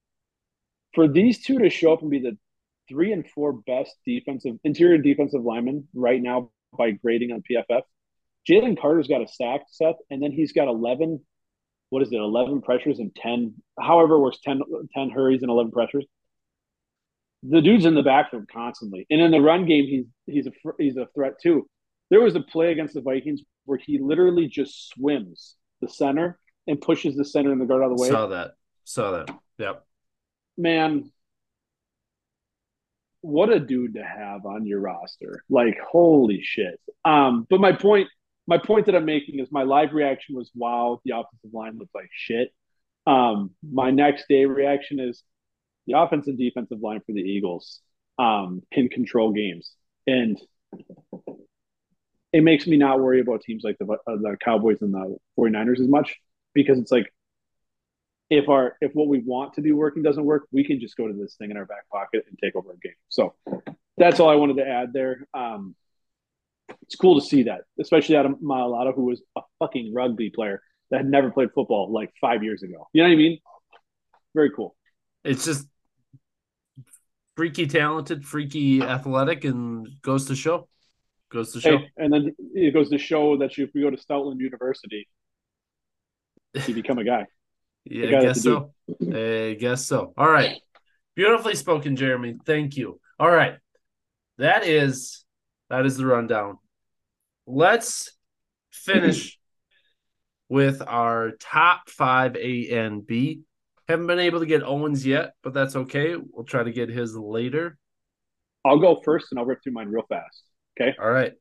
for 0.94 1.08
these 1.08 1.42
two 1.44 1.58
to 1.58 1.68
show 1.68 1.92
up 1.92 2.00
and 2.00 2.10
be 2.10 2.20
the 2.20 2.38
three 2.88 3.12
and 3.12 3.28
four 3.28 3.52
best 3.52 3.94
defensive 4.06 4.56
interior 4.64 4.98
defensive 4.98 5.42
linemen 5.42 5.88
right 5.94 6.22
now 6.22 6.50
by 6.76 6.92
grading 6.92 7.32
on 7.32 7.42
PFF. 7.42 7.82
Jalen 8.48 8.78
Carter's 8.80 9.08
got 9.08 9.22
a 9.22 9.28
sack, 9.28 9.62
Seth, 9.70 9.96
and 10.10 10.22
then 10.22 10.32
he's 10.32 10.52
got 10.52 10.68
11, 10.68 11.20
what 11.90 12.02
is 12.02 12.12
it, 12.12 12.16
11 12.16 12.62
pressures 12.62 12.98
and 12.98 13.14
10, 13.14 13.54
however 13.80 14.14
it 14.14 14.20
works, 14.20 14.38
10, 14.44 14.60
10 14.94 15.10
hurries 15.10 15.42
and 15.42 15.50
11 15.50 15.72
pressures. 15.72 16.04
The 17.42 17.60
dude's 17.60 17.84
in 17.84 17.94
the 17.94 18.02
backfield 18.02 18.48
constantly. 18.50 19.06
And 19.10 19.20
in 19.20 19.30
the 19.30 19.40
run 19.40 19.66
game, 19.66 19.84
he's 19.84 20.06
he's 20.26 20.46
a 20.46 20.52
he's 20.78 20.96
a 20.96 21.06
threat 21.14 21.34
too. 21.42 21.68
There 22.10 22.22
was 22.22 22.34
a 22.36 22.40
play 22.40 22.72
against 22.72 22.94
the 22.94 23.02
Vikings 23.02 23.42
where 23.66 23.78
he 23.78 23.98
literally 23.98 24.46
just 24.46 24.88
swims 24.88 25.54
the 25.82 25.88
center 25.88 26.38
and 26.66 26.80
pushes 26.80 27.16
the 27.16 27.24
center 27.24 27.52
and 27.52 27.60
the 27.60 27.66
guard 27.66 27.82
out 27.82 27.90
of 27.90 27.98
the 27.98 28.02
way. 28.02 28.08
Saw 28.08 28.28
that. 28.28 28.52
Saw 28.84 29.10
that. 29.12 29.38
Yep. 29.58 29.84
Man, 30.56 31.10
what 33.20 33.50
a 33.50 33.58
dude 33.58 33.94
to 33.94 34.04
have 34.04 34.44
on 34.46 34.66
your 34.66 34.80
roster. 34.80 35.42
Like, 35.48 35.78
holy 35.80 36.40
shit. 36.42 36.78
Um, 37.04 37.46
but 37.48 37.60
my 37.60 37.72
point, 37.72 38.08
my 38.46 38.58
point 38.58 38.86
that 38.86 38.94
I'm 38.94 39.04
making 39.04 39.38
is 39.38 39.48
my 39.50 39.62
live 39.62 39.92
reaction 39.92 40.34
was 40.34 40.50
wow, 40.54 41.00
the 41.04 41.12
offensive 41.12 41.52
line 41.52 41.78
looks 41.78 41.94
like 41.94 42.10
shit. 42.12 42.52
Um, 43.06 43.50
my 43.62 43.90
next 43.90 44.26
day 44.28 44.44
reaction 44.44 45.00
is 45.00 45.22
the 45.86 45.98
offensive 45.98 46.30
and 46.30 46.38
defensive 46.38 46.80
line 46.80 47.00
for 47.00 47.12
the 47.12 47.20
Eagles 47.20 47.80
um, 48.18 48.62
can 48.72 48.88
control 48.88 49.32
games. 49.32 49.72
And 50.06 50.40
it 52.32 52.42
makes 52.42 52.66
me 52.66 52.76
not 52.76 53.00
worry 53.00 53.20
about 53.20 53.42
teams 53.42 53.62
like 53.64 53.78
the, 53.78 53.86
uh, 53.86 53.96
the 54.06 54.36
Cowboys 54.42 54.82
and 54.82 54.92
the 54.92 55.16
49ers 55.38 55.80
as 55.80 55.88
much 55.88 56.16
because 56.52 56.78
it's 56.78 56.92
like 56.92 57.12
if 58.30 58.48
our 58.48 58.76
if 58.80 58.92
what 58.94 59.08
we 59.08 59.20
want 59.20 59.54
to 59.54 59.60
be 59.60 59.72
working 59.72 60.02
doesn't 60.02 60.24
work, 60.24 60.46
we 60.50 60.64
can 60.64 60.80
just 60.80 60.96
go 60.96 61.06
to 61.06 61.14
this 61.14 61.36
thing 61.36 61.50
in 61.50 61.56
our 61.56 61.66
back 61.66 61.88
pocket 61.92 62.24
and 62.28 62.38
take 62.42 62.56
over 62.56 62.72
a 62.72 62.78
game. 62.78 62.94
So 63.08 63.34
that's 63.96 64.18
all 64.18 64.28
I 64.28 64.34
wanted 64.36 64.56
to 64.56 64.66
add 64.66 64.92
there. 64.92 65.26
Um, 65.34 65.74
it's 66.82 66.96
cool 66.96 67.20
to 67.20 67.26
see 67.26 67.44
that, 67.44 67.62
especially 67.80 68.16
out 68.16 68.26
of 68.26 68.32
Mailata, 68.42 68.94
who 68.94 69.06
was 69.06 69.22
a 69.36 69.40
fucking 69.58 69.92
rugby 69.94 70.30
player 70.30 70.62
that 70.90 70.98
had 70.98 71.06
never 71.06 71.30
played 71.30 71.50
football 71.54 71.92
like 71.92 72.12
five 72.20 72.42
years 72.42 72.62
ago. 72.62 72.88
You 72.92 73.02
know 73.02 73.08
what 73.08 73.14
I 73.14 73.16
mean? 73.16 73.38
Very 74.34 74.50
cool. 74.50 74.76
It's 75.24 75.44
just 75.44 75.66
freaky 77.36 77.66
talented, 77.66 78.24
freaky 78.24 78.82
athletic, 78.82 79.44
and 79.44 79.88
goes 80.02 80.26
to 80.26 80.36
show. 80.36 80.68
Goes 81.30 81.52
to 81.52 81.60
show. 81.60 81.78
Hey, 81.78 81.90
and 81.96 82.12
then 82.12 82.34
it 82.54 82.72
goes 82.72 82.90
to 82.90 82.98
show 82.98 83.38
that 83.38 83.56
you, 83.56 83.64
if 83.64 83.70
we 83.74 83.80
go 83.80 83.90
to 83.90 83.96
Stoutland 83.96 84.38
University, 84.38 85.08
you 86.66 86.74
become 86.74 86.98
a 86.98 87.04
guy. 87.04 87.26
Yeah, 87.86 88.10
guy 88.10 88.16
I 88.16 88.20
guess 88.22 88.42
so. 88.42 88.72
I 89.12 89.58
guess 89.60 89.84
so. 89.84 90.14
All 90.16 90.30
right. 90.30 90.58
Beautifully 91.14 91.54
spoken, 91.54 91.96
Jeremy. 91.96 92.38
Thank 92.46 92.78
you. 92.78 92.98
All 93.20 93.30
right. 93.30 93.56
That 94.38 94.66
is 94.66 95.22
that 95.70 95.86
is 95.86 95.96
the 95.96 96.06
rundown. 96.06 96.58
Let's 97.46 98.12
finish 98.72 99.38
with 100.48 100.82
our 100.86 101.32
top 101.40 101.88
five 101.88 102.36
A 102.36 102.70
and 102.70 103.06
B. 103.06 103.42
Haven't 103.88 104.06
been 104.06 104.18
able 104.18 104.40
to 104.40 104.46
get 104.46 104.62
Owens 104.62 105.04
yet, 105.04 105.34
but 105.42 105.52
that's 105.52 105.76
okay. 105.76 106.16
We'll 106.16 106.44
try 106.44 106.62
to 106.62 106.72
get 106.72 106.88
his 106.88 107.14
later. 107.14 107.76
I'll 108.64 108.78
go 108.78 109.00
first 109.04 109.26
and 109.30 109.38
I'll 109.38 109.44
rip 109.44 109.62
through 109.62 109.74
mine 109.74 109.88
real 109.88 110.06
fast. 110.08 110.42
Okay. 110.80 110.94
All 110.98 111.10
right. 111.10 111.32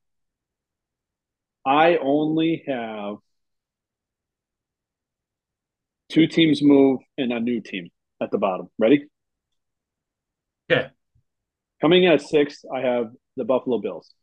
I 1.66 1.98
only 1.98 2.64
have 2.68 3.16
two 6.10 6.28
teams 6.28 6.62
move 6.62 7.00
and 7.18 7.32
a 7.32 7.40
new 7.40 7.62
team 7.62 7.90
at 8.22 8.32
the 8.32 8.38
bottom. 8.38 8.70
Ready? 8.78 9.06
Okay. 10.70 10.88
Coming 11.82 12.04
in 12.04 12.12
at 12.12 12.22
six, 12.22 12.64
I 12.74 12.82
have 12.82 13.08
the 13.36 13.44
Buffalo 13.44 13.80
Bills. 13.80 14.14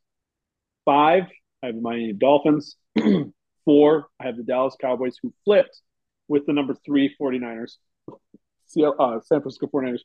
Five, 0.85 1.25
I 1.63 1.67
have 1.67 1.75
the 1.75 1.81
Miami 1.81 2.13
Dolphins. 2.13 2.77
Four, 3.65 4.07
I 4.19 4.27
have 4.27 4.37
the 4.37 4.43
Dallas 4.43 4.75
Cowboys, 4.81 5.17
who 5.23 5.33
flipped 5.45 5.81
with 6.29 6.47
the 6.47 6.53
number 6.53 6.75
three 6.85 7.15
49ers, 7.21 7.75
uh, 8.09 9.21
San 9.21 9.41
Francisco 9.41 9.67
49ers. 9.67 10.01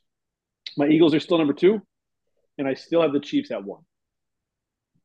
My 0.76 0.88
Eagles 0.88 1.14
are 1.14 1.20
still 1.20 1.38
number 1.38 1.54
two, 1.54 1.80
and 2.58 2.68
I 2.68 2.74
still 2.74 3.02
have 3.02 3.12
the 3.12 3.20
Chiefs 3.20 3.50
at 3.50 3.64
one. 3.64 3.82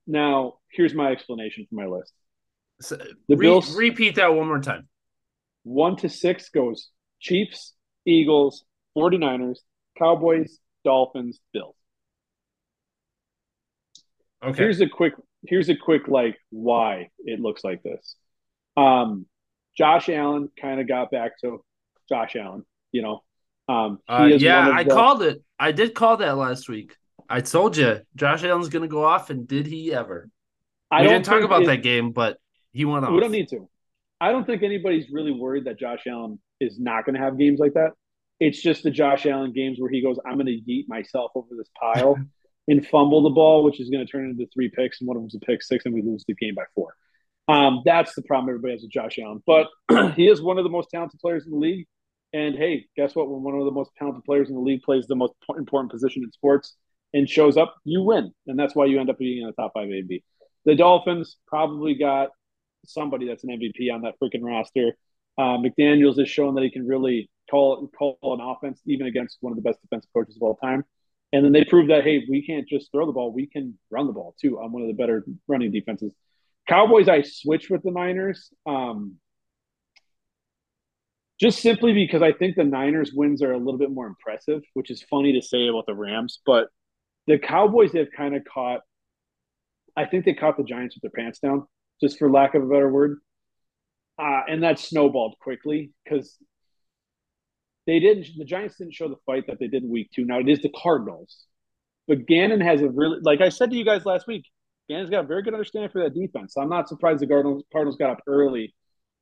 Now, 0.08 0.56
here's 0.72 0.94
my 0.94 1.12
explanation 1.12 1.66
for 1.70 1.76
my 1.76 1.86
list. 1.86 2.12
So, 2.82 2.98
the 2.98 3.38
re- 3.38 3.48
Bills 3.48 3.76
repeat 3.76 4.16
that 4.16 4.34
one 4.34 4.48
more 4.48 4.60
time. 4.60 4.90
One 5.64 5.96
to 5.98 6.10
six 6.10 6.50
goes 6.50 6.90
Chiefs, 7.20 7.74
Eagles, 8.06 8.66
49ers, 8.98 9.60
Cowboys, 9.98 10.58
Dolphins, 10.84 11.40
Bills. 11.54 11.76
Okay. 14.44 14.58
Here's 14.58 14.82
a 14.82 14.90
quick 14.90 15.14
here's 15.46 15.70
a 15.70 15.76
quick 15.76 16.08
like 16.08 16.38
why 16.50 17.10
it 17.20 17.40
looks 17.40 17.64
like 17.64 17.84
this. 17.84 18.16
Um 18.78 19.26
Josh 19.78 20.10
Allen 20.10 20.50
kind 20.60 20.80
of 20.80 20.88
got 20.88 21.12
back 21.12 21.40
to 21.42 21.64
Josh 22.10 22.36
Allen, 22.36 22.66
you 22.92 23.02
know. 23.02 23.22
Um 23.70 24.00
uh, 24.08 24.30
yeah, 24.38 24.70
I 24.70 24.84
the, 24.84 24.94
called 24.94 25.22
it. 25.24 25.44
I 25.60 25.72
did 25.72 25.94
call 25.94 26.18
that 26.18 26.38
last 26.38 26.68
week. 26.68 26.96
I 27.30 27.40
told 27.40 27.78
you 27.78 28.02
Josh 28.16 28.44
Allen's 28.44 28.68
going 28.68 28.82
to 28.82 28.90
go 28.90 29.06
off 29.06 29.30
and 29.30 29.48
did 29.48 29.66
he 29.66 29.94
ever? 29.94 30.30
I 30.92 31.04
we 31.04 31.08
didn't 31.08 31.24
talk 31.24 31.44
about 31.44 31.64
it, 31.64 31.68
that 31.68 31.82
game, 31.82 32.12
but 32.12 32.38
he 32.74 32.84
went 32.84 33.06
off. 33.06 33.14
We 33.14 33.22
don't 33.22 33.32
need 33.32 33.48
to. 33.50 33.70
I 34.20 34.32
don't 34.32 34.46
think 34.46 34.64
anybody's 34.64 35.10
really 35.12 35.32
worried 35.32 35.66
that 35.66 35.80
Josh 35.80 36.04
Allen 36.08 36.40
is 36.60 36.78
not 36.78 37.06
going 37.06 37.16
to 37.16 37.22
have 37.22 37.38
games 37.38 37.60
like 37.60 37.74
that. 37.74 37.92
It's 38.42 38.62
just 38.62 38.84
the 38.84 38.92
Josh 38.92 39.26
Allen 39.26 39.54
games 39.54 39.80
where 39.80 39.90
he 39.90 40.02
goes, 40.02 40.18
I'm 40.26 40.34
going 40.34 40.48
to 40.48 40.60
yeet 40.70 40.88
myself 40.90 41.32
over 41.36 41.56
this 41.58 41.70
pile 41.80 42.18
and 42.72 42.88
fumble 42.88 43.22
the 43.22 43.30
ball, 43.30 43.64
which 43.64 43.80
is 43.80 43.90
going 43.90 44.06
to 44.06 44.10
turn 44.12 44.30
into 44.30 44.48
three 44.54 44.70
picks, 44.70 45.02
and 45.02 45.08
one 45.08 45.18
of 45.18 45.24
them's 45.24 45.36
a 45.36 45.40
pick 45.40 45.62
six, 45.62 45.86
and 45.86 45.94
we 45.94 46.02
lose 46.02 46.24
the 46.28 46.34
game 46.36 46.56
by 46.56 46.64
four. 46.74 46.96
Um, 47.48 47.82
that's 47.84 48.16
the 48.16 48.22
problem 48.22 48.50
everybody 48.50 48.74
has 48.74 48.82
with 48.82 48.92
Josh 48.92 49.20
Allen. 49.20 49.44
But 49.46 49.68
he 50.16 50.28
is 50.28 50.42
one 50.42 50.58
of 50.58 50.64
the 50.64 50.70
most 50.70 50.90
talented 50.90 51.20
players 51.20 51.46
in 51.46 51.52
the 51.52 51.58
league. 51.58 51.86
And 52.34 52.56
hey, 52.56 52.86
guess 52.96 53.14
what? 53.14 53.30
When 53.30 53.44
one 53.44 53.56
of 53.56 53.66
the 53.66 53.72
most 53.72 53.92
talented 53.98 54.24
players 54.24 54.48
in 54.48 54.56
the 54.56 54.62
league 54.62 54.84
plays 54.84 55.06
the 55.06 55.16
most 55.16 55.34
important 55.58 55.92
position 55.92 56.24
in 56.24 56.32
sports 56.32 56.78
and 57.14 57.28
shows 57.28 57.58
up, 57.58 57.76
you 57.84 58.04
win. 58.04 58.32
And 58.48 58.58
that's 58.58 58.74
why 58.74 58.86
you 58.86 59.02
end 59.02 59.10
up 59.10 59.20
being 59.20 59.42
in 59.42 59.48
the 59.48 59.54
top 59.54 59.74
five 59.74 59.90
AB. 59.90 60.24
The 60.64 60.76
Dolphins 60.76 61.36
probably 61.48 61.96
got 61.96 62.30
somebody 62.86 63.28
that's 63.28 63.44
an 63.44 63.50
MVP 63.50 63.94
on 63.94 64.04
that 64.04 64.16
freaking 64.24 64.44
roster. 64.44 64.96
Uh, 65.38 65.58
McDaniels 65.58 66.18
has 66.20 66.30
shown 66.30 66.56
that 66.56 66.64
he 66.64 66.72
can 66.72 66.88
really 66.88 67.30
call 67.50 67.90
call 67.98 68.18
an 68.24 68.40
offense 68.40 68.80
even 68.86 69.08
against 69.08 69.38
one 69.42 69.52
of 69.52 69.58
the 69.58 69.62
best 69.62 69.82
defensive 69.82 70.10
coaches 70.14 70.38
of 70.38 70.44
all 70.44 70.56
time. 70.56 70.86
And 71.34 71.46
then 71.46 71.52
they 71.52 71.64
proved 71.64 71.90
that 71.90 72.04
hey, 72.04 72.26
we 72.30 72.46
can't 72.46 72.68
just 72.68 72.92
throw 72.92 73.06
the 73.06 73.12
ball; 73.12 73.32
we 73.32 73.48
can 73.48 73.78
run 73.90 74.08
the 74.08 74.14
ball 74.14 74.36
too. 74.42 74.60
on 74.60 74.72
one 74.72 74.82
of 74.82 74.88
the 74.88 74.94
better 74.94 75.26
running 75.48 75.72
defenses. 75.72 76.12
Cowboys, 76.68 77.10
I 77.10 77.22
switched 77.22 77.70
with 77.70 77.84
the 77.84 77.92
Niners, 77.92 78.50
um, 78.66 79.16
just 81.40 81.60
simply 81.60 81.94
because 81.94 82.22
I 82.22 82.34
think 82.34 82.56
the 82.56 82.64
Niners 82.64 83.12
wins 83.14 83.42
are 83.42 83.54
a 83.54 83.58
little 83.58 83.80
bit 83.80 83.92
more 83.92 84.08
impressive, 84.08 84.62
which 84.74 84.92
is 84.92 85.02
funny 85.10 85.34
to 85.34 85.42
say 85.42 85.68
about 85.68 85.86
the 85.88 85.96
Rams, 85.96 86.40
but 86.46 86.68
the 87.28 87.40
Cowboys 87.40 87.94
have 87.94 88.08
kind 88.16 88.36
of 88.36 88.44
caught. 88.46 88.82
I 89.96 90.06
think 90.06 90.26
they 90.26 90.34
caught 90.34 90.58
the 90.58 90.64
Giants 90.64 90.96
with 90.96 91.02
their 91.02 91.24
pants 91.24 91.40
down, 91.40 91.66
just 92.02 92.20
for 92.20 92.30
lack 92.30 92.56
of 92.56 92.64
a 92.64 92.68
better 92.68 92.90
word, 92.90 93.20
uh, 94.20 94.42
and 94.48 94.64
that 94.64 94.80
snowballed 94.80 95.36
quickly 95.40 95.92
because 96.04 96.38
they 97.92 98.00
didn't. 98.00 98.28
The 98.38 98.46
Giants 98.46 98.78
didn't 98.78 98.94
show 98.94 99.10
the 99.10 99.18
fight 99.26 99.48
that 99.48 99.60
they 99.60 99.68
did 99.68 99.84
in 99.84 99.90
Week 99.90 100.10
Two. 100.16 100.24
Now 100.24 100.40
it 100.40 100.48
is 100.48 100.62
the 100.62 100.72
Cardinals, 100.82 101.46
but 102.08 102.26
Gannon 102.26 102.62
has 102.62 102.82
a 102.82 102.90
really, 102.90 103.18
like 103.22 103.42
I 103.42 103.50
said 103.50 103.70
to 103.72 103.76
you 103.76 103.84
guys 103.84 104.06
last 104.06 104.28
week, 104.28 104.46
Gannon's 104.88 105.10
got 105.10 105.26
a 105.26 105.28
very 105.28 105.44
good 105.44 105.54
understanding 105.54 105.92
for 105.92 106.02
that 106.02 106.14
defense. 106.14 106.56
I'm 106.58 106.70
not 106.70 106.88
surprised 106.88 107.20
the 107.20 107.28
Cardinals, 107.28 107.66
Cardinals 107.70 107.98
got 107.98 108.12
up 108.12 108.20
early 108.28 108.74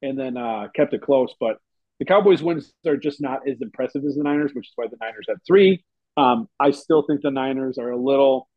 and 0.04 0.20
then 0.20 0.38
uh, 0.38 0.68
kept 0.76 0.94
it 0.94 1.02
close. 1.02 1.34
But 1.40 1.58
the 1.98 2.06
Cowboys' 2.06 2.44
wins 2.44 2.72
are 2.86 2.96
just 2.96 3.20
not 3.20 3.40
as 3.50 3.60
impressive 3.60 4.04
as 4.06 4.16
the 4.16 4.24
Niners, 4.24 4.52
which 4.54 4.68
is 4.68 4.74
why 4.76 4.86
the 4.86 4.98
Niners 5.02 5.26
had 5.28 5.38
three. 5.48 5.84
Um, 6.16 6.48
I 6.60 6.70
still 6.70 7.02
think 7.02 7.22
the 7.24 7.32
Niners 7.32 7.80
are 7.80 7.90
a 7.90 7.98
little. 7.98 8.50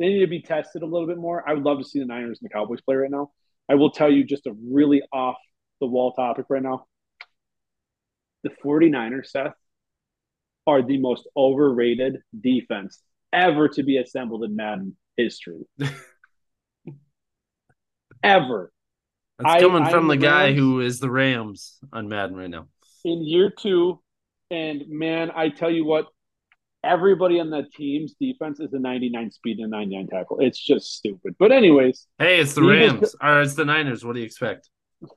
They 0.00 0.08
need 0.08 0.20
to 0.20 0.26
be 0.26 0.42
tested 0.42 0.82
a 0.82 0.86
little 0.86 1.06
bit 1.06 1.18
more. 1.18 1.48
I 1.48 1.54
would 1.54 1.62
love 1.62 1.78
to 1.78 1.84
see 1.84 2.00
the 2.00 2.06
Niners 2.06 2.40
and 2.42 2.50
the 2.50 2.52
Cowboys 2.52 2.80
play 2.80 2.96
right 2.96 3.10
now. 3.10 3.30
I 3.70 3.76
will 3.76 3.92
tell 3.92 4.10
you 4.10 4.24
just 4.24 4.48
a 4.48 4.56
really 4.68 5.00
off 5.12 5.36
the 5.80 5.86
wall 5.86 6.12
topic 6.12 6.46
right 6.48 6.62
now 6.62 6.86
the 8.44 8.50
49ers, 8.64 9.26
Seth, 9.26 9.54
are 10.66 10.82
the 10.82 10.98
most 10.98 11.28
overrated 11.36 12.18
defense 12.38 13.02
ever 13.32 13.68
to 13.70 13.82
be 13.82 13.98
assembled 13.98 14.44
in 14.44 14.54
Madden 14.54 14.96
history. 15.16 15.66
ever. 18.24 18.72
That's 19.38 19.62
coming 19.62 19.82
I, 19.82 19.90
from 19.90 20.08
the 20.08 20.16
guy 20.16 20.46
Rams, 20.46 20.58
who 20.58 20.80
is 20.80 21.00
the 21.00 21.10
Rams 21.10 21.78
on 21.92 22.08
Madden 22.08 22.36
right 22.36 22.50
now. 22.50 22.68
In 23.04 23.24
year 23.24 23.52
two, 23.56 24.00
and 24.50 24.84
man, 24.88 25.30
I 25.34 25.50
tell 25.50 25.70
you 25.70 25.84
what, 25.84 26.06
everybody 26.82 27.40
on 27.40 27.50
that 27.50 27.72
team's 27.72 28.14
defense 28.20 28.60
is 28.60 28.72
a 28.72 28.78
99 28.78 29.30
speed 29.32 29.58
and 29.58 29.72
a 29.72 29.76
99 29.76 30.06
tackle. 30.08 30.38
It's 30.40 30.58
just 30.58 30.94
stupid. 30.94 31.34
But 31.38 31.52
anyways, 31.52 32.06
hey, 32.18 32.40
it's 32.40 32.54
the 32.54 32.62
Rams 32.62 33.14
or 33.20 33.42
it's 33.42 33.54
the 33.54 33.64
Niners. 33.64 34.04
What 34.04 34.14
do 34.14 34.20
you 34.20 34.26
expect? 34.26 34.68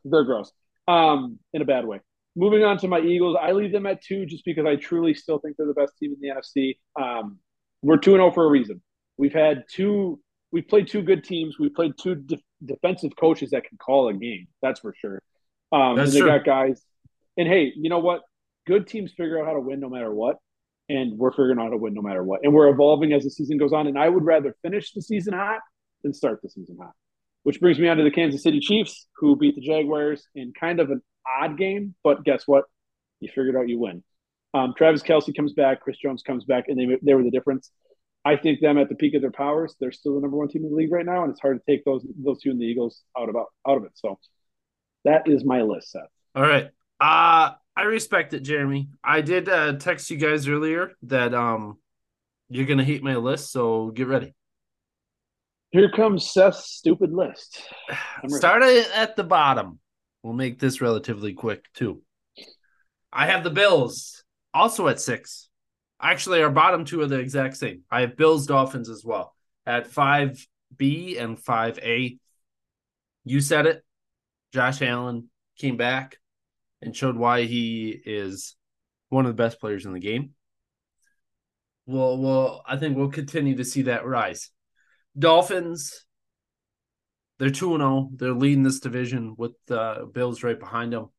They're 0.03 0.25
gross, 0.25 0.51
um, 0.87 1.39
in 1.53 1.61
a 1.61 1.65
bad 1.65 1.85
way. 1.85 1.99
Moving 2.37 2.63
on 2.63 2.77
to 2.77 2.87
my 2.87 2.99
Eagles, 2.99 3.35
I 3.41 3.51
leave 3.51 3.71
them 3.71 3.87
at 3.87 4.03
two 4.03 4.27
just 4.27 4.45
because 4.45 4.67
I 4.67 4.75
truly 4.75 5.15
still 5.15 5.39
think 5.39 5.57
they're 5.57 5.65
the 5.65 5.73
best 5.73 5.93
team 5.97 6.13
in 6.13 6.19
the 6.21 6.35
NFC. 6.35 6.77
Um, 6.95 7.39
we're 7.81 7.97
two 7.97 8.11
and 8.13 8.19
zero 8.19 8.29
oh 8.29 8.31
for 8.31 8.45
a 8.45 8.49
reason. 8.49 8.79
We've 9.17 9.33
had 9.33 9.63
two. 9.71 10.19
We've 10.51 10.67
played 10.67 10.87
two 10.87 11.01
good 11.01 11.23
teams. 11.23 11.57
We've 11.59 11.73
played 11.73 11.93
two 11.99 12.13
de- 12.13 12.37
defensive 12.63 13.11
coaches 13.19 13.49
that 13.51 13.63
can 13.63 13.79
call 13.79 14.07
a 14.09 14.13
game. 14.13 14.47
That's 14.61 14.79
for 14.79 14.93
sure. 15.01 15.19
Um, 15.71 15.95
that's 15.95 16.09
and 16.09 16.15
they 16.15 16.19
true. 16.19 16.29
got 16.29 16.45
guys. 16.45 16.79
And 17.37 17.47
hey, 17.47 17.73
you 17.75 17.89
know 17.89 17.99
what? 17.99 18.21
Good 18.67 18.87
teams 18.87 19.13
figure 19.17 19.39
out 19.39 19.47
how 19.47 19.53
to 19.53 19.59
win 19.59 19.79
no 19.79 19.89
matter 19.89 20.13
what, 20.13 20.37
and 20.89 21.17
we're 21.17 21.31
figuring 21.31 21.57
out 21.57 21.63
how 21.63 21.69
to 21.71 21.77
win 21.77 21.95
no 21.95 22.03
matter 22.03 22.23
what. 22.23 22.41
And 22.43 22.53
we're 22.53 22.69
evolving 22.69 23.13
as 23.13 23.23
the 23.23 23.31
season 23.31 23.57
goes 23.57 23.73
on. 23.73 23.87
And 23.87 23.97
I 23.97 24.09
would 24.09 24.23
rather 24.23 24.55
finish 24.61 24.93
the 24.93 25.01
season 25.01 25.33
hot 25.33 25.61
than 26.03 26.13
start 26.13 26.41
the 26.43 26.49
season 26.49 26.77
hot. 26.79 26.93
Which 27.41 27.59
brings 27.59 27.79
me 27.79 27.87
on 27.87 27.97
to 27.97 28.03
the 28.03 28.11
Kansas 28.11 28.43
City 28.43 28.59
Chiefs, 28.59 29.07
who 29.15 29.35
beat 29.35 29.55
the 29.55 29.61
Jaguars 29.61 30.27
in 30.35 30.53
kind 30.59 30.79
of 30.79 30.91
an 30.91 31.01
odd 31.41 31.57
game, 31.57 31.95
but 32.03 32.23
guess 32.23 32.43
what? 32.45 32.65
You 33.19 33.29
figured 33.33 33.55
out 33.55 33.67
you 33.67 33.79
win. 33.79 34.03
Um, 34.53 34.73
Travis 34.77 35.03
Kelce 35.03 35.35
comes 35.35 35.53
back, 35.53 35.81
Chris 35.81 35.97
Jones 35.97 36.23
comes 36.23 36.45
back, 36.45 36.65
and 36.67 36.79
they 36.79 36.97
they 37.01 37.13
were 37.13 37.23
the 37.23 37.31
difference. 37.31 37.71
I 38.25 38.35
think 38.35 38.59
them 38.59 38.77
at 38.77 38.89
the 38.89 38.95
peak 38.95 39.13
of 39.13 39.21
their 39.21 39.31
powers, 39.31 39.75
they're 39.79 39.91
still 39.91 40.15
the 40.15 40.21
number 40.21 40.37
one 40.37 40.49
team 40.49 40.63
in 40.63 40.69
the 40.69 40.75
league 40.75 40.91
right 40.91 41.05
now, 41.05 41.23
and 41.23 41.31
it's 41.31 41.39
hard 41.39 41.59
to 41.59 41.71
take 41.71 41.85
those 41.85 42.05
those 42.23 42.41
two 42.41 42.51
and 42.51 42.59
the 42.59 42.65
Eagles 42.65 43.01
out 43.17 43.29
of 43.29 43.35
out 43.35 43.77
of 43.77 43.83
it. 43.85 43.91
So 43.95 44.19
that 45.05 45.27
is 45.27 45.45
my 45.45 45.61
list, 45.61 45.91
Seth. 45.91 46.09
All 46.35 46.43
right. 46.43 46.69
Uh 46.99 47.51
I 47.77 47.83
respect 47.83 48.33
it, 48.33 48.41
Jeremy. 48.41 48.89
I 49.03 49.21
did 49.21 49.47
uh, 49.47 49.73
text 49.73 50.09
you 50.09 50.17
guys 50.17 50.47
earlier 50.47 50.93
that 51.03 51.33
um 51.33 51.77
you're 52.49 52.65
gonna 52.65 52.83
hate 52.83 53.03
my 53.03 53.15
list, 53.15 53.51
so 53.51 53.91
get 53.91 54.07
ready. 54.07 54.33
Here 55.71 55.91
comes 55.91 56.31
Seth's 56.31 56.71
stupid 56.71 57.13
list. 57.13 57.61
Start 58.27 58.63
at 58.63 59.15
the 59.15 59.23
bottom. 59.23 59.79
We'll 60.27 60.35
make 60.35 60.59
this 60.59 60.81
relatively 60.81 61.31
quick 61.31 61.71
too. 61.73 62.01
I 63.13 63.27
have 63.27 63.45
the 63.45 63.49
Bills 63.49 64.25
also 64.53 64.89
at 64.89 64.99
six. 64.99 65.47
Actually, 66.01 66.43
our 66.43 66.49
bottom 66.49 66.83
two 66.83 66.99
are 66.99 67.07
the 67.07 67.19
exact 67.19 67.55
same. 67.55 67.83
I 67.89 68.01
have 68.01 68.17
Bills 68.17 68.45
Dolphins 68.45 68.89
as 68.89 69.05
well 69.05 69.33
at 69.65 69.87
five 69.87 70.45
B 70.75 71.17
and 71.17 71.39
five 71.39 71.79
A. 71.79 72.17
You 73.23 73.39
said 73.39 73.67
it. 73.67 73.85
Josh 74.53 74.81
Allen 74.81 75.29
came 75.57 75.77
back 75.77 76.17
and 76.81 76.93
showed 76.93 77.15
why 77.15 77.43
he 77.43 77.97
is 78.05 78.57
one 79.07 79.25
of 79.25 79.29
the 79.29 79.41
best 79.41 79.61
players 79.61 79.85
in 79.85 79.93
the 79.93 79.99
game. 80.01 80.31
Well, 81.85 82.17
well, 82.17 82.63
I 82.67 82.75
think 82.75 82.97
we'll 82.97 83.11
continue 83.11 83.55
to 83.55 83.63
see 83.63 83.83
that 83.83 84.05
rise. 84.05 84.51
Dolphins, 85.17 86.05
they're 87.39 87.49
2 87.49 87.77
0. 87.77 88.09
They're 88.15 88.33
leading 88.33 88.63
this 88.63 88.79
division 88.79 89.35
with 89.37 89.53
the 89.67 89.79
uh, 89.79 90.05
Bills 90.05 90.43
right 90.43 90.59
behind 90.59 90.93
them. 90.93 91.09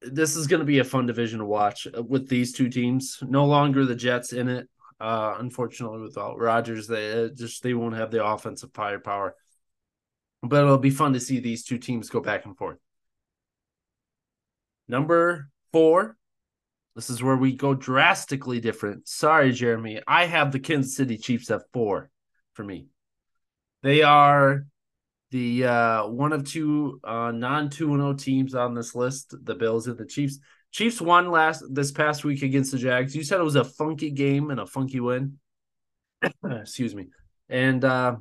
This 0.00 0.36
is 0.36 0.48
going 0.48 0.60
to 0.60 0.66
be 0.66 0.80
a 0.80 0.84
fun 0.84 1.06
division 1.06 1.38
to 1.38 1.44
watch 1.44 1.86
uh, 1.86 2.02
with 2.02 2.28
these 2.28 2.52
two 2.52 2.68
teams. 2.68 3.18
No 3.22 3.44
longer 3.46 3.84
the 3.84 3.94
Jets 3.94 4.32
in 4.32 4.48
it. 4.48 4.68
Uh, 4.98 5.36
unfortunately, 5.38 6.00
without 6.00 6.38
Rodgers, 6.38 6.86
they 6.86 7.24
uh, 7.24 7.28
just 7.28 7.62
they 7.62 7.74
won't 7.74 7.96
have 7.96 8.10
the 8.10 8.24
offensive 8.24 8.70
firepower. 8.74 9.36
But 10.42 10.64
it'll 10.64 10.78
be 10.78 10.90
fun 10.90 11.12
to 11.12 11.20
see 11.20 11.38
these 11.38 11.64
two 11.64 11.78
teams 11.78 12.10
go 12.10 12.20
back 12.20 12.44
and 12.44 12.56
forth. 12.56 12.78
Number 14.88 15.48
four, 15.72 16.16
this 16.96 17.08
is 17.08 17.22
where 17.22 17.36
we 17.36 17.52
go 17.52 17.74
drastically 17.74 18.60
different. 18.60 19.08
Sorry, 19.08 19.52
Jeremy. 19.52 20.00
I 20.06 20.26
have 20.26 20.50
the 20.50 20.58
Kansas 20.58 20.96
City 20.96 21.16
Chiefs 21.16 21.50
at 21.50 21.62
four 21.72 22.10
for 22.54 22.64
me. 22.64 22.88
They 23.82 24.02
are 24.02 24.66
the 25.30 25.64
uh, 25.64 26.06
one 26.06 26.32
of 26.32 26.44
two 26.44 27.00
uh, 27.04 27.32
non 27.32 27.70
2 27.70 27.86
0 27.88 28.14
teams 28.14 28.54
on 28.54 28.74
this 28.74 28.94
list 28.94 29.34
the 29.44 29.54
Bills 29.54 29.86
and 29.86 29.98
the 29.98 30.06
Chiefs. 30.06 30.38
Chiefs 30.70 31.00
won 31.00 31.30
last 31.30 31.62
this 31.70 31.92
past 31.92 32.24
week 32.24 32.42
against 32.42 32.72
the 32.72 32.78
Jags. 32.78 33.14
You 33.14 33.24
said 33.24 33.40
it 33.40 33.44
was 33.44 33.56
a 33.56 33.64
funky 33.64 34.10
game 34.10 34.50
and 34.50 34.60
a 34.60 34.66
funky 34.66 35.00
win. 35.00 35.38
Excuse 36.44 36.94
me. 36.94 37.08
And 37.48 37.84
uh, 37.84 38.16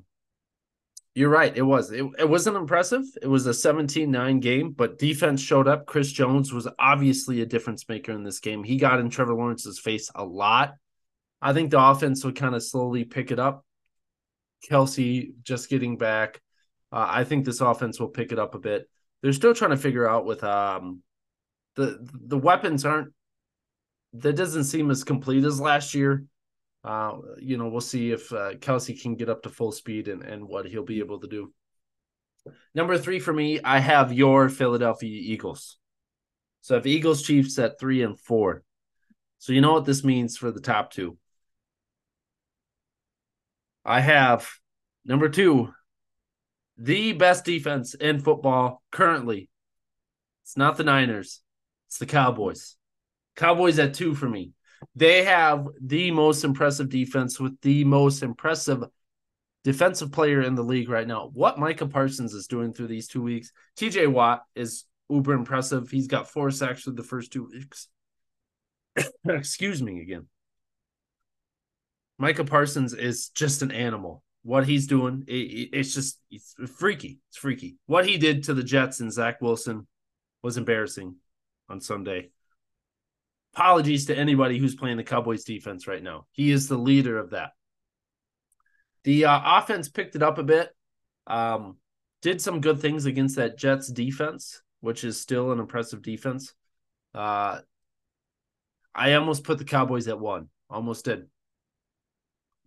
You're 1.14 1.30
right. 1.30 1.56
It 1.56 1.62
was. 1.62 1.92
It, 1.92 2.06
it 2.20 2.30
wasn't 2.30 2.56
impressive. 2.56 3.04
It 3.22 3.28
was 3.28 3.46
a 3.46 3.52
17-9 3.52 4.40
game, 4.42 4.72
but 4.72 4.98
defense 4.98 5.42
showed 5.42 5.68
up. 5.68 5.86
Chris 5.86 6.12
Jones 6.12 6.54
was 6.54 6.70
obviously 6.80 7.42
a 7.42 7.46
difference 7.46 7.88
maker 7.90 8.14
in 8.14 8.24
this 8.24 8.40
game. 8.40 8.64
He 8.64 8.78
got 8.78 9.00
in 9.00 9.10
Trevor 9.10 9.34
Lawrence's 9.34 9.80
face 9.80 10.10
a 10.16 10.24
lot. 10.24 10.76
I 11.42 11.52
think 11.52 11.72
the 11.72 11.84
offense 11.84 12.24
would 12.24 12.38
kind 12.38 12.56
of 12.56 12.64
slowly 12.64 13.04
pick 13.04 13.32
it 13.32 13.40
up. 13.40 13.66
Kelce 14.70 15.34
just 15.44 15.70
getting 15.70 15.98
back. 15.98 16.42
Uh, 16.92 17.08
I 17.10 17.24
think 17.24 17.46
this 17.46 17.62
offense 17.62 18.00
will 18.00 18.10
pick 18.10 18.32
it 18.32 18.40
up 18.40 18.56
a 18.56 18.60
bit. 18.60 18.90
They're 19.22 19.34
still 19.34 19.54
trying 19.54 19.72
to 19.72 19.78
figure 19.78 20.10
out 20.10 20.26
with 20.26 20.44
um 20.44 21.02
the 21.76 22.06
the 22.28 22.38
weapons 22.38 22.86
aren't 22.86 23.14
that 24.14 24.36
doesn't 24.36 24.66
seem 24.66 24.92
as 24.92 25.04
complete 25.04 25.46
as 25.46 25.62
last 25.62 25.94
year. 25.94 26.26
Uh, 26.84 27.18
you 27.40 27.58
know, 27.58 27.70
we'll 27.70 27.80
see 27.80 28.12
if 28.12 28.32
uh, 28.34 28.54
Kelce 28.56 29.00
can 29.00 29.16
get 29.16 29.30
up 29.30 29.44
to 29.44 29.50
full 29.50 29.72
speed 29.72 30.08
and, 30.08 30.24
and 30.24 30.48
what 30.48 30.66
he'll 30.66 30.84
be 30.84 31.00
able 31.00 31.20
to 31.20 31.28
do. 31.28 31.54
Number 32.74 32.98
three 32.98 33.20
for 33.20 33.32
me, 33.32 33.60
I 33.64 33.80
have 33.80 34.12
your 34.12 34.50
Philadelphia 34.50 35.10
Eagles. 35.10 35.78
So 36.62 36.78
if 36.78 36.86
Eagles 36.86 37.22
Chiefs 37.22 37.58
at 37.60 37.80
three 37.80 38.02
and 38.02 38.20
four. 38.20 38.64
So 39.38 39.54
you 39.54 39.62
know 39.62 39.74
what 39.74 39.86
this 39.86 40.04
means 40.04 40.38
for 40.38 40.52
the 40.52 40.62
top 40.62 40.92
two. 40.92 41.18
I 43.84 44.00
have 44.00 44.48
number 45.06 45.30
two, 45.30 45.74
the 46.78 47.14
best 47.14 47.46
defense 47.46 47.94
in 47.94 48.20
football 48.20 48.82
currently. 48.92 49.50
It's 50.44 50.58
not 50.58 50.78
the 50.78 50.84
Niners, 50.84 51.42
it's 51.88 51.98
the 51.98 52.06
Cowboys. 52.06 52.76
Cowboys 53.36 53.80
at 53.80 53.94
two 53.94 54.14
for 54.16 54.28
me. 54.28 54.52
They 54.96 55.24
have 55.24 55.68
the 55.80 56.12
most 56.12 56.44
impressive 56.44 56.90
defense 56.90 57.40
with 57.40 57.60
the 57.62 57.84
most 57.84 58.24
impressive 58.24 58.84
defensive 59.64 60.12
player 60.12 60.42
in 60.42 60.56
the 60.56 60.64
league 60.64 60.90
right 60.90 61.08
now. 61.08 61.30
What 61.34 61.60
Micah 61.60 61.88
Parsons 61.88 62.34
is 62.34 62.48
doing 62.48 62.74
through 62.74 62.88
these 62.88 63.08
two 63.08 63.22
weeks, 63.22 63.52
TJ 63.78 64.12
Watt 64.12 64.44
is 64.56 64.86
uber 65.10 65.34
impressive. 65.34 65.90
He's 65.90 66.08
got 66.08 66.30
four 66.30 66.52
sacks 66.52 66.84
through 66.84 66.94
the 66.94 67.04
first 67.04 67.32
two 67.32 67.46
weeks. 67.46 67.88
Excuse 69.28 69.82
me 69.82 70.02
again. 70.02 70.28
Micah 72.22 72.46
Parsons 72.46 72.94
is 72.94 73.30
just 73.30 73.62
an 73.62 73.72
animal. 73.72 74.24
What 74.44 74.66
he's 74.68 74.88
doing, 74.88 75.24
it, 75.28 75.34
it, 75.34 75.70
it's 75.74 75.94
just 75.94 76.20
it's 76.32 76.56
freaky. 76.78 77.20
It's 77.30 77.38
freaky. 77.38 77.78
What 77.86 78.08
he 78.08 78.18
did 78.18 78.44
to 78.46 78.54
the 78.54 78.64
Jets 78.64 79.00
and 79.00 79.12
Zach 79.12 79.42
Wilson 79.42 79.88
was 80.42 80.58
embarrassing 80.58 81.16
on 81.70 81.82
Sunday 81.82 82.30
apologies 83.54 84.06
to 84.06 84.18
anybody 84.18 84.58
who's 84.58 84.76
playing 84.76 84.98
the 84.98 85.04
Cowboys 85.04 85.44
defense 85.44 85.88
right 85.88 86.04
now. 86.04 86.26
He 86.32 86.52
is 86.52 86.68
the 86.68 86.78
leader 86.78 87.18
of 87.18 87.32
that. 87.32 87.52
The 89.04 89.26
uh, 89.26 89.60
offense 89.60 89.90
picked 89.90 90.16
it 90.16 90.24
up 90.24 90.38
a 90.38 90.44
bit. 90.44 90.70
Um, 91.28 91.78
did 92.22 92.42
some 92.42 92.62
good 92.62 92.80
things 92.80 93.06
against 93.06 93.36
that 93.38 93.58
Jets 93.58 93.88
defense, 93.92 94.62
which 94.80 95.04
is 95.04 95.20
still 95.20 95.52
an 95.52 95.60
impressive 95.60 96.02
defense. 96.02 96.54
Uh, 97.14 97.60
I 98.94 99.14
almost 99.14 99.44
put 99.44 99.58
the 99.58 99.66
Cowboys 99.66 100.08
at 100.08 100.20
one, 100.20 100.50
almost 100.70 101.06
did. 101.06 101.28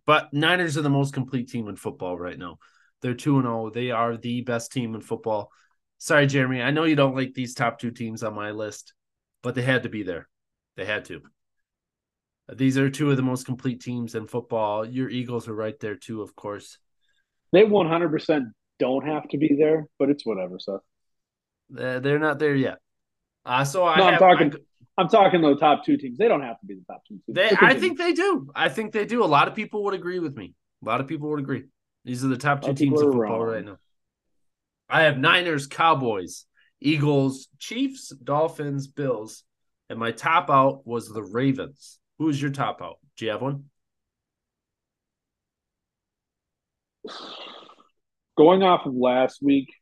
But 0.05 0.33
Niners 0.33 0.77
are 0.77 0.81
the 0.81 0.89
most 0.89 1.13
complete 1.13 1.49
team 1.49 1.67
in 1.67 1.75
football 1.75 2.17
right 2.17 2.37
now. 2.37 2.59
They're 3.01 3.13
2 3.13 3.41
0. 3.41 3.71
They 3.71 3.91
are 3.91 4.17
the 4.17 4.41
best 4.41 4.71
team 4.71 4.95
in 4.95 5.01
football. 5.01 5.51
Sorry, 5.97 6.27
Jeremy. 6.27 6.61
I 6.61 6.71
know 6.71 6.83
you 6.83 6.95
don't 6.95 7.15
like 7.15 7.33
these 7.33 7.53
top 7.53 7.79
two 7.79 7.91
teams 7.91 8.23
on 8.23 8.35
my 8.35 8.51
list, 8.51 8.93
but 9.41 9.55
they 9.55 9.61
had 9.61 9.83
to 9.83 9.89
be 9.89 10.03
there. 10.03 10.27
They 10.75 10.85
had 10.85 11.05
to. 11.05 11.21
These 12.53 12.77
are 12.77 12.89
two 12.89 13.09
of 13.09 13.17
the 13.17 13.23
most 13.23 13.45
complete 13.45 13.81
teams 13.81 14.13
in 14.13 14.27
football. 14.27 14.85
Your 14.85 15.09
Eagles 15.09 15.47
are 15.47 15.55
right 15.55 15.79
there 15.79 15.95
too, 15.95 16.21
of 16.21 16.35
course. 16.35 16.77
They 17.51 17.63
100% 17.63 18.51
don't 18.77 19.07
have 19.07 19.27
to 19.29 19.37
be 19.37 19.55
there, 19.57 19.87
but 19.97 20.09
it's 20.09 20.25
whatever, 20.25 20.59
so. 20.59 20.81
They're 21.69 22.19
not 22.19 22.37
there 22.37 22.53
yet. 22.53 22.77
Uh, 23.45 23.63
so 23.63 23.85
I 23.85 23.97
no, 23.97 24.05
I'm 24.05 24.19
talking. 24.19 24.53
I, 24.53 24.57
I'm 24.97 25.09
talking 25.09 25.41
the 25.41 25.55
top 25.55 25.83
two 25.85 25.97
teams. 25.97 26.17
They 26.17 26.27
don't 26.27 26.41
have 26.41 26.59
to 26.59 26.65
be 26.65 26.75
the 26.75 26.85
top 26.87 27.01
two 27.07 27.19
teams. 27.25 27.35
They, 27.35 27.51
I 27.59 27.73
think 27.73 27.97
they 27.97 28.13
do. 28.13 28.49
I 28.55 28.69
think 28.69 28.93
they 28.93 29.05
do. 29.05 29.23
A 29.23 29.25
lot 29.25 29.47
of 29.47 29.55
people 29.55 29.83
would 29.83 29.93
agree 29.93 30.19
with 30.19 30.37
me. 30.37 30.53
A 30.83 30.85
lot 30.85 31.01
of 31.01 31.07
people 31.07 31.29
would 31.29 31.39
agree. 31.39 31.63
These 32.05 32.23
are 32.23 32.29
the 32.29 32.37
top 32.37 32.61
two 32.61 32.73
teams 32.73 33.01
in 33.01 33.11
football 33.11 33.43
wrong. 33.43 33.53
right 33.55 33.65
now. 33.65 33.77
I 34.87 35.01
have 35.03 35.17
Niners, 35.17 35.67
Cowboys, 35.67 36.45
Eagles, 36.79 37.47
Chiefs, 37.59 38.09
Dolphins, 38.09 38.87
Bills, 38.87 39.43
and 39.89 39.99
my 39.99 40.11
top 40.11 40.49
out 40.49 40.85
was 40.85 41.09
the 41.09 41.23
Ravens. 41.23 41.99
Who's 42.19 42.41
your 42.41 42.51
top 42.51 42.81
out? 42.81 42.99
Do 43.17 43.25
you 43.25 43.31
have 43.31 43.41
one? 43.41 43.65
Going 48.37 48.63
off 48.63 48.85
of 48.85 48.93
last 48.93 49.41
week, 49.41 49.73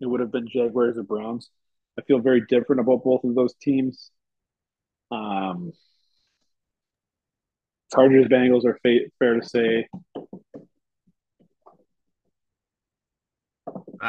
it 0.00 0.06
would 0.06 0.20
have 0.20 0.30
been 0.30 0.48
Jaguars 0.48 0.96
or 0.96 1.02
Browns. 1.02 1.50
I 1.98 2.02
feel 2.02 2.20
very 2.20 2.42
different 2.48 2.80
about 2.80 3.02
both 3.02 3.24
of 3.24 3.34
those 3.34 3.54
teams. 3.60 4.10
Um, 5.10 5.72
Chargers, 7.92 8.26
Bengals 8.26 8.64
are 8.64 8.78
fa- 8.82 9.10
fair 9.18 9.40
to 9.40 9.48
say. 9.48 9.88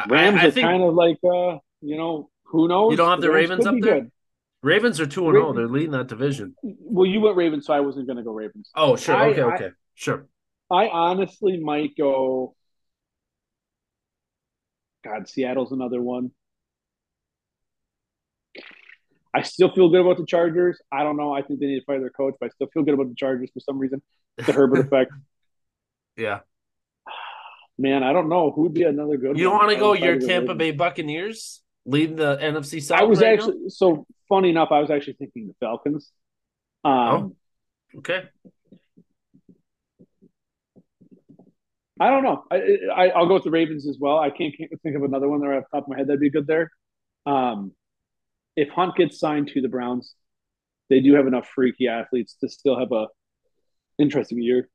Rams 0.08 0.40
I, 0.40 0.44
I 0.44 0.46
are 0.46 0.50
think, 0.50 0.66
kind 0.66 0.82
of 0.84 0.94
like, 0.94 1.18
uh, 1.24 1.58
you 1.80 1.96
know, 1.96 2.30
who 2.44 2.68
knows? 2.68 2.92
You 2.92 2.96
don't 2.96 3.10
have 3.10 3.20
the, 3.20 3.26
the 3.26 3.32
Ravens, 3.32 3.66
up 3.66 3.74
there. 3.80 4.00
Good. 4.02 4.12
Ravens 4.62 5.00
are 5.00 5.06
two 5.06 5.26
and 5.26 5.34
zero. 5.34 5.48
Oh. 5.48 5.52
They're 5.52 5.66
leading 5.66 5.92
that 5.92 6.06
division. 6.06 6.54
Well, 6.62 7.06
you 7.06 7.20
went 7.20 7.36
Ravens, 7.36 7.66
so 7.66 7.72
I 7.72 7.80
wasn't 7.80 8.06
going 8.06 8.18
to 8.18 8.22
go 8.22 8.32
Ravens. 8.32 8.70
Oh, 8.76 8.94
sure. 8.94 9.16
I, 9.16 9.30
okay, 9.30 9.42
okay, 9.42 9.68
sure. 9.94 10.26
I 10.70 10.88
honestly 10.88 11.58
might 11.58 11.96
go. 11.96 12.54
God, 15.02 15.28
Seattle's 15.28 15.72
another 15.72 16.00
one. 16.00 16.30
I 19.34 19.42
still 19.42 19.72
feel 19.72 19.88
good 19.88 20.00
about 20.00 20.16
the 20.16 20.26
Chargers. 20.26 20.80
I 20.90 21.02
don't 21.02 21.16
know. 21.16 21.32
I 21.32 21.42
think 21.42 21.60
they 21.60 21.66
need 21.66 21.80
to 21.80 21.84
fire 21.84 22.00
their 22.00 22.10
coach, 22.10 22.34
but 22.40 22.46
I 22.46 22.48
still 22.50 22.68
feel 22.72 22.82
good 22.82 22.94
about 22.94 23.08
the 23.08 23.14
Chargers 23.14 23.50
for 23.52 23.60
some 23.60 23.78
reason. 23.78 24.02
The 24.38 24.52
Herbert 24.52 24.80
effect. 24.86 25.12
Yeah. 26.16 26.40
Man, 27.78 28.02
I 28.02 28.12
don't 28.12 28.28
know 28.28 28.50
who'd 28.50 28.74
be 28.74 28.82
another 28.82 29.16
good. 29.16 29.38
You 29.38 29.44
don't 29.44 29.56
want 29.56 29.70
to 29.70 29.76
go 29.76 29.92
your 29.94 30.18
Tampa 30.18 30.54
Bay 30.54 30.72
Buccaneers? 30.72 31.62
lead 31.86 32.16
the 32.16 32.36
NFC 32.36 32.82
South. 32.82 33.00
I 33.00 33.04
was 33.04 33.20
right 33.20 33.32
actually 33.34 33.58
now? 33.58 33.68
so 33.68 34.06
funny 34.28 34.50
enough. 34.50 34.68
I 34.70 34.80
was 34.80 34.90
actually 34.90 35.14
thinking 35.14 35.48
the 35.48 35.54
Falcons. 35.60 36.10
Um, 36.84 36.92
oh, 36.92 37.36
okay. 37.98 38.22
I 41.98 42.08
don't 42.08 42.22
know. 42.22 42.44
I, 42.50 43.08
I 43.08 43.18
will 43.18 43.28
go 43.28 43.34
with 43.34 43.44
the 43.44 43.50
Ravens 43.50 43.86
as 43.86 43.98
well. 44.00 44.18
I 44.18 44.30
can't, 44.30 44.56
can't 44.56 44.70
think 44.82 44.96
of 44.96 45.02
another 45.02 45.28
one 45.28 45.40
there 45.40 45.58
off 45.58 45.64
the 45.70 45.76
top 45.76 45.84
of 45.84 45.90
my 45.90 45.98
head 45.98 46.06
that'd 46.06 46.20
be 46.20 46.30
good 46.30 46.46
there. 46.46 46.70
Um, 47.26 47.72
if 48.60 48.68
Hunt 48.68 48.94
gets 48.94 49.18
signed 49.18 49.48
to 49.54 49.62
the 49.62 49.68
Browns, 49.68 50.14
they 50.90 51.00
do 51.00 51.14
have 51.14 51.26
enough 51.26 51.48
freaky 51.54 51.88
athletes 51.88 52.36
to 52.42 52.48
still 52.48 52.78
have 52.78 52.92
a 52.92 53.06
interesting 53.98 54.42
year. 54.42 54.68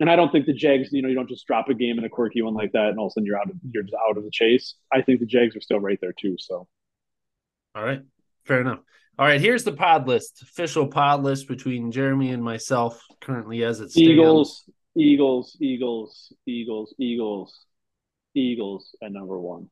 And 0.00 0.10
I 0.10 0.16
don't 0.16 0.32
think 0.32 0.46
the 0.46 0.52
Jags, 0.52 0.88
you 0.90 1.00
know, 1.00 1.08
you 1.08 1.14
don't 1.14 1.28
just 1.28 1.46
drop 1.46 1.68
a 1.68 1.74
game 1.74 1.98
in 1.98 2.04
a 2.04 2.08
quirky 2.08 2.42
one 2.42 2.54
like 2.54 2.72
that, 2.72 2.88
and 2.88 2.98
all 2.98 3.06
of 3.06 3.10
a 3.10 3.12
sudden 3.12 3.26
you're 3.26 3.38
out 3.38 3.48
of 3.48 3.56
you're 3.70 3.84
just 3.84 3.94
out 4.08 4.18
of 4.18 4.24
the 4.24 4.30
chase. 4.32 4.74
I 4.92 5.02
think 5.02 5.20
the 5.20 5.26
Jags 5.26 5.54
are 5.54 5.60
still 5.60 5.78
right 5.78 5.98
there 6.00 6.12
too. 6.12 6.34
So, 6.40 6.66
all 7.76 7.84
right, 7.84 8.02
fair 8.44 8.60
enough. 8.60 8.80
All 9.16 9.26
right, 9.26 9.40
here's 9.40 9.62
the 9.62 9.72
pod 9.72 10.08
list, 10.08 10.42
official 10.42 10.88
pod 10.88 11.22
list 11.22 11.46
between 11.46 11.92
Jeremy 11.92 12.32
and 12.32 12.42
myself 12.42 13.00
currently 13.20 13.62
as 13.62 13.78
it 13.78 13.92
stands. 13.92 14.08
Eagles, 14.08 14.70
Eagles, 14.96 15.56
Eagles, 15.60 16.32
Eagles, 16.46 16.94
Eagles, 16.98 17.64
Eagles 18.34 18.96
at 19.00 19.12
number 19.12 19.38
one. 19.38 19.70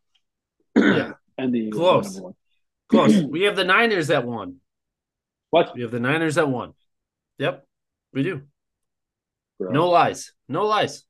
Yeah, 0.77 1.15
and 1.39 1.53
the 1.53 1.59
Eagles 1.59 2.21
close, 2.21 2.35
close. 2.93 3.23
we 3.31 3.43
have 3.43 3.57
the 3.57 3.65
Niners 3.65 4.11
at 4.11 4.25
one. 4.25 4.57
What? 5.51 5.75
We 5.75 5.83
have 5.83 5.91
the 5.91 6.01
Niners 6.01 6.39
at 6.39 6.49
one. 6.49 6.73
Yep, 7.39 7.67
we 8.13 8.23
do. 8.23 8.43
Bro. 9.59 9.73
No 9.73 9.89
lies. 9.89 10.33
No 10.49 10.67
lies. 10.67 11.05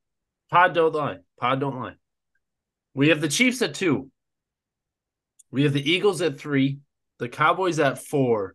Pod 0.51 0.75
don't 0.75 0.95
lie. 0.95 1.19
Pod 1.39 1.61
don't 1.61 1.79
lie. 1.79 1.95
We 2.95 3.09
have 3.09 3.21
the 3.21 3.29
Chiefs 3.29 3.63
at 3.63 3.75
two. 3.75 4.11
We 5.51 5.65
have 5.65 5.73
the 5.73 5.91
Eagles 5.91 6.23
at 6.23 6.39
three. 6.39 6.79
The 7.19 7.29
Cowboys 7.29 7.79
at 7.79 7.99
four. 7.99 8.55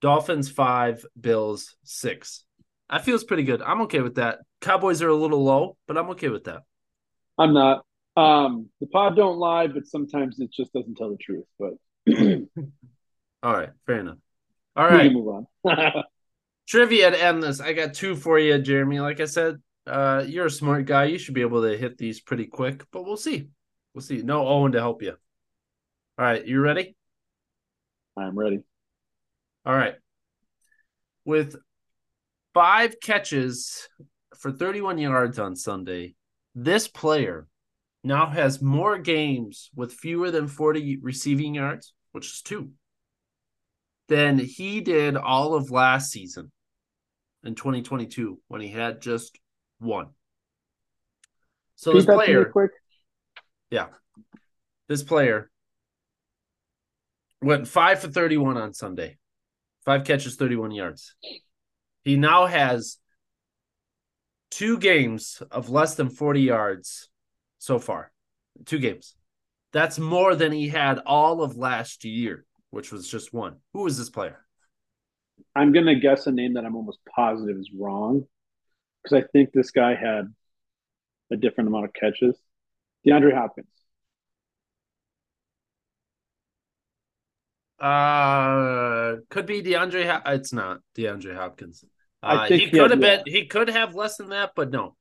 Dolphins 0.00 0.50
five. 0.50 1.04
Bills 1.20 1.76
six. 1.84 2.44
That 2.90 3.04
feels 3.04 3.24
pretty 3.24 3.42
good. 3.42 3.62
I'm 3.62 3.82
okay 3.82 4.00
with 4.00 4.16
that. 4.16 4.38
Cowboys 4.60 5.02
are 5.02 5.08
a 5.08 5.14
little 5.14 5.42
low, 5.42 5.76
but 5.88 5.98
I'm 5.98 6.10
okay 6.10 6.28
with 6.28 6.44
that. 6.44 6.62
I'm 7.38 7.52
not. 7.52 7.84
Um, 8.16 8.70
the 8.80 8.86
pod 8.86 9.16
don't 9.16 9.38
lie, 9.38 9.66
but 9.66 9.86
sometimes 9.86 10.40
it 10.40 10.50
just 10.50 10.72
doesn't 10.72 10.96
tell 10.96 11.10
the 11.10 11.18
truth. 11.18 11.44
But 11.58 11.74
all 13.42 13.52
right, 13.52 13.70
fair 13.86 14.00
enough. 14.00 14.18
All 14.74 14.86
right, 14.86 15.12
move 15.12 15.28
on. 15.28 15.46
trivia 16.66 17.10
to 17.10 17.22
end 17.22 17.42
this. 17.42 17.60
I 17.60 17.72
got 17.72 17.94
two 17.94 18.16
for 18.16 18.38
you, 18.38 18.58
Jeremy. 18.58 19.00
Like 19.00 19.20
I 19.20 19.26
said, 19.26 19.56
uh, 19.86 20.24
you're 20.26 20.46
a 20.46 20.50
smart 20.50 20.86
guy. 20.86 21.04
You 21.04 21.18
should 21.18 21.34
be 21.34 21.42
able 21.42 21.62
to 21.62 21.76
hit 21.76 21.98
these 21.98 22.20
pretty 22.20 22.46
quick, 22.46 22.84
but 22.90 23.04
we'll 23.04 23.16
see. 23.16 23.48
We'll 23.94 24.02
see. 24.02 24.22
No 24.22 24.46
Owen 24.46 24.72
to 24.72 24.80
help 24.80 25.02
you. 25.02 25.16
All 26.18 26.24
right, 26.24 26.44
you 26.44 26.60
ready? 26.60 26.96
I'm 28.16 28.38
ready. 28.38 28.60
All 29.64 29.74
right. 29.74 29.94
With 31.24 31.56
five 32.54 33.00
catches 33.00 33.88
for 34.38 34.50
31 34.50 34.98
yards 34.98 35.38
on 35.38 35.56
Sunday. 35.56 36.14
This 36.54 36.88
player 36.88 37.46
now 38.06 38.26
has 38.26 38.62
more 38.62 38.98
games 38.98 39.70
with 39.74 39.92
fewer 39.92 40.30
than 40.30 40.46
40 40.46 40.98
receiving 41.02 41.54
yards, 41.54 41.92
which 42.12 42.26
is 42.26 42.42
two, 42.42 42.70
than 44.08 44.38
he 44.38 44.80
did 44.80 45.16
all 45.16 45.54
of 45.54 45.70
last 45.70 46.12
season 46.12 46.52
in 47.42 47.54
2022 47.54 48.40
when 48.48 48.60
he 48.60 48.68
had 48.68 49.00
just 49.00 49.38
one. 49.78 50.08
So 51.74 51.92
this 51.92 52.06
player, 52.06 52.46
quick. 52.46 52.70
yeah, 53.70 53.88
this 54.88 55.02
player 55.02 55.50
went 57.42 57.68
five 57.68 58.00
for 58.00 58.08
31 58.08 58.56
on 58.56 58.72
Sunday, 58.72 59.18
five 59.84 60.04
catches, 60.04 60.36
31 60.36 60.70
yards. 60.70 61.14
He 62.02 62.16
now 62.16 62.46
has 62.46 62.98
two 64.50 64.78
games 64.78 65.42
of 65.50 65.68
less 65.68 65.96
than 65.96 66.08
40 66.08 66.40
yards 66.40 67.08
so 67.66 67.78
far. 67.78 68.12
Two 68.64 68.78
games. 68.78 69.14
That's 69.72 69.98
more 69.98 70.34
than 70.36 70.52
he 70.52 70.68
had 70.68 71.00
all 71.04 71.42
of 71.42 71.56
last 71.56 72.04
year, 72.04 72.46
which 72.70 72.92
was 72.92 73.08
just 73.08 73.34
one. 73.34 73.56
Who 73.74 73.86
is 73.86 73.98
this 73.98 74.08
player? 74.08 74.38
I'm 75.54 75.72
going 75.72 75.86
to 75.86 75.96
guess 75.96 76.26
a 76.26 76.32
name 76.32 76.54
that 76.54 76.64
I'm 76.64 76.76
almost 76.76 77.00
positive 77.14 77.56
is 77.58 77.70
wrong 77.76 78.24
because 79.02 79.22
I 79.22 79.26
think 79.32 79.52
this 79.52 79.70
guy 79.70 79.94
had 79.94 80.32
a 81.30 81.36
different 81.36 81.68
amount 81.68 81.86
of 81.86 81.92
catches. 81.92 82.38
DeAndre 83.06 83.34
Hopkins. 83.34 83.68
Uh, 87.78 89.16
could 89.28 89.44
be 89.44 89.62
DeAndre. 89.62 90.22
it's 90.26 90.52
not 90.52 90.80
DeAndre 90.96 91.34
Hopkins. 91.34 91.84
Uh, 92.22 92.46
he 92.46 92.70
could 92.70 92.90
have 92.90 93.00
been. 93.00 93.22
He 93.26 93.46
could 93.46 93.68
have 93.68 93.94
less 93.94 94.16
than 94.16 94.30
that, 94.30 94.52
but 94.56 94.70
no, 94.70 94.96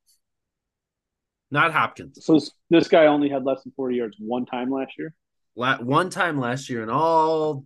not 1.55 1.71
Hopkins. 1.73 2.23
So 2.23 2.39
this 2.69 2.87
guy 2.87 3.07
only 3.07 3.29
had 3.29 3.43
less 3.43 3.63
than 3.63 3.71
forty 3.75 3.95
yards 3.95 4.17
one 4.19 4.45
time 4.45 4.69
last 4.69 4.99
year. 4.99 5.13
La- 5.55 5.77
one 5.77 6.09
time 6.09 6.39
last 6.39 6.69
year, 6.69 6.83
in 6.83 6.89
all 6.89 7.65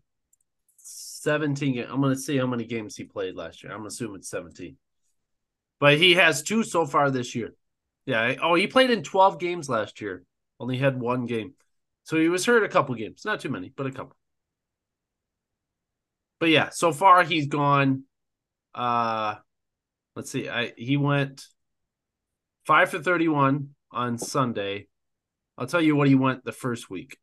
seventeen. 0.78 1.80
I'm 1.90 2.00
going 2.00 2.14
to 2.14 2.22
see 2.22 2.38
how 2.38 2.48
many 2.48 2.64
games 2.64 2.96
he 2.96 3.04
played 3.04 3.36
last 3.36 3.64
year. 3.64 3.74
I'm 3.74 3.86
assuming 3.86 4.22
seventeen, 4.22 4.78
but 5.80 5.98
he 5.98 6.14
has 6.14 6.44
two 6.44 6.64
so 6.64 6.86
far 6.86 7.12
this 7.12 7.36
year. 7.36 7.56
Yeah. 8.06 8.36
Oh, 8.42 8.56
he 8.56 8.68
played 8.68 8.92
in 8.92 9.04
twelve 9.04 9.40
games 9.40 9.68
last 9.68 10.00
year. 10.00 10.24
Only 10.60 10.78
had 10.78 11.00
one 11.00 11.26
game, 11.26 11.56
so 12.04 12.18
he 12.18 12.30
was 12.30 12.46
hurt 12.46 12.64
a 12.64 12.70
couple 12.70 12.94
games. 12.96 13.26
Not 13.26 13.40
too 13.40 13.50
many, 13.50 13.74
but 13.76 13.88
a 13.88 13.92
couple. 13.92 14.16
But 16.40 16.50
yeah, 16.50 16.70
so 16.70 16.94
far 16.94 17.24
he's 17.24 17.48
gone. 17.48 18.04
Uh, 18.76 19.36
let's 20.16 20.30
see. 20.30 20.48
I 20.48 20.74
he 20.78 20.96
went 20.96 21.44
five 22.66 22.92
for 22.92 23.00
thirty-one 23.00 23.70
on 23.92 24.18
Sunday. 24.18 24.88
I'll 25.58 25.68
tell 25.68 25.82
you 25.82 25.96
what 25.96 26.08
he 26.08 26.16
went 26.16 26.46
the 26.46 26.52
first 26.52 26.90
week. 26.90 27.18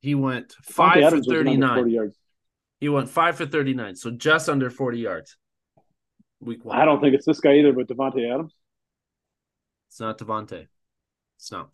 He 0.00 0.14
went 0.14 0.54
five 0.62 1.10
for 1.10 1.22
thirty-nine. 1.22 2.12
He 2.78 2.88
went 2.88 3.08
five 3.10 3.36
for 3.36 3.46
thirty-nine, 3.46 3.96
so 3.96 4.10
just 4.10 4.48
under 4.48 4.70
forty 4.70 4.98
yards. 4.98 5.36
Week 6.40 6.64
one. 6.64 6.78
I 6.78 6.86
don't 6.86 7.00
think 7.00 7.14
it's 7.14 7.26
this 7.26 7.40
guy 7.40 7.56
either, 7.56 7.72
but 7.72 7.86
Davante 7.86 8.32
Adams. 8.32 8.54
It's 9.88 10.00
not 10.00 10.16
Davante. 10.18 10.68
It's 11.36 11.52
not. 11.52 11.70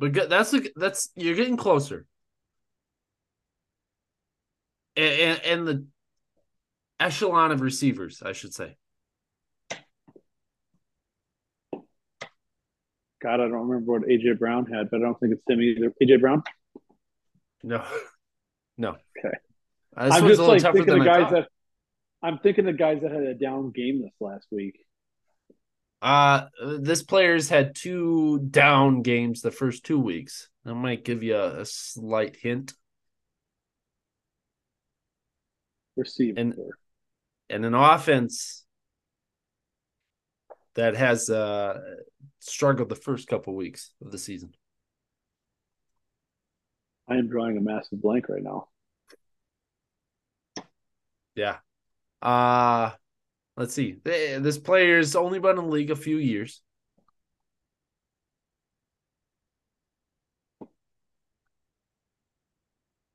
But 0.00 0.28
that's 0.28 0.54
that's 0.74 1.10
you're 1.14 1.36
getting 1.36 1.56
closer. 1.56 2.06
And, 4.96 5.40
and 5.44 5.68
the 5.68 5.86
echelon 6.98 7.52
of 7.52 7.60
receivers, 7.60 8.22
I 8.22 8.32
should 8.32 8.52
say. 8.52 8.76
God, 13.22 13.34
I 13.34 13.48
don't 13.48 13.68
remember 13.68 13.92
what 13.92 14.02
AJ 14.02 14.38
Brown 14.38 14.66
had, 14.66 14.90
but 14.90 14.98
I 14.98 15.04
don't 15.04 15.18
think 15.20 15.34
it's 15.34 15.42
him 15.48 15.60
either. 15.60 15.94
AJ 16.02 16.20
Brown? 16.20 16.42
No, 17.62 17.84
no. 18.76 18.96
Okay. 19.18 19.36
Uh, 19.96 20.10
I'm 20.12 20.26
just 20.26 20.40
like 20.40 20.62
thinking 20.62 20.98
the 20.98 21.04
guys 21.04 21.30
that 21.30 21.48
I'm 22.22 22.38
thinking 22.38 22.64
the 22.64 22.72
guys 22.72 23.00
that 23.02 23.12
had 23.12 23.22
a 23.22 23.34
down 23.34 23.70
game 23.70 24.02
this 24.02 24.14
last 24.20 24.46
week. 24.50 24.78
Uh 26.00 26.46
this 26.80 27.02
player's 27.04 27.48
had 27.48 27.76
two 27.76 28.40
down 28.50 29.02
games 29.02 29.40
the 29.40 29.52
first 29.52 29.84
two 29.84 30.00
weeks. 30.00 30.48
That 30.64 30.74
might 30.74 31.04
give 31.04 31.22
you 31.22 31.36
a, 31.36 31.60
a 31.60 31.64
slight 31.64 32.36
hint. 32.36 32.72
Receiver. 35.96 36.40
And, 36.40 36.54
and 37.50 37.64
an 37.66 37.74
offense 37.74 38.61
that 40.74 40.96
has 40.96 41.28
uh 41.30 41.80
struggled 42.38 42.88
the 42.88 42.96
first 42.96 43.28
couple 43.28 43.54
weeks 43.54 43.92
of 44.04 44.10
the 44.10 44.18
season. 44.18 44.54
I 47.08 47.16
am 47.16 47.28
drawing 47.28 47.56
a 47.56 47.60
massive 47.60 48.00
blank 48.00 48.28
right 48.28 48.42
now. 48.42 48.68
Yeah. 51.34 51.58
Uh 52.20 52.90
let's 53.56 53.74
see. 53.74 53.96
This 54.04 54.58
player's 54.58 55.16
only 55.16 55.38
been 55.38 55.58
in 55.58 55.64
the 55.64 55.70
league 55.70 55.90
a 55.90 55.96
few 55.96 56.16
years. 56.16 56.62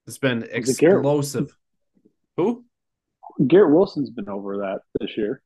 It's 0.05 0.17
been 0.17 0.47
explosive. 0.49 1.55
Who? 2.37 2.63
Garrett 3.45 3.73
Wilson's 3.73 4.09
been 4.09 4.29
over 4.29 4.57
that 4.59 4.79
this 5.01 5.17
year. 5.17 5.41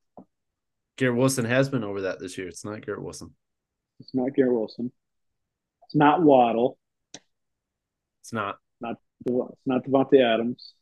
Garrett 1.02 1.18
Wilson 1.18 1.46
has 1.46 1.68
been 1.68 1.84
over 1.84 2.02
that 2.02 2.20
this 2.20 2.38
year. 2.38 2.48
It's 2.48 2.64
not 2.64 2.86
Garrett 2.86 3.02
Wilson. 3.02 3.34
It's 4.00 4.14
not 4.14 4.36
Garrett 4.36 4.54
Wilson. 4.54 4.92
It's 5.86 5.96
not 5.96 6.22
Waddle. 6.22 6.78
It's 8.22 8.32
not. 8.32 8.60
Not 8.80 8.98
it's 9.26 9.66
not 9.66 9.84
Davante 9.84 10.24
Adams. 10.24 10.76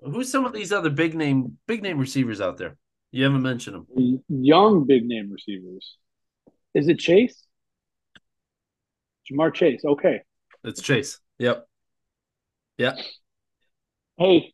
Who's 0.00 0.32
some 0.32 0.46
of 0.46 0.52
these 0.52 0.72
other 0.72 0.90
big 0.90 1.14
name 1.14 1.58
big 1.68 1.80
name 1.80 1.96
receivers 1.96 2.40
out 2.40 2.56
there? 2.56 2.76
You 3.12 3.22
haven't 3.22 3.42
mentioned 3.42 3.86
them. 3.94 4.24
Young 4.28 4.84
big 4.84 5.06
name 5.06 5.30
receivers. 5.30 5.96
Is 6.74 6.88
it 6.88 6.98
Chase? 6.98 7.46
Ja'Marr 9.30 9.54
Chase. 9.54 9.84
Okay. 9.84 10.22
It's 10.64 10.82
Chase. 10.82 11.20
Yep. 11.38 11.68
Yep. 12.78 12.98
Hey, 14.16 14.52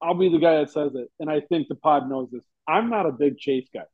I'll 0.00 0.14
be 0.14 0.28
the 0.28 0.38
guy 0.38 0.58
that 0.58 0.70
says 0.70 0.94
it, 0.94 1.10
and 1.18 1.28
I 1.28 1.40
think 1.40 1.66
the 1.66 1.74
pod 1.74 2.08
knows 2.08 2.28
this. 2.30 2.44
I'm 2.68 2.90
not 2.90 3.06
a 3.06 3.12
big 3.12 3.38
Chase 3.38 3.68
guy. 3.72 3.84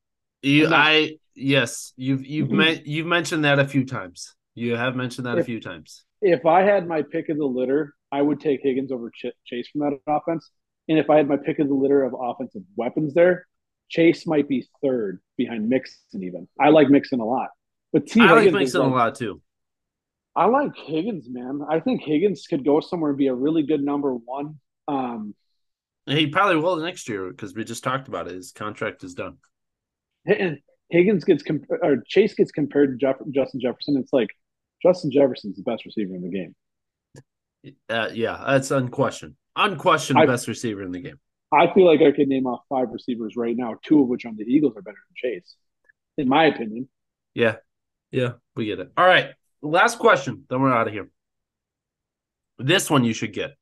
You, 0.42 0.68
I 0.68 1.16
yes, 1.34 1.92
you've 1.96 2.24
you've 2.24 2.48
mm-hmm. 2.48 2.56
met 2.56 2.86
you've 2.86 3.06
mentioned 3.06 3.44
that 3.44 3.58
a 3.58 3.66
few 3.66 3.84
times. 3.84 4.34
You 4.54 4.76
have 4.76 4.96
mentioned 4.96 5.26
that 5.26 5.38
if, 5.38 5.42
a 5.42 5.44
few 5.44 5.60
times. 5.60 6.04
If 6.22 6.46
I 6.46 6.62
had 6.62 6.86
my 6.86 7.02
pick 7.02 7.28
of 7.28 7.38
the 7.38 7.46
litter, 7.46 7.94
I 8.10 8.22
would 8.22 8.40
take 8.40 8.60
Higgins 8.62 8.92
over 8.92 9.10
Ch- 9.10 9.36
Chase 9.46 9.68
from 9.68 9.82
that 9.82 9.98
offense. 10.06 10.50
And 10.88 10.98
if 10.98 11.08
I 11.08 11.16
had 11.16 11.28
my 11.28 11.36
pick 11.36 11.58
of 11.58 11.68
the 11.68 11.74
litter 11.74 12.02
of 12.04 12.14
offensive 12.18 12.62
weapons 12.76 13.14
there, 13.14 13.46
Chase 13.88 14.26
might 14.26 14.48
be 14.48 14.66
third 14.82 15.20
behind 15.36 15.68
Mixon. 15.68 16.24
Even 16.24 16.48
I 16.58 16.70
like 16.70 16.88
Mixon 16.90 17.20
a 17.20 17.24
lot, 17.24 17.50
but 17.92 18.06
T. 18.06 18.20
I 18.20 18.26
Higgins 18.26 18.52
like 18.52 18.60
Mixon 18.60 18.80
like, 18.80 18.90
a 18.90 18.94
lot 18.94 19.14
too. 19.14 19.40
I 20.34 20.46
like 20.46 20.76
Higgins, 20.76 21.28
man. 21.28 21.60
I 21.68 21.80
think 21.80 22.02
Higgins 22.02 22.46
could 22.46 22.64
go 22.64 22.80
somewhere 22.80 23.10
and 23.10 23.18
be 23.18 23.26
a 23.26 23.34
really 23.34 23.62
good 23.62 23.82
number 23.82 24.14
one. 24.14 24.58
Um, 24.88 25.34
he 26.06 26.26
probably 26.26 26.56
will 26.56 26.76
the 26.76 26.84
next 26.84 27.08
year 27.08 27.30
because 27.30 27.54
we 27.54 27.64
just 27.64 27.84
talked 27.84 28.08
about 28.08 28.28
it. 28.28 28.34
His 28.34 28.52
contract 28.52 29.04
is 29.04 29.14
done. 29.14 29.38
And 30.26 30.58
Higgins 30.90 31.24
gets 31.24 31.42
comp- 31.42 31.70
or 31.70 32.02
Chase 32.06 32.34
gets 32.34 32.52
compared 32.52 32.98
to 32.98 33.06
Jeff- 33.06 33.20
Justin 33.30 33.60
Jefferson. 33.60 33.96
It's 33.96 34.12
like 34.12 34.28
Justin 34.82 35.10
Jefferson's 35.10 35.56
the 35.56 35.62
best 35.62 35.84
receiver 35.84 36.14
in 36.14 36.22
the 36.22 36.30
game. 36.30 36.54
Uh, 37.88 38.08
yeah, 38.12 38.42
that's 38.46 38.70
unquestioned. 38.70 39.34
Unquestioned 39.56 40.18
I, 40.18 40.26
best 40.26 40.48
receiver 40.48 40.82
in 40.82 40.92
the 40.92 41.00
game. 41.00 41.20
I 41.52 41.72
feel 41.74 41.86
like 41.86 42.00
I 42.00 42.12
could 42.12 42.28
name 42.28 42.46
off 42.46 42.60
five 42.68 42.88
receivers 42.90 43.34
right 43.36 43.56
now, 43.56 43.76
two 43.84 44.00
of 44.00 44.08
which 44.08 44.24
on 44.24 44.36
the 44.36 44.44
Eagles 44.44 44.76
are 44.76 44.82
better 44.82 44.96
than 44.96 45.32
Chase, 45.32 45.56
in 46.16 46.28
my 46.28 46.46
opinion. 46.46 46.88
Yeah. 47.34 47.56
Yeah, 48.12 48.32
we 48.56 48.66
get 48.66 48.80
it. 48.80 48.90
All 48.96 49.06
right. 49.06 49.30
Last 49.62 49.98
question, 49.98 50.44
then 50.48 50.60
we're 50.60 50.72
out 50.72 50.88
of 50.88 50.92
here. 50.92 51.10
This 52.58 52.90
one 52.90 53.04
you 53.04 53.12
should 53.12 53.32
get. 53.32 53.52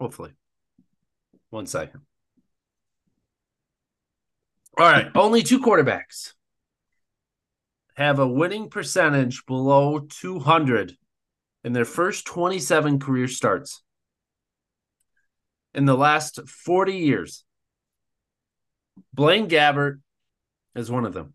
Hopefully. 0.00 0.32
One 1.50 1.66
second. 1.66 2.00
All 4.76 4.90
right. 4.90 5.06
Only 5.14 5.42
two 5.42 5.60
quarterbacks 5.60 6.32
have 7.96 8.18
a 8.18 8.26
winning 8.26 8.68
percentage 8.68 9.46
below 9.46 10.00
200 10.00 10.96
in 11.62 11.72
their 11.72 11.84
first 11.84 12.26
27 12.26 12.98
career 12.98 13.28
starts 13.28 13.82
in 15.74 15.84
the 15.84 15.96
last 15.96 16.40
40 16.48 16.96
years. 16.96 17.44
Blaine 19.12 19.48
Gabbert 19.48 20.00
is 20.74 20.90
one 20.90 21.04
of 21.04 21.12
them. 21.12 21.34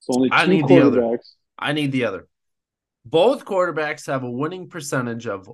So 0.00 0.14
only 0.14 0.28
two 0.28 0.34
I 0.34 0.46
need 0.46 0.68
the 0.68 0.86
other. 0.86 1.18
I 1.58 1.72
need 1.72 1.92
the 1.92 2.04
other. 2.04 2.26
Both 3.04 3.44
quarterbacks 3.44 4.06
have 4.06 4.24
a 4.24 4.30
winning 4.30 4.68
percentage 4.68 5.26
of 5.26 5.50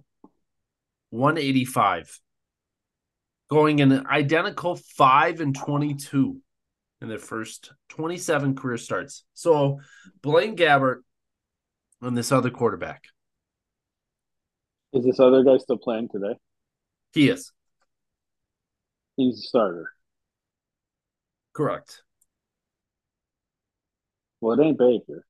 185 1.12 2.20
going 3.50 3.82
an 3.82 4.06
identical 4.06 4.76
5 4.76 5.40
and 5.42 5.54
22 5.54 6.40
in 7.02 7.08
their 7.08 7.18
first 7.18 7.74
27 7.90 8.54
career 8.54 8.78
starts. 8.78 9.24
So 9.34 9.80
Blaine 10.22 10.56
Gabbert 10.56 11.02
and 12.00 12.16
this 12.16 12.32
other 12.32 12.48
quarterback. 12.48 13.04
Is 14.94 15.04
this 15.04 15.20
other 15.20 15.44
guy 15.44 15.58
still 15.58 15.76
playing 15.76 16.08
today? 16.08 16.34
He 17.12 17.28
is. 17.28 17.52
He's 19.16 19.38
a 19.38 19.42
starter. 19.42 19.92
Correct. 21.52 22.02
Well, 24.40 24.58
it 24.58 24.64
ain't 24.64 24.78
Baker. 24.78 25.26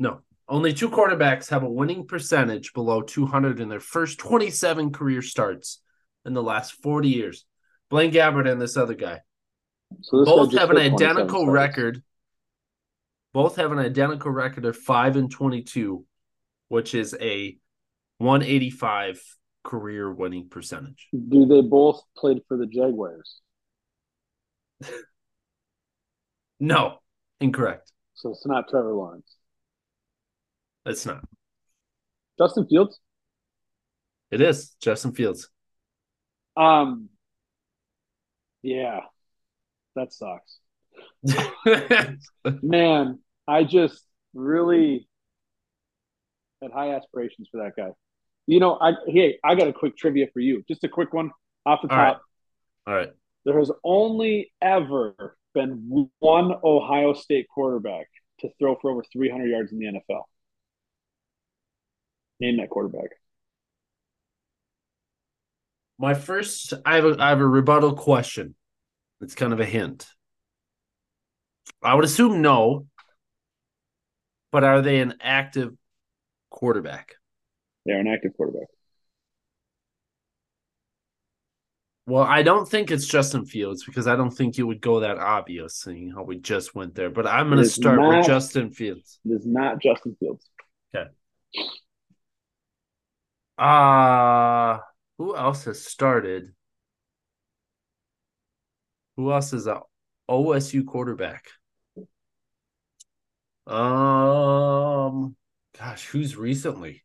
No. 0.00 0.23
Only 0.48 0.74
two 0.74 0.90
quarterbacks 0.90 1.48
have 1.48 1.62
a 1.62 1.70
winning 1.70 2.06
percentage 2.06 2.74
below 2.74 3.00
200 3.00 3.60
in 3.60 3.68
their 3.68 3.80
first 3.80 4.18
27 4.18 4.92
career 4.92 5.22
starts 5.22 5.80
in 6.26 6.34
the 6.34 6.42
last 6.42 6.72
40 6.82 7.08
years. 7.08 7.44
Blaine 7.88 8.12
Gabbert 8.12 8.50
and 8.50 8.60
this 8.60 8.76
other 8.76 8.94
guy. 8.94 9.20
So 10.02 10.24
Both 10.24 10.52
have 10.54 10.70
an 10.70 10.78
identical 10.78 11.48
record. 11.48 12.02
Both 13.32 13.56
have 13.56 13.72
an 13.72 13.78
identical 13.78 14.30
record 14.30 14.64
of 14.64 14.76
5 14.76 15.16
and 15.16 15.30
22, 15.30 16.04
which 16.68 16.94
is 16.94 17.16
a 17.20 17.56
185 18.18 19.20
career 19.62 20.12
winning 20.12 20.48
percentage. 20.48 21.08
Do 21.12 21.46
they 21.46 21.62
both 21.62 22.02
played 22.16 22.42
for 22.48 22.56
the 22.56 22.66
Jaguars? 22.66 23.40
no, 26.60 26.98
incorrect. 27.40 27.90
So 28.14 28.30
it's 28.30 28.46
not 28.46 28.68
Trevor 28.68 28.92
Lawrence. 28.92 29.36
It's 30.86 31.06
not. 31.06 31.24
Justin 32.38 32.66
Fields? 32.66 33.00
It 34.30 34.40
is 34.40 34.70
Justin 34.80 35.12
Fields. 35.12 35.48
Um 36.56 37.08
yeah. 38.62 39.00
That 39.96 40.12
sucks. 40.12 40.58
Man, 42.62 43.20
I 43.46 43.64
just 43.64 44.04
really 44.34 45.08
had 46.62 46.72
high 46.72 46.94
aspirations 46.94 47.48
for 47.50 47.62
that 47.62 47.76
guy. 47.76 47.90
You 48.46 48.60
know, 48.60 48.78
I 48.80 48.92
hey, 49.06 49.38
I 49.44 49.54
got 49.54 49.68
a 49.68 49.72
quick 49.72 49.96
trivia 49.96 50.26
for 50.32 50.40
you. 50.40 50.64
Just 50.68 50.84
a 50.84 50.88
quick 50.88 51.12
one 51.12 51.30
off 51.64 51.80
the 51.82 51.88
All 51.90 51.96
top. 51.96 52.22
right. 52.86 52.92
All 52.92 52.98
right. 52.98 53.12
There 53.44 53.58
has 53.58 53.70
only 53.84 54.52
ever 54.60 55.36
been 55.54 56.10
one 56.18 56.52
Ohio 56.62 57.14
State 57.14 57.46
quarterback 57.48 58.08
to 58.40 58.48
throw 58.58 58.76
for 58.80 58.90
over 58.90 59.04
300 59.12 59.48
yards 59.48 59.72
in 59.72 59.78
the 59.78 59.86
NFL. 59.86 60.24
Name 62.40 62.56
that 62.58 62.70
quarterback. 62.70 63.10
My 65.98 66.14
first, 66.14 66.72
I 66.84 66.96
have 66.96 67.04
a, 67.04 67.16
I 67.18 67.28
have 67.28 67.40
a 67.40 67.46
rebuttal 67.46 67.94
question. 67.94 68.54
It's 69.20 69.34
kind 69.34 69.52
of 69.52 69.60
a 69.60 69.64
hint. 69.64 70.06
I 71.82 71.94
would 71.94 72.04
assume 72.04 72.42
no, 72.42 72.86
but 74.50 74.64
are 74.64 74.82
they 74.82 75.00
an 75.00 75.14
active 75.20 75.72
quarterback? 76.50 77.14
They're 77.86 78.00
an 78.00 78.08
active 78.08 78.32
quarterback. 78.36 78.66
Well, 82.06 82.22
I 82.22 82.42
don't 82.42 82.68
think 82.68 82.90
it's 82.90 83.06
Justin 83.06 83.46
Fields 83.46 83.84
because 83.84 84.06
I 84.06 84.16
don't 84.16 84.30
think 84.30 84.58
you 84.58 84.66
would 84.66 84.82
go 84.82 85.00
that 85.00 85.16
obvious, 85.18 85.76
seeing 85.76 86.10
how 86.10 86.22
we 86.22 86.38
just 86.38 86.74
went 86.74 86.94
there. 86.94 87.08
But 87.08 87.26
I'm 87.26 87.48
going 87.48 87.62
to 87.62 87.68
start 87.68 87.98
not- 87.98 88.18
with 88.18 88.26
Justin 88.26 88.70
Fields. 88.70 89.20
It 89.24 89.32
is 89.32 89.46
not 89.46 89.80
Justin 89.80 90.16
Fields. 90.20 90.46
Uh 93.58 94.78
who 95.18 95.36
else 95.36 95.64
has 95.64 95.84
started? 95.84 96.54
Who 99.16 99.32
else 99.32 99.52
is 99.52 99.66
a 99.66 99.82
OSU 100.28 100.84
quarterback? 100.84 101.48
Um, 103.66 105.36
gosh, 105.78 106.06
who's 106.06 106.36
recently? 106.36 107.04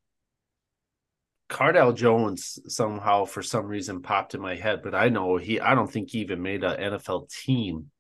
Cardale 1.50 1.94
Jones 1.96 2.60
somehow 2.68 3.26
for 3.26 3.42
some 3.44 3.66
reason 3.66 4.02
popped 4.02 4.36
in 4.36 4.42
my 4.42 4.56
head, 4.56 4.82
but 4.84 4.94
I 4.96 5.10
know 5.10 5.36
he 5.38 5.60
I 5.60 5.74
don't 5.76 5.92
think 5.92 6.12
he 6.12 6.20
even 6.20 6.42
made 6.42 6.64
an 6.64 6.80
NFL 6.80 7.28
team. 7.28 7.92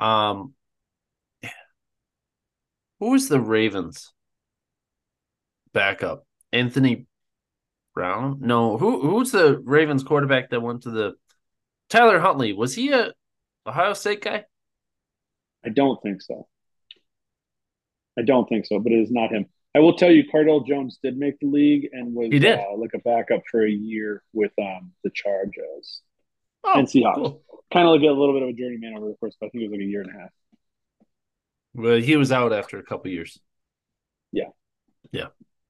Um 0.00 0.54
who 3.00 3.10
was 3.10 3.28
the 3.28 3.40
Ravens 3.40 4.12
backup? 5.72 6.24
Anthony 6.52 7.06
Brown? 7.94 8.38
No, 8.40 8.76
who 8.78 9.00
who's 9.08 9.32
the 9.32 9.58
Ravens 9.58 10.02
quarterback 10.04 10.50
that 10.50 10.60
went 10.60 10.82
to 10.82 10.90
the 10.90 11.14
Tyler 11.88 12.18
Huntley? 12.20 12.52
Was 12.52 12.74
he 12.74 12.92
a 12.92 13.12
Ohio 13.66 13.94
State 13.94 14.22
guy? 14.22 14.44
I 15.64 15.68
don't 15.68 16.00
think 16.02 16.22
so. 16.22 16.48
I 18.18 18.22
don't 18.22 18.48
think 18.48 18.66
so, 18.66 18.78
but 18.78 18.92
it 18.92 19.00
is 19.00 19.10
not 19.10 19.32
him. 19.32 19.46
I 19.74 19.78
will 19.78 19.96
tell 19.96 20.10
you, 20.10 20.24
Cardale 20.24 20.66
Jones 20.66 20.98
did 21.02 21.16
make 21.16 21.38
the 21.38 21.46
league 21.46 21.88
and 21.92 22.14
was 22.14 22.28
He 22.32 22.38
did. 22.38 22.58
Uh, 22.58 22.76
like 22.76 22.90
a 22.94 22.98
backup 22.98 23.42
for 23.50 23.64
a 23.64 23.70
year 23.70 24.22
with 24.32 24.52
um, 24.60 24.92
the 25.04 25.10
Chargers 25.10 26.02
Oh, 26.64 26.78
and 26.78 26.88
Seahawks. 26.88 27.14
cool. 27.14 27.42
Kind 27.72 27.86
of 27.86 27.94
like 27.94 28.02
a 28.02 28.12
little 28.12 28.34
bit 28.34 28.42
of 28.42 28.48
a 28.48 28.52
journeyman 28.52 28.94
over 28.96 29.08
the 29.08 29.14
course, 29.14 29.36
but 29.40 29.46
I 29.46 29.50
think 29.50 29.62
it 29.62 29.68
was 29.68 29.72
like 29.72 29.80
a 29.82 29.84
year 29.88 30.02
and 30.02 30.10
a 30.10 30.18
half. 30.20 30.30
Well, 31.72 32.00
he 32.00 32.16
was 32.16 32.32
out 32.32 32.52
after 32.52 32.78
a 32.78 32.82
couple 32.82 33.10
years. 33.10 33.38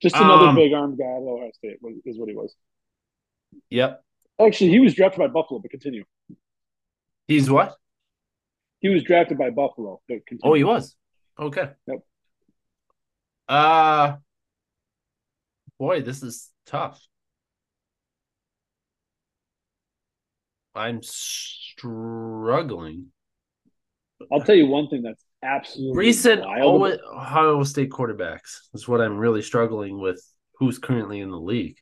Just 0.01 0.17
another 0.17 0.47
Um, 0.47 0.55
big 0.55 0.73
armed 0.73 0.99
guy 0.99 1.05
at 1.05 1.23
Ohio 1.23 1.51
State 1.53 1.77
was, 1.83 1.95
is 2.05 2.19
what 2.19 2.29
he 2.29 2.35
was. 2.35 2.55
Yep. 3.71 4.03
Actually, 4.41 4.71
he 4.71 4.81
was 4.81 4.95
drafted 4.95 5.19
by 5.19 5.29
Buffalo, 5.29 5.61
but 5.61 5.71
continue. 5.71 6.05
He's 7.29 7.51
what? 7.51 7.77
He 8.81 8.89
was 8.89 9.05
drafted 9.05 9.37
by 9.37 9.51
Buffalo, 9.51 10.01
but 10.09 10.27
continue. 10.27 10.51
Oh, 10.51 10.55
he 10.55 10.65
was. 10.65 10.97
Okay. 11.39 11.71
Yep. 11.87 11.99
Uh 13.49 14.17
boy, 15.79 16.03
this 16.03 16.23
is 16.23 16.51
tough. 16.67 17.01
I'm 20.75 21.03
struggling. 21.03 23.07
I'll 24.33 24.43
tell 24.43 24.55
you 24.55 24.67
one 24.67 24.89
thing 24.89 25.03
that's 25.03 25.25
absolutely 25.43 25.99
Recent 25.99 26.41
wild. 26.43 27.01
Ohio 27.12 27.62
State 27.65 27.91
quarterbacks 27.91 28.61
is 28.75 28.87
what 28.89 29.01
I'm 29.01 29.17
really 29.19 29.43
struggling 29.43 29.99
with. 30.01 30.23
Who's 30.59 30.79
currently 30.79 31.21
in 31.21 31.31
the 31.31 31.41
league? 31.41 31.79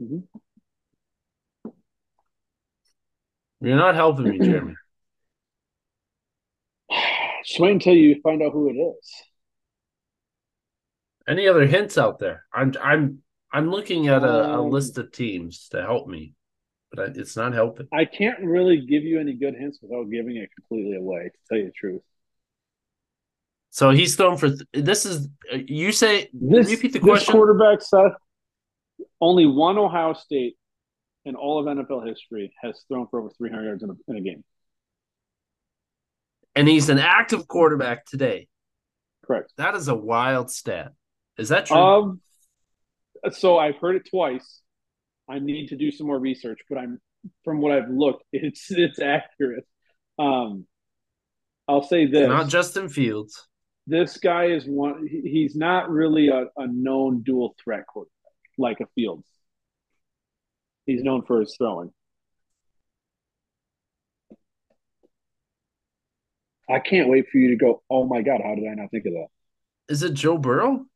Mhm. 0.00 0.26
You're 3.60 3.76
not 3.76 3.94
helping 3.94 4.28
me, 4.28 4.38
Jeremy. 4.40 4.74
Just 7.44 7.58
wait 7.60 7.72
until 7.72 7.94
you 7.94 8.20
find 8.22 8.42
out 8.42 8.52
who 8.52 8.68
it 8.70 8.74
is. 8.74 9.22
Any 11.28 11.48
other 11.48 11.66
hints 11.66 11.98
out 11.98 12.18
there? 12.18 12.44
I'm 12.52 12.74
I'm 12.80 13.22
I'm 13.52 13.70
looking 13.70 14.08
at 14.08 14.22
a, 14.24 14.54
a 14.56 14.62
Um, 14.62 14.70
list 14.70 14.98
of 14.98 15.12
teams 15.12 15.68
to 15.70 15.82
help 15.82 16.08
me, 16.08 16.34
but 16.90 17.00
I, 17.00 17.12
it's 17.20 17.36
not 17.36 17.52
helping. 17.54 17.88
I 17.92 18.04
can't 18.06 18.40
really 18.40 18.80
give 18.86 19.04
you 19.04 19.20
any 19.20 19.34
good 19.34 19.54
hints 19.54 19.78
without 19.82 20.10
giving 20.10 20.36
it 20.36 20.50
completely 20.54 20.96
away, 20.96 21.30
to 21.30 21.38
tell 21.48 21.58
you 21.58 21.66
the 21.66 21.72
truth. 21.72 22.02
So 23.74 23.88
he's 23.88 24.16
thrown 24.16 24.36
for 24.36 24.50
th- 24.50 24.60
this 24.74 25.06
is 25.06 25.28
uh, 25.50 25.56
you 25.66 25.92
say 25.92 26.28
This, 26.34 26.68
repeat 26.70 26.92
the 26.92 26.98
question. 27.00 27.24
this 27.24 27.32
quarterback, 27.32 27.80
Seth, 27.80 28.12
only 29.18 29.46
one 29.46 29.78
Ohio 29.78 30.12
State 30.12 30.56
in 31.24 31.36
all 31.36 31.58
of 31.58 31.64
NFL 31.64 32.06
history 32.06 32.52
has 32.62 32.82
thrown 32.86 33.06
for 33.10 33.20
over 33.20 33.30
300 33.38 33.64
yards 33.64 33.82
in 33.82 33.88
a, 33.88 33.94
in 34.08 34.16
a 34.16 34.20
game. 34.20 34.44
and 36.54 36.68
he's 36.68 36.90
an 36.90 36.98
active 36.98 37.48
quarterback 37.48 38.04
today. 38.04 38.46
Correct. 39.24 39.52
That 39.56 39.74
is 39.74 39.88
a 39.88 39.94
wild 39.94 40.50
stat. 40.50 40.92
Is 41.38 41.48
that 41.48 41.64
true? 41.64 41.76
Um, 41.78 42.20
so 43.30 43.56
I've 43.58 43.76
heard 43.76 43.96
it 43.96 44.02
twice. 44.10 44.60
I 45.30 45.38
need 45.38 45.68
to 45.68 45.76
do 45.76 45.90
some 45.90 46.08
more 46.08 46.18
research, 46.18 46.58
but 46.68 46.76
I'm 46.76 47.00
from 47.42 47.62
what 47.62 47.72
I've 47.72 47.88
looked, 47.88 48.24
it's 48.32 48.70
it's 48.70 49.00
accurate. 49.00 49.64
Um, 50.18 50.66
I'll 51.66 51.84
say 51.84 52.04
this: 52.04 52.28
not 52.28 52.48
Justin 52.48 52.90
Fields. 52.90 53.48
This 53.86 54.16
guy 54.18 54.46
is 54.46 54.64
one. 54.64 55.06
He's 55.08 55.56
not 55.56 55.90
really 55.90 56.28
a, 56.28 56.46
a 56.56 56.66
known 56.66 57.22
dual 57.22 57.54
threat 57.62 57.86
quarterback 57.86 58.12
like 58.58 58.80
a 58.80 58.86
Fields. 58.94 59.26
He's 60.86 61.02
known 61.02 61.22
for 61.22 61.40
his 61.40 61.54
throwing. 61.56 61.92
I 66.70 66.78
can't 66.78 67.08
wait 67.08 67.26
for 67.30 67.38
you 67.38 67.50
to 67.50 67.56
go. 67.56 67.82
Oh 67.90 68.06
my 68.06 68.22
god! 68.22 68.40
How 68.42 68.54
did 68.54 68.66
I 68.68 68.74
not 68.74 68.90
think 68.90 69.06
of 69.06 69.12
that? 69.12 69.26
Is 69.88 70.02
it 70.02 70.14
Joe 70.14 70.38
Burrow? 70.38 70.86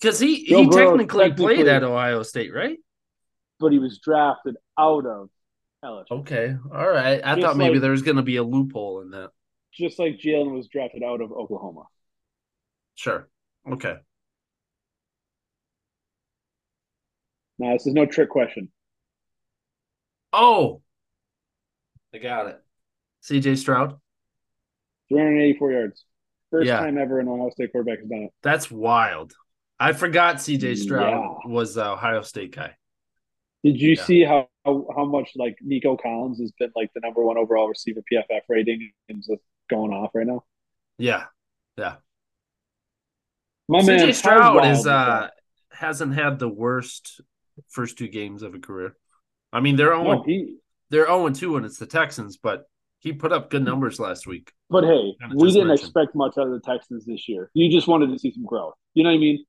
Because 0.00 0.18
he 0.18 0.46
Joe 0.46 0.62
he 0.62 0.68
technically, 0.70 1.24
technically- 1.28 1.54
played 1.56 1.68
at 1.68 1.82
Ohio 1.82 2.22
State, 2.22 2.52
right? 2.54 2.78
But 3.58 3.72
he 3.72 3.78
was 3.78 3.98
drafted 3.98 4.56
out 4.78 5.06
of 5.06 5.30
LSU, 5.82 6.04
Okay, 6.10 6.54
all 6.74 6.88
right. 6.88 7.20
I 7.24 7.34
Just 7.36 7.46
thought 7.46 7.56
maybe 7.56 7.74
like- 7.74 7.82
there 7.82 7.90
was 7.90 8.02
going 8.02 8.16
to 8.18 8.22
be 8.22 8.36
a 8.36 8.42
loophole 8.42 9.00
in 9.00 9.10
that. 9.10 9.30
Just 9.76 9.98
like 9.98 10.18
Jalen 10.18 10.54
was 10.54 10.68
drafted 10.68 11.02
out 11.02 11.20
of 11.20 11.32
Oklahoma. 11.32 11.84
Sure. 12.94 13.28
Okay. 13.70 13.96
No, 17.58 17.72
this 17.72 17.86
is 17.86 17.94
no 17.94 18.06
trick 18.06 18.28
question. 18.30 18.70
Oh, 20.32 20.82
I 22.14 22.18
got 22.18 22.46
it. 22.48 22.62
CJ 23.22 23.56
Stroud. 23.56 23.98
384 25.08 25.72
yards. 25.72 26.04
First 26.50 26.66
Yeah. 26.68 26.78
time 26.78 26.98
ever 26.98 27.18
an 27.20 27.28
Ohio 27.28 27.50
State 27.50 27.72
quarterback 27.72 28.00
has 28.00 28.08
done 28.08 28.22
it. 28.24 28.34
That's 28.42 28.70
wild. 28.70 29.32
I 29.78 29.92
forgot 29.92 30.36
CJ 30.36 30.74
Stroud 30.74 31.10
Yeah. 31.44 31.50
was 31.52 31.74
the 31.74 31.86
Ohio 31.90 32.22
State 32.22 32.54
guy. 32.54 32.76
Did 33.62 33.80
you 33.80 33.90
Yeah. 33.94 34.02
see 34.04 34.22
how, 34.24 34.48
how 34.64 34.86
how 34.94 35.04
much 35.04 35.32
like 35.34 35.58
Nico 35.60 35.96
Collins 35.96 36.38
has 36.40 36.52
been 36.52 36.72
like 36.76 36.92
the 36.94 37.00
number 37.00 37.22
one 37.22 37.36
overall 37.36 37.68
receiver 37.68 38.02
PFF 38.02 38.42
rating 38.48 38.92
and 39.08 39.22
just 39.22 39.42
going 39.68 39.92
off 39.92 40.10
right 40.14 40.26
now? 40.26 40.44
Yeah, 40.98 41.24
yeah. 41.76 41.96
My 43.68 43.80
CJ 43.80 43.86
man, 43.86 44.12
Stroud 44.14 44.66
is 44.66 44.80
is 44.80 44.86
uh 44.86 45.28
hasn't 45.72 46.14
had 46.14 46.38
the 46.38 46.48
worst 46.48 47.20
first 47.68 47.98
two 47.98 48.08
games 48.08 48.42
of 48.42 48.54
a 48.54 48.58
career. 48.58 48.96
I 49.52 49.60
mean, 49.60 49.76
they're 49.76 49.90
No, 49.90 50.22
he, 50.22 50.56
they're 50.90 51.06
0 51.06 51.30
2 51.30 51.56
and 51.56 51.66
it's 51.66 51.78
the 51.78 51.86
Texans, 51.86 52.36
but 52.36 52.64
he 53.00 53.12
put 53.12 53.32
up 53.32 53.50
good 53.50 53.64
numbers 53.64 54.00
last 54.00 54.26
week. 54.26 54.52
but 54.70 54.84
hey, 54.84 55.14
Kinda 55.20 55.36
we 55.36 55.52
didn't 55.52 55.68
mentioned. 55.68 55.88
expect 55.88 56.14
much 56.14 56.38
out 56.38 56.46
of 56.46 56.52
the 56.52 56.60
Texans 56.60 57.04
this 57.04 57.28
year. 57.28 57.50
You 57.54 57.70
just 57.70 57.88
wanted 57.88 58.10
to 58.12 58.18
see 58.18 58.32
some 58.32 58.44
growth. 58.44 58.74
You 58.94 59.04
know 59.04 59.10
what 59.10 59.16
I 59.16 59.18
mean? 59.18 59.44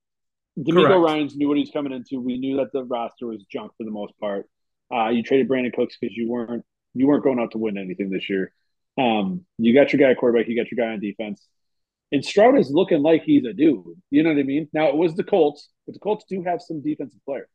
DeMeco 0.60 0.88
Correct. 0.88 1.02
Ryans 1.02 1.36
knew 1.36 1.48
what 1.48 1.58
he 1.58 1.62
was 1.62 1.72
coming 1.72 1.94
into. 1.94 2.20
We 2.20 2.38
knew 2.40 2.58
that 2.58 2.72
the 2.74 2.84
roster 2.84 3.28
was 3.28 3.44
junk 3.52 3.72
for 3.78 3.84
the 3.84 3.92
most 3.92 4.14
part. 4.20 4.48
Uh, 4.94 5.10
you 5.10 5.22
traded 5.22 5.48
Brandin 5.48 5.74
Cooks 5.74 5.98
because 6.00 6.16
you 6.16 6.30
weren't 6.30 6.64
you 6.94 7.08
weren't 7.08 7.24
going 7.24 7.40
out 7.40 7.52
to 7.52 7.58
win 7.58 7.78
anything 7.78 8.10
this 8.10 8.30
year. 8.30 8.52
Um, 8.98 9.46
you 9.58 9.74
got 9.74 9.94
your 9.94 10.00
guy 10.00 10.12
at 10.12 10.18
quarterback, 10.18 10.48
you 10.48 10.56
got 10.56 10.72
your 10.72 10.86
guy 10.86 10.94
on 10.94 11.00
defense. 11.00 11.46
And 12.12 12.24
Stroud 12.24 12.58
is 12.58 12.72
looking 12.72 13.02
like 13.02 13.24
he's 13.24 13.46
a 13.46 13.54
dude. 13.54 13.84
You 14.10 14.24
know 14.24 14.30
what 14.30 14.40
I 14.40 14.44
mean? 14.44 14.70
Now 14.74 14.88
it 14.88 14.96
was 14.96 15.16
the 15.16 15.24
Colts, 15.24 15.70
but 15.86 15.94
the 15.94 16.00
Colts 16.00 16.26
do 16.30 16.42
have 16.44 16.62
some 16.62 16.82
defensive 16.82 17.20
players. 17.26 17.50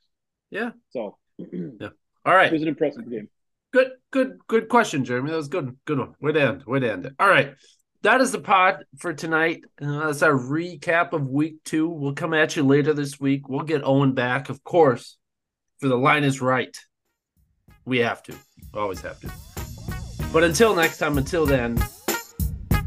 Yeah. 0.50 0.70
So 0.90 1.16
yeah. 1.38 1.88
All 2.24 2.34
right. 2.34 2.48
It 2.48 2.52
was 2.52 2.62
an 2.62 2.68
impressive 2.68 3.10
game. 3.10 3.28
Good, 3.72 3.92
good, 4.10 4.38
good 4.48 4.68
question, 4.68 5.04
Jeremy. 5.04 5.30
That 5.30 5.36
was 5.36 5.48
good. 5.48 5.76
Good 5.86 5.98
one. 5.98 6.14
Way 6.20 6.32
to 6.32 6.42
end. 6.42 6.64
Way 6.66 6.80
to 6.80 6.92
end 6.92 7.06
it. 7.06 7.14
All 7.18 7.28
right. 7.28 7.54
That 8.02 8.20
is 8.20 8.32
the 8.32 8.40
pod 8.40 8.84
for 8.98 9.14
tonight. 9.14 9.62
Uh, 9.80 10.06
that's 10.06 10.22
our 10.22 10.32
recap 10.32 11.12
of 11.12 11.28
week 11.28 11.62
two. 11.64 11.88
We'll 11.88 12.14
come 12.14 12.34
at 12.34 12.56
you 12.56 12.64
later 12.64 12.92
this 12.92 13.18
week. 13.18 13.48
We'll 13.48 13.60
get 13.60 13.84
Owen 13.84 14.12
back, 14.12 14.50
of 14.50 14.62
course, 14.64 15.16
for 15.78 15.88
the 15.88 15.96
line 15.96 16.24
is 16.24 16.40
right. 16.40 16.76
We 17.84 17.98
have 17.98 18.22
to. 18.24 18.34
Always 18.74 19.00
have 19.00 19.20
to. 19.20 19.51
But 20.32 20.44
until 20.44 20.74
next 20.74 20.96
time, 20.96 21.18
until 21.18 21.44
then, 21.44 21.76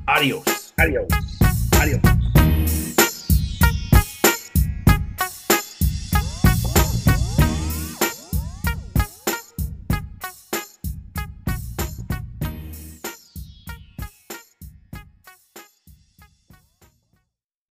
adios. 0.07 0.73
Adios. 0.79 1.07
Adios. 1.75 2.24